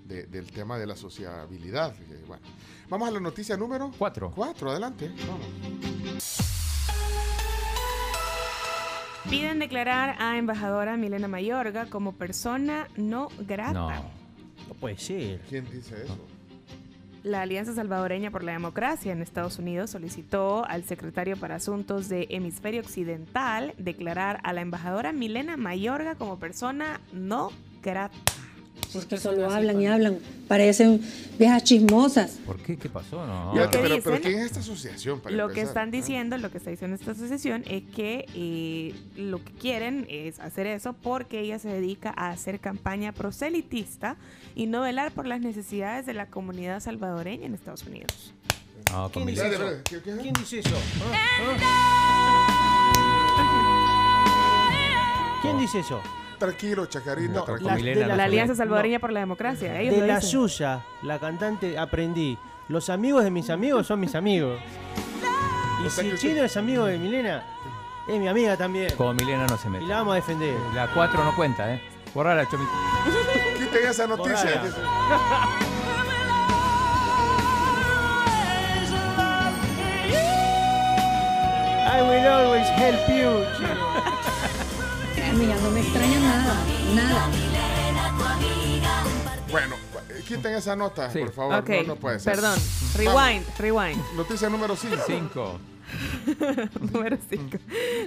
[0.06, 1.96] de- del tema de la sociabilidad.
[2.10, 2.44] Eh, Bueno,
[2.90, 4.32] vamos a la noticia número Cuatro.
[4.36, 5.12] Cuatro, adelante.
[5.28, 6.59] Vamos.
[9.28, 13.74] Piden declarar a embajadora Milena Mayorga como persona no grata.
[13.74, 13.90] No.
[14.68, 15.42] No puede ser.
[15.50, 16.18] ¿Quién dice eso?
[17.24, 22.28] La Alianza Salvadoreña por la Democracia en Estados Unidos solicitó al secretario para Asuntos de
[22.30, 27.52] Hemisferio Occidental declarar a la embajadora Milena Mayorga como persona no
[27.84, 28.16] grata.
[28.94, 31.00] Es que solo hablan y hablan, parecen
[31.38, 32.40] viejas chismosas.
[32.46, 32.76] ¿Por qué?
[32.76, 33.24] ¿Qué pasó?
[33.26, 33.54] No.
[33.56, 35.20] Ya, Lo que pero, dicen- pero ¿quién es esta asociación?
[35.20, 35.92] para Lo que están ¿Ah?
[35.92, 40.66] diciendo, lo que está diciendo esta asociación es que eh, lo que quieren es hacer
[40.66, 44.16] eso porque ella se dedica a hacer campaña proselitista
[44.56, 48.34] y no velar por las necesidades de la comunidad salvadoreña en Estados Unidos.
[48.92, 49.60] No, ¿Quién dice eso?
[49.60, 50.16] verdad, ¿qué- qué?
[50.18, 50.76] ¿Quién dice eso?
[51.14, 52.30] ¿Ah?
[55.42, 56.02] ¿Quién dice eso?
[56.40, 57.70] Tranquilo, Chacarita, No, tranquilo.
[57.70, 58.58] la- Milena de La Alianza no.
[58.58, 59.80] Salvadoreña por la Democracia.
[59.80, 60.30] Ellos De la dicen.
[60.30, 62.38] suya, la cantante, aprendí.
[62.70, 64.60] Los amigos de mis amigos son mis amigos.
[65.82, 67.42] Y O sea si chino es amigo de Milena,
[68.08, 68.94] es mi amiga también.
[68.98, 69.86] Como Milena no se mete.
[69.86, 70.54] Y la vamos a defender.
[70.76, 71.82] La 4 no cuenta, ¿eh?
[72.14, 72.70] Borrala, Chomito.
[73.58, 74.62] Quiten esa noticia.
[81.92, 84.69] I will always help you, chino.
[85.38, 86.56] Mira, no me extraña nada,
[86.96, 87.30] nada.
[89.52, 89.76] Bueno,
[90.10, 91.20] eh, quiten esa nota, Sí.
[91.20, 91.56] por favor.
[91.56, 92.34] Ok, No, no puede ser.
[92.36, 92.60] perdón.
[92.60, 92.96] Vamos.
[92.96, 94.02] Rewind, rewind.
[94.16, 95.04] Noticia número 5.
[95.08, 95.60] 5.
[96.94, 97.58] Número 5.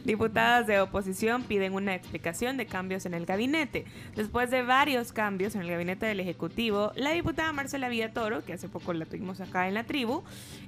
[0.04, 3.84] Diputadas de oposición piden una explicación de cambios en el gabinete.
[4.16, 8.68] Después de varios cambios en el gabinete del Ejecutivo, la diputada Marcela Villatoro, que hace
[8.68, 10.22] poco la tuvimos acá en la tribu,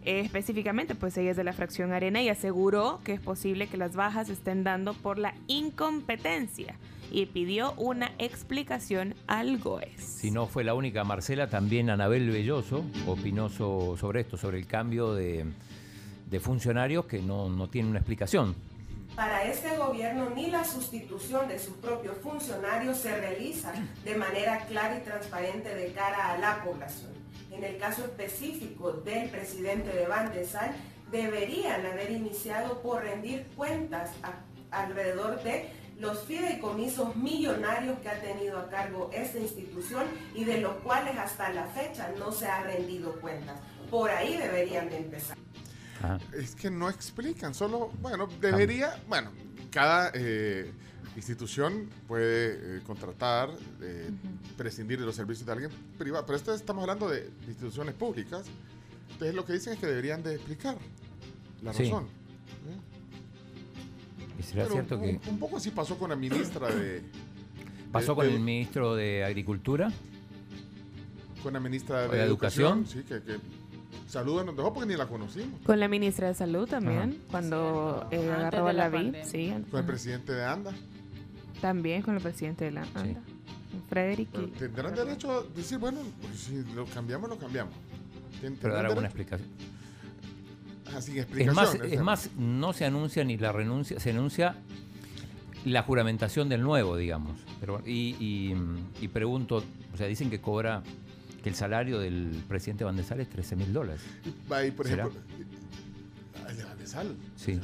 [0.04, 3.76] eh, específicamente, pues ella es de la fracción Arena y aseguró que es posible que
[3.76, 6.74] las bajas estén dando por la incompetencia
[7.12, 10.00] y pidió una explicación al GOES.
[10.02, 14.66] Si no fue la única, Marcela, también Anabel Belloso opinó so- sobre esto, sobre el
[14.66, 15.44] cambio de,
[16.26, 18.54] de funcionarios que no, no tienen una explicación.
[19.14, 23.72] Para este gobierno ni la sustitución de sus propios funcionarios se realiza
[24.04, 27.12] de manera clara y transparente de cara a la población.
[27.52, 30.74] En el caso específico del presidente de Bandesal,
[31.12, 34.10] deberían haber iniciado por rendir cuentas
[34.72, 35.70] alrededor de
[36.00, 41.50] los fideicomisos millonarios que ha tenido a cargo esta institución y de los cuales hasta
[41.50, 43.60] la fecha no se ha rendido cuentas.
[43.90, 45.38] Por ahí deberían de empezar.
[46.32, 49.30] Es que no explican, solo, bueno, debería, bueno,
[49.70, 50.70] cada eh,
[51.16, 53.50] institución puede eh, contratar,
[53.80, 54.10] eh,
[54.56, 58.44] prescindir de los servicios de alguien privado, pero esto estamos hablando de instituciones públicas,
[59.12, 60.76] entonces lo que dicen es que deberían de explicar
[61.62, 61.84] la Sí.
[61.84, 62.06] razón.
[64.38, 67.02] Y será Pero cierto un, que un poco así pasó con la ministra de...
[67.92, 69.90] pasó de- con de- el ministro de Agricultura.
[71.42, 73.02] Con la ministra ¿O de, de Educación, Educación?
[73.04, 73.38] sí, que, que
[74.06, 75.60] saluda nos dejó porque ni la conocimos.
[75.64, 77.28] Con la ministra de Salud también, Ajá.
[77.30, 79.24] cuando eh, agarró a la la vi, pandemia.
[79.24, 79.54] sí.
[79.70, 80.72] Con el presidente de ANDA.
[81.60, 83.20] También con el presidente de la ANDA,
[83.88, 84.28] Frederick.
[84.32, 87.72] Pero tendrán derecho a decir, bueno, pues si lo cambiamos, lo cambiamos.
[88.60, 89.48] Pero dar alguna explicación.
[90.94, 91.54] Ah, sin Es explicación.
[91.56, 94.56] más, es más, no se anuncia ni la renuncia, se anuncia
[95.64, 97.38] la juramentación del nuevo, digamos.
[97.58, 98.54] Pero, y, y,
[99.00, 99.62] y pregunto,
[99.94, 100.82] o sea, dicen que cobra,
[101.44, 104.00] que el salario del presidente Van de Sal es 13 mil dólares.
[104.48, 105.02] Ahí, por ¿Será?
[105.04, 105.22] ejemplo,
[106.48, 107.16] el de Vandesal.
[107.36, 107.60] Sí.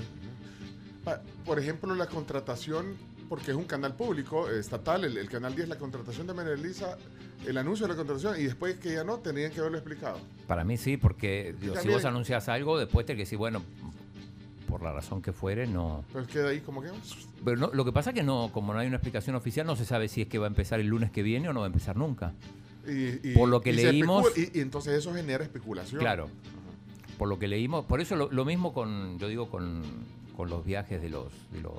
[1.08, 2.94] Va, Por ejemplo, la contratación,
[3.30, 6.52] porque es un canal público, eh, estatal, el, el canal 10, la contratación de María
[6.52, 6.98] Elisa,
[7.46, 10.20] el anuncio de la contratación, y después que ya no, tenían que haberlo explicado.
[10.46, 13.62] Para mí sí, porque digo, si vos anuncias algo, después te que decir, bueno,
[14.68, 16.04] por la razón que fuere, no.
[16.12, 16.90] Pero queda ahí como que.
[17.42, 19.74] Pero no, lo que pasa es que no, como no hay una explicación oficial, no
[19.74, 21.66] se sabe si es que va a empezar el lunes que viene o no va
[21.66, 22.34] a empezar nunca.
[22.86, 26.00] Y, y- Por lo que y leímos- y, y entonces eso genera especulación.
[26.00, 26.28] Claro.
[27.18, 29.82] Por lo que leímos, por eso lo, lo mismo con, yo digo, con,
[30.36, 31.72] con los viajes de los, de los,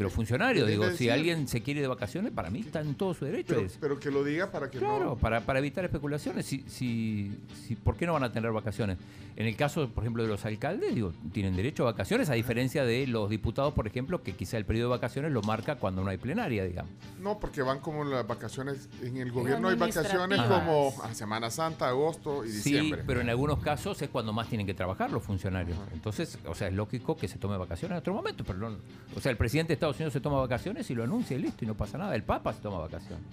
[0.00, 0.66] de los funcionarios.
[0.66, 3.62] Digo, si alguien se quiere de vacaciones, para mí está en todo su derecho.
[3.80, 5.16] Pero, que lo diga para que Claro, no.
[5.16, 6.46] para, para evitar especulaciones.
[6.46, 7.36] Si, si,
[7.66, 8.96] si, ¿Por qué no van a tener vacaciones?
[9.36, 12.84] En el caso, por ejemplo, de los alcaldes, digo, tienen derecho a vacaciones, a diferencia
[12.84, 16.10] de los diputados, por ejemplo, que quizá el periodo de vacaciones lo marca cuando no
[16.10, 16.90] hay plenaria, digamos.
[17.20, 18.88] No, porque van como las vacaciones.
[19.02, 23.02] En el gobierno hay vacaciones como a Semana Santa, agosto y Sí, diciembre.
[23.06, 25.76] pero en algunos casos es cuando más tienen que trabajar los funcionarios.
[25.92, 28.76] Entonces, o sea, es lógico que se tome vacaciones en otro momento, pero no-
[29.16, 31.64] o sea, el presidente de Estados Unidos se toma vacaciones y lo anuncia y listo,
[31.64, 32.14] y no pasa nada.
[32.14, 33.24] El Papa se toma vacaciones.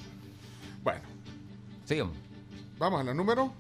[0.84, 1.02] Bueno.
[1.86, 2.16] Sigamos.
[2.78, 3.54] Vamos a la número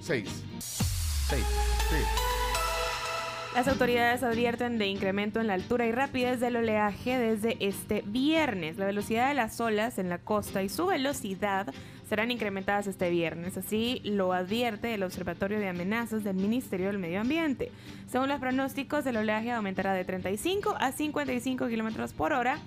[0.00, 0.44] 6.
[0.58, 1.44] 6.
[1.90, 1.96] Sí.
[3.54, 8.76] Las autoridades advierten de incremento en la altura y rapidez del oleaje desde este viernes.
[8.76, 11.72] La velocidad de las olas en la costa y su velocidad
[12.08, 13.56] serán incrementadas este viernes.
[13.56, 17.70] Así lo advierte el Observatorio de Amenazas del Ministerio del Medio Ambiente.
[18.10, 22.58] Según los pronósticos, el oleaje aumentará de 35 a 55 kilómetros por hora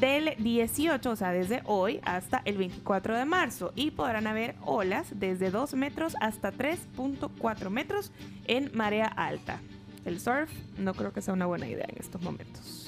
[0.00, 3.72] del 18, o sea, desde hoy hasta el 24 de marzo.
[3.74, 8.12] Y podrán haber olas desde 2 metros hasta 3.4 metros
[8.46, 9.60] en marea alta.
[10.04, 12.85] El surf no creo que sea una buena idea en estos momentos.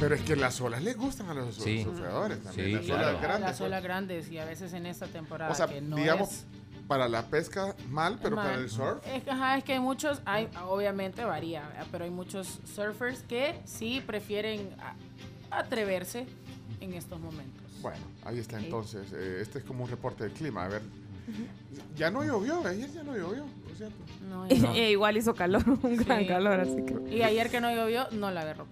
[0.00, 1.84] Pero es que las olas les gustan a los Sí.
[1.84, 2.66] surfeadores también.
[2.66, 3.08] Sí, las claro.
[3.10, 3.50] olas grandes.
[3.50, 6.44] Las olas grandes y a veces en esta temporada O sea, que no digamos, es
[6.88, 8.46] para la pesca mal, pero mal.
[8.48, 9.06] para el surf.
[9.06, 11.86] Es, que, ajá, es que hay muchos, hay, obviamente varía, ¿verdad?
[11.92, 14.70] pero hay muchos surfers que sí prefieren
[15.50, 16.26] atreverse
[16.80, 17.62] en estos momentos.
[17.82, 18.64] Bueno, ahí está Ok.
[18.64, 19.12] entonces.
[19.12, 20.64] Eh, este es como un reporte del clima.
[20.64, 20.82] A ver.
[21.96, 23.96] Ya no llovió, ayer ya no llovió, por cierto.
[24.28, 26.26] No, E igual hizo calor, un gran Sí.
[26.26, 27.14] calor, así que...
[27.14, 28.66] Y ayer que no llovió, no la agarró.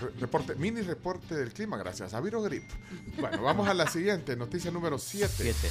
[0.00, 2.64] Re- reporte, mini reporte del clima, gracias a Viro Grip.
[3.20, 5.68] Bueno, vamos a la siguiente, noticia número 7.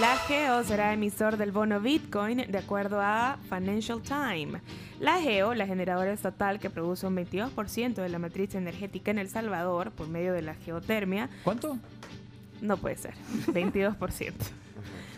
[0.00, 4.62] La GEO será emisor del bono Bitcoin de acuerdo a Financial Times.
[5.00, 9.28] La GEO, la generadora estatal que produce un 22% de la matriz energética en El
[9.28, 11.28] Salvador por medio de la geotermia.
[11.44, 11.78] ¿Cuánto?
[12.62, 13.12] No puede ser,
[13.48, 14.32] 22%.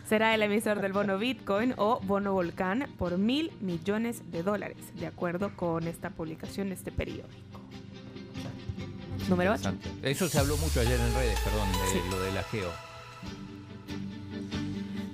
[0.08, 5.06] Será el emisor del bono Bitcoin o bono Volcán por mil millones de dólares, de
[5.06, 7.60] acuerdo con esta publicación de este periódico.
[9.28, 9.70] Número 8.
[9.70, 10.10] Interesante.
[10.10, 12.93] Eso se habló mucho ayer en redes, perdón, de lo de la geo.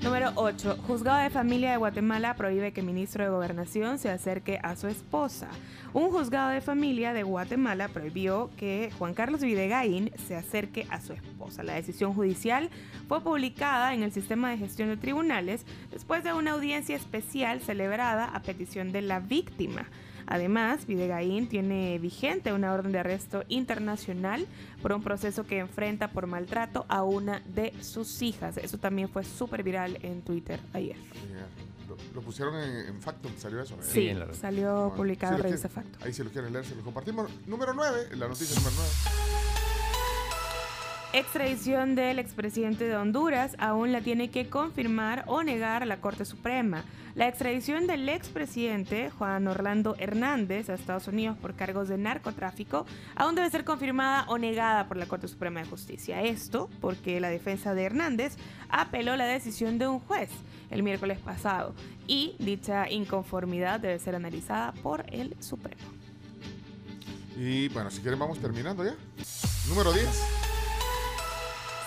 [0.03, 0.79] Número 8.
[0.87, 5.49] Juzgado de Familia de Guatemala prohíbe que ministro de Gobernación se acerque a su esposa.
[5.93, 11.13] Un juzgado de familia de Guatemala prohibió que Juan Carlos Videgaín se acerque a su
[11.13, 11.63] esposa.
[11.65, 12.71] La decisión judicial
[13.09, 18.25] fue publicada en el sistema de gestión de tribunales después de una audiencia especial celebrada
[18.25, 19.87] a petición de la víctima.
[20.31, 24.47] Además, Videgaín tiene vigente una orden de arresto internacional
[24.81, 28.57] por un proceso que enfrenta por maltrato a una de sus hijas.
[28.57, 30.97] Eso también fue súper viral en Twitter ayer.
[31.89, 33.75] Lo, lo pusieron en, en Factum, salió eso.
[33.75, 33.79] ¿eh?
[33.83, 36.07] Sí, salió publicado en revista quieren- Factum.
[36.07, 37.29] Ahí si lo quieren leer, se lo compartimos.
[37.49, 38.91] Número 9, la noticia número 9.
[41.13, 46.85] Extradición del expresidente de Honduras aún la tiene que confirmar o negar la Corte Suprema.
[47.15, 53.35] La extradición del expresidente Juan Orlando Hernández a Estados Unidos por cargos de narcotráfico aún
[53.35, 56.23] debe ser confirmada o negada por la Corte Suprema de Justicia.
[56.23, 58.37] Esto porque la defensa de Hernández
[58.69, 60.31] apeló la decisión de un juez
[60.71, 61.75] el miércoles pasado
[62.07, 65.83] y dicha inconformidad debe ser analizada por el Supremo.
[67.37, 68.95] Y bueno, si quieren vamos terminando ya.
[69.69, 70.50] Número 10.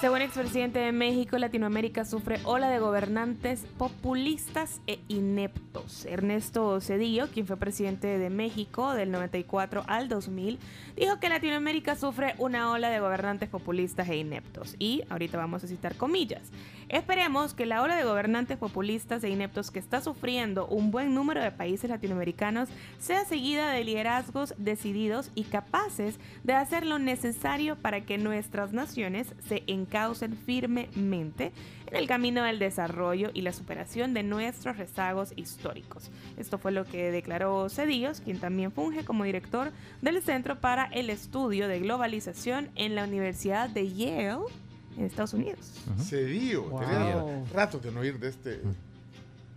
[0.03, 6.05] Según expresidente de México, Latinoamérica sufre ola de gobernantes populistas e ineptos.
[6.05, 10.59] Ernesto Cedillo, quien fue presidente de México del 94 al 2000,
[10.97, 14.75] dijo que Latinoamérica sufre una ola de gobernantes populistas e ineptos.
[14.77, 16.51] Y ahorita vamos a citar comillas.
[16.89, 21.41] Esperemos que la ola de gobernantes populistas e ineptos que está sufriendo un buen número
[21.41, 22.69] de países latinoamericanos
[22.99, 29.34] sea seguida de liderazgos decididos y capaces de hacer lo necesario para que nuestras naciones
[29.47, 31.51] se encaucen firmemente
[31.88, 36.10] en el camino del desarrollo y la superación de nuestros rezagos históricos.
[36.38, 41.10] Esto fue lo que declaró Cedillos, quien también funge como director del Centro para el
[41.10, 44.62] Estudio de Globalización en la Universidad de Yale
[44.98, 45.60] en Estados Unidos.
[46.02, 46.64] Cedillo.
[46.64, 46.80] Wow.
[46.80, 48.61] Tenía ratos de no oír de este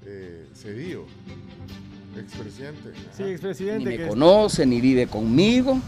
[0.07, 1.05] eh, Cedillo.
[2.19, 2.93] Expresidente.
[3.17, 3.79] Sí, expresidente.
[3.91, 5.79] Ni me que- conoce, ni vive conmigo.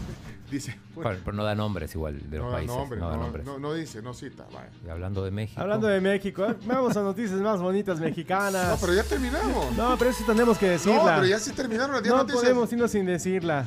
[0.51, 0.75] Dice.
[0.95, 2.75] Pero, pero no da nombres igual de los No da países.
[2.75, 3.45] nombre, no da no, nombres.
[3.45, 4.45] no, no dice, no cita.
[4.53, 4.69] vaya.
[4.85, 5.61] Y hablando de México.
[5.61, 6.55] Hablando de México, ¿eh?
[6.65, 8.67] vamos a noticias más bonitas mexicanas.
[8.69, 9.75] No, pero ya terminamos.
[9.77, 10.97] No, pero eso tenemos que decirla.
[10.97, 12.41] No, pero ya sí terminaron las 10 No noticias.
[12.43, 13.65] podemos irnos sin decirla.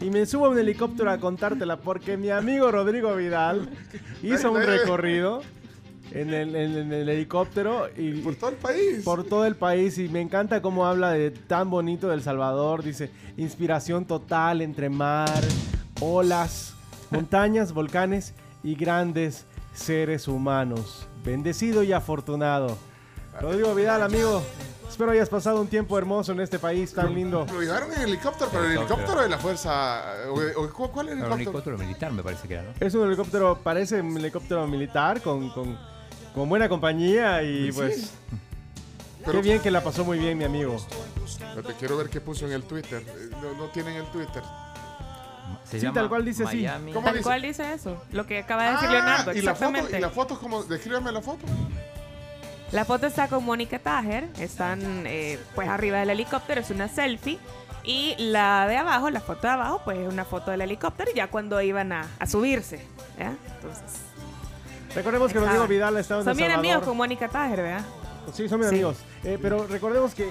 [0.00, 3.68] Y me subo a un helicóptero a contártela porque mi amigo Rodrigo Vidal
[4.22, 5.42] hizo un recorrido
[6.10, 9.02] en el, en- en el helicóptero y Por todo el país.
[9.04, 12.82] por todo el país y me encanta cómo habla de tan bonito del Salvador.
[12.82, 15.30] Dice, inspiración total entre mar,
[16.04, 16.74] olas,
[17.10, 19.44] montañas, volcanes y grandes
[19.74, 21.06] seres humanos.
[21.24, 22.76] Bendecido y afortunado.
[23.40, 24.42] Rodrigo Vidal, amigo,
[24.88, 27.46] espero hayas pasado un tiempo hermoso en este país tan lindo.
[27.52, 28.96] Lo llevaron en helicóptero, pero el Helicóptero.
[29.00, 30.02] helicóptero de la fuerza.
[30.28, 31.40] O, o- ¿cu- ¿Cuál es el Era un helicóptero?
[31.74, 32.70] helicóptero militar, me parece que era, ¿no?
[32.78, 35.76] Es un helicóptero, parece un helicóptero militar con, con,
[36.34, 37.72] con buena compañía y Sí.
[37.72, 38.10] pues...
[39.24, 40.76] Pero- Qué bien que la pasó muy bien, mi amigo.
[41.26, 43.02] Espérate, quiero ver qué puso en el Twitter.
[43.08, 44.42] Eh, No, no tienen el Twitter.
[45.64, 46.56] Se Sí, llama tal cual dice así.
[46.58, 46.92] Miami.
[46.92, 47.24] ¿Cómo Tal dice?
[47.24, 50.10] cual dice eso, lo que acaba de decir Ah, Leonardo, y la foto, y la
[50.10, 51.44] foto, como, descríbeme la foto.
[52.72, 57.38] La foto está con Mónica Tajer, están eh, pues arriba del helicóptero, es una selfie.
[57.84, 61.28] Y la de abajo, la foto de abajo, pues es una foto del helicóptero ya
[61.28, 62.84] cuando iban a, a subirse.
[63.18, 63.34] ¿ya?
[63.56, 64.00] Entonces,
[64.94, 65.38] Recordemos que.
[65.40, 67.84] Rodrigo Vidal estaba en son bien amigos con Mónica Tajer, ¿verdad?
[68.32, 68.74] Sí, son mis Sí.
[68.76, 68.96] amigos.
[69.22, 70.30] Eh, pero recordemos que,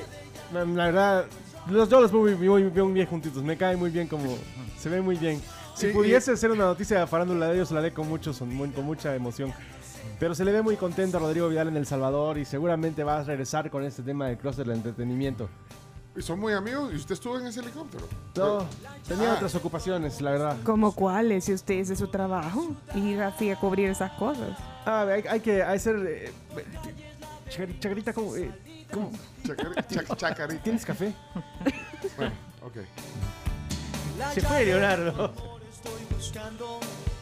[0.52, 1.26] la verdad,
[1.69, 3.44] los, yo los veo muy, muy, muy bien juntitos.
[3.44, 4.35] Me caen muy bien como...
[4.77, 5.41] Se ven muy bien.
[5.76, 8.53] Si Sí, pudiese ser una noticia de farándula de ellos, la haré con, mucho, son-
[8.53, 9.52] muy- con mucha emoción.
[10.19, 13.19] Pero se le ve muy contento a Rodrigo Vidal en El Salvador y seguramente va
[13.19, 15.49] a regresar con este tema del cross del entretenimiento.
[16.15, 16.91] Y son muy amigos.
[16.94, 18.06] ¿Y usted estuvo en ese helicóptero?
[18.35, 18.68] No,
[19.07, 19.35] tenía Ah.
[19.35, 20.57] otras ocupaciones, la verdad.
[20.64, 21.45] ¿Como cuáles?
[21.45, 24.49] Si usted ese es su trabajo, ir así a cubrir esas cosas.
[24.85, 25.95] Ah, hay, hay que hacer...
[26.07, 26.31] Eh,
[27.49, 28.35] chacari- chacarita, ¿cómo?
[28.35, 28.52] eh,
[28.94, 29.11] cómo?
[29.44, 30.64] Chacari- chac- chacarita.
[30.64, 31.14] ¿Tienes café?
[32.18, 32.32] Bueno,
[32.65, 32.78] ok.
[34.34, 35.34] Se fue, Leonardo.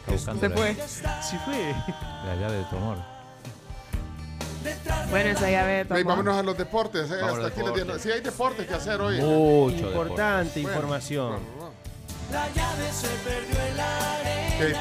[0.08, 0.74] Está Se la, fue.
[0.74, 1.74] Se fue.
[2.26, 2.98] la llave de tu amor.
[5.10, 6.04] Bueno, esa llave de Ey, tomar.
[6.04, 7.10] vámonos a los deportes.
[7.10, 7.98] eh, Hasta les.
[7.98, 9.20] Sí, hay deportes que hacer hoy.
[9.20, 11.30] Mucho Importante información.
[11.30, 11.72] bueno, bueno.
[14.58, 14.76] Que,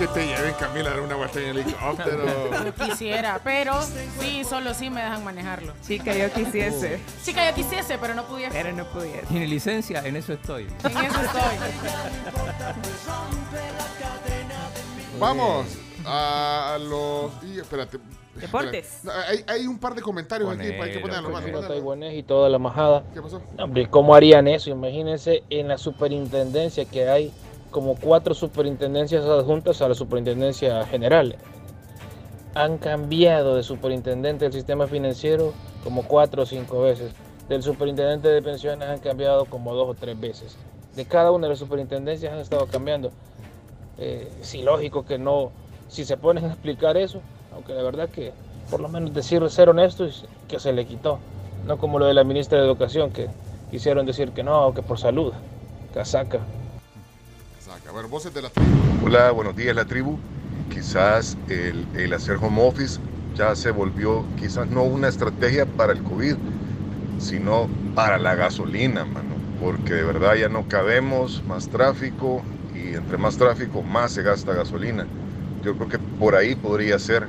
[0.00, 2.24] que te lleven, Camila, a dar una vuelta en helicóptero.
[2.64, 3.74] Yo quisiera, pero
[4.18, 5.74] sí, solo sí me dejan manejarlo.
[5.86, 8.50] Chica, yo quisiese, Sí que yo quisiese, pero no pudiese.
[8.50, 9.26] pero no pudiera.
[9.28, 10.00] ¿Tiene licencia?
[10.06, 10.62] En eso estoy.
[10.84, 11.56] En eso estoy.
[15.18, 15.66] Vamos
[16.06, 17.32] a los.
[17.44, 17.98] Y espérate.
[18.36, 19.02] Deportes.
[19.28, 20.62] Hay, hay un par de comentarios aquí.
[20.68, 21.28] Hay que Ponelo, ponerlo.
[21.28, 21.58] vamos, ponelo.
[21.58, 21.74] ponelo.
[21.74, 23.02] taiwanés y toda la majada.
[23.12, 23.42] ¿Qué pasó?
[23.58, 24.70] Hombre, ¿cómo harían eso?
[24.70, 27.32] Imagínense en la superintendencia que hay
[27.70, 31.36] como cuatro superintendencias adjuntas a la superintendencia general.
[32.54, 35.52] han cambiado de superintendente del sistema financiero
[35.84, 37.12] como cuatro o cinco veces.
[37.48, 40.56] Del superintendente de pensiones han cambiado como dos o tres veces.
[40.96, 43.12] De cada una de las superintendencias han estado cambiando.
[43.98, 45.52] Eh, es ilógico que no,
[45.88, 47.20] si se ponen a explicar eso,
[47.54, 48.32] aunque la verdad que
[48.70, 51.18] por lo menos decir ser honestos que se le quitó,
[51.66, 53.28] no como lo de la ministra de Educación que
[53.70, 55.32] quisieron decir que no, que por salud,
[55.92, 56.40] casaca.
[57.90, 57.92] Casaca.
[57.92, 58.70] Bueno, voces de la tribu.
[59.04, 60.18] Hola, buenos días la tribu.
[60.72, 63.00] Quizás el, el hacer home office
[63.34, 66.36] ya se volvió quizás no una estrategia para el COVID,
[67.18, 69.34] sino para la gasolina, mano.
[69.60, 72.42] Porque de verdad ya no cabemos, más tráfico
[72.74, 75.06] y entre más tráfico más se gasta gasolina.
[75.62, 77.28] Yo creo que por ahí podría ser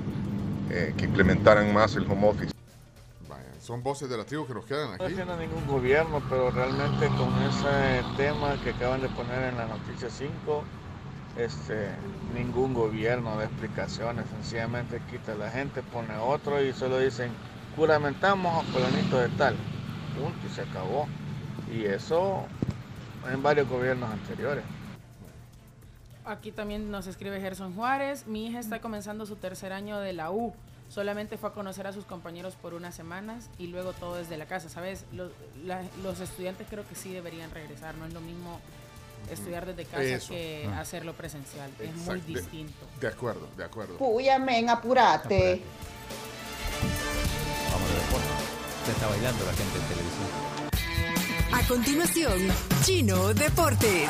[0.70, 2.61] eh, que implementaran más el home office.
[3.62, 5.14] Son voces de la tribu que nos quedan No aquí.
[5.14, 10.10] tiene ningún gobierno, pero realmente con ese tema que acaban de poner en la noticia
[10.10, 10.64] 5,
[11.38, 11.90] este,
[12.34, 17.32] ningún gobierno da explicaciones, sencillamente quita a la gente, pone otro y solo dicen,
[17.76, 19.56] juramentamos a fulanito de tal,
[20.18, 21.08] punto, y se acabó.
[21.72, 22.46] Y eso
[23.32, 24.64] en varios gobiernos anteriores.
[26.26, 28.26] Aquí también nos escribe Gerson Juárez.
[28.26, 30.52] Mi hija está comenzando su tercer año de la U.
[30.94, 34.46] Solamente fue a conocer a sus compañeros por unas semanas y luego todo desde la
[34.46, 35.06] casa, ¿sabes?
[35.14, 35.32] Los,
[35.64, 37.96] la- los estudiantes creo que sí deberían regresar.
[37.96, 38.60] No es lo mismo
[39.32, 40.30] estudiar desde casa Eso.
[40.34, 40.82] que Ah.
[40.82, 41.72] hacerlo presencial.
[41.80, 42.20] Es muy.
[42.20, 42.86] De- distinto.
[43.00, 43.98] De acuerdo, de acuerdo.
[43.98, 45.62] Puya, men, apurate.
[47.72, 48.28] Vamos a deporte.
[48.88, 50.28] Ya está bailando la gente en televisión.
[51.54, 52.40] A continuación,
[52.84, 54.10] Chino Deportes.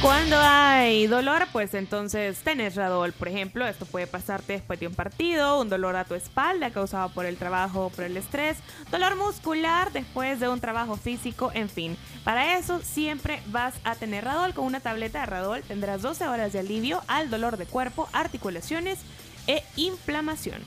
[0.00, 3.66] Cuando hay dolor, pues entonces tenés Radol, por ejemplo.
[3.66, 7.36] Esto puede pasarte después de un partido, un dolor a tu espalda causado por el
[7.36, 8.58] trabajo o por el estrés,
[8.90, 11.96] dolor muscular después de un trabajo físico, en fin.
[12.22, 14.52] Para eso siempre vas a tener Radol.
[14.52, 18.98] Con una tableta de Radol tendrás 12 horas de alivio al dolor de cuerpo, articulaciones
[19.46, 20.62] e inflamación.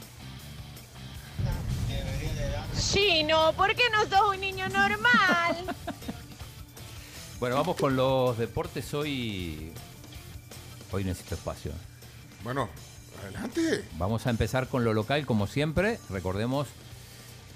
[2.80, 5.76] Chino, ¿por qué no sos un niño normal?
[7.40, 8.96] Bueno, vamos con los deportes.
[8.96, 9.72] Hoy,
[10.92, 11.72] hoy necesito espacio.
[12.44, 12.68] Bueno,
[13.22, 13.86] adelante.
[14.00, 16.00] Vamos a empezar con lo local, como siempre.
[16.10, 16.68] Recordemos,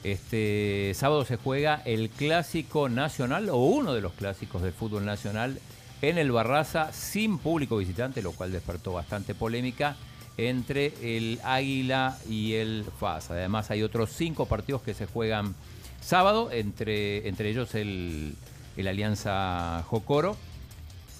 [0.03, 5.59] este sábado se juega el clásico nacional o uno de los clásicos del fútbol nacional
[6.03, 9.95] en el Barraza sin público visitante, lo cual despertó bastante polémica
[10.37, 13.31] entre el Águila y el FAS.
[13.31, 15.55] Además hay otros cinco partidos que se juegan
[16.01, 18.35] sábado, entre, entre ellos el,
[18.77, 20.37] el Alianza Jocoro.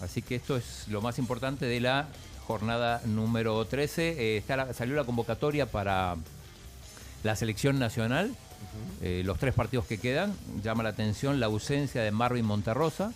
[0.02, 2.08] Así que esto es lo más importante de la
[2.48, 4.16] jornada número 13.
[4.18, 6.16] Eh, está la- salió la convocatoria para
[7.24, 8.34] la selección nacional.
[9.02, 10.34] Eh, los tres partidos que quedan.
[10.64, 13.12] Llama la atención la ausencia de Marvin Monterrosa,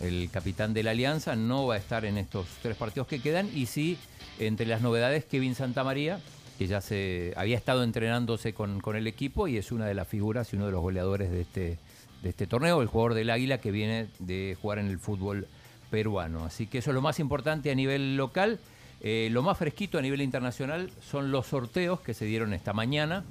[0.00, 1.36] el capitán de la Alianza.
[1.36, 3.48] No va a estar en estos tres partidos que quedan.
[3.56, 3.98] Y sí,
[4.38, 6.20] entre las novedades, Kevin Santamaría,
[6.58, 10.06] que ya se había estado entrenándose con, con el equipo y es una de las
[10.08, 11.78] figuras y uno de los goleadores de este,
[12.22, 15.46] de este torneo, el jugador del Águila que viene de jugar en el fútbol
[15.90, 16.44] peruano.
[16.44, 18.58] Así que eso es lo más importante a nivel local.
[19.02, 23.24] Eh, lo más fresquito a nivel internacional son los sorteos que se dieron esta mañana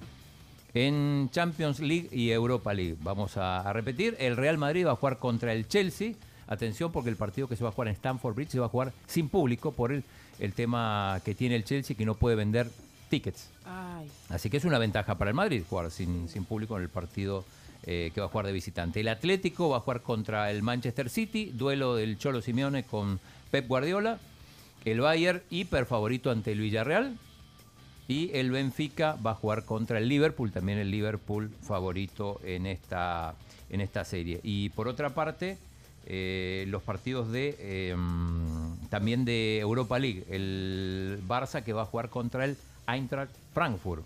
[0.74, 2.98] en Champions League y Europa League.
[3.02, 6.14] Vamos a, a repetir, el Real Madrid va a jugar contra el Chelsea.
[6.48, 8.70] Atención porque el partido que se va a jugar en Stamford Bridge se va a
[8.70, 10.04] jugar sin público por el,
[10.40, 12.70] el tema que tiene el Chelsea que no puede vender
[13.10, 13.50] tickets.
[13.66, 14.10] Ay.
[14.30, 17.46] Así que es una ventaja para el Madrid jugar sin, sin público en el partido
[17.84, 19.00] eh, que va a jugar de visitante.
[19.00, 23.20] El Atlético va a jugar contra el Manchester City, duelo del Cholo Simeone con
[23.52, 24.20] Pep Guardiola.
[24.86, 27.18] El Bayern hiper favorito ante el Villarreal.
[28.08, 33.36] Y el Benfica va a jugar contra el Liverpool, también el Liverpool favorito en esta,
[33.70, 34.40] en esta serie.
[34.42, 35.60] Y por otra parte,
[36.08, 37.96] eh, los partidos de eh,
[38.90, 40.26] también de Europa League.
[40.30, 42.58] El Barça que va a jugar contra el
[42.88, 44.04] Eintracht Frankfurt.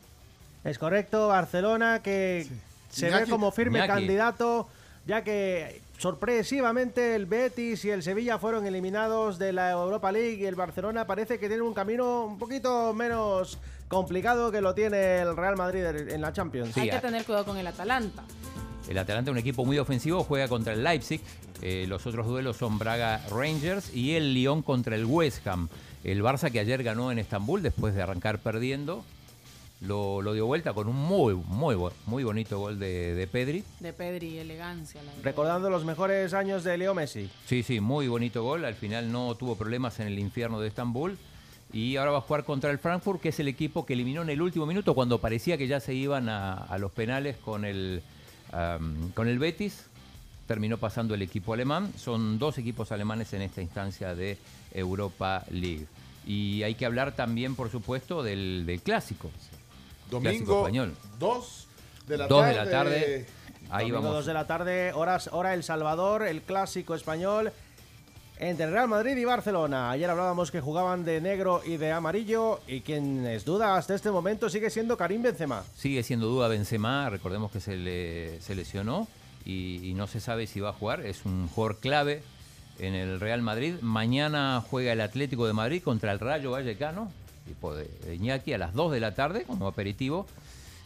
[0.66, 2.46] Es correcto, Barcelona que
[2.94, 3.94] se ve como firme Iñaki.
[3.94, 4.68] candidato,
[5.06, 10.46] ya que sorpresivamente el Betis y el Sevilla fueron eliminados de la Europa League y
[10.46, 13.58] el Barcelona parece que tiene un camino un poquito menos
[13.88, 16.76] complicado que lo tiene el Real Madrid en la Champions.
[16.78, 18.24] Hay que tener cuidado con el Atalanta.
[18.88, 21.22] El Atalanta, un equipo muy ofensivo, juega contra el Leipzig.
[21.62, 25.70] Eh, los otros duelos son Braga Rangers y el Lyon contra el West Ham.
[26.04, 29.06] El Barça que ayer ganó en Estambul después de arrancar perdiendo,
[29.84, 33.64] lo, lo dio vuelta con un muy, muy, muy bonito gol de, de Pedri.
[33.80, 35.02] De Pedri, elegancia.
[35.04, 35.12] La.
[35.22, 37.30] Recordando los mejores años de Leo Messi.
[37.46, 38.66] Sí, sí, muy bonito gol.
[38.66, 41.18] Al final no tuvo problemas en el infierno de Estambul.
[41.72, 44.30] Y ahora va a jugar contra el Frankfurt, que es el equipo que eliminó en
[44.30, 48.04] el último minuto cuando parecía que ya se iban a, a los penales con el,
[49.16, 49.86] con el Betis.
[50.48, 51.92] Terminó pasando el equipo alemán.
[51.98, 54.38] Son dos equipos alemanes en esta instancia de
[54.72, 55.88] Europa League.
[56.28, 59.32] Y hay que hablar también, por supuesto, del, del clásico.
[60.10, 60.94] Domingo español.
[61.20, 61.68] 2
[62.08, 62.52] de la Dos tarde.
[62.60, 63.26] de la tarde.
[63.70, 64.18] Ahí Domingo vamos.
[64.18, 67.52] 2 de la tarde, horas, hora El Salvador, el clásico español
[68.40, 69.92] entre Real Madrid y Barcelona.
[69.92, 74.12] Ayer hablábamos que jugaban de negro y de amarillo y quien es duda hasta este
[74.12, 75.64] momento sigue siendo Karim Benzema.
[75.76, 79.08] Sigue siendo duda Benzema, recordemos que se, le, se lesionó
[79.46, 81.06] y, y no se sabe si va a jugar.
[81.06, 82.24] Es un jugador clave
[82.80, 83.76] en el Real Madrid.
[83.82, 87.12] Mañana juega el Atlético de Madrid contra el Rayo Vallecano,
[87.46, 90.28] tipo de, de Iñaki, a las 2 de la tarde como aperitivo.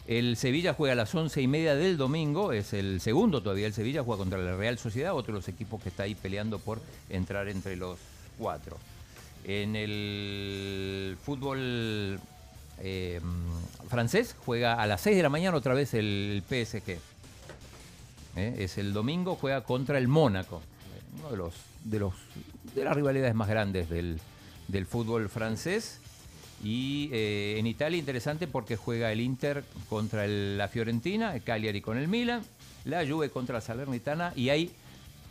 [0.08, 3.66] El Sevilla juega a las 11 y media del domingo, es el segundo todavía.
[3.66, 6.58] El Sevilla juega contra la Real Sociedad, otro de los equipos que está ahí peleando
[6.58, 6.80] por
[7.10, 7.98] entrar entre los
[8.38, 8.78] cuatro.
[9.44, 12.18] En el fútbol
[12.80, 13.20] eh,
[13.88, 16.98] francés juega a las 6 de la mañana otra vez el PSG.
[18.36, 18.54] ¿eh?
[18.58, 20.62] Es el domingo, juega contra el Mónaco,
[21.18, 21.54] uno de los
[21.84, 22.14] de los
[22.74, 24.20] de las rivalidades más grandes del,
[24.68, 26.00] del fútbol francés.
[26.62, 31.98] Y eh, en Italia interesante porque juega el Inter contra la Fiorentina, el Cagliari con
[31.98, 32.42] el Milan,
[32.84, 34.72] la Juve contra la Salernitana y hay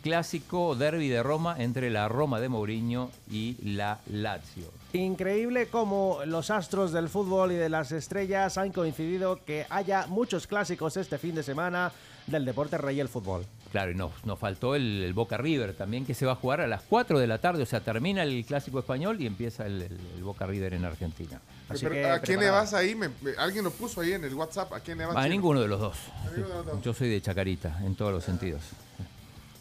[0.02, 4.70] clásico derby de Roma entre la Roma de Mourinho y la Lazio.
[4.92, 10.46] Increíble cómo los astros del fútbol y de las estrellas han coincidido que haya muchos
[10.46, 11.92] clásicos este fin de semana
[12.26, 13.44] del deporte rey el fútbol.
[13.72, 16.62] Claro, y nos, nos faltó el, el Boca River también, que se va a jugar
[16.62, 19.82] a las 4 de la tarde, o sea, termina el clásico español y empieza el,
[19.82, 21.38] el- el Boca River en Argentina.
[21.78, 22.94] Pero, ¿A quién le vas ahí?
[22.94, 24.72] Me- me- alguien lo puso ahí en el WhatsApp.
[24.72, 25.14] ¿A quién le vas?
[25.14, 25.32] A Chino?
[25.34, 25.96] ninguno de los dos.
[26.24, 26.82] A ninguno de los dos.
[26.82, 28.62] Yo soy de Chacarita, en todos los sentidos.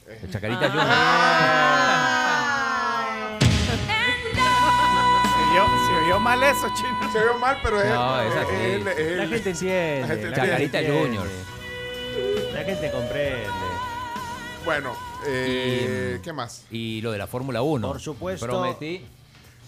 [0.07, 0.19] Eh.
[0.21, 0.71] De Chacarita
[5.33, 5.63] Se vio,
[5.99, 7.11] se vio mal eso, chino.
[7.11, 7.89] Se vio mal, pero es.
[7.89, 8.83] No, es así.
[8.83, 10.01] La gente entiende.
[10.01, 10.79] La gente la Chacarita.
[10.79, 11.29] Juniors.
[12.53, 13.66] La gente comprende.
[14.67, 14.91] Bueno,
[15.25, 16.65] eh, Y- ¿qué más?
[16.69, 17.87] Y lo de la Fórmula 1.
[17.87, 18.45] Por supuesto.
[18.45, 19.01] Prometí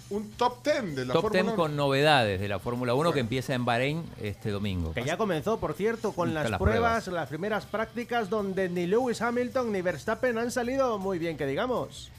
[0.10, 1.56] Un top 10 de la top Fórmula 10 1.
[1.56, 4.92] con novedades de la Fórmula 1 que empieza en Bahrein este domingo.
[4.92, 7.08] Que ya comenzó, por cierto, con las, las pruebas, pruebas.
[7.22, 12.10] las primeras prácticas donde ni Lewis Hamilton ni Verstappen han salido muy bien, que digamos.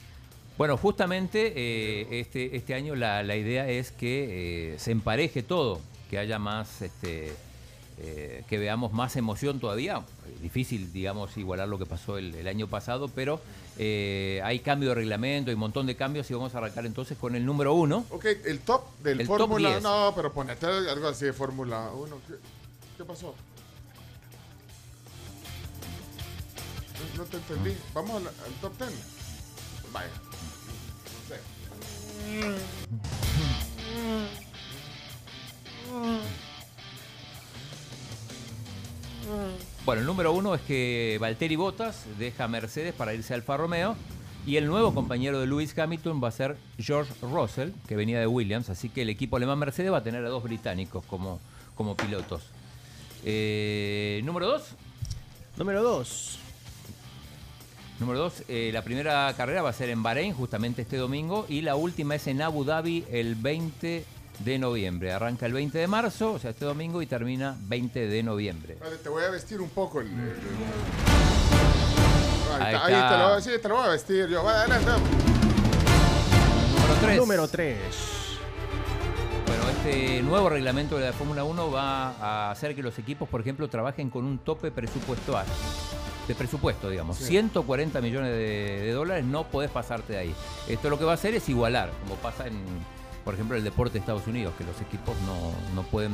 [0.57, 5.81] Bueno, justamente eh, este, este año la, la idea es que eh, se empareje todo,
[6.09, 7.33] que haya más, este,
[8.03, 10.03] eh, que veamos más emoción todavía.
[10.41, 13.41] Difícil, digamos, igualar lo que pasó el, el año pasado, pero
[13.79, 17.19] eh, hay cambio de reglamento, hay un montón de cambios y vamos a arrancar entonces
[17.19, 18.07] con el número uno.
[18.11, 19.83] Ok, el top del Fórmula 10.
[19.83, 22.19] No, pero ponete algo así de Fórmula 1.
[22.27, 22.35] ¿Qué,
[22.97, 23.35] qué pasó?
[27.17, 27.77] No, no te entendí.
[27.93, 28.91] Vamos al, al top 10.
[29.93, 30.11] Vaya.
[39.85, 43.97] Bueno, el número uno es que Valtteri Bottas deja Mercedes para irse a Alfa Romeo
[44.47, 48.27] y el nuevo compañero de Lewis Hamilton va a ser George Russell, que venía de
[48.27, 51.41] Williams, así que el equipo alemán Mercedes va a tener a dos británicos como,
[51.75, 52.43] como pilotos.
[53.25, 54.75] Eh, número dos.
[55.57, 56.39] Número 2.
[57.99, 61.61] Número dos, eh, la primera carrera va a ser en Bahrein justamente este domingo y
[61.61, 64.07] la última es en Abu Dhabi el 20
[64.45, 65.13] de noviembre.
[65.13, 68.77] Arranca el 20 de marzo, o sea, este domingo y termina 20 de noviembre.
[68.81, 70.07] Vale, te voy a vestir un poco el.
[70.09, 70.31] el- el-
[72.61, 74.43] Ahí, Ahí está, ahí te, lo, sí, te lo voy a vestir yo.
[74.43, 75.03] Va, dale, dale.
[76.77, 77.17] Número 3.
[77.19, 77.79] Número 3.
[79.47, 83.41] Bueno, este nuevo reglamento de la Fórmula 1 va a hacer que los equipos, por
[83.41, 85.47] ejemplo, trabajen con un tope presupuestal.
[86.29, 87.17] De presupuesto, digamos.
[87.19, 87.25] Sí.
[87.25, 88.39] 140 millones de,
[88.83, 90.35] de dólares, no podés pasarte de ahí.
[90.69, 92.55] Esto lo que va a hacer es igualar, como pasa en,
[93.25, 96.13] por ejemplo, el deporte de Estados Unidos, que los equipos no, no pueden,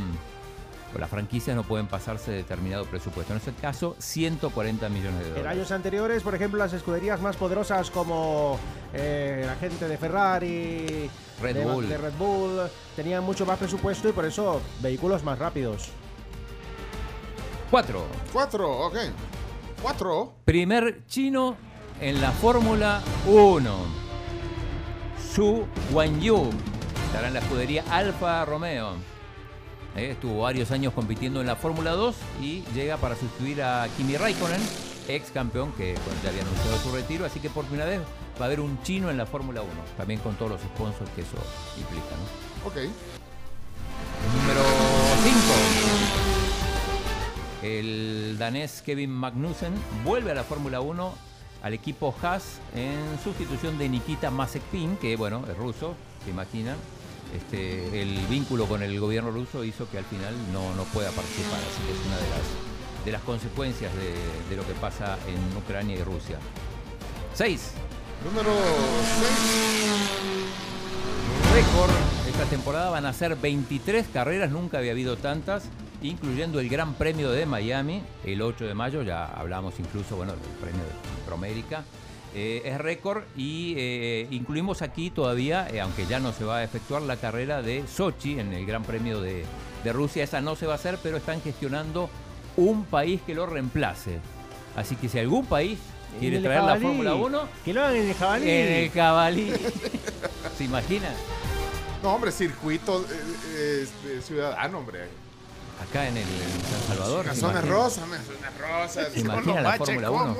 [0.95, 3.33] o las franquicias no pueden pasarse de determinado presupuesto.
[3.33, 5.53] En este caso, 140 millones de En dólares.
[5.59, 8.59] años anteriores, por ejemplo, las escuderías más poderosas como
[8.95, 11.11] eh, la gente de Ferrari,
[11.43, 11.89] Red de, Bull.
[11.89, 12.61] de Red Bull,
[12.95, 15.89] tenían mucho más presupuesto y por eso vehículos más rápidos.
[17.71, 18.05] 4.
[18.33, 18.97] Cuatro, ok.
[19.83, 20.35] Cuatro.
[20.45, 21.57] Primer chino
[22.01, 23.75] en la Fórmula 1.
[25.35, 26.49] Su Guanyu.
[27.17, 28.93] Estará en la escudería Alfa Romeo.
[29.97, 34.19] Eh, estuvo varios años compitiendo en la Fórmula 2 y llega para sustituir a Kimi
[34.19, 34.61] Raikkonen.
[35.09, 38.03] ex campeón que bueno, ya había anunciado su retiro, así que por primera vez
[38.39, 41.23] va a haber un chino en la Fórmula 1, también con todos los sponsors que
[41.23, 41.39] eso
[41.79, 42.05] implica.
[42.05, 42.69] ¿no?
[42.69, 42.77] Ok.
[44.35, 44.63] Número
[47.63, 47.67] 5.
[47.67, 49.73] El danés Kevin Magnussen
[50.05, 51.15] vuelve a la Fórmula 1
[51.63, 56.77] al equipo Haas en sustitución de Nikita Mazepin, que bueno, es ruso, se imaginan.
[57.35, 61.59] Este, el vínculo con el gobierno ruso hizo que al final no, no pueda participar,
[61.59, 64.15] así que es una de las, de las consecuencias de,
[64.49, 66.39] de lo que pasa en Ucrania y Rusia.
[67.35, 67.73] 6.
[68.25, 70.27] Número 6.
[71.53, 71.91] récord.
[72.29, 75.65] Esta temporada van a ser 23 carreras, nunca había habido tantas,
[76.03, 80.51] incluyendo el Gran Premio de Miami, el 8 de mayo, ya hablamos incluso, bueno, del
[80.61, 80.91] premio de
[81.27, 81.85] Promérica.
[82.39, 86.65] Eh, es récord y eh, incluimos aquí todavía, eh, aunque ya no se va a
[86.65, 89.47] efectuar la carrera de Sochi en el Gran Premio de,
[89.83, 92.11] de Rusia, esa no se va a hacer, pero están gestionando
[92.59, 94.19] un país que lo reemplace.
[94.77, 95.79] Así que si algún país
[96.21, 96.83] quiere traer la jabalí.
[96.85, 98.51] Fórmula 1, Que lo hagan en el jabalí.
[98.51, 99.53] en el cabalí.
[100.59, 101.09] ¿Se imagina?
[102.03, 103.03] No, hombre, circuito
[103.55, 105.09] eh, eh, ciudadano, hombre.
[105.83, 107.27] Acá en el en San Salvador.
[107.27, 107.75] La ¿se zona imagina?
[107.75, 109.11] rosa, me- zona rosa.
[109.11, 110.37] ¿Se imagina la Fórmula 1?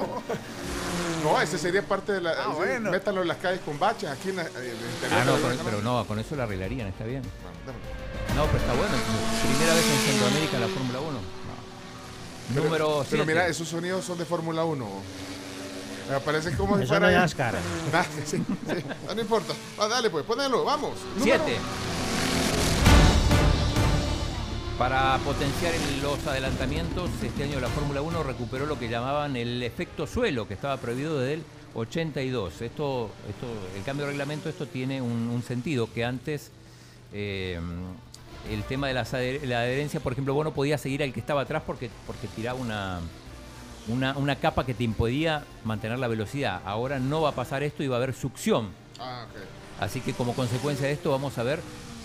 [1.25, 2.31] No, ese sería parte de la.
[2.33, 2.91] Ah, bueno.
[2.91, 5.59] Métanlo en las calles con baches aquí en la, en el interior Ah, no, con-
[5.65, 7.23] pero no, con eso la arreglarían, está bien.
[8.35, 8.95] No, pero está bueno.
[9.49, 11.19] Primera vez en Centroamérica la Fórmula 1.
[12.49, 13.25] Pero- Número Pero 7.
[13.27, 14.87] mira, esos sonidos son de Fórmula 1.
[16.11, 17.11] Me parece como si Eso fuera.
[17.27, 17.59] no.
[17.93, 18.45] Ah, sí, sí.
[19.09, 19.53] Ah, no importa.
[19.79, 20.93] Va, dale, pues, ponelo, vamos.
[21.19, 21.59] Número- 7.
[24.79, 25.73] Para potenciar
[26.03, 30.53] los adelantamientos, este año la Fórmula 1 recuperó lo que llamaban el efecto suelo, que
[30.53, 31.45] estaba prohibido desde el
[31.75, 32.61] 82.
[32.61, 36.51] Esto, esto, el cambio de reglamento, esto tiene un, un sentido que antes
[37.15, 37.59] eh,
[38.51, 41.41] el tema de las la adherencia, por ejemplo, vos no podías seguir al que estaba
[41.41, 43.01] atrás porque, porque tiraba una,
[43.89, 46.61] una, una capa que te impedía mantener la velocidad.
[46.67, 48.69] Ahora no va a pasar esto y va a haber succión.
[49.01, 49.41] Ah, ok.
[49.81, 51.61] Así que como consecuencia de esto vamos a ver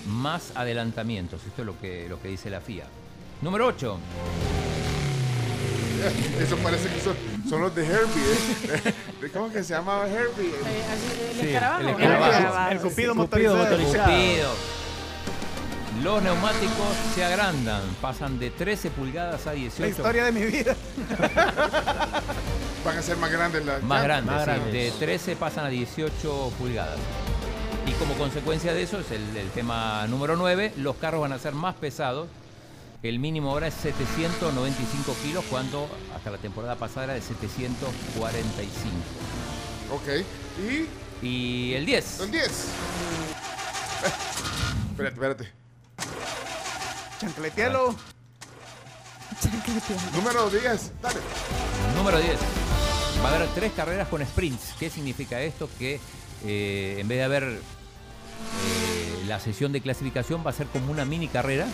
[0.08, 1.42] más adelantamientos.
[1.46, 2.86] Esto es lo que, lo que dice la FIA.
[3.42, 3.98] Número 8.
[6.42, 7.16] Eso parece que son,
[7.48, 8.04] son los de Herbie.
[9.22, 9.30] ¿eh?
[9.34, 10.48] ¿Cómo que se llamaba Herbie?
[10.50, 11.82] Eh, así, el Sí, escarabajo.
[11.82, 12.72] el escarabajo.
[12.72, 13.58] El cupido Cupido motorizado.
[13.58, 14.06] motorizado.
[14.12, 14.50] Cupido.
[16.04, 19.82] Los neumáticos se agrandan, pasan de 13 pulgadas a 18.
[19.84, 20.76] La historia de mi vida.
[22.84, 23.84] Van a ser más grandes las.
[23.84, 24.50] Más grandes, Más sí.
[24.50, 24.74] grandes.
[24.74, 26.98] de 13 pasan a 18 pulgadas.
[27.88, 31.40] Y como consecuencia de eso es el, el tema número 9, los carros van a
[31.40, 32.28] ser más pesados.
[33.04, 38.96] El mínimo ahora es 795 kilos cuando hasta la temporada pasada era de 745.
[39.92, 40.24] Ok.
[41.24, 42.20] Y Y el 10.
[42.22, 42.46] el 10.
[42.46, 42.52] Eh,
[44.92, 45.52] espérate, espérate.
[47.20, 47.96] Chancletealo.
[50.14, 50.92] Número 10.
[51.02, 51.20] Dale.
[51.96, 52.38] Número 10.
[53.24, 54.74] Va a haber tres carreras con sprints.
[54.80, 55.70] ¿Qué significa esto?
[55.80, 56.00] Que
[56.46, 61.06] eh, en vez de haber eh, la sesión de clasificación va a ser como una
[61.06, 61.68] mini carrera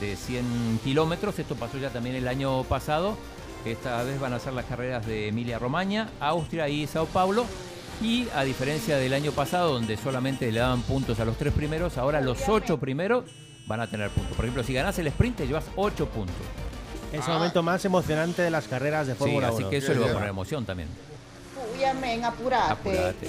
[0.00, 1.38] de 100 kilómetros.
[1.38, 3.16] Esto pasó ya también el año pasado.
[3.64, 7.46] Esta vez van a ser las carreras de Emilia Romagna, Austria y Sao Paulo.
[8.00, 11.98] Y a diferencia del año pasado, donde solamente le daban puntos a los tres primeros,
[11.98, 13.24] ahora los ocho primeros
[13.66, 14.36] van a tener puntos.
[14.36, 16.36] Por ejemplo, si ganas el sprint, te llevas ocho puntos.
[17.12, 19.56] Es el momento más emocionante de las carreras de Sí, Fórmula 1.
[19.56, 20.88] así que eso le va a poner emoción también.
[21.74, 22.72] Uy, amén, apurate.
[22.72, 23.28] Apúrate.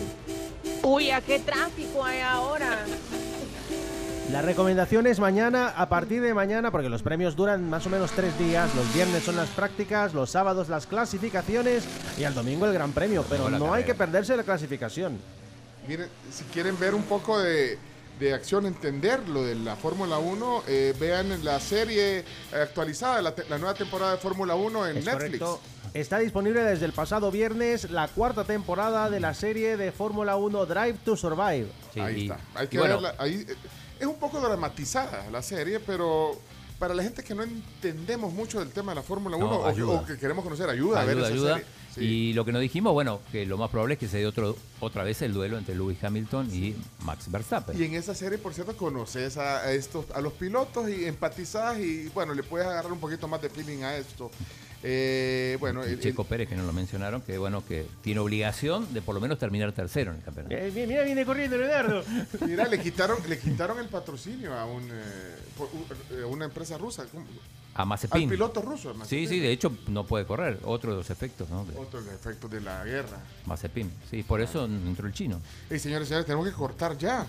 [0.83, 2.79] Uy, ¿a qué tráfico hay ahora?
[4.31, 8.11] La recomendación es mañana, a partir de mañana, porque los premios duran más o menos
[8.11, 8.73] tres días.
[8.75, 11.83] Los viernes son las prácticas, los sábados las clasificaciones
[12.17, 13.25] y al domingo el gran premio.
[13.27, 15.17] Pero no hay que perderse la clasificación.
[15.87, 17.79] Miren, si quieren ver un poco de,
[18.19, 22.23] de acción, entender lo de la Fórmula 1, eh, vean la serie
[22.53, 25.39] actualizada, la, te- la nueva temporada de Fórmula 1 en Es Netflix.
[25.39, 25.59] correcto.
[25.93, 30.65] Está disponible desde el pasado viernes la cuarta temporada de la serie de Fórmula 1
[30.65, 31.67] Drive to Survive.
[31.93, 32.39] Sí, ahí y- está.
[32.55, 33.15] Hay que bueno, verla.
[33.17, 33.55] Ahí, eh,
[33.99, 36.39] es un poco dramatizada la serie, pero
[36.77, 39.65] para la gente que no entendemos mucho del tema de la Fórmula No, 1 o-
[39.67, 39.99] ayuda.
[40.01, 41.53] o, que queremos conocer, ayuda, a ver ayuda, esa ayuda.
[41.55, 41.79] serie.
[41.95, 42.01] Sí.
[42.01, 44.55] Y lo que nos dijimos, bueno, que lo más probable es que se dé otro,
[44.79, 47.77] otra vez el duelo entre Lewis Hamilton y Max Verstappen.
[47.81, 51.79] Y en esa serie, por cierto, conoces a, a estos, a los pilotos y empatizás
[51.79, 54.29] y bueno, le puedes agarrar un poquito más de feeling a esto.
[54.83, 58.93] Eh, bueno, Y el- Checo Pérez, que no lo mencionaron, que bueno, que tiene obligación
[58.93, 60.55] de por lo menos terminar tercero en el campeonato.
[60.55, 62.03] Eh, mira, mira, viene corriendo Leonardo.
[62.47, 65.35] mira, le quitaron, le quitaron el patrocinio a un, eh,
[66.11, 67.05] eh, una empresa rusa.
[67.11, 67.25] ¿cómo?
[67.75, 68.23] A Mazepin.
[68.23, 68.89] Al piloto ruso.
[68.89, 70.59] a Sí, sí, de hecho no puede correr.
[70.63, 71.65] Otro de los efectos, ¿no?
[71.65, 73.19] De Otro de los efectos de la guerra.
[73.45, 73.91] Mazepin.
[74.09, 75.39] Sí, por eso entró el chino.
[75.69, 77.25] Y señores y señores, tenemos que cortar ya.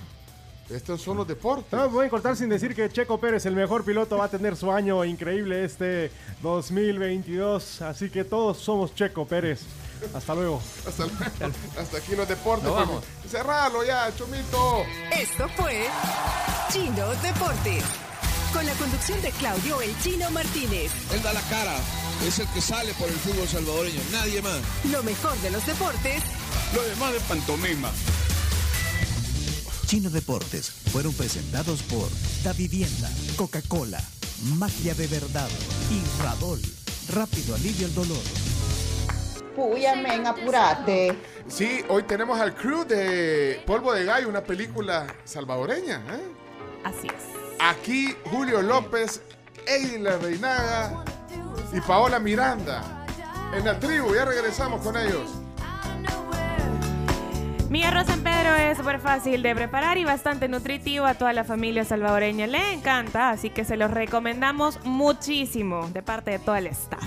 [0.70, 1.72] Estos son los deportes.
[1.72, 4.56] No, voy a cortar sin decir que Checo Pérez, el mejor piloto, va a tener
[4.56, 6.10] su año increíble este
[6.42, 7.82] 2022.
[7.82, 9.62] Así que todos somos Checo Pérez.
[10.14, 10.62] Hasta luego.
[10.86, 11.04] Hasta,
[11.80, 12.64] hasta aquí los deportes.
[12.64, 13.04] Nos vamos.
[13.28, 14.84] Cerralo ya, Chomito.
[15.12, 15.86] Esto fue
[16.72, 17.84] Chino Deportes.
[18.52, 20.90] Con la conducción de Claudio El Chino Martínez.
[21.12, 21.76] Él da la cara,
[22.26, 24.60] es el que sale por el fútbol salvadoreño, nadie más.
[24.90, 26.20] Lo mejor de los deportes
[26.74, 27.90] Lo demás de pantomima.
[29.90, 32.08] Chino Deportes fueron presentados por
[32.44, 34.00] Da Vivienda, Coca-Cola,
[34.56, 35.48] Magia de Verdad
[35.90, 36.60] y Radol.
[37.12, 38.22] Rápido alivio el dolor.
[39.56, 41.18] Puya, men, apurate.
[41.48, 46.04] Sí, hoy tenemos al crew de Polvo de Gallo, una película salvadoreña.
[46.08, 46.22] ¿eh?
[46.84, 47.24] Así es.
[47.58, 49.22] Aquí Julio López,
[49.66, 51.04] Eila Reinaga
[51.72, 53.08] y Paola Miranda.
[53.52, 55.39] En la tribu, ya regresamos con ellos.
[57.70, 61.06] Mi arroz San Pedro es súper fácil de preparar y bastante nutritivo.
[61.06, 66.32] A toda la familia salvadoreña le encanta, así que se los recomendamos muchísimo de parte
[66.32, 67.04] de todo el staff.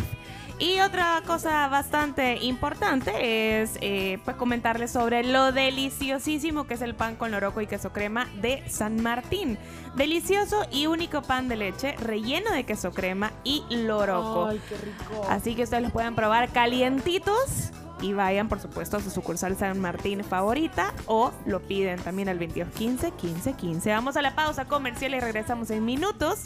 [0.60, 6.96] Y otra cosa bastante importante es eh, pues comentarles sobre lo deliciosísimo que es el
[6.96, 9.58] pan con loroco y queso crema de San Martín.
[9.96, 14.48] Delicioso y único pan de leche relleno de queso crema y loroco.
[14.48, 15.28] Ay, qué rico.
[15.30, 17.74] Así que ustedes los pueden probar calientitos
[18.04, 22.38] y vayan, por supuesto, a su sucursal San Martín favorita o lo piden también al
[22.38, 23.90] 2215 15 15.
[23.92, 26.42] Vamos a la pausa comercial y regresamos en minutos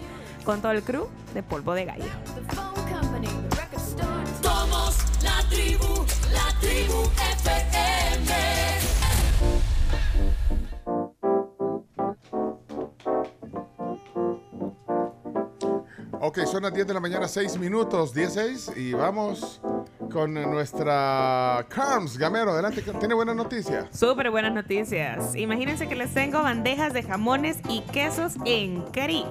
[0.46, 2.06] con todo el crew de Polvo de Gallo.
[4.44, 7.02] Somos la tribu, la tribu
[7.42, 8.34] FM.
[16.22, 19.60] Ok, son las 10 de la mañana, 6 minutos, 16 y vamos
[20.10, 22.52] con nuestra Carms Gamero.
[22.52, 23.88] Adelante, tiene buena noticia.
[23.92, 25.36] Súper buenas noticias.
[25.36, 29.26] Imagínense que les tengo bandejas de jamones y quesos en Crif.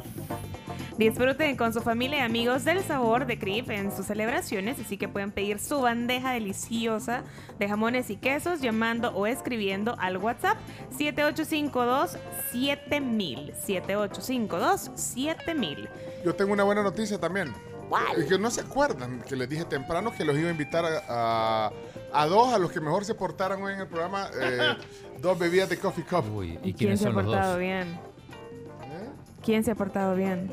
[0.98, 5.08] Disfruten con su familia y amigos del sabor de Crif en sus celebraciones, así que
[5.08, 7.22] pueden pedir su bandeja deliciosa
[7.58, 10.56] de jamones y quesos llamando o escribiendo al WhatsApp
[10.96, 12.16] 7852
[12.50, 15.88] 7000 7852 7000.
[16.24, 17.52] Yo tengo una buena noticia también.
[17.88, 18.20] ¿Cuál?
[18.20, 21.66] Es que no se acuerdan que les dije temprano que los iba a invitar a,
[21.66, 21.72] a-
[22.12, 24.74] a dos, a los que mejor se portaran hoy en el programa, eh,
[25.20, 26.24] dos bebidas de Coffee Cup.
[26.64, 27.98] ¿Y ¿Quién se ha portado bien?
[29.44, 30.50] ¿Quién se ha portado bien?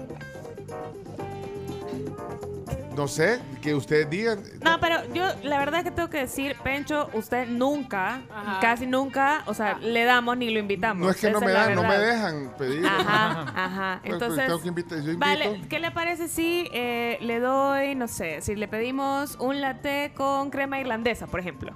[2.96, 4.44] No sé, que ustedes digan.
[4.62, 8.60] No, pero yo la verdad es que tengo que decir, Pencho, usted nunca, Ajá.
[8.62, 11.04] casi nunca, o sea, le damos ni lo invitamos.
[11.06, 12.86] No es que no me, dan, no me dejan pedir.
[12.86, 14.00] Ajá, ajá.
[14.02, 15.20] Pues, pues, Entonces, tengo que invitar, yo invito.
[15.20, 20.12] vale, ¿qué le parece si eh, le doy, no sé, si le pedimos un latte
[20.16, 21.74] con crema irlandesa, por ejemplo?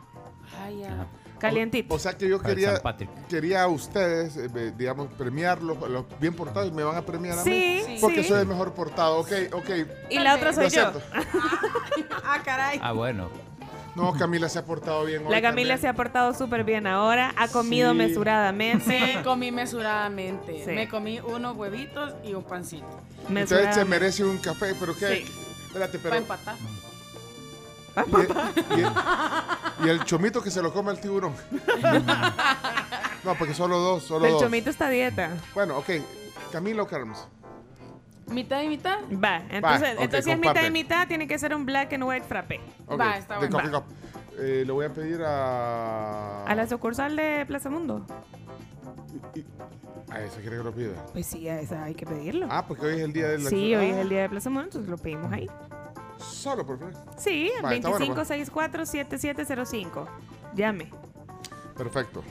[0.64, 1.08] Ay, ya.
[1.40, 1.94] Calientito.
[1.94, 2.82] O sea que yo quería,
[3.30, 7.50] quería a ustedes, eh, digamos, premiarlos, los bien portados, me van a premiar a Sí,
[7.50, 7.82] mí.
[7.86, 7.98] sí.
[8.02, 8.30] Porque sí.
[8.30, 9.70] soy el mejor portado, ok, ok.
[10.10, 10.88] Y la otra soy Lo yo.
[10.88, 11.02] acepto.
[12.24, 12.80] Ah, caray.
[12.84, 13.30] Ah, bueno.
[13.96, 15.80] No, Camila se ha portado bien hoy La Camila también.
[15.80, 17.98] se ha portado súper bien ahora, ha comido Sí.
[17.98, 18.86] mesuradamente.
[19.00, 20.64] Sí, comí mesuradamente.
[20.66, 20.72] Sí.
[20.72, 22.86] Me comí unos huevitos y un pancito.
[23.30, 25.24] Usted se merece un café, pero ¿qué?
[25.26, 25.32] Sí.
[25.68, 26.10] Espérate, pero...
[26.10, 26.56] Para empatar.
[28.06, 28.28] Y el,
[28.78, 28.92] y el-
[29.86, 31.34] y el chomito que se lo come el tiburón.
[33.24, 34.42] no, porque solo dos, solo El dos.
[34.42, 35.32] chomito está a dieta.
[35.54, 35.90] Bueno, ok.
[36.52, 37.28] Camilo Carms.
[38.28, 38.98] ¿Mitad y mitad?
[39.24, 42.26] Va, entonces, entonces si es mitad y mitad, tiene que ser un black and white
[42.28, 42.60] frappé.
[42.88, 43.58] Ok, Va, está bueno.
[43.58, 43.84] Coffee Cup.
[44.40, 46.44] Eh, le voy a pedir a...
[46.46, 48.06] A la sucursal de Plaza Mundo.
[50.10, 51.06] A esa quiere que lo pida.
[51.14, 52.48] Pues sí, a esa hay que pedirlo.
[52.50, 53.50] Ah, porque hoy es el día de la...
[53.50, 55.48] sí, hoy es Ah, el día de Plaza Mundo, entonces lo pedimos ahí.
[56.28, 56.94] Solo por favor.
[57.18, 58.30] Sí, Va, está bueno, pues.
[58.30, 60.08] 2564-7705.
[60.56, 60.92] Llame.
[61.76, 62.24] Perfecto.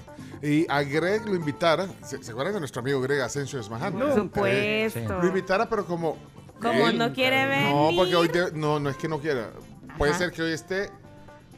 [0.43, 3.95] Y a Greg lo invitara, ¿se, se acuerdan de nuestro amigo Greg Asensio Esmaján?
[3.95, 5.21] Por supuesto.
[5.21, 6.17] Lo invitara, pero como...
[6.61, 7.71] Como él- no quiere venir.
[7.75, 8.29] No, porque hoy...
[8.29, 9.51] de- no, no es que no quiera.
[9.99, 10.91] Puede ser que hoy esté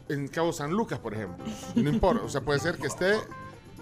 [0.09, 1.45] en Cabo San Lucas, por ejemplo.
[1.75, 2.25] No importa.
[2.25, 3.15] O sea, puede ser que esté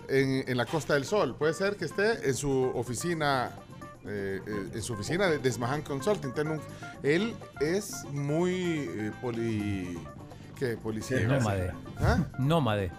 [0.08, 1.34] en, en la Costa del Sol.
[1.36, 3.50] Puede ser que esté en su oficina...
[4.06, 6.32] eh, eh, en su oficina de, de Esmaján Consulting.
[7.02, 9.98] Él es muy eh, poli...
[10.56, 10.76] ¿Qué?
[10.76, 11.18] Policía.
[11.18, 11.72] Es nómade.
[11.98, 12.18] ¿Ah?
[12.38, 12.90] Nómade.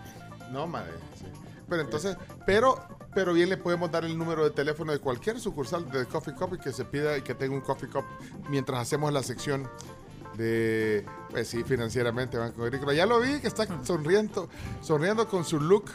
[0.52, 1.26] Nómade, sí.
[1.68, 2.16] Pero entonces,
[2.46, 2.80] pero,
[3.14, 6.54] pero bien le podemos dar el número de teléfono de cualquier sucursal de Coffee Cup
[6.54, 8.06] y que se pida y que tenga un Coffee Cup
[8.50, 9.68] mientras hacemos la sección
[10.38, 12.94] de, pues sí, financieramente Banco Agrícola.
[12.94, 14.48] Ya lo vi que está sonriendo,
[14.82, 15.86] sonriendo con su look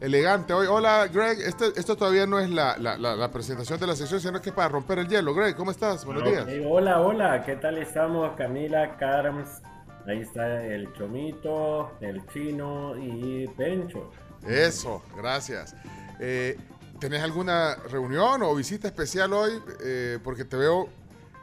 [0.00, 0.66] elegante hoy.
[0.66, 1.40] Hola, Greg.
[1.40, 4.50] Este- esto todavía no es la, la- la- la presentación de la sección, sino que
[4.50, 5.34] es para romper el hielo.
[5.34, 6.04] Greg, ¿cómo estás?
[6.04, 6.46] Buenos días.
[6.66, 8.34] Hola, hola, ¿qué tal estamos?
[8.36, 9.60] Camila, Carms,
[10.06, 14.10] ahí está el Chomito, el Chino y Pencho.
[14.46, 15.74] Eso, gracias.
[16.20, 16.56] Eh,
[17.00, 19.52] ¿Tenés alguna reunión o visita especial hoy?
[19.84, 20.88] Eh, porque te veo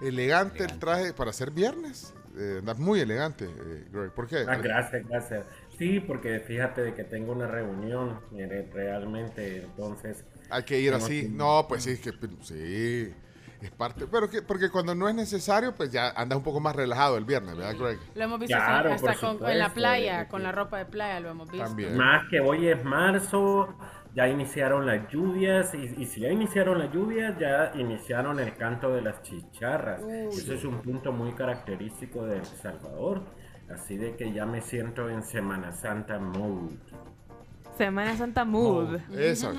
[0.02, 2.14] elegante, el traje para ser viernes.
[2.38, 4.12] Eh, andas muy elegante, eh, Greg.
[4.12, 4.46] ¿Por qué?
[4.46, 5.46] Ah, gracias, gracias.
[5.78, 10.24] Sí, porque fíjate de que tengo una reunión mire, realmente, entonces...
[10.50, 11.24] Hay que ir así.
[11.24, 12.12] que- No, pues sí, que
[12.42, 13.14] sí.
[13.62, 14.06] Es parte.
[14.12, 17.26] Pero que, porque cuando no es necesario, pues ya andas un poco más relajado el
[17.26, 17.98] viernes, ¿verdad, Greg?
[18.14, 21.20] Lo hemos visto Claro, hasta con- en la playa, eh, con la ropa de playa
[21.20, 21.70] lo hemos visto.
[21.96, 23.76] Más que hoy es marzo,
[24.14, 28.94] ya iniciaron las lluvias y, y si ya iniciaron las lluvias, ya iniciaron el canto
[28.94, 30.02] de las chicharras.
[30.04, 30.28] Uy.
[30.30, 33.24] Eso es un punto muy característico de El Salvador.
[33.70, 36.72] Así de que ya me siento en Semana Santa mood.
[37.78, 39.00] Semana Santa Mood.
[39.18, 39.54] Eso.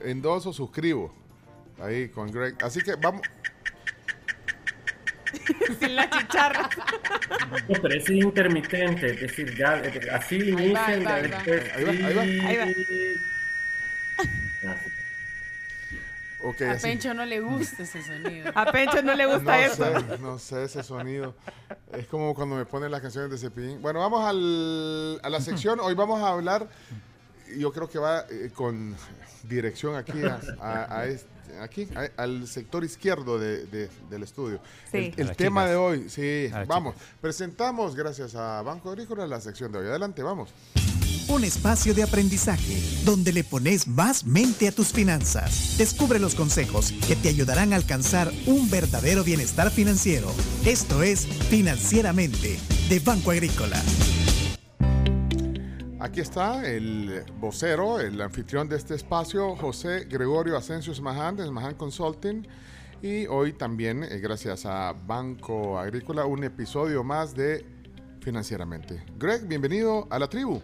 [0.00, 1.14] Endoso, suscribo.
[1.80, 2.56] Ahí con Greg.
[2.62, 3.22] Así que vamos.
[5.80, 6.68] Sin la chicharra.
[7.68, 11.06] No, pero es intermitente, es decir, ya eh, así Ahí va, inician, ahí va, ya
[11.06, 11.36] ahí va.
[11.36, 12.22] después Ahí va, ahí va.
[12.22, 12.66] Ahí va.
[16.44, 16.82] A así.
[16.88, 18.50] Pencho no le gusta ese sonido.
[18.54, 19.84] A Pencho no le gusta no eso.
[19.84, 21.34] Sé, no sé ese sonido.
[21.92, 23.80] Es como cuando me ponen las canciones de Cepillín.
[23.80, 25.80] Bueno, vamos al- a la sección.
[25.80, 26.68] Hoy vamos a hablar,
[27.56, 28.94] yo creo que va eh, con
[29.44, 31.28] dirección aquí, a, a- a este-
[31.60, 34.60] aquí a- al sector izquierdo de- de- del estudio.
[34.90, 35.12] Sí.
[35.16, 35.70] El, tema chicas.
[35.70, 36.94] de hoy, sí, vamos.
[37.20, 39.86] Presentamos, gracias a Banco Agrícola, la sección de hoy.
[39.86, 40.50] Adelante, vamos.
[41.26, 45.76] Un espacio de aprendizaje donde le pones más mente a tus finanzas.
[45.78, 50.30] Descubre los consejos que te ayudarán a alcanzar un verdadero bienestar financiero.
[50.66, 52.58] Esto es Financieramente
[52.90, 53.80] de Banco Agrícola.
[55.98, 61.74] Aquí está el vocero, el anfitrión de este espacio, José Gregorio Asensio Esmaján, de Esmaján
[61.74, 62.46] Consulting.
[63.00, 67.64] Y hoy también, eh, gracias a Banco Agrícola, un episodio más de
[68.20, 69.04] Financieramente.
[69.18, 70.62] Greg, bienvenido a la tribu.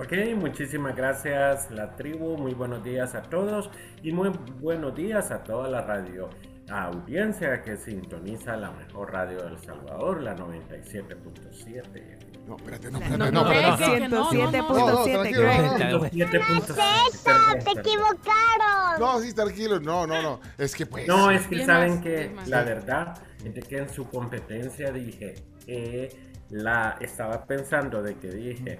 [0.00, 3.68] Ok, muchísimas gracias la tribu, muy buenos días a todos
[4.02, 6.30] y muy buenos días a toda la radio
[6.70, 12.46] audiencia que sintoniza la mejor radio del Salvador, la 97.7.
[12.46, 14.08] No, espérate, no, No, espérate, no, no, espérate.
[14.08, 15.62] no, No, 107.7, tranquilo, Greg.
[15.62, 16.00] no, no.
[16.06, 17.64] 107.7.
[17.64, 19.00] ¡Te equivocaron!
[19.00, 20.40] No, sí, tranquilo, no, no, no.
[20.56, 21.06] Es que pues.
[21.06, 25.34] No, es que saben más, que la verdad es que en su competencia dije,
[25.66, 26.08] eh,
[26.48, 28.78] la estaba pensando de que dije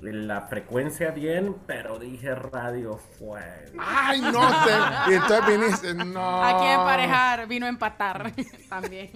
[0.00, 3.80] la frecuencia bien, pero dije radio fuego.
[3.80, 6.44] Ay, no, te- y entonces viniste, no.
[6.44, 8.32] Aquí emparejar, vino a empatar
[8.68, 9.10] también.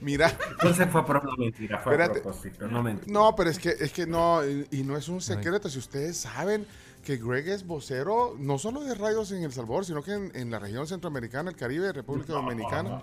[0.00, 0.32] Mira.
[0.52, 2.20] Entonces fue por no mentira, fue Espérate.
[2.20, 3.12] a propósito, no mentira.
[3.12, 5.68] No, pero es que, es que no, y, y no es un secreto.
[5.68, 6.66] Si ustedes saben
[7.04, 10.50] que Greg es vocero, no solo de radios en El Salvador, sino que en, en
[10.50, 13.02] la región centroamericana, el Caribe, República Dominicana.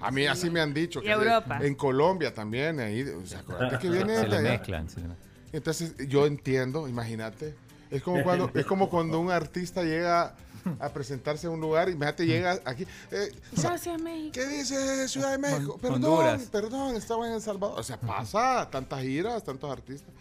[0.00, 1.00] A mí así me han dicho.
[1.00, 1.58] Y que Europa.
[1.62, 3.02] En Colombia también, ahí.
[3.02, 4.50] O sea, acuérdate que viene Se de le allá.
[4.50, 4.88] mezclan.
[4.88, 5.25] se le mezclan.
[5.52, 7.54] Entonces, yo entiendo, imagínate.
[7.90, 10.34] Es como cuando, es como cuando un artista llega
[10.80, 12.84] a presentarse a un lugar y imagínate llega aquí.
[13.12, 14.32] eh, Gracias, México.
[14.34, 15.74] ¿Qué dice Ciudad de México?
[15.74, 16.42] Hon- Perdón, Honduras.
[16.50, 17.78] perdón, estaba en El Salvador.
[17.78, 20.12] O sea, pasa tantas giras, tantos artistas.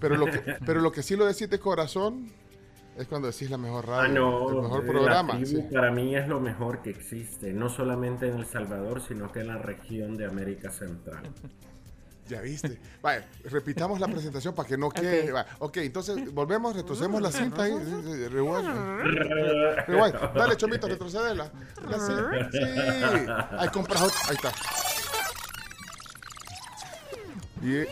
[0.00, 2.30] Pero lo que, pero lo que sí lo decís de corazón
[2.96, 5.32] es cuando decís la mejor radio, Ah, no, el mejor la programa.
[5.36, 5.66] tribu sí.
[5.74, 9.48] para mí es lo mejor que existe, no solamente en El Salvador, sino que en
[9.48, 11.22] la región de América Central.
[12.30, 12.78] Ya viste.
[13.02, 15.32] Vaya, repitamos la presentación para que no quede.
[15.32, 15.44] va.
[15.58, 17.72] Ok, entonces volvemos, retrocedemos la cinta sí,
[18.28, 18.68] rewind.
[20.36, 21.50] Dale, Chomito, retrocedela.
[21.88, 22.48] La cinta.
[22.52, 23.58] Sí.
[23.58, 24.18] Ahí compras otra.
[24.28, 24.52] Ahí está.
[27.62, 27.88] Y eh,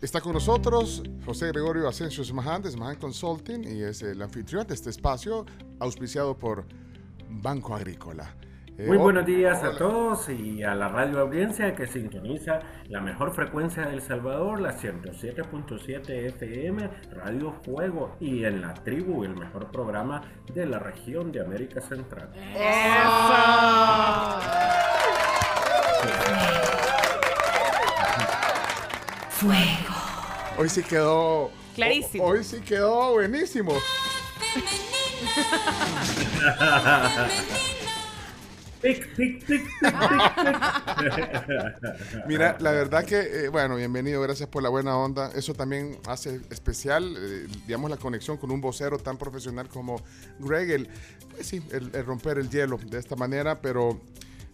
[0.00, 4.72] está con nosotros José Gregorio Asensio Esmaján de Esmaján Consulting y es el anfitrión de
[4.72, 5.44] este espacio
[5.80, 6.64] auspiciado por
[7.28, 8.34] Banco Agrícola.
[8.78, 13.00] Eh, Muy oh, buenos días a todos y a la radio audiencia que sintoniza la
[13.00, 19.72] mejor frecuencia del Salvador, la 107.7 FM, Radio Fuego y en la tribu, el mejor
[19.72, 20.22] programa
[20.54, 22.28] de la región de América Central.
[29.30, 29.94] Fuego.
[30.56, 31.50] Hoy sí quedó.
[31.74, 32.24] Clarísimo.
[32.24, 33.72] Hoy sí quedó buenísimo.
[38.80, 39.62] Pic, pic, pic.
[42.28, 45.32] Mira, la verdad que, eh, bueno, bienvenido, gracias por la buena onda.
[45.34, 50.00] Eso también hace especial, eh, digamos, la conexión con un vocero tan profesional como
[50.38, 50.88] Greg, el,
[51.30, 54.00] pues sí, el, romper el hielo de esta manera, pero,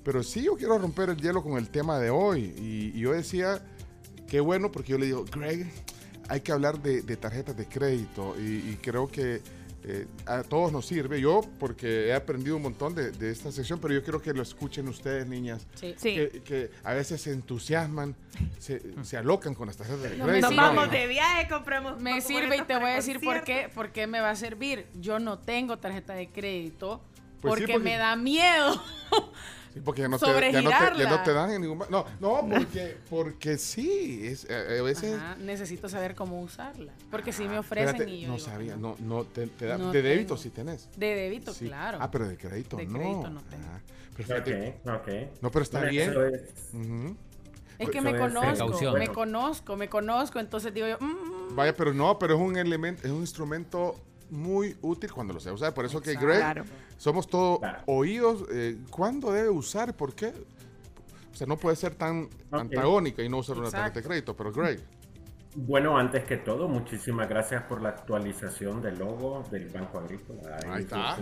[0.02, 2.54] pero sí yo quiero romper el hielo con el tema de hoy.
[2.56, 3.62] Y, yo decía,
[4.26, 5.70] qué bueno, porque yo le digo, Greg,
[6.30, 9.42] hay que hablar de, tarjetas de crédito y creo que
[9.86, 11.20] eh, a todos nos sirve.
[11.20, 14.42] Yo, porque he aprendido un montón de, de esta sección, pero yo quiero que lo
[14.42, 15.66] escuchen ustedes, niñas.
[15.74, 15.94] Sí.
[15.98, 18.16] Que, que a veces se entusiasman,
[18.58, 20.32] se, se alocan con las tarjetas de No, crédito.
[20.32, 20.62] me Nos sirve.
[20.62, 22.00] vamos de viaje, compramos.
[22.00, 24.86] Me sirve y te voy a decir por qué, por qué me va a servir.
[24.94, 27.02] Yo no tengo tarjeta de crédito
[27.40, 28.82] Pues sí, porque- me da miedo.
[29.74, 31.22] Sí, porque ya no, te, ya, no te, ya no Sobregirarla.
[31.24, 31.78] te dan en ningún...
[31.90, 34.20] No, no, porque, porque sí.
[34.24, 35.16] Es, eh, a veces...
[35.16, 36.92] Ajá, necesito saber cómo usarla.
[37.10, 39.76] Porque si me ofrecen Espérate, y yo no digo, sabía, no, no, te, te da-
[39.76, 40.42] No de débito tengo.
[40.42, 40.88] sí tenés.
[40.96, 41.66] De débito, Sí.
[41.66, 41.98] claro.
[42.00, 42.98] Ah, pero de crédito De no.
[43.00, 43.64] crédito no tengo.
[43.68, 43.80] Ah,
[44.16, 45.42] pero fíjate- Ok, ok.
[45.42, 46.10] No, pero está Bueno, bien.
[46.10, 46.42] eso es-.
[47.80, 52.16] Es que me conozco, me conozco, me conozco, entonces digo yo, mm, Vaya, pero no,
[52.18, 53.96] pero es un elemento, es un instrumento
[54.30, 55.72] muy útil cuando lo se usa.
[55.74, 56.64] Por eso que Greg, Claro.
[56.96, 58.44] somos todos oídos.
[58.52, 59.94] Eh, ¿Cuándo debe usar?
[59.94, 60.32] ¿Por qué?
[61.32, 64.52] O sea, no puede ser tan antagónica y no usar una tarjeta de crédito, pero
[64.52, 64.80] Greg.
[65.56, 70.58] Bueno, antes que todo, muchísimas gracias por la actualización del logo del Banco Agrícola.
[70.66, 71.16] Ahí está.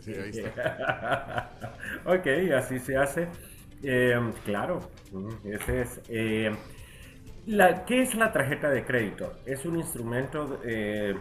[0.00, 0.44] Sí, ahí
[2.06, 3.28] ok, así se hace.
[3.82, 4.80] Eh, claro,
[5.12, 6.00] mm, ese es.
[6.08, 6.50] eh,
[7.46, 9.32] la, ¿Qué es la tarjeta de crédito?
[9.46, 11.14] Es un instrumento eh,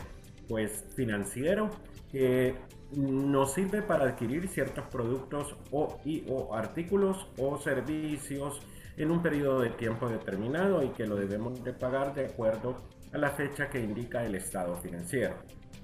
[0.48, 1.70] pues, financiero
[2.12, 2.56] que
[2.96, 8.62] nos sirve para adquirir ciertos productos o, y, o artículos o servicios
[8.96, 12.78] en un periodo de tiempo determinado y que lo debemos de pagar de acuerdo
[13.14, 15.36] a la fecha que indica el estado financiero.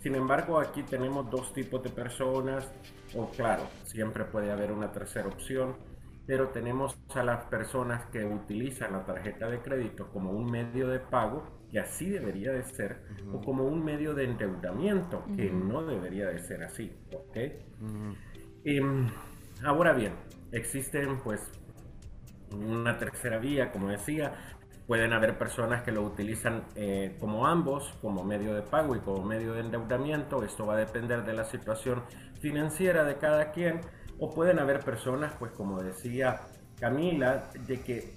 [0.01, 2.69] Sin embargo, aquí tenemos dos tipos de personas,
[3.15, 5.77] o claro, siempre puede haber una tercera opción,
[6.25, 10.99] pero tenemos a las personas que utilizan la tarjeta de crédito como un medio de
[10.99, 13.01] pago, que así debería de ser,
[13.33, 17.37] o como un medio de endeudamiento, que no debería de ser así, ¿ok?
[18.63, 19.07] Em,
[19.65, 20.13] ahora bien,
[20.51, 21.41] existen pues
[22.51, 24.33] una tercera vía, como decía,
[24.85, 29.25] pueden haber personas que lo utilizan eh, como ambos, como medio de pago y como
[29.25, 32.03] medio de endeudamiento, esto va a depender de la situación
[32.39, 33.81] financiera de cada quien,
[34.19, 36.41] o pueden haber personas, pues como decía
[36.79, 38.13] Camila, de que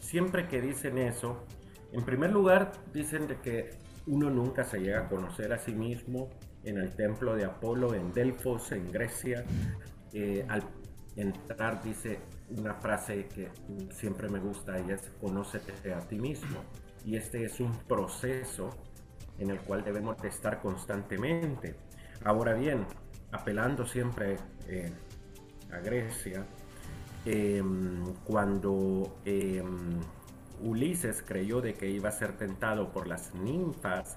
[0.00, 1.46] siempre que dicen eso,
[1.92, 3.70] en primer lugar dicen de que
[4.06, 6.30] uno nunca se llega a conocer a sí mismo
[6.64, 9.44] en el templo de Apolo en Delfos, en Grecia.
[10.12, 10.62] Eh, al
[11.16, 12.18] entrar dice
[12.56, 13.50] una frase que
[13.90, 16.62] siempre me gusta y es conócete a ti mismo.
[17.04, 18.70] Y este es un proceso
[19.38, 21.74] en el cual debemos de estar constantemente.
[22.24, 22.86] Ahora bien,
[23.32, 24.36] apelando siempre
[24.68, 24.92] eh,
[25.72, 26.46] a Grecia,
[27.24, 30.00] em, cuando em,
[30.62, 34.16] Ulises creyó de que iba a ser tentado por las ninfas,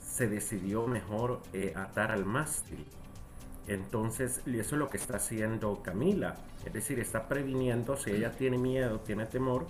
[0.00, 2.86] se decidió mejor eh, atar al mástil.
[3.66, 6.34] Entonces, y eso es lo que está haciendo Camila.
[6.64, 9.66] Es decir, está previniendo si ella tiene miedo, tiene temor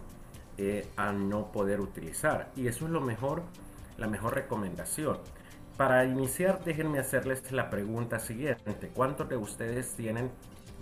[0.57, 2.51] eh, a no poder utilizar.
[2.57, 3.43] Y eso es lo mejor,
[3.97, 5.19] la mejor recomendación.
[5.77, 8.90] Para iniciar, déjenme hacerles la pregunta siguiente.
[8.95, 10.31] ¿Cuántos de ustedes tienen,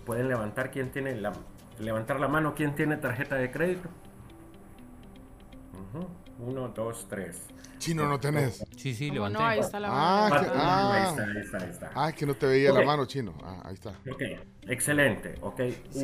[0.05, 1.33] pueden levantar quién tiene la,
[1.79, 3.89] levantar la mano, quién tiene tarjeta de crédito?
[6.39, 7.41] Uno, dos, tres.
[7.79, 8.63] Chino, ¿no tenés?
[8.75, 9.39] Sí, sí, ¿Cómo no?
[9.39, 10.93] Ahí está la Ah, mano que, levantada.
[10.93, 11.91] Ahí ah, está, ahí está, ahí está.
[11.95, 13.33] ah, que no te veía la mano, chino.
[13.43, 13.89] Ah, ahí está.
[14.11, 14.21] Ok,
[14.67, 15.35] excelente.
[15.41, 15.61] Ok,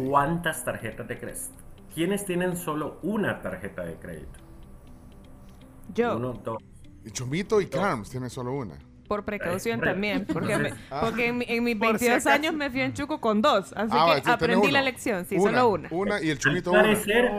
[0.08, 1.54] ¿cuántas tarjetas de crédito?
[1.94, 4.40] ¿Quiénes tienen solo una tarjeta de crédito?
[5.94, 6.16] Yo.
[6.18, 6.58] Uno, dos.
[7.12, 8.78] Chomito y Carms tienen solo una.
[9.08, 11.02] Por precaución también, porque, me- Ah.
[11.04, 12.30] porque en, mi- en mis Por si 22 acaso.
[12.30, 15.36] años me fui en Chuco con dos, así Ah, que sí, aprendí la lección, sí,
[15.36, 15.90] Una, solo una.
[15.92, 16.84] Una y el Chomito Al una.
[16.84, 17.32] parecer,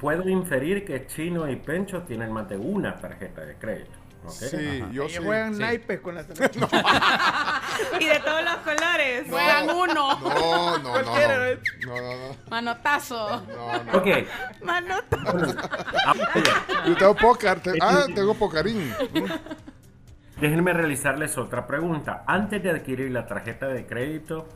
[0.00, 3.90] puedo inferir que Chino y Pencho tienen más de una tarjeta de crédito.
[4.24, 4.32] ¿ok?
[4.32, 5.18] Sí, yo Ellos sí.
[5.24, 5.60] juegan Sí.
[5.60, 6.22] naipes con la
[8.00, 9.26] Y de todos los colores.
[9.30, 9.94] Juegan uno.
[9.94, 10.90] No, no, no.
[10.92, 11.58] Cualquiera, No, ¿eh?
[11.86, 12.02] no, no.
[12.28, 12.36] no.
[12.50, 13.42] Manotazo.
[13.46, 13.98] No, no.
[13.98, 14.06] Ok,
[14.62, 15.18] Manota.
[16.86, 17.60] Yo tengo póker.
[17.60, 18.92] te- ah, tengo pocarín.
[20.40, 22.24] déjenme realizarles otra pregunta.
[22.26, 24.48] Antes de adquirir la tarjeta de crédito,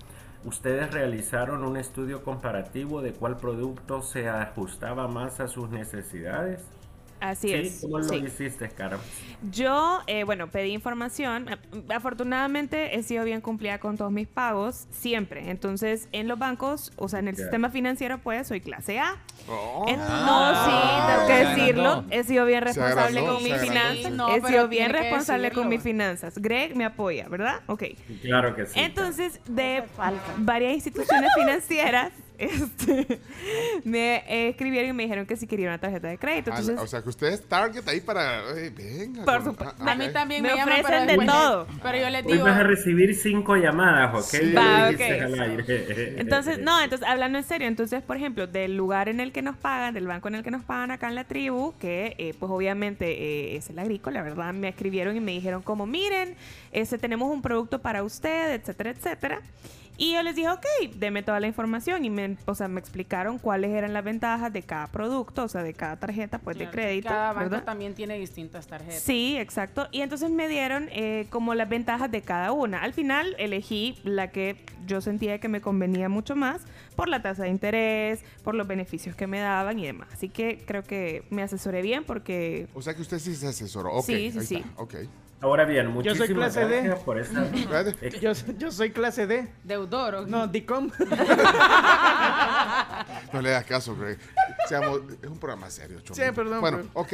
[0.44, 6.60] ¿ustedes realizaron un estudio comparativo de cuál producto se ajustaba más a sus necesidades?
[7.24, 7.78] Así Sí, es.
[7.80, 8.16] ¿Cómo lo sí.
[8.16, 8.98] hiciste, Cara?
[9.50, 11.46] Yo, eh, bueno, pedí información.
[11.88, 15.50] Afortunadamente he sido bien cumplida con todos mis pagos, siempre.
[15.50, 19.16] Entonces, en los bancos, o sea, en el sistema financiero, pues soy clase A.
[19.48, 19.86] Oh.
[19.88, 21.88] En- Ah, no, sí, tengo que decirlo.
[21.90, 22.14] agrandó.
[22.14, 23.96] He sido bien responsable agrandó, con mis finanzas.
[24.04, 24.10] sí.
[24.10, 26.34] No, he sido bien responsable con mis finanzas.
[26.38, 27.62] Greg me apoya, ¿verdad?
[27.66, 27.84] Ok.
[28.20, 28.78] Claro que sí.
[28.78, 29.82] Entonces, de
[30.38, 33.20] varias instituciones financieras este,
[33.84, 36.50] me escribieron y me dijeron que si quería una tarjeta de crédito.
[36.52, 38.40] Ah, Entonces, o sea, que usted es target ahí para...
[38.58, 39.24] eh, venga.
[39.24, 39.74] Por con- supuesto.
[39.80, 41.66] ah, A mí también Me me, llaman ofrecen para de todo.
[41.82, 44.22] Pero yo les Hoy digo, vas a recibir cinco llamadas, ¿ok?
[44.24, 44.52] Sí.
[44.52, 44.98] Ya Va, lo ok.
[44.98, 45.64] dijiste al aire.
[46.20, 49.56] Entonces, no, entonces hablando en serio, entonces, por ejemplo, del lugar en el que nos
[49.56, 52.50] pagan, del banco en el que nos pagan acá en la tribu, que eh, pues
[52.50, 53.06] obviamente
[53.52, 54.52] eh, es el agrícola, ¿verdad?
[54.54, 56.34] Me escribieron y me dijeron como, miren,
[56.72, 59.40] ese, tenemos un producto para usted, etcétera, etcétera.
[59.96, 60.66] Y yo les dije, ok,
[60.96, 64.62] deme toda la información y me, o sea, me explicaron cuáles eran las ventajas de
[64.62, 67.08] cada producto, o sea, de cada tarjeta pues de crédito.
[67.08, 67.64] Cada banco ¿verdad?
[67.64, 69.00] también tiene distintas tarjetas.
[69.02, 69.88] Sí, exacto.
[69.92, 72.82] Y entonces me dieron eh, como las ventajas de cada una.
[72.82, 74.56] Al final elegí la que
[74.86, 76.62] yo sentía que me convenía mucho más
[76.96, 80.08] por la tasa de interés, por los beneficios que me daban y demás.
[80.12, 82.68] Así que creo que me asesoré bien porque...
[82.74, 83.92] O sea que usted sí se asesoró.
[83.92, 84.54] Ok, Sí, sí, ahí sí.
[84.56, 84.94] está, Ok.
[85.40, 86.60] Ahora bien, Yo soy muchísimas D.
[86.82, 87.22] gracias por.
[88.20, 89.52] Yo, yo soy clase D.
[89.62, 90.26] Deudor.
[90.28, 90.90] No, DICOM.
[93.32, 94.18] No le das caso, Greg.
[94.68, 95.98] Seamos- es un programa serio.
[96.12, 97.12] Sí, perdón, Bueno, ok.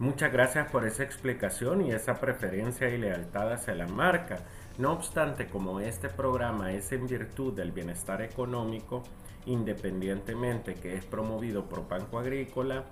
[0.00, 4.38] Muchas gracias por esa explicación y esa preferencia y lealtad hacia la marca.
[4.76, 9.02] No obstante, como este programa es en virtud del bienestar económico,
[9.46, 12.84] independientemente que es promovido por Banco Agrícola,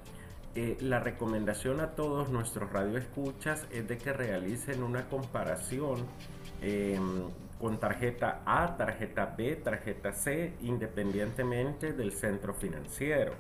[0.57, 6.07] eh, la recomendación a todos nuestros radioescuchas es de que realicen una comparación
[6.63, 6.99] eh,
[7.61, 13.33] con tarjeta A, tarjeta B, tarjeta C, independientemente del centro financiero.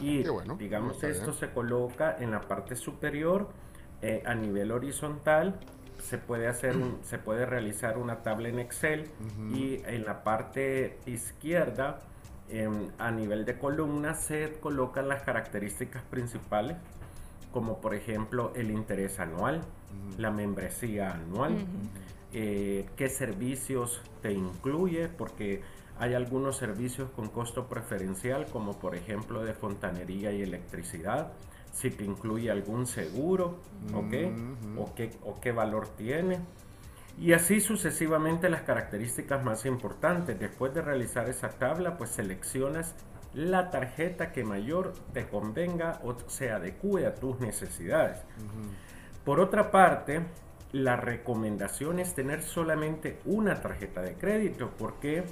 [0.00, 3.48] Y bueno, digamos esto se coloca en la parte superior
[4.02, 5.58] eh, a nivel horizontal.
[5.98, 9.10] Se puede hacer un- se puede realizar una tabla en Excel
[9.54, 12.00] y en la parte izquierda
[12.58, 16.76] em, a nivel de columna se colocan las características principales
[17.54, 19.60] como por ejemplo el interés anual,
[20.18, 21.64] la membresía anual,
[22.32, 25.62] eh, qué servicios te incluye, porque
[25.96, 31.32] hay algunos servicios con costo preferencial, como por ejemplo de fontanería y electricidad,
[31.72, 33.60] si te incluye algún seguro,
[33.94, 34.14] ¿ok?
[34.76, 36.40] o, qué, o qué valor tiene.
[37.18, 40.38] Y así sucesivamente las características más importantes.
[40.38, 42.94] Después de realizar esa tabla, pues seleccionas
[43.34, 48.18] la tarjeta que mayor te convenga o se adecue a tus necesidades.
[49.24, 50.22] Por otra parte,
[50.72, 54.70] la recomendación es tener solamente una tarjeta de crédito.
[54.70, 55.24] ¿Por qué?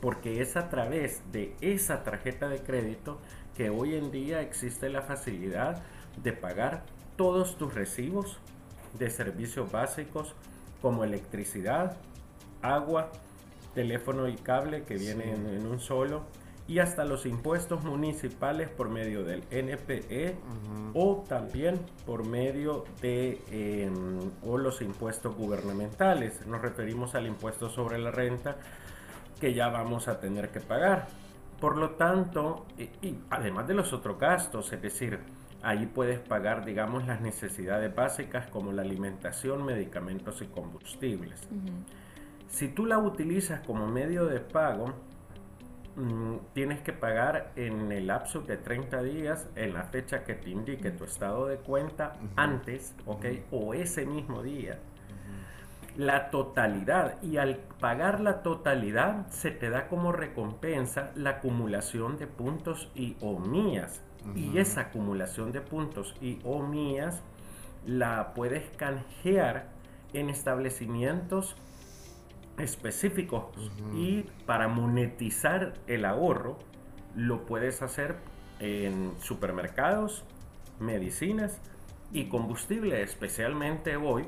[0.00, 3.20] Porque es a través de esa tarjeta de crédito
[3.56, 5.82] que hoy en día existe la facilidad
[6.22, 6.84] de pagar
[7.16, 8.38] todos tus recibos
[8.98, 10.34] de servicios básicos
[10.80, 11.96] como electricidad,
[12.62, 13.10] agua,
[13.74, 16.22] teléfono y cable que vienen en un solo
[16.68, 20.36] y hasta los impuestos municipales por medio del NPE
[20.92, 23.90] o también por medio de eh,
[24.44, 26.46] o los impuestos gubernamentales.
[26.46, 28.56] Nos referimos al impuesto sobre la renta
[29.40, 31.08] que ya vamos a tener que pagar.
[31.58, 35.18] Por lo tanto, y, y además de los otros gastos, es decir,
[35.68, 41.46] ahí puedes pagar, digamos, las necesidades básicas como la alimentación, medicamentos y combustibles.
[42.46, 44.94] Si tú la utilizas como medio de pago,
[45.96, 50.48] mm, tienes que pagar en el lapso de 30 días, en la fecha que te
[50.48, 53.26] indique tu estado de cuenta, antes, ¿ok?
[53.50, 54.78] O ese mismo día.
[55.98, 57.20] La totalidad.
[57.22, 63.18] Y al pagar la totalidad, se te da como recompensa la acumulación de puntos y
[63.20, 63.38] o
[64.34, 67.22] Y esa acumulación de puntos y o mías
[67.86, 69.68] la puedes canjear
[70.12, 71.56] en establecimientos
[72.58, 73.44] específicos.
[73.94, 76.58] Y para monetizar el ahorro
[77.14, 78.16] lo puedes hacer
[78.60, 80.24] en supermercados,
[80.78, 81.60] medicinas
[82.12, 84.26] y combustible, especialmente hoy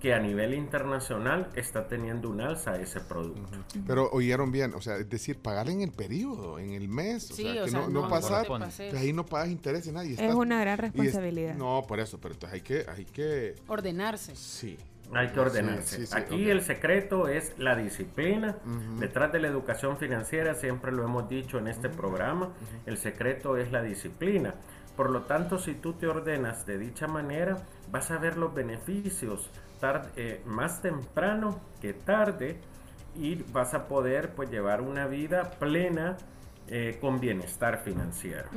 [0.00, 3.58] que a nivel internacional está teniendo un alza ese producto.
[3.86, 7.30] Pero oyeron bien, o sea, es decir, pagar en el periodo, en el mes.
[7.30, 8.46] O Sí, sea, o que sea, no, no pasar.
[8.46, 10.14] pues ahí no pagas intereses, nadie.
[10.14, 11.54] Es una gran es- responsabilidad.
[11.56, 13.54] no, por eso, pero entonces hay que, hay que.
[13.66, 14.36] Ordenarse.
[14.36, 14.76] Sí.
[15.14, 15.96] Hay que ordenarse.
[15.96, 18.58] Sí, sí, sí, Aquí el secreto es la disciplina.
[19.00, 22.52] Detrás de la educación financiera, siempre lo hemos dicho en este programa,
[22.84, 24.54] el secreto es la disciplina.
[24.96, 27.56] Por lo tanto, si tú te ordenas de dicha manera,
[27.90, 29.50] vas a ver los beneficios
[30.16, 32.60] eh, más temprano que tarde
[33.14, 36.16] y vas a poder pues, llevar una vida plena
[36.66, 38.50] eh, con bienestar financiero.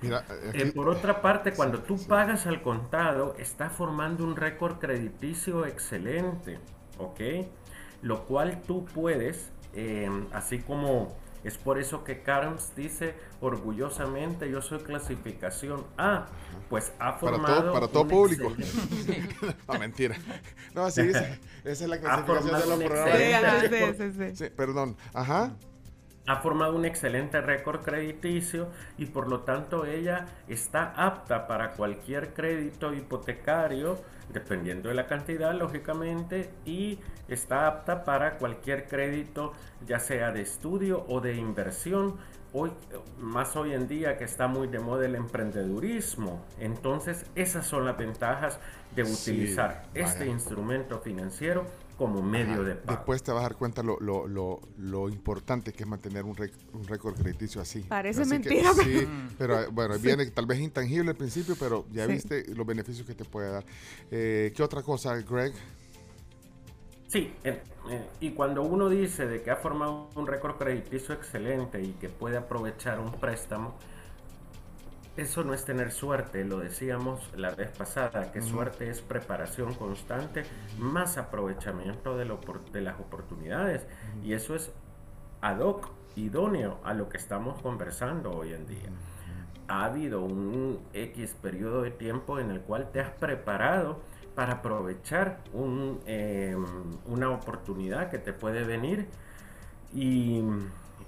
[0.00, 5.66] Mira, Eh, por otra parte, cuando tú pagas al contado, está formando un récord crediticio
[5.66, 6.60] excelente,
[6.98, 7.20] ¿ok?
[8.02, 14.60] Lo cual tú puedes, eh, así como es por eso que Carms dice orgullosamente, yo
[14.62, 16.26] soy clasificación A,
[16.68, 17.62] pues ha para formado...
[17.62, 18.52] todo, para todo público.
[18.58, 19.36] excelente-
[19.68, 20.16] no, mentira.
[20.74, 21.26] No, sí, esa,
[21.64, 23.20] esa es la clasificación de los programas.
[23.20, 24.44] excelente Sí, sí, sí.
[24.44, 24.96] Sí, perdón.
[25.14, 25.56] Ajá.
[26.28, 32.34] Ha formado un excelente récord crediticio y por lo tanto ella está apta para cualquier
[32.34, 33.98] crédito hipotecario,
[34.30, 36.98] dependiendo de la cantidad, lógicamente, y
[37.28, 39.54] está apta para cualquier crédito,
[39.86, 42.16] ya sea de estudio o de inversión.
[42.52, 42.72] Hoy,
[43.18, 46.44] más hoy en día que está muy de moda el emprendedurismo.
[46.58, 48.60] Entonces, esas son las ventajas
[48.94, 51.64] de Sí, utilizar este instrumento financiero
[51.98, 52.62] como medio Ajá.
[52.62, 52.96] de pago.
[52.96, 56.36] Después te vas a dar cuenta lo, lo, lo, lo importante que es mantener un,
[56.36, 57.80] rec- un récord crediticio así.
[57.80, 58.82] Parece Así que mentira, sí,
[59.36, 60.02] pero- pero eh, bueno, Sí.
[60.02, 62.12] viene tal vez intangible al principio, pero ya Sí.
[62.12, 63.64] viste los beneficios que te puede dar.
[64.10, 65.52] Eh, ¿Qué otra cosa, Greg?
[67.08, 71.82] Sí, eh, eh, y cuando uno dice de que ha formado un récord crediticio excelente
[71.82, 73.74] y que puede aprovechar un préstamo,
[75.18, 80.44] eso no es tener suerte, lo decíamos la vez pasada, que suerte es preparación constante
[80.78, 82.38] más aprovechamiento de, lo
[82.72, 83.84] de las oportunidades.
[84.22, 84.70] Y eso es
[85.40, 88.90] ad hoc, idóneo a lo que estamos conversando hoy en día.
[89.66, 94.00] Ha habido un X periodo de tiempo en el cual te has preparado
[94.36, 96.56] para aprovechar un, eh,
[97.06, 99.08] una oportunidad que te puede venir
[99.92, 100.42] y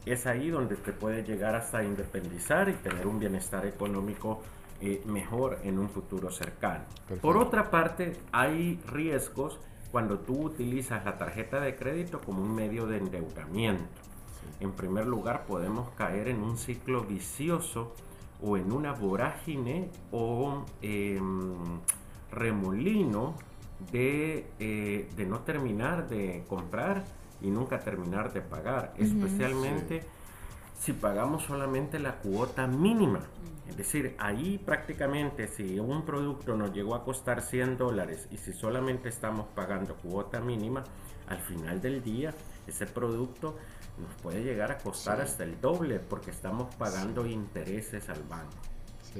[0.07, 4.41] es ahí donde te puede llegar hasta independizar y tener un bienestar económico
[4.81, 6.85] eh, mejor en un futuro cercano.
[7.20, 9.61] Por otra parte, hay riesgos
[9.93, 13.85] cuando tú utilizas la tarjeta de crédito como un medio de endeudamiento.
[14.59, 17.95] En primer lugar, podemos caer en un ciclo vicioso
[18.43, 21.81] o en una vorágine o em,
[22.31, 23.35] remolino
[23.93, 27.05] de, eh, de no terminar de comprar
[27.43, 29.05] y nunca terminar de pagar, Ujú.
[29.05, 30.02] especialmente
[30.78, 33.20] si pagamos solamente la cuota mínima.
[33.69, 38.52] Es decir, ahí prácticamente si un producto nos llegó a costar 100 dólares y si
[38.52, 40.83] solamente estamos pagando cuota mínima,
[41.28, 42.35] al final del día
[42.67, 43.57] ese producto
[43.99, 45.23] nos puede llegar a costar Sí.
[45.23, 48.55] hasta el doble porque estamos pagando intereses al banco.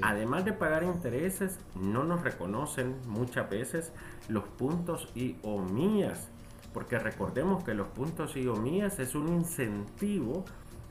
[0.03, 3.93] Además de pagar intereses, no nos reconocen muchas veces
[4.29, 6.29] los puntos y o mías,
[6.73, 10.45] porque recordemos que los puntos y o mías es un incentivo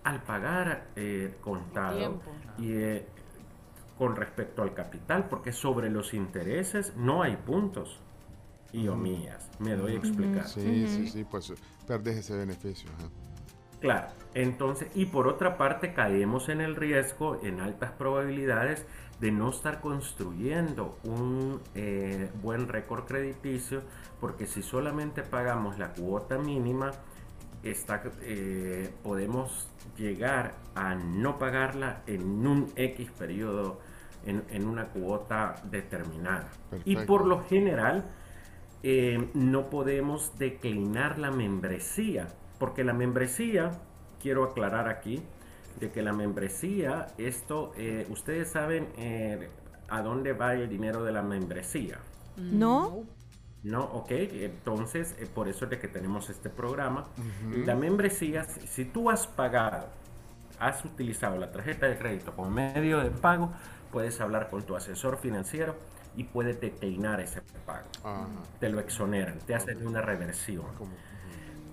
[0.03, 2.31] al pagar eh, contado Tiempo.
[2.57, 3.05] y eh,
[3.97, 7.99] con respecto al capital, porque sobre los intereses no hay puntos
[8.71, 9.49] y o mías.
[9.59, 10.47] Me doy a explicar.
[10.47, 11.53] Sí, sí, sí, pues
[11.85, 12.89] perdes ese beneficio.
[13.81, 18.85] Claro, entonces, y por otra parte caemos en el riesgo, en altas probabilidades,
[19.19, 23.81] de no estar construyendo un eh, buen récord crediticio,
[24.19, 26.91] porque si solamente pagamos la cuota mínima,
[27.63, 33.79] está, eh, podemos llegar a no pagarla en un X periodo,
[34.25, 36.49] en, en una cuota determinada.
[36.85, 38.05] Y por lo general,
[38.81, 43.71] eh, no podemos declinar la membresía, porque la membresía,
[44.21, 45.21] quiero aclarar aquí,
[45.79, 49.49] de que la membresía, esto, eh, ustedes saben eh,
[49.87, 51.99] a dónde va el dinero de la membresía.
[52.37, 53.03] ¿No?
[53.63, 57.05] No, ok, entonces eh, por eso es de que tenemos este programa.
[57.65, 59.87] La membresía, si, si tú has pagado,
[60.59, 63.51] has utilizado la tarjeta de crédito como medio de pago,
[63.91, 65.75] puedes hablar con tu asesor financiero
[66.15, 67.87] y puede declinar ese pago.
[68.59, 70.65] Te lo exoneran, te hacen una reversión.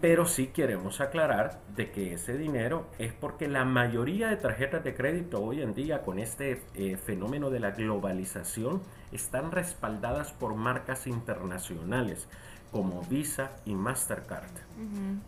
[0.00, 4.94] Pero sí queremos aclarar de que ese dinero es porque la mayoría de tarjetas de
[4.94, 11.06] crédito hoy en día con este eh, fenómeno de la globalización están respaldadas por marcas
[11.06, 12.28] internacionales
[12.70, 14.50] como Visa y Mastercard.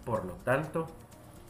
[0.04, 0.88] Por lo tanto,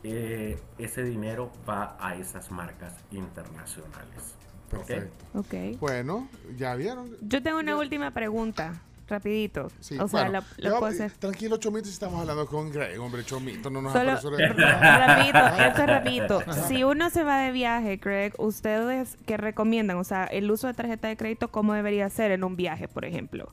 [0.05, 4.36] eh, ese dinero va a esas marcas internacionales.
[4.68, 4.86] ¿Ok?
[4.86, 5.24] Perfecto.
[5.34, 5.80] Ok.
[5.80, 7.16] Bueno, ¿ya vieron?
[7.22, 9.69] Yo tengo una última pregunta, rapidito.
[9.81, 11.12] Sí, o sea, bueno, yo- puedo hacer.
[11.12, 15.87] Tranquilo, Chomito, si estamos hablando con Greg, hombre, Chomito, no nos Solo, rapidito, esto es
[15.89, 16.43] rapidito.
[16.69, 19.97] Si uno se va de viaje, Greg, ¿ustedes qué recomiendan?
[19.99, 23.05] O sea, el uso de tarjeta de crédito, ¿cómo debería ser en un viaje, por
[23.05, 23.53] ejemplo?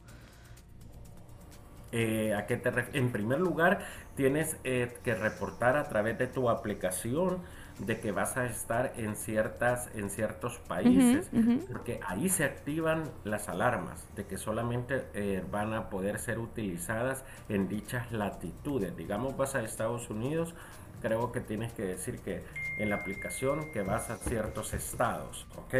[1.91, 3.85] Eh, ¿a qué te ref- en primer lugar,
[4.15, 7.39] tienes eh, que reportar a través de tu aplicación
[7.79, 11.29] de que vas a estar en ciertas en ciertos países
[11.69, 17.25] porque ahí se activan las alarmas de que solamente eh, van a poder ser utilizadas
[17.49, 20.55] en dichas latitudes digamos vas a Estados Unidos
[21.01, 22.43] creo que tienes que decir que
[22.77, 25.75] en la aplicación que vas a ciertos estados ¿ok?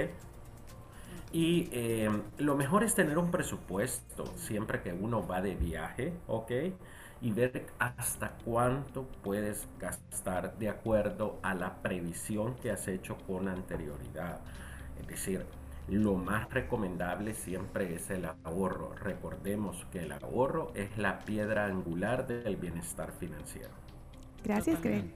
[1.32, 6.52] Y eh, lo mejor es tener un presupuesto siempre que uno va de viaje, ¿ok?
[7.22, 13.48] Y ver hasta cuánto puedes gastar de acuerdo a la previsión que has hecho con
[13.48, 14.42] anterioridad.
[15.00, 15.46] Es decir,
[15.88, 18.94] lo más recomendable siempre es el ahorro.
[18.96, 23.74] Recordemos que el ahorro es la piedra angular del bienestar financiero.
[24.44, 25.14] Gracias, Greg.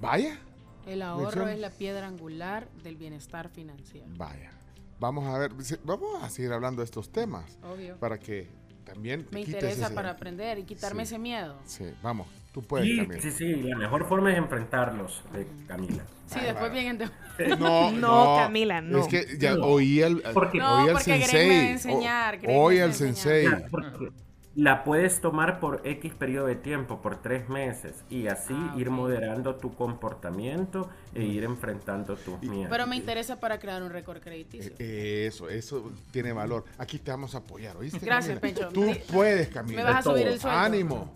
[0.00, 0.38] Vaya,
[0.84, 1.48] El ahorro Mención.
[1.48, 4.06] es la piedra angular del bienestar financiero.
[4.16, 4.52] vaya.
[4.98, 5.52] Vamos a ver,
[5.84, 7.58] vamos a seguir hablando de estos temas.
[7.62, 7.98] Obvio.
[7.98, 8.48] Para que
[8.86, 11.14] también te Me interesa ese- para aprender y quitarme Sí.
[11.14, 11.56] ese miedo.
[11.66, 13.20] Sí, vamos, tú puedes, Sí, Camila.
[13.20, 16.02] sí, sí, la mejor forma es enfrentarlos, de Camila.
[16.26, 17.08] Sí, después vienen de...
[17.58, 18.98] No, No, Camila, no.
[19.00, 19.64] Es que ya No.
[19.66, 21.66] oí al, Porque- No, oí al porque Greg me sensei.
[21.68, 23.14] enseñar, me Oí va a al enseñar.
[23.16, 23.44] sensei.
[23.44, 24.08] Ya, porque
[24.56, 28.88] La puedes tomar por X periodo de tiempo, por tres meses, y así Ah, ir
[28.88, 32.68] moderando tu comportamiento e ir enfrentando tus miedos.
[32.70, 34.72] Pero me interesa para crear un récord crediticio.
[34.78, 36.64] Eh, Eso, eso tiene valor.
[36.78, 37.98] Aquí te vamos a apoyar, ¿oíste?
[38.04, 38.58] Gracias, Camila?
[38.60, 38.72] Pencho.
[38.72, 39.76] Tú Me- puedes, Camila.
[39.84, 40.58] me vas a subir el sueldo.
[40.58, 41.12] Ánimo.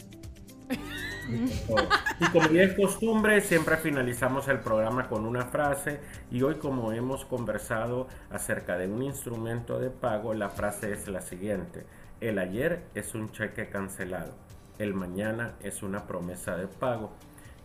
[2.20, 6.93] Y como ya es costumbre, siempre finalizamos el programa con una frase y hoy como
[6.93, 11.86] hemos conversado acerca de un instrumento de pago, la frase es la siguiente.
[12.20, 14.34] El ayer es un cheque cancelado,
[14.78, 17.12] el mañana es una promesa de pago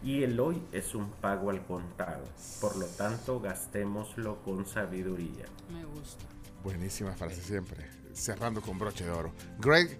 [0.01, 2.23] y el hoy es un pago al contado.
[2.61, 5.45] Por lo tanto, gastémoslo con sabiduría.
[5.73, 6.23] Me gusta.
[6.63, 7.85] Buenísima frase siempre.
[8.13, 9.33] Cerrando con broche de oro.
[9.59, 9.99] Greg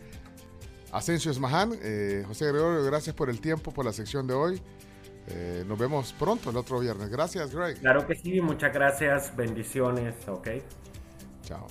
[0.91, 4.61] Asensio Esmaján, eh, José Gregorio, gracias por el tiempo, por la sección de hoy.
[5.27, 7.09] Eh, nos vemos pronto el otro viernes.
[7.09, 7.79] Gracias, Greg.
[7.79, 10.47] Claro que sí, muchas gracias, bendiciones, ok.
[11.43, 11.67] Chao.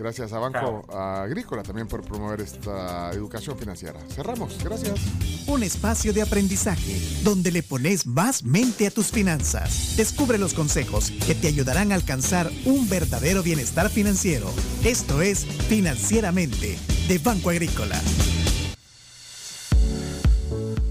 [0.00, 4.00] Gracias a Banco Agrícola también por promover esta educación financiera.
[4.08, 4.56] Cerramos.
[4.64, 4.98] Gracias.
[5.46, 9.98] Un espacio de aprendizaje donde le pones más mente a tus finanzas.
[9.98, 14.46] Descubre los consejos que te ayudarán a alcanzar un verdadero bienestar financiero.
[14.84, 18.00] Esto es Financieramente de Banco Agrícola.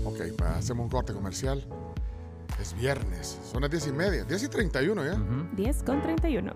[0.06, 0.22] Ok,
[0.56, 1.66] hacemos un corte comercial.
[2.62, 5.18] Es viernes, son las 10 y media, 10 y 31 ya.
[5.54, 6.54] 10 con 31.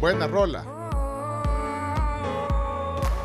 [0.00, 0.79] Buena rola.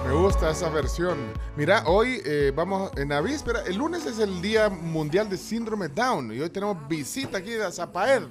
[0.06, 1.17] Me gusta esa versión.
[1.58, 3.64] Mira, hoy eh, vamos en la víspera.
[3.66, 7.72] El lunes es el Día Mundial de Síndrome Down y hoy tenemos visita aquí de
[7.72, 8.24] Zapaed.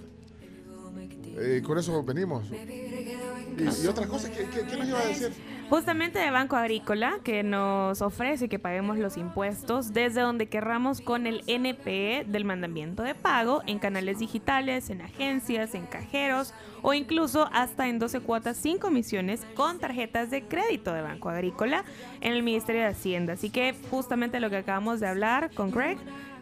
[1.37, 2.45] Eh, con eso venimos.
[2.51, 5.33] Y, y otra cosa, ¿qué, qué, qué nos iba a decir?
[5.71, 11.27] Justamente de Banco Agrícola, que nos ofrece que paguemos los impuestos desde donde querramos con
[11.27, 16.53] el NPE del mandamiento de pago en canales digitales, en agencias, en cajeros
[16.83, 21.85] o incluso hasta en 12 cuotas sin comisiones con tarjetas de crédito de Banco Agrícola
[22.21, 23.33] en el Ministerio de Hacienda.
[23.33, 25.99] Así que justamente lo que acabamos de hablar con Greg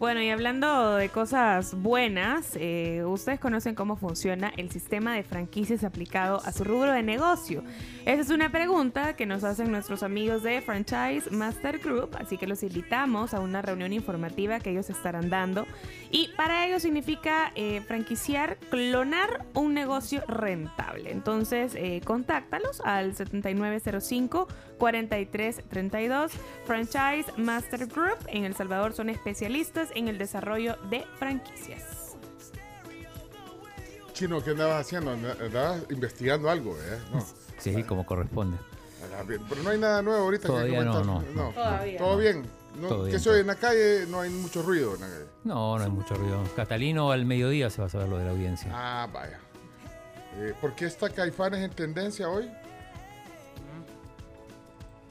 [0.00, 5.84] Bueno, y hablando de cosas buenas, eh, ustedes conocen cómo funciona el sistema de franquicias
[5.84, 7.62] aplicado a su rubro de negocio.
[8.06, 12.46] Esa es una pregunta que nos hacen nuestros amigos de Franchise Master Group, así que
[12.46, 15.66] los invitamos a una reunión informativa que ellos estarán dando.
[16.10, 21.12] Y para ello significa eh, franquiciar, clonar un negocio rentable.
[21.12, 26.32] Entonces, eh, contáctalos al 7905 4332
[26.64, 28.18] Franchise Master Group.
[28.30, 32.16] En El Salvador son especialistas en el desarrollo de franquicias.
[34.12, 35.10] Chino, ¿qué andabas haciendo?
[35.12, 36.98] Andabas investigando algo, ¿eh?
[37.12, 37.24] No.
[37.58, 38.56] Sí, como corresponde.
[39.48, 41.34] Pero no hay nada nuevo ahorita Todavía que no, comentar.
[41.34, 41.52] no, no.
[41.52, 42.42] Todavía Todo bien.
[42.80, 45.08] No, Todo que bien, se oye en la calle, no hay mucho ruido en la
[45.08, 45.24] calle.
[45.44, 46.42] No, no hay mucho ruido.
[46.54, 48.70] Catalino al mediodía se va a saber lo de la audiencia.
[48.72, 49.40] Ah, vaya.
[50.36, 52.48] Eh, ¿Por qué está Caifanes en tendencia hoy?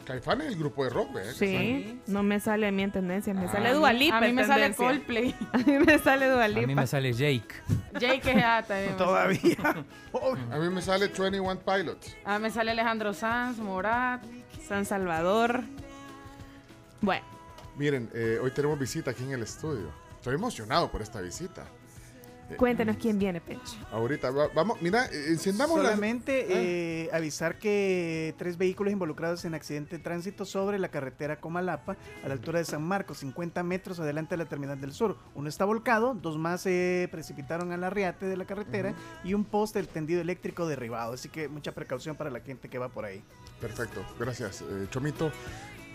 [0.09, 1.33] Caifanes es el grupo de rock, ¿eh?
[1.35, 3.51] Sí, no me sale a mí en tendencia, me Ah.
[3.51, 4.73] sale A mí- Dua Lipa a mí me sale.
[4.73, 5.35] Coldplay.
[5.53, 7.53] A mí me sale Dua A mí me sale Jake.
[7.99, 9.57] Jake es ah, también Todavía.
[10.51, 12.17] A mí me sale 21 Pilots.
[12.25, 14.23] Ah, me sale Alejandro Sanz, Morat.
[14.67, 15.61] San Salvador.
[17.01, 17.23] Bueno,
[17.77, 19.91] Miren, eh, hoy tenemos visita aquí en el estudio.
[20.15, 21.65] Estoy emocionado por esta visita.
[22.57, 23.75] Cuéntenos quién viene, Pencho.
[23.91, 26.53] Ahorita, va- vamos, mira, eh, encendamos la- Solamente Ah.
[26.55, 32.27] eh, avisar que tres vehículos involucrados en accidente de tránsito sobre la carretera Comalapa a
[32.27, 35.17] la altura de San Marcos, 50 metros adelante de la terminal del sur.
[35.35, 39.79] Uno está volcado, dos más se precipitaron al arriate de la carretera y un poste
[39.79, 41.13] del tendido eléctrico derribado.
[41.13, 43.21] Así que mucha precaución para la gente que va por ahí.
[43.61, 45.31] Perfecto, gracias, eh, Chomito.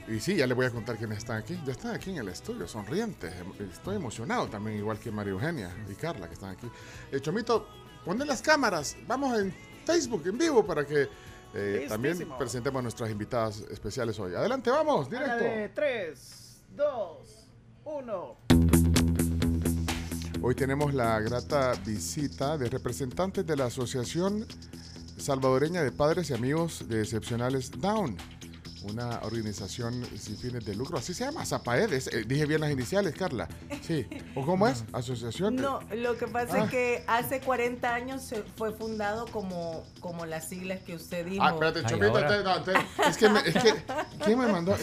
[0.06, 1.58] Y sí, ya le voy a contar quiénes están aquí.
[1.64, 3.32] Ya están aquí en el estudio, sonrientes.
[3.34, 6.68] Em- Estoy emocionado también, igual que María Eugenia y Carla, que están aquí.
[7.10, 7.66] Eh, Chomito,
[8.04, 8.96] ponle las cámaras.
[9.06, 9.54] Vamos en
[9.86, 11.08] Facebook, en vivo, para que
[11.54, 14.34] eh, también presentemos a nuestras invitadas especiales hoy.
[14.34, 15.42] Adelante, vamos, directo.
[15.44, 17.18] de 3, 2,
[17.84, 18.36] 1.
[20.42, 24.44] Hoy tenemos la grata visita de representantes de la Asociación
[25.16, 28.16] Salvadoreña de Padres y Amigos de Excepcionales Down,
[28.84, 30.98] una organización sin fines de lucro.
[30.98, 31.92] Así se llama, Zapaed.
[31.92, 33.48] es- eh, dije bien las iniciales, Carla.
[33.82, 34.06] Sí.
[34.34, 34.84] ¿O cómo es?
[34.92, 35.56] Asociación.
[35.56, 36.64] No, lo que pasa Ah.
[36.64, 41.42] es que hace 40 años se fue fundado como, como las siglas que usted dijo.
[41.44, 42.18] Ah, espérate, Chomito.
[42.18, 43.74] es que, me- es que,
[44.24, 44.76] ¿quién me mandó?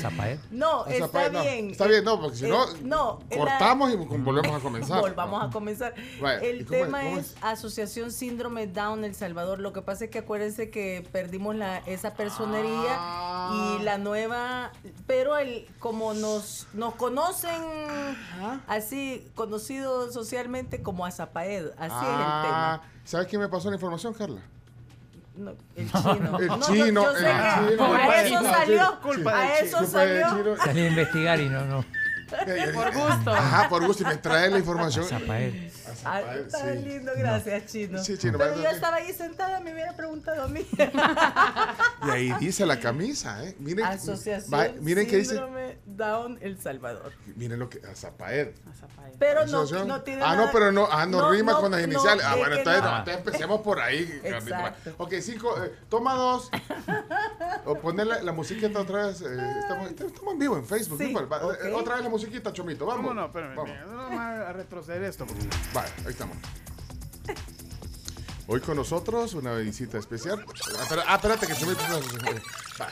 [0.52, 1.42] No, A está Zapaed, no.
[1.42, 1.70] bien.
[1.72, 5.00] Está bien, no, porque si no, Eh, no, la- cortamos y volvemos a comenzar.
[5.02, 5.94] Volvamos a comenzar.
[6.22, 6.68] Vaya, ¿y El es?
[6.68, 9.60] tema ¿Cómo es Asociación Síndrome Down El Salvador.
[9.60, 13.78] Lo que pasa es que acuérdense que perdimos la, esa personería Ah.
[13.80, 14.72] y la nueva,
[15.08, 17.54] pero el como nos nos conocen
[18.68, 22.74] así conocido socialmente como Azapaed, así es el tema.
[22.76, 24.42] Ah, ¿Sabes quién me pasó la información, Carla?
[25.36, 26.40] No, el chino.
[26.40, 27.94] El No, yo- chino, yo el chino.
[27.96, 29.30] a eso Culpa salió, chino.
[29.30, 30.28] a eso Culpa salió.
[30.38, 30.58] chino.
[30.58, 31.86] Salí a investigar y no, no.
[32.74, 33.32] Por gusto.
[33.32, 34.04] Ajá, por gusto.
[34.04, 35.04] Y me trae la información.
[35.06, 35.71] Zapael.
[36.06, 36.80] Ay, está sí.
[36.80, 38.04] lindo, gracias, Chino.
[38.04, 40.66] Sí, Chino, Pero yo que- estaba ahí sentada, me hubiera preguntado a mí.
[42.06, 43.56] Y ahí dice la camisa, ¿eh?
[43.60, 45.40] Miren, Asociación va- miren que dice.
[45.86, 47.12] Down El Salvador.
[47.36, 47.80] Miren lo que.
[47.86, 48.50] A Zapaed.
[49.20, 49.88] Pero no, Asociación.
[49.88, 51.88] no tiene Ah, nada- no, pero no, ah, no, no, rima no, con las no,
[51.88, 52.26] iniciales.
[52.26, 52.90] ah, bueno, entonces, no.
[52.92, 54.20] no, entonces empecemos por ahí.
[54.24, 54.96] Exacto.
[54.98, 55.64] Ok, cinco.
[55.64, 56.50] eh, toma dos.
[57.66, 59.22] o ponerle la musiquita otra vez.
[59.22, 59.26] eh,
[59.60, 60.98] estamos, estamos en vivo en Facebook.
[60.98, 61.78] Sí, no.
[61.78, 62.86] Otra vez la musiquita, Chomito.
[62.86, 63.08] Vamos.
[63.08, 63.26] ¿Cómo no?
[63.28, 63.72] Espérame, vamos.
[63.72, 65.26] mira, vamos a a retroceder esto.
[65.26, 66.38] porque- Vale, ahí estamos.
[68.48, 70.44] Hoy con nosotros una visita especial.
[70.78, 71.82] Ah, ah, espérate que Chomito.
[72.80, 72.90] Va.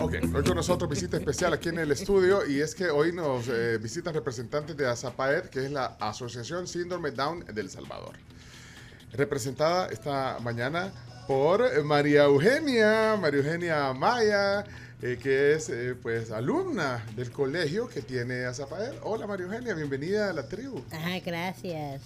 [0.00, 3.48] Ok, hoy con nosotros visita especial aquí en el estudio y es que hoy nos
[3.48, 8.16] eh, visitan representantes de AZAPAED, que es la Asociación Síndrome Down del Salvador.
[9.12, 10.92] Representada esta mañana
[11.26, 14.64] por María Eugenia, María Eugenia Maya,
[15.02, 18.94] eh, que es eh, pues alumna del colegio que tiene AZAPAED.
[19.02, 20.82] Hola María Eugenia, bienvenida a la tribu.
[20.92, 22.02] Ajá, gracias.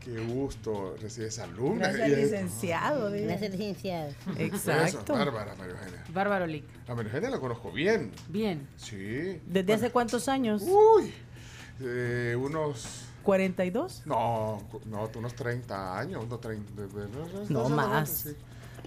[0.00, 1.88] Qué gusto recibir esa alumna.
[1.88, 3.10] Gracias, Y- licenciado.
[3.10, 3.26] diga.
[3.28, 4.10] Gracias, licenciado.
[4.38, 5.12] Exacto.
[5.12, 6.04] Eso, bárbara, María Eugenia.
[6.12, 6.64] Bárbaro Lic.
[6.86, 8.12] A María Eugenia la conozco bien.
[8.28, 8.66] Bien.
[8.76, 9.40] Sí.
[9.46, 10.62] ¿Desde hace cuántos años?
[10.64, 11.12] Uy,
[11.80, 13.04] eh, unos...
[13.24, 14.02] ¿42?
[14.06, 16.72] No, no, unos 30 años, unos 30.
[17.50, 18.08] No, más.
[18.08, 18.36] Sí.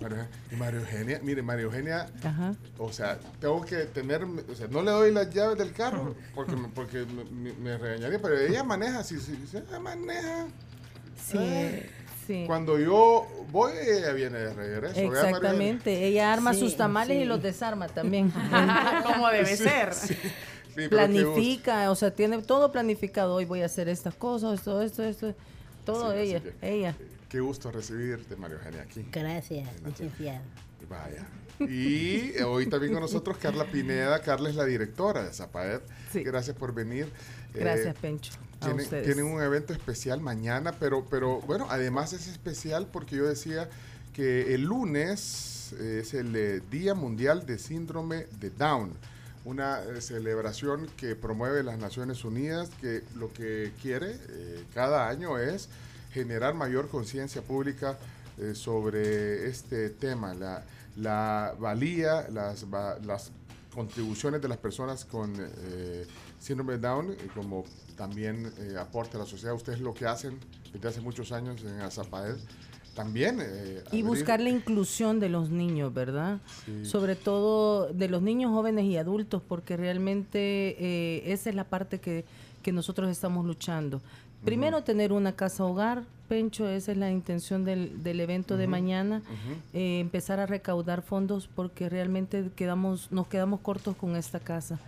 [0.01, 2.53] María María Eugenia, mire, María Eugenia, Ajá.
[2.77, 6.55] o sea, tengo que tener, o sea, no le doy las llaves del carro porque,
[6.55, 10.47] me- porque me, me- regañaría, pero ella maneja, sí, sí, sí, ella maneja.
[11.27, 11.89] Sí, Eh,
[12.27, 12.43] sí.
[12.47, 14.99] Cuando yo voy, ella viene de regreso.
[14.99, 16.05] Exactamente.
[16.07, 17.23] Ella arma Sí, sus tamales sí.
[17.23, 18.31] y los desarma también.
[19.05, 19.93] Como debe Sí, ser.
[20.89, 23.35] Planifica, o sea, tiene todo planificado.
[23.35, 25.33] Hoy voy a hacer estas cosas, esto, esto, esto.
[25.85, 26.95] Todo ella, que- ella.
[27.32, 29.08] Qué gusto recibirte, María Eugenia, aquí.
[29.10, 30.42] Gracias, licenciado.
[30.90, 31.26] Vaya.
[31.60, 34.22] Y hoy también con nosotros Carla Pineda.
[34.22, 35.80] Carla es la directora de Zapaed.
[36.14, 37.08] Gracias por venir.
[37.53, 38.34] Gracias, Eh, Pencho.
[38.60, 39.06] A tienen, ustedes.
[39.06, 43.69] tienen un evento especial mañana, pero, pero bueno, además es especial porque yo decía
[44.14, 48.92] que el lunes es el eh, Día Mundial de Síndrome de Down.
[49.45, 55.38] Una eh, celebración que promueve las Naciones Unidas, que lo que quiere eh, cada año
[55.40, 55.69] es
[56.11, 57.98] generar mayor conciencia pública
[58.38, 60.64] eh, sobre este tema, la,
[60.98, 63.31] la valía, las, va- las
[63.73, 66.06] contribuciones de las personas con eh,
[66.40, 67.64] síndrome de Down, y como
[67.95, 69.53] también eh, aporte a la sociedad.
[69.56, 70.38] Ustedes lo que hacen
[70.73, 72.35] desde hace muchos años en Azapaed,
[72.95, 73.40] también.
[73.41, 76.40] eh, Y abrir- buscar la inclusión de los niños, ¿verdad?
[76.65, 76.85] Sí.
[76.85, 80.40] Sobre todo de los niños, jóvenes y adultos, porque realmente
[80.80, 82.25] eh, esa es la parte que,
[82.64, 84.01] que nosotros estamos luchando.
[84.45, 89.22] Primero, tener una casa hogar, Pencho, esa es la intención del, del evento de mañana,
[89.74, 94.80] eh, empezar a recaudar fondos porque realmente quedamos, nos quedamos cortos con esta casa.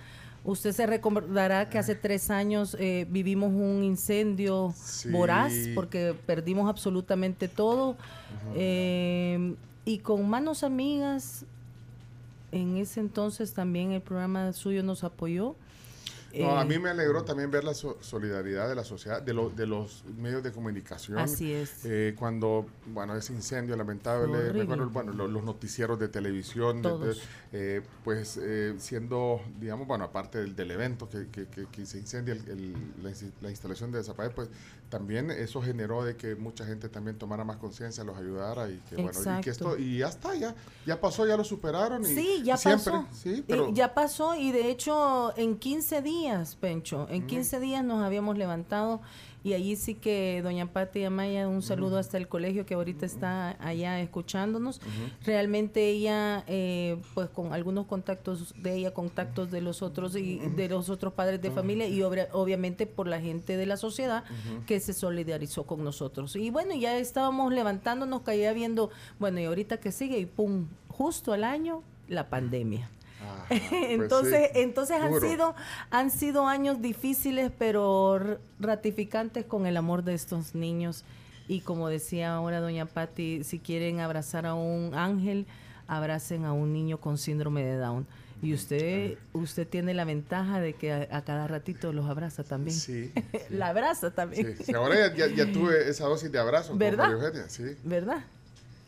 [0.45, 5.09] Usted se recordará que hace tres años eh, vivimos un incendio Sí.
[5.09, 7.95] voraz porque perdimos absolutamente todo.
[8.55, 11.45] Eh, y con manos amigas,
[12.53, 15.55] en ese entonces también el programa suyo nos apoyó.
[16.39, 19.33] No, a Eh, mí me alegró también ver la so- solidaridad de la sociedad, de,
[19.33, 21.19] lo- de los medios de comunicación.
[21.19, 21.85] Así es.
[21.85, 27.15] Eh, cuando, bueno, ese incendio lamentable, recuerdo, bueno, lo- los noticieros de televisión, de-
[27.51, 31.99] eh, pues eh, siendo, digamos, bueno, aparte del, del evento que, que- que- que se
[31.99, 32.93] incendia el- el-
[33.41, 34.49] la, instalación de Zapael, pues
[34.89, 38.95] también eso generó de que mucha gente también tomara más conciencia, los ayudara y que,
[38.95, 40.55] bueno, y que esto, y ya está, ya,
[40.85, 42.03] ya pasó, ya lo superaron.
[42.03, 43.07] Y, Sí, ya siempre, pasó.
[43.11, 43.73] Sí, Eh, pero...
[43.73, 46.22] ya pasó y de hecho en 15 días,
[46.59, 49.01] Pencho, en 15 días nos habíamos levantado
[49.43, 53.57] y allí sí que doña Pati Amaya, un saludo hasta el colegio que ahorita está
[53.59, 54.79] allá escuchándonos.
[55.25, 60.69] Realmente ella, eh, pues con algunos contactos de ella, contactos de los otros y de
[60.69, 64.23] los otros padres de familia y obra- obviamente por la gente de la sociedad
[64.65, 66.37] que se solidarizó con nosotros.
[66.37, 71.33] Y bueno, ya estábamos levantándonos, caía viendo, bueno, y ahorita que sigue y pum, justo
[71.33, 72.89] al año, la pandemia.
[73.49, 75.27] entonces, sí, entonces han duro.
[75.29, 75.55] sido,
[75.89, 81.03] han sido años difíciles, pero ratificantes con el amor de estos niños.
[81.47, 85.45] Y como decía ahora doña Patti, si quieren abrazar a un ángel,
[85.87, 88.07] abracen a un niño con síndrome de Down.
[88.41, 92.75] Y usted, usted tiene la ventaja de que a, a cada ratito los abraza también.
[92.75, 93.11] Sí.
[93.49, 94.57] la abraza también.
[94.61, 97.09] Sí, ahora ya, ya- ya tuve esa dosis de abrazo con ¿Verdad?
[97.09, 97.63] María Eugenia, sí.
[97.85, 98.23] ¿verdad?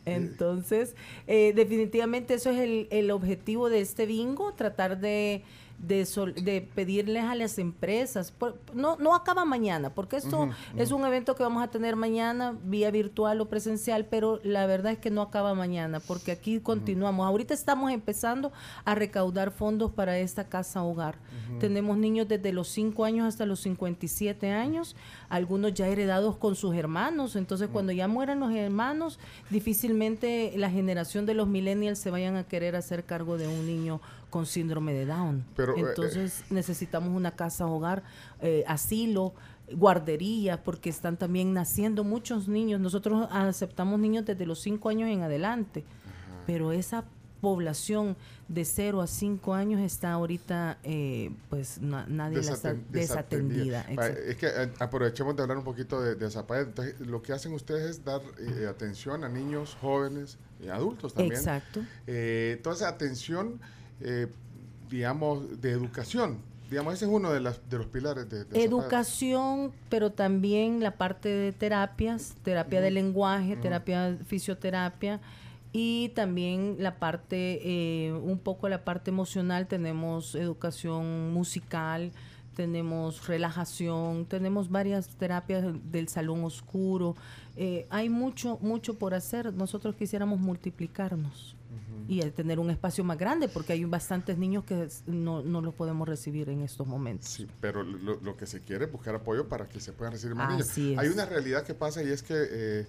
[0.06, 0.94] Entonces,
[1.26, 5.42] eh, definitivamente eso es el, el objetivo de este bingo, tratar de,
[5.78, 10.90] de, sol- de pedirles a las empresas, por- no, no acaba mañana, porque esto es
[10.90, 14.98] un evento que vamos a tener mañana, vía virtual o presencial, pero la verdad es
[14.98, 17.26] que no acaba mañana, porque aquí continuamos.
[17.26, 18.52] Ahorita estamos empezando
[18.84, 21.18] a recaudar fondos para esta casa hogar.
[21.60, 24.96] Tenemos niños desde los 5 años hasta los 57 años,
[25.28, 29.18] algunos ya heredados con sus hermanos, entonces cuando ya mueran los hermanos,
[29.50, 34.00] difícilmente la generación de los millennials se vayan a querer hacer cargo de un niño
[34.36, 35.44] con síndrome de Down.
[35.56, 38.02] Pero, eh, entonces necesitamos una casa hogar,
[38.42, 39.32] eh, asilo,
[39.72, 42.78] guardería, porque están también naciendo muchos niños.
[42.82, 45.84] Nosotros aceptamos niños desde los 5 años en adelante,
[46.46, 47.04] pero esa
[47.40, 48.14] población
[48.48, 53.80] de 0 a 5 años está ahorita, eh, pues na- nadie la está Desaten- desatendida.
[53.82, 56.66] Es que eh, aprovechemos de hablar un poquito de, de Zapael.
[56.66, 61.36] Entonces, lo que hacen ustedes es dar eh, atención a niños, jóvenes y adultos también.
[61.36, 61.80] Exacto.
[62.62, 63.60] Toda esa atención,
[64.00, 64.28] eh,
[64.90, 66.38] digamos, de educación.
[66.70, 68.44] Digamos, ese es uno de, las, de los pilares de.
[68.54, 75.20] Educación, pero también la parte de terapias, terapia de lenguaje, terapia, fisioterapia
[75.72, 82.12] y también la parte, eh, un poco la parte emocional, tenemos educación musical,
[82.56, 87.14] tenemos relajación, tenemos varias terapias del salón oscuro.
[87.56, 89.52] Eh, hay mucho, mucho por hacer.
[89.52, 91.55] Nosotros quisiéramos multiplicarnos
[92.08, 95.74] y eh, tener un espacio más grande porque hay bastantes niños que no, no los
[95.74, 97.28] podemos recibir en estos momentos.
[97.28, 100.34] Sí, pero lo, lo que se quiere es buscar apoyo para que se puedan recibir
[100.34, 100.92] más Así niños.
[100.92, 100.98] es.
[100.98, 102.86] Hay una realidad que pasa y es que eh,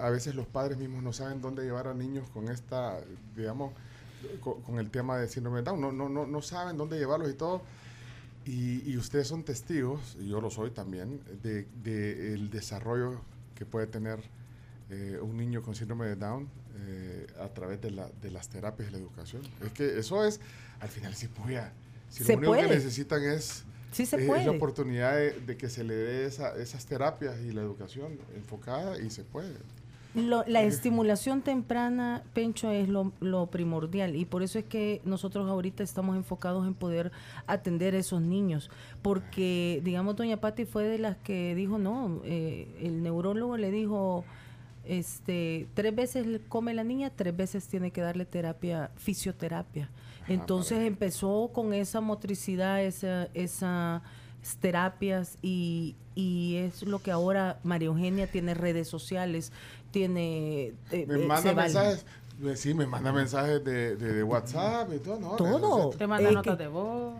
[0.00, 2.98] a veces los padres mismos no saben dónde llevar a niños con esta,
[3.36, 3.72] digamos,
[4.40, 5.80] con, con el tema de síndrome de Down.
[5.80, 7.62] No, no, no, no saben dónde llevarlos y todo.
[8.44, 13.20] Y, y ustedes son testigos, y yo lo soy también, de, de el desarrollo
[13.54, 14.20] que puede tener
[14.88, 16.48] eh, un niño con síndrome de Down
[16.86, 19.42] eh, a través de, la, de las terapias y la educación.
[19.64, 20.40] Es que eso es,
[20.80, 21.62] al final sí puede.
[22.08, 24.44] Si lo único que necesitan es, Sí se es puede.
[24.44, 28.98] la oportunidad de, de que se le dé esa- esas terapias y la educación enfocada
[29.00, 29.54] y se puede.
[30.14, 35.48] Lo- la estimulación temprana, Pencho, es lo, lo primordial y por eso es que nosotros
[35.48, 37.12] ahorita estamos enfocados en poder
[37.46, 38.70] atender a esos niños,
[39.02, 44.24] porque, digamos, doña Patti fue de las que dijo, no, eh, el neurólogo le dijo,
[44.88, 49.88] este, tres veces come la niña, tres veces tiene que darle terapia, fisioterapia.
[50.26, 54.02] Entonces empezó con esa motricidad, esa, esas
[54.60, 59.52] terapias y, y es lo que ahora María Eugenia tiene redes sociales,
[59.90, 60.72] tiene...
[60.90, 62.04] eh, Me eh, manda mensajes,
[62.44, 65.36] eh, sí, me manda mensajes de, de, de WhatsApp y todo, ¿no?
[65.36, 65.90] Todo.
[65.90, 67.14] Te manda Eh, notas que- de voz.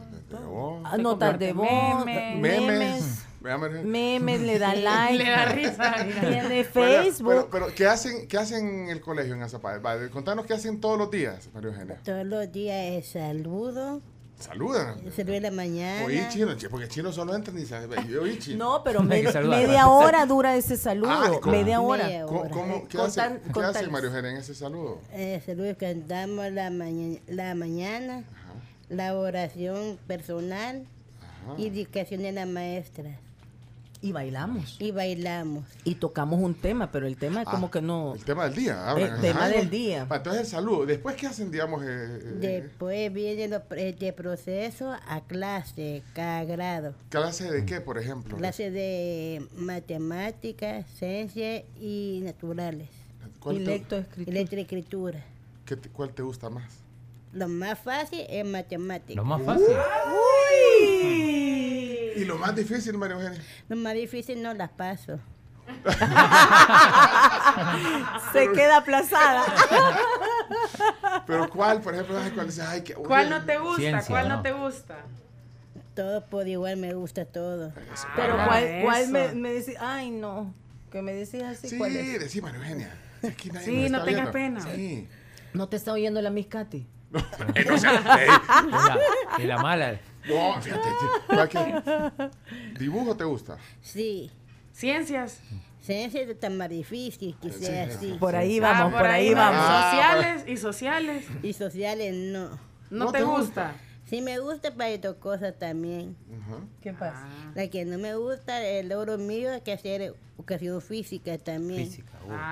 [0.46, 0.80] voz.
[0.84, 2.40] Ah, notas de voz, memes.
[2.40, 3.84] memes, Memes.
[3.84, 7.28] memes, le da like, Le da risa, tiene Bueno, Facebook.
[7.32, 9.78] Pero, pero, ¿qué hacen, qué hacen en el colegio en Azapaya?
[9.78, 11.96] Vale, contanos qué hacen todos los días, María Eugenia.
[12.04, 14.00] Todos los días es saludo.
[14.40, 14.94] Saludan.
[15.16, 16.06] Saludo en la mañana.
[16.06, 17.96] Oí chino, porque chino solo entra ni sabe.
[18.08, 18.56] Yo oí chino.
[18.76, 22.04] No, pero media, media hora dura ese saludo, Ah, media hora.
[22.04, 22.50] Media ¿Cómo, hora.
[22.50, 23.76] cómo- qué Contan- hacen, ¿qué contales.
[23.78, 25.00] hacen, María Eugenia, en ese saludo?
[25.12, 28.22] Eh, saludos cantamos la, maña- la mañana,
[28.88, 30.84] la oración personal
[31.56, 33.18] y dedicación de la maestra.
[34.00, 34.76] Y bailamos.
[34.78, 35.64] Y bailamos.
[35.82, 38.14] Y tocamos un tema, pero el tema es Ah, como que no...
[38.14, 38.94] El tema del día.
[38.96, 39.48] El tema Ajá.
[39.48, 40.06] del día.
[40.08, 40.86] Ah, Entonces el saludo.
[40.86, 41.82] Después, ¿qué hacen, digamos?
[41.82, 46.94] eh, eh, Después viene lo de proceso a clase, cada grado.
[47.08, 48.36] ¿Clase de qué, por ejemplo?
[48.36, 52.88] Clase de matemáticas, ciencias y naturales.
[53.40, 54.32] ¿Cuál te- Lectoescritura.
[54.34, 55.24] Lectoescritura.
[55.66, 56.72] ¿Qué te- ¿Cuál te gusta más?
[57.32, 59.16] Lo más fácil es matemáticas.
[59.16, 59.66] Lo más fácil.
[62.18, 63.40] Y lo más difícil, María Eugenia.
[63.68, 65.18] Lo más difícil no las paso.
[68.32, 69.44] Se queda aplazada.
[71.26, 72.16] Pero ¿cuál, por ejemplo?
[72.34, 72.64] ¿Cuál, dices?
[72.66, 73.80] Ay, qué- ¿Cuál no te gusta?
[73.82, 74.42] Ciencia, ¿Cuál no ¿no?
[74.42, 74.96] te gusta?
[75.94, 77.72] Todo por igual me gusta todo.
[78.16, 79.74] Pero Ah, ¿cuál, cuál me, me decís?
[79.80, 80.54] Ay, no.
[80.90, 81.68] Que me decís así.
[81.68, 82.20] Sí, ¿cuál es?
[82.20, 82.90] decí, María Eugenia.
[83.28, 84.60] Aquí nadie Sí, no tengas viendo.
[84.62, 84.74] pena.
[84.74, 85.08] Sí.
[85.52, 86.86] ¿No te está oyendo la Miss Katy?
[87.54, 88.28] Eh, no sea- ey.
[88.28, 88.98] Es la,
[89.38, 90.00] es la mala.
[90.28, 90.88] No, fíjate.
[90.88, 91.06] sí.
[91.28, 92.30] ¿Para qué?
[92.78, 93.56] ¿Dibujo te gusta?
[93.80, 94.30] Sí.
[94.72, 95.40] Ciencias.
[95.80, 98.16] Ciencias está más difícil que sea Sí, así.
[98.20, 99.64] Por ahí Ah, vamos, por ahí vamos.
[99.64, 101.26] Sociales y sociales.
[101.42, 102.58] Y sociales no.
[102.90, 103.72] ¿No, te, gusta?
[104.08, 106.16] Sí me gusta para otras cosas también.
[106.80, 107.26] ¿Qué pasa?
[107.54, 111.90] La que no me gusta, el logro mío es que hacer educación física también.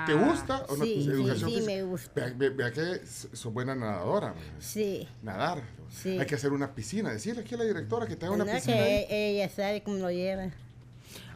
[0.06, 0.84] ¿Te gusta o no?
[0.84, 1.72] Sí, sí, Educación sí, física.
[1.72, 2.10] me gusta.
[2.14, 4.34] Vea, ve- vea que sos buena nadadora.
[4.34, 4.52] María.
[4.58, 5.08] Sí.
[5.22, 5.62] Nadar.
[5.90, 6.18] Sí.
[6.18, 7.10] Hay que hacer una piscina.
[7.12, 8.76] Decirle aquí a la directora que te haga una No, piscina.
[8.76, 9.06] ahí.
[9.06, 10.50] que ella sabe cómo lo lleva.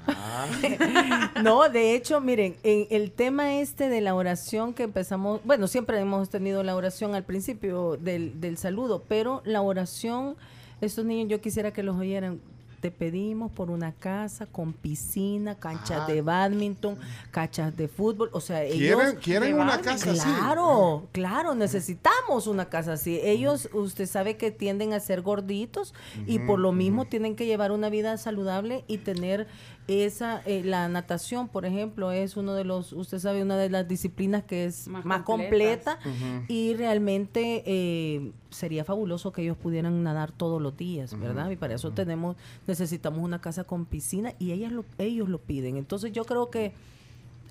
[1.43, 5.99] No, de hecho, miren, en el tema este de la oración que empezamos, bueno, siempre
[5.99, 10.37] hemos tenido la oración al principio del, del saludo, pero la oración,
[10.81, 12.41] estos niños yo quisiera que los oyeran.
[12.81, 16.07] Te pedimos por una casa con piscina, canchas Ah.
[16.07, 16.97] de badminton,
[17.31, 19.93] canchas de fútbol, o sea, ¿Quieren- ellos quieren una badminton.
[19.99, 20.21] casa así?
[20.39, 23.21] Claro, claro, necesitamos una casa así.
[23.23, 25.93] Ellos, usted sabe que tienden a ser gorditos
[26.27, 29.47] y por lo mismo tienen que llevar una vida saludable y tener
[29.87, 33.89] esa eh, la natación, por ejemplo, es uno de los, usted sabe, una de las
[33.89, 35.99] disciplinas que es más, Más completa
[36.49, 41.51] y realmente eh, sería fabuloso que ellos pudieran nadar todos los días, ¿verdad?
[41.51, 45.77] Y para eso tenemos necesitamos una casa con piscina y ellas lo, ellos lo piden.
[45.77, 46.73] Entonces yo creo que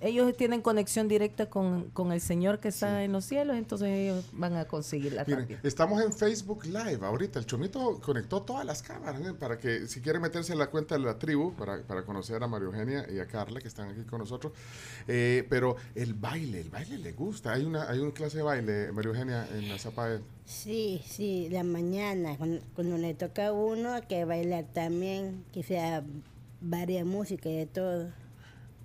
[0.01, 4.25] ellos tienen conexión directa con, con el Señor que está en los cielos, entonces ellos
[4.33, 5.59] van a conseguirla Miren, también.
[5.63, 7.39] estamos en Facebook Live ahorita.
[7.39, 9.33] El Chomito conectó todas las cámaras ¿eh?
[9.33, 12.47] para que si quiere meterse en la cuenta de la tribu para, para conocer a
[12.47, 14.53] María Eugenia y a Carla que están aquí con nosotros.
[15.07, 17.53] Eh, pero el baile, el baile le gusta.
[17.53, 20.21] Hay una hay una clase de baile, María Eugenia, en la Zapaed.
[20.45, 26.03] Sí, sí, la mañana, cuando, cuando le toca a uno que bailar también, que sea
[26.61, 28.11] varias músicas y de todo.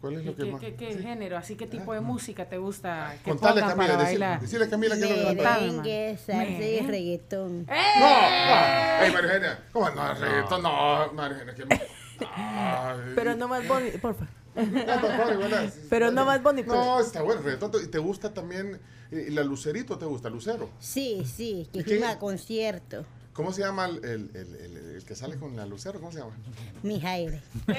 [0.04, 0.60] ¿Cuál es lo que ¿Qué, más?
[0.60, 1.38] qué- qué género?
[1.38, 5.00] ¿Así qué tipo de música te gusta que Contale, pongan Camila, decile a Camila que
[5.00, 5.58] lo que canta.
[5.60, 7.66] Merengue, salsa y reggaetón.
[7.66, 9.04] No, no.
[9.04, 9.64] Ey, María Eugenia.
[9.72, 10.14] ¿Cómo no?
[10.14, 11.54] reggaetón, no, María Eugenia.
[11.54, 11.86] que-
[12.36, 13.12] Ay.
[13.14, 13.98] Pero no más bonito.
[14.56, 15.72] Ah, Bunny, ¿verdad?
[15.90, 17.40] Pero no Bunny, pero- No, está bueno.
[17.42, 17.72] reggaetón.
[17.82, 18.78] ¿Y te gusta también
[19.10, 19.98] eh, la Lucerito?
[19.98, 20.68] ¿Te gusta Lucero?
[20.78, 21.90] Sí, sí, que ¿Y qué?
[21.96, 23.04] fuimos a concierto.
[23.34, 25.98] ¿Cómo se llama el, el, el- el- el que sale con la Lucero?
[25.98, 26.32] ¿Cómo se llama?
[26.84, 27.42] Mi Jaire.
[27.66, 27.76] Pero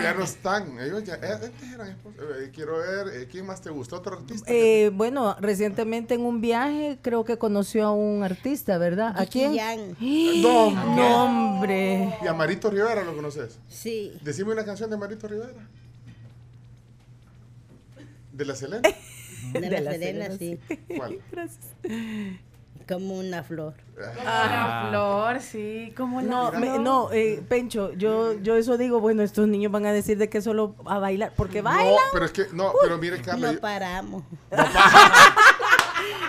[0.00, 0.80] ya no están.
[0.80, 2.18] Ellos ya eh, antes eran esposos.
[2.40, 3.96] Eh, quiero ver, eh, ¿quién más te gusta?
[3.96, 4.50] ¿Otro artista?
[4.50, 9.12] Eh, bueno, recientemente en un viaje creo que conoció a un artista, ¿verdad?
[9.14, 9.54] ¿A quién?
[10.42, 12.16] No, No, hombre.
[12.22, 13.58] ¿Y a Marito Rivera lo conoces?
[13.68, 14.16] Sí.
[14.22, 15.52] Decime una canción de Marito Rivera.
[18.32, 18.80] ¿De la Selena?
[19.52, 20.58] De, De la, Serena, sí.
[20.96, 21.20] ¿Cuál?
[22.88, 23.74] Como una flor.
[24.24, 25.92] Ah, flor, sí.
[25.96, 26.80] ¿Cómo No, la me- flor?
[26.80, 30.40] no, eh, Pencho, yo, yo eso digo, bueno, estos niños van a decir de que
[30.40, 31.94] solo a bailar, porque bailan.
[31.94, 33.52] No, pero es que, no, pero mire, Carla.
[33.52, 34.22] No paramos.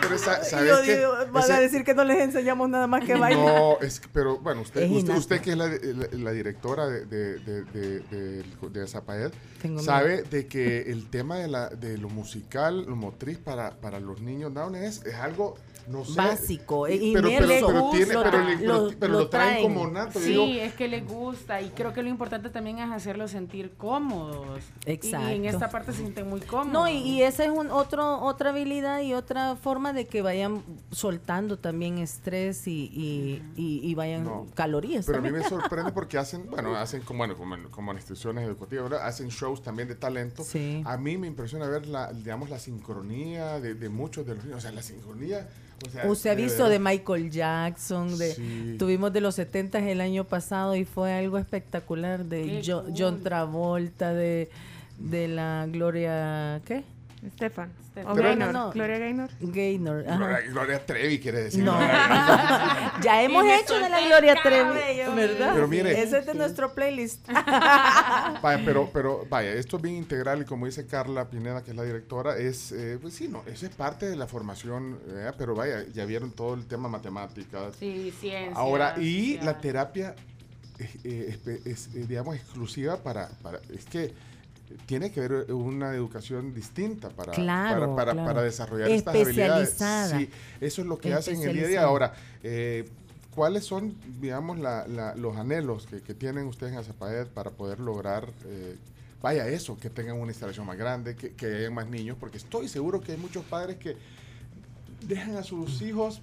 [0.02, 0.98] pero sa- Y ¿sabes yo qué?
[0.98, 3.45] digo, van Ese- a decir que no les enseñamos nada más que bailar.
[3.45, 6.88] No, es que- pero bueno, usted, Es usted, usted que es la, la- la directora
[6.88, 11.69] de, de, de, de, de- de Zapaed, Tengo sabe de que el tema de, la,
[11.69, 15.56] de lo musical, lo motriz para, para los niños down es, es algo,
[15.88, 16.16] no sé.
[16.18, 20.19] Básico, pero, pero, pero, tiene, Lo pero, lo- pero lo lo traen como nato.
[20.19, 23.72] Sí, digo, es que les gusta y creo que lo importante también es hacerlos sentir
[23.77, 24.60] cómodos.
[24.86, 25.30] Exacto.
[25.30, 26.74] Y en esta parte se sienten muy cómodos.
[26.74, 30.61] No, y, y esa es un otro, otra habilidad y otra forma de que vayan
[30.92, 34.45] soltando también estrés y, y, y- y vayan No.
[34.56, 35.06] calorías.
[35.06, 38.45] Pero a mí me sorprende porque hacen, bueno, hacen como, bueno, como, como en instituciones
[38.45, 39.08] educativas, ¿verdad?
[39.08, 40.43] Hacen shows también de talento.
[40.43, 40.82] Sí.
[40.85, 44.58] A mí me impresiona ver la, digamos, la sincronía de, de muchos de los niños.
[44.59, 45.48] O sea, la sincronía.
[45.85, 48.76] O sea, Usted ha visto de Michael Jackson, de Sí.
[48.80, 52.93] tuvimos de los 70 el año pasado y fue algo espectacular de Qué Jo- cool.
[52.98, 54.50] John Travolta, de,
[54.98, 56.84] de la Gloria, ¿qué?
[57.27, 57.72] Estefan.
[57.81, 58.11] Estefan.
[58.11, 58.53] O Pero- Gaynor.
[58.53, 58.72] No, no.
[58.72, 59.30] Gloria Gaynor.
[59.39, 60.06] Gaynor.
[60.07, 60.17] ajá.
[60.17, 61.64] Gloria, Gloria Trevi quiere decir.
[61.64, 61.77] No.
[63.01, 64.72] Ya hemos hecho de la Gloria cabello.
[64.73, 65.51] Trevi, ¿verdad?
[65.53, 67.27] Pero mire- Ese es de nuestro playlist.
[68.41, 71.77] Vaya, pero, pero vaya, esto es bien integral y como dice Carla Pineda, que es
[71.77, 75.56] la directora, es, eh, pues sí, no, eso es parte de la formación, eh, pero
[75.56, 77.75] vaya, ya vieron todo el tema matemáticas.
[77.80, 78.56] Sí, ciencia.
[78.56, 79.45] Ahora, y social.
[79.45, 80.15] la terapia,
[80.80, 84.14] eh, eh, es, eh, digamos, exclusiva para, para, es que
[84.85, 88.27] tiene que haber una educación distinta para, Claro, para, para, claro.
[88.27, 89.77] para desarrollar estas habilidades.
[90.11, 90.29] Sí,
[90.61, 91.83] eso es lo que hacen el día a día.
[91.83, 92.13] Ahora,
[92.43, 92.87] eh,
[93.33, 97.79] ¿cuáles son, digamos, la- la- los anhelos que, que tienen ustedes en Azapaed para poder
[97.79, 98.75] lograr, eh,
[99.21, 102.17] vaya, eso, que tengan una instalación más grande, que, que haya más niños?
[102.19, 103.95] Porque estoy seguro que hay muchos padres que
[105.07, 106.21] dejan a sus hijos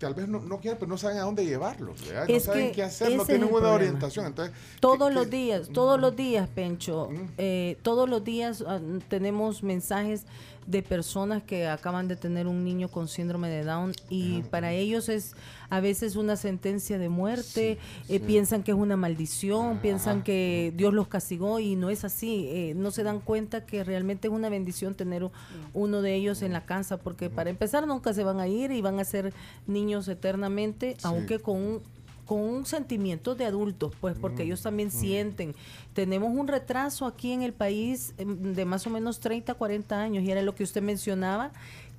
[0.00, 2.26] tal vez no, no quieren, pero no saben a dónde llevarlos, ¿verdad?
[2.28, 3.74] no saben qué hacer, no tienen problema.
[3.74, 4.26] orientación.
[4.26, 8.80] Entonces, Todos ¿qué- los qué- días, todos los días, Pencho, eh, todos los días ah,
[9.08, 10.24] tenemos mensajes
[10.70, 15.08] de personas que acaban de tener un niño con síndrome de Down y para ellos
[15.08, 15.34] es
[15.68, 20.92] a veces una sentencia de muerte, eh, piensan que es una maldición, piensan que Dios
[20.92, 24.48] los castigó y no es así, eh, no se dan cuenta que realmente es una
[24.48, 25.28] bendición tener
[25.74, 28.80] uno de ellos en la casa porque para empezar nunca se van a ir y
[28.80, 29.32] van a ser
[29.66, 31.82] niños eternamente, aunque con un
[32.30, 35.56] con un sentimiento de adultos, pues, porque ellos también sienten.
[35.94, 40.22] Tenemos un retraso aquí en el país em, de más o menos 30, 40 años,
[40.22, 41.50] y era lo que usted mencionaba,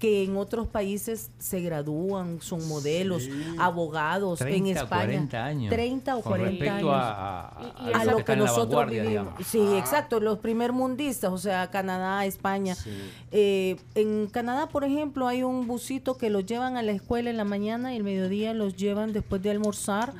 [0.02, 5.04] que en otros países se gradúan, son modelos, abogados, 30, en España.
[5.06, 5.70] 40 años.
[5.70, 7.06] 30 o Con 40 respecto años.
[7.06, 7.42] a-
[7.96, 9.10] a- a lo que nosotros vivimos.
[9.10, 9.34] digamos.
[9.48, 12.76] Sí, exacto, los primer mundistas, o sea, Canadá, España.
[13.32, 17.38] Eh, en Canadá, por ejemplo, hay un busito que los llevan a la escuela en
[17.38, 20.14] la mañana y el mediodía los llevan después de almorzar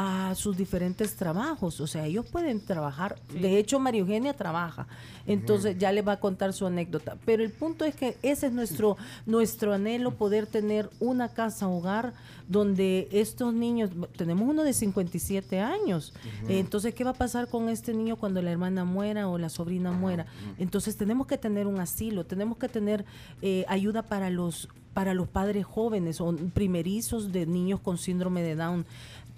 [0.00, 1.80] a sus diferentes trabajos.
[1.80, 3.16] O sea, ellos pueden trabajar.
[3.32, 4.86] De hecho, María Eugenia trabaja.
[5.26, 7.16] Entonces ya les va a contar su anécdota.
[7.26, 8.96] Pero el punto es que ese es nuestro,
[9.26, 12.12] nuestro anhelo, poder tener una casa hogar
[12.46, 16.14] donde estos niños, tenemos uno de 57 años.
[16.48, 19.90] Entonces, ¿qué va a pasar con este niño cuando la hermana muera o la sobrina
[19.90, 20.26] muera?
[20.58, 23.04] Entonces, tenemos que tener un asilo, tenemos que tener
[23.42, 24.68] eh, ayuda para los
[24.98, 28.84] para los padres jóvenes o primerizos de niños con síndrome de Down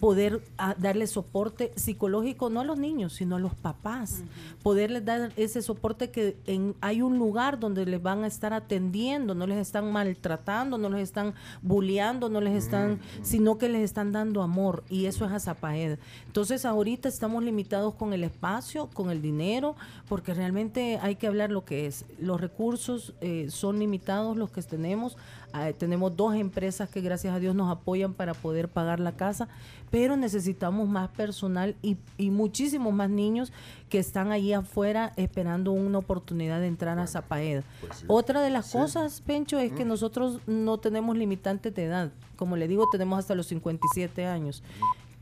[0.00, 4.22] poder ah, darle soporte psicológico no a los niños sino a los papás.
[4.62, 9.34] Poderles dar ese soporte que en, hay un lugar donde les van a estar atendiendo
[9.34, 14.12] no les están maltratando no les están bulleando no les están sino que les están
[14.12, 19.20] dando amor y eso es Azapaed entonces ahorita estamos limitados con el espacio con el
[19.20, 19.76] dinero
[20.08, 22.04] porque realmente hay que hablar lo que es.
[22.18, 25.16] Los recursos eh, son limitados los que tenemos
[25.52, 29.48] Ah, tenemos dos empresas que gracias a Dios nos apoyan para poder pagar la casa,
[29.90, 33.52] pero necesitamos más personal y, y muchísimos más niños
[33.88, 37.62] que están ahí afuera esperando una oportunidad de entrar a Zapaed.
[38.06, 42.12] Otra de las cosas, Pencho, es que nosotros no tenemos limitantes de edad.
[42.36, 44.62] Como le digo, tenemos hasta los 57 años.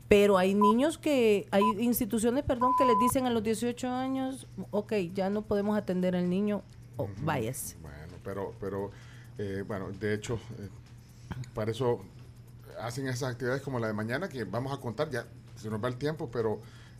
[0.07, 4.93] Pero hay niños que, hay instituciones, perdón, que les dicen a los 18 años, ok,
[5.13, 6.63] ya no podemos atender al niño,
[6.97, 7.77] o váyase.
[7.79, 8.91] Bueno, pero, pero
[9.39, 10.69] eh, bueno, de hecho, eh,
[11.55, 12.01] para eso
[12.79, 15.87] hacen esas actividades como la de mañana, que vamos a contar, ya se nos va
[15.87, 16.59] el tiempo, pero,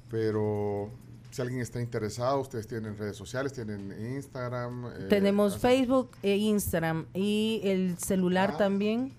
[0.10, 0.90] pero
[1.32, 4.86] si alguien está interesado, ustedes tienen redes sociales, tienen Instagram.
[4.88, 9.12] eh, Tenemos hacen- Facebook e Instagram y el celular también.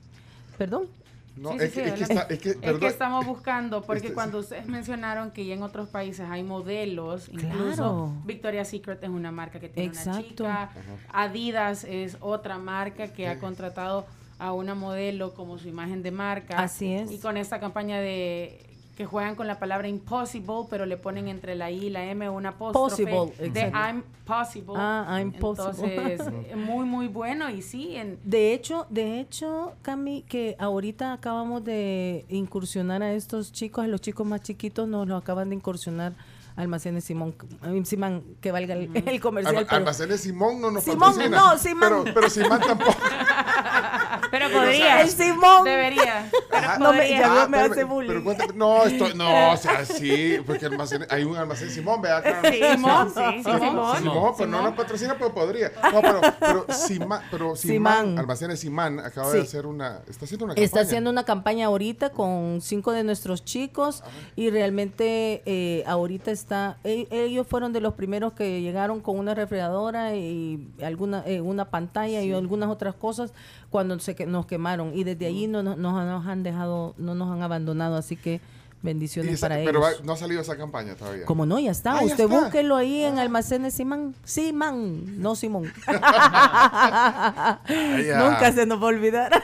[0.58, 0.88] ¿Perdón?
[1.36, 4.14] No, Sí, es, sí, que, es está, es que, Es que estamos buscando, porque Este,
[4.14, 8.12] cuando ustedes mencionaron que ya en otros países hay modelos, incluso Claro.
[8.24, 10.80] Victoria's Secret es una marca que tiene una chica, Ajá.
[11.12, 14.06] Adidas es otra marca que ha contratado
[14.38, 16.58] a una modelo como su imagen de marca.
[16.58, 17.10] Así es.
[17.12, 18.69] Y con esta campaña de
[19.00, 22.28] que juegan con la palabra impossible, pero le ponen entre la I y la M
[22.28, 23.72] una apóstrofe Possible, de.
[23.72, 24.74] I'm possible.
[24.76, 26.12] Ah, I'm possible.
[26.12, 31.64] Entonces, muy, muy bueno y sí, en, De hecho, de hecho, Cami, que ahorita acabamos
[31.64, 36.12] de incursionar a estos chicos, a los chicos más chiquitos, nos lo acaban de incursionar
[36.56, 39.64] Almacenes Simón, eh, Simán, que valga el, el comercial.
[39.64, 41.36] Pero- Almacenes Simón no nos Simón, patrocina.
[41.38, 41.88] no, Simán.
[42.04, 42.96] Pero, pero Simán tampoco.
[44.30, 45.00] Pero podría.
[45.02, 45.64] El Simón.
[45.64, 46.30] Debería.
[46.52, 46.78] Ajá.
[46.78, 48.08] No me- ya Ah, me espérame, hace bullying.
[48.08, 52.22] Pero cuéntame, no, esto, no, o sea, sí, porque almacén, hay un almacén Simón, ¿verdad?
[52.22, 52.48] Claro.
[52.50, 53.96] Sí, Simón, sí, sí, Simón, Simón.
[53.98, 55.72] Simón, pero no nos patrocina, pero podría.
[55.92, 58.18] No, pero, pero, Simán, pero Simán, Simán.
[58.18, 60.82] almacenes Simán acaba de hacer una, está haciendo una Está campaña.
[60.86, 64.02] haciendo una campaña ahorita con cinco de nuestros chicos
[64.36, 69.34] y realmente eh, ahorita está, e- ellos fueron de los primeros que llegaron con una
[69.34, 73.32] refrigeradora y alguna eh, una pantalla y algunas otras cosas
[73.70, 74.92] cuando se que- nos quemaron.
[74.94, 78.40] Y desde ahí no, no- nos, nos han dejado, no nos han abandonado, así que
[78.82, 80.00] Bendiciones esa- para pero ellos.
[80.00, 81.26] va- no ha salido esa campaña todavía.
[81.26, 81.92] Como no, ya está.
[81.92, 82.40] Ah, ya Usted está.
[82.40, 84.14] búsquelo ahí en Almacenes Simán.
[84.24, 85.70] Simán, no Simón.
[85.86, 87.60] ya.
[88.30, 89.42] Nunca se nos va a olvidar.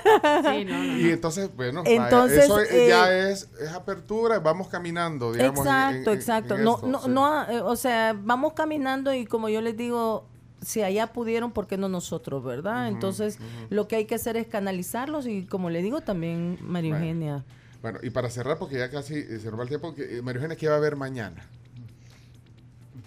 [0.99, 5.61] Y entonces, bueno, vaya, Entonces, eso eh, ya eh, es, es apertura, vamos caminando, digamos.
[5.61, 6.55] Exacto, en- en- exacto.
[6.57, 7.11] en no, esto, no, sí.
[7.11, 10.27] no, eh, o sea, vamos caminando y como yo les digo,
[10.63, 12.89] si allá pudieron, ¿por qué no nosotros, verdad?
[12.89, 13.39] Entonces,
[13.71, 17.05] lo que hay que hacer es canalizarlos y como le digo también, María Bueno.
[17.05, 17.45] Eugenia.
[17.87, 20.21] Bueno, y para cerrar, porque ya casi eh, se nos va el tiempo, que, eh,
[20.21, 21.47] María Eugenia, ¿qué va a haber mañana?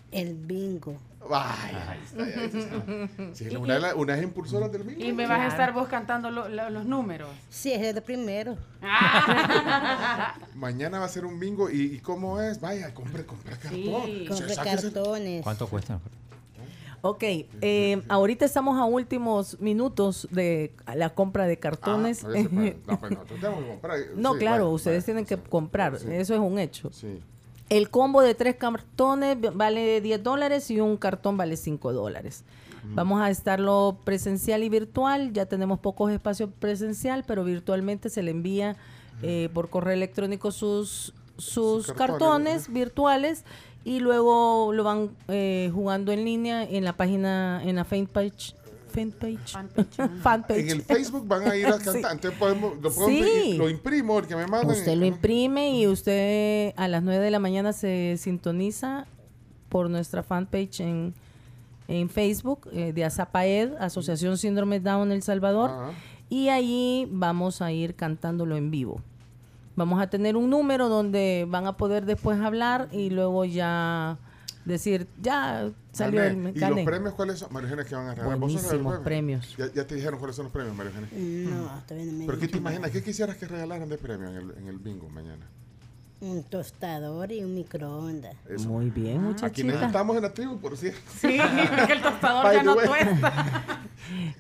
[0.10, 0.96] El bingo.
[1.30, 3.10] Ay, ahí está, ya dice,
[3.50, 5.04] sí, una, de las- una es impulsora del bingo.
[5.04, 7.28] Y me vas a estar vos cantando lo- lo- los números.
[7.50, 8.56] Sí, es el primero.
[10.56, 11.70] Mañana va a ser un bingo.
[11.70, 12.62] ¿Y, y cómo es?
[12.62, 13.74] Vaya, compre, compre cartón.
[14.06, 15.44] Sí, O sea, compre sáquese- cartones.
[15.44, 16.00] ¿Cuánto cuesta?
[17.02, 22.26] Ok, eh, ahorita estamos a últimos minutos de la compra de cartones.
[22.26, 22.30] Ah,
[22.88, 23.18] no, pues.
[24.16, 26.92] No, Sí, claro, ustedes tienen que comprar, eso es un hecho.
[26.92, 27.20] Sí.
[27.70, 32.44] El combo de tres cartones vale 10 dólares y un cartón vale 5 dólares.
[32.84, 35.34] Vamos a estarlo presencial y virtual.
[35.34, 38.76] Ya tenemos pocos espacios presencial, pero virtualmente se le envía
[39.22, 43.46] eh, por correo electrónico sus, sus Sus cartones, cartones, virtuales
[43.84, 48.56] y luego lo van eh, jugando en línea en la página, en la fanpage.
[48.92, 49.54] Fanpage.
[50.22, 50.58] Fanpage.
[50.64, 51.86] En el Facebook van a ir a Sí.
[51.86, 52.12] cantar.
[52.14, 53.54] Entonces podemos, lo, puedo Sí.
[53.58, 54.72] lo imprimo, el que me mandan.
[54.76, 59.06] Usted lo imprime y usted a las 9 de la mañana se sintoniza
[59.70, 61.14] por nuestra fanpage en,
[61.88, 65.92] en Facebook eh, de AZAPAED, Asociación Síndrome Down El Salvador, Ajá.
[66.30, 69.02] y allí vamos a ir cantándolo en vivo.
[69.80, 74.18] Vamos a tener un número donde van a poder después hablar y luego ya
[74.66, 76.50] decir, ya salió Gané.
[76.50, 76.76] el ¿Y gané.
[76.76, 77.54] los premios cuáles son?
[77.54, 78.38] María Eugenia, ¿qué van a regalar?
[78.40, 79.56] ¿Vos sos el Buenísimos premios.
[79.58, 81.50] Ya, ya te dijeron cuáles son los premios, María Eugenia.
[81.50, 82.92] No, todavía no me ¿Pero qué te imaginas?
[82.92, 85.48] ¿Qué quisieras que regalaran de premio en el, en el bingo mañana?
[86.22, 88.36] Un tostador y un microondas.
[88.50, 88.68] Eso.
[88.68, 89.68] Muy bien, Aquí muchachita.
[89.68, 91.00] necesitamos en la tribu, por cierto.
[91.18, 91.38] Sí,
[91.88, 93.86] que el tostador ya no tuesta.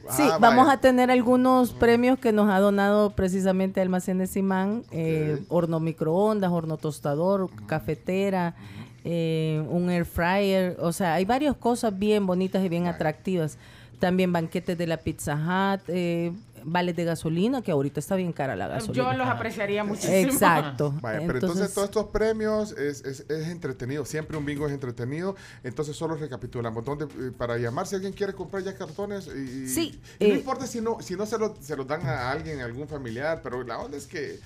[0.09, 0.77] Sí, Ah, vamos vaya.
[0.77, 6.77] a tener algunos premios que nos ha donado precisamente Almacenes Simán, eh, horno microondas, horno
[6.77, 8.55] tostador, cafetera,
[9.03, 13.59] eh, un air fryer, o sea, hay varias cosas bien bonitas y bien atractivas.
[13.99, 16.31] También banquetes de la Pizza Hut, eh,
[16.63, 19.11] vales de gasolina, que ahorita está bien cara la gasolina.
[19.11, 20.13] Yo los apreciaría muchísimo.
[20.15, 20.93] Exacto.
[21.01, 24.73] Vaya, pero entonces, Entonces- todos estos premios es, es, es entretenido, siempre un bingo es
[24.73, 29.67] entretenido, entonces solo recapitulamos, ¿dónde, eh, para llamar si alguien quiere comprar ya cartones y,
[29.67, 32.31] Sí, y no eh, importa si no, si no se lo, se los dan a
[32.31, 34.39] alguien, a algún familiar, pero la onda es que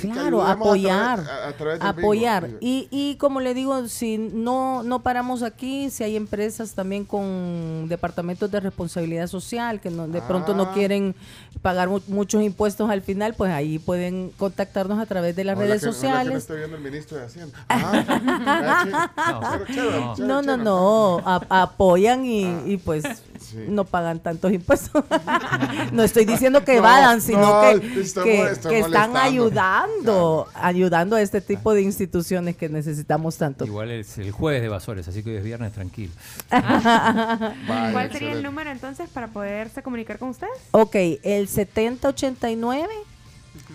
[0.00, 2.48] Claro, ayudemos a apoyar, través- a- través apoyar.
[2.60, 7.86] Y, y como le digo, si no, no paramos aquí, si hay empresas también con
[7.88, 10.72] departamentos de responsabilidad social que no, de pronto no Ah.
[10.74, 11.14] quieren
[11.62, 15.82] pagar mu- muchos impuestos al final, pues ahí pueden contactarnos a través de las redes
[15.82, 16.38] que- ojalá que no sociales.
[16.38, 17.64] esté viendo el ministro de Hacienda.
[17.68, 20.62] Ah, pero chévere, No, chévere, no, chévere.
[20.64, 23.04] no, a- apoyan y, Ah, y pues
[23.68, 25.04] no pagan tantos impuestos.
[25.92, 29.30] no estoy diciendo que No, vayan, sino no, que, que- están molestando.
[29.84, 33.64] Ayudando, ayudando a este tipo de instituciones que necesitamos tanto.
[33.64, 36.12] Igual es el jueves de Basores, así que hoy es viernes tranquilo.
[36.48, 40.52] ¿Cuál sería el número entonces para poderse comunicar con ustedes?
[40.72, 42.88] Ok, el 7089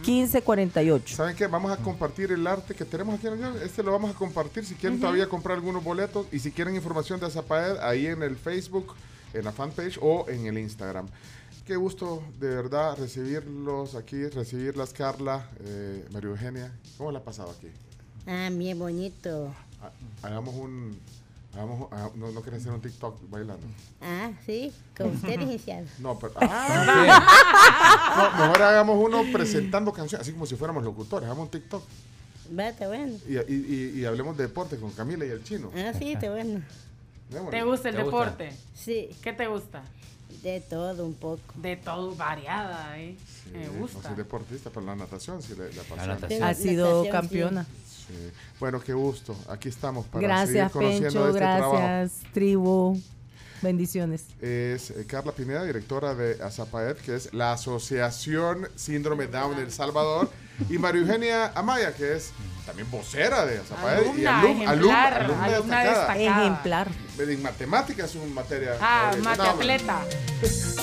[0.05, 1.15] 1548.
[1.15, 1.47] ¿Saben qué?
[1.47, 3.55] Vamos a compartir el arte que tenemos aquí en el.
[3.63, 7.19] Este lo vamos a compartir si quieren todavía comprar algunos boletos y si quieren información
[7.19, 8.95] de Zapaed ahí en el Facebook,
[9.33, 11.07] en la fanpage o en el Instagram.
[11.65, 16.71] Qué gusto de verdad recibirlos aquí, recibirlas Carla, eh, María Eugenia.
[16.97, 17.67] ¿Cómo la ha pasado aquí?
[18.27, 19.53] Ah, bien bonito.
[19.81, 20.99] Ha- Hagamos un...
[21.53, 23.65] Hagamos, ah, no, no querés hacer un TikTok bailando.
[24.01, 25.85] Ah, sí, con usted, licenciado.
[25.99, 26.33] No, pero.
[26.41, 28.31] ¡Ah!
[28.37, 31.25] No, mejor hagamos uno presentando canciones, así como si fuéramos locutores.
[31.25, 31.83] Hagamos un TikTok.
[32.57, 33.17] Va, está bueno.
[33.27, 33.65] Y, y-
[33.95, 35.71] y- y hablemos de deporte con Camila y el chino.
[35.75, 36.61] Ah, sí, está bueno.
[37.49, 38.17] ¿Te gusta el ¿Te gusta?
[38.19, 38.55] deporte?
[38.75, 39.09] Sí.
[39.21, 39.83] ¿Qué te gusta?
[40.43, 41.41] De todo un poco.
[41.55, 43.15] De todo, variada, ¿eh?
[43.53, 44.01] Me No gusta.
[44.07, 46.07] soy deportista, pero la natación sí le, le apasiona.
[46.15, 46.43] natación.
[46.43, 47.63] Ha sido Natación, campeona.
[48.07, 48.13] Sí.
[48.59, 49.35] Bueno, qué gusto.
[49.49, 51.73] Aquí estamos para Gracias, seguir conociendo Pencho, este trabajo.
[51.77, 52.99] gracias, tribu.
[53.61, 54.23] Bendiciones.
[54.41, 60.29] Es eh, Carla Pineda, directora de AZAPAED, que es la Asociación Síndrome Down El Salvador,
[60.69, 62.31] y María Eugenia Amaya, que es
[62.65, 66.13] también vocera de AZAPAED y Alumna, alum- ejemplar, alumna, alumna destacada.
[66.13, 66.41] destacada.
[66.41, 66.87] Ejemplar.
[67.19, 68.77] En matemáticas es un materia.
[68.81, 70.01] Ah, eh, no, mateatleta.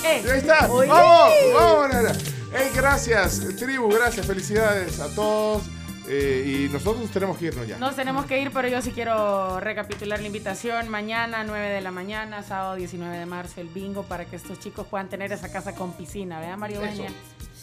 [0.04, 0.70] Y ahí está.
[0.70, 0.88] Oye.
[0.88, 2.18] Vamos, vamos.
[2.52, 5.64] Hey, gracias, tribu, gracias, felicidades a todos.
[6.08, 7.78] Eh, y nosotros tenemos que irnos ya.
[7.78, 10.88] Nos tenemos que ir, pero yo sí quiero recapitular la invitación.
[10.88, 14.86] Mañana, 9 de la mañana, sábado 19 de marzo, el bingo para que estos chicos
[14.86, 16.40] puedan tener esa casa con piscina.
[16.40, 16.80] ¿Verdad, Eso.
[16.80, 17.10] Eugenia?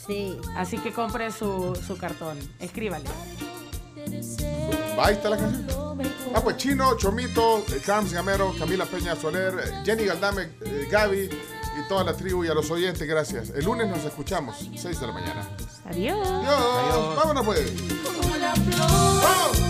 [0.05, 0.37] Sí.
[0.55, 2.37] Así que compre su, su cartón.
[2.59, 3.09] Escríbale.
[4.99, 5.65] Ahí está la canción.
[6.33, 10.49] Ah, pues Chino, Chomito, eh, Carms Gamero, Camila Peña Soler, eh, Jenny Galdame,
[10.91, 11.29] Gaby
[11.77, 13.49] y toda la tribu y a los oyentes, gracias.
[13.49, 15.47] El lunes nos escuchamos, 6 de la mañana.
[15.85, 16.27] Adiós.
[16.27, 17.15] Adiós.
[17.15, 17.71] Vámonos pues.
[18.03, 19.61] Como la flor,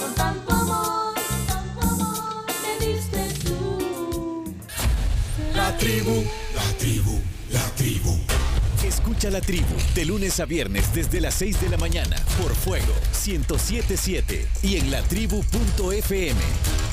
[0.00, 1.14] con tanto amor,
[1.46, 4.44] tanto amor, me diste tú.
[5.54, 7.20] La tribu, la tribu,
[7.50, 8.18] la tribu.
[8.84, 12.92] Escucha la tribu de lunes a viernes desde las 6 de la mañana por Fuego
[13.24, 16.85] 1077 y en latribu.fm.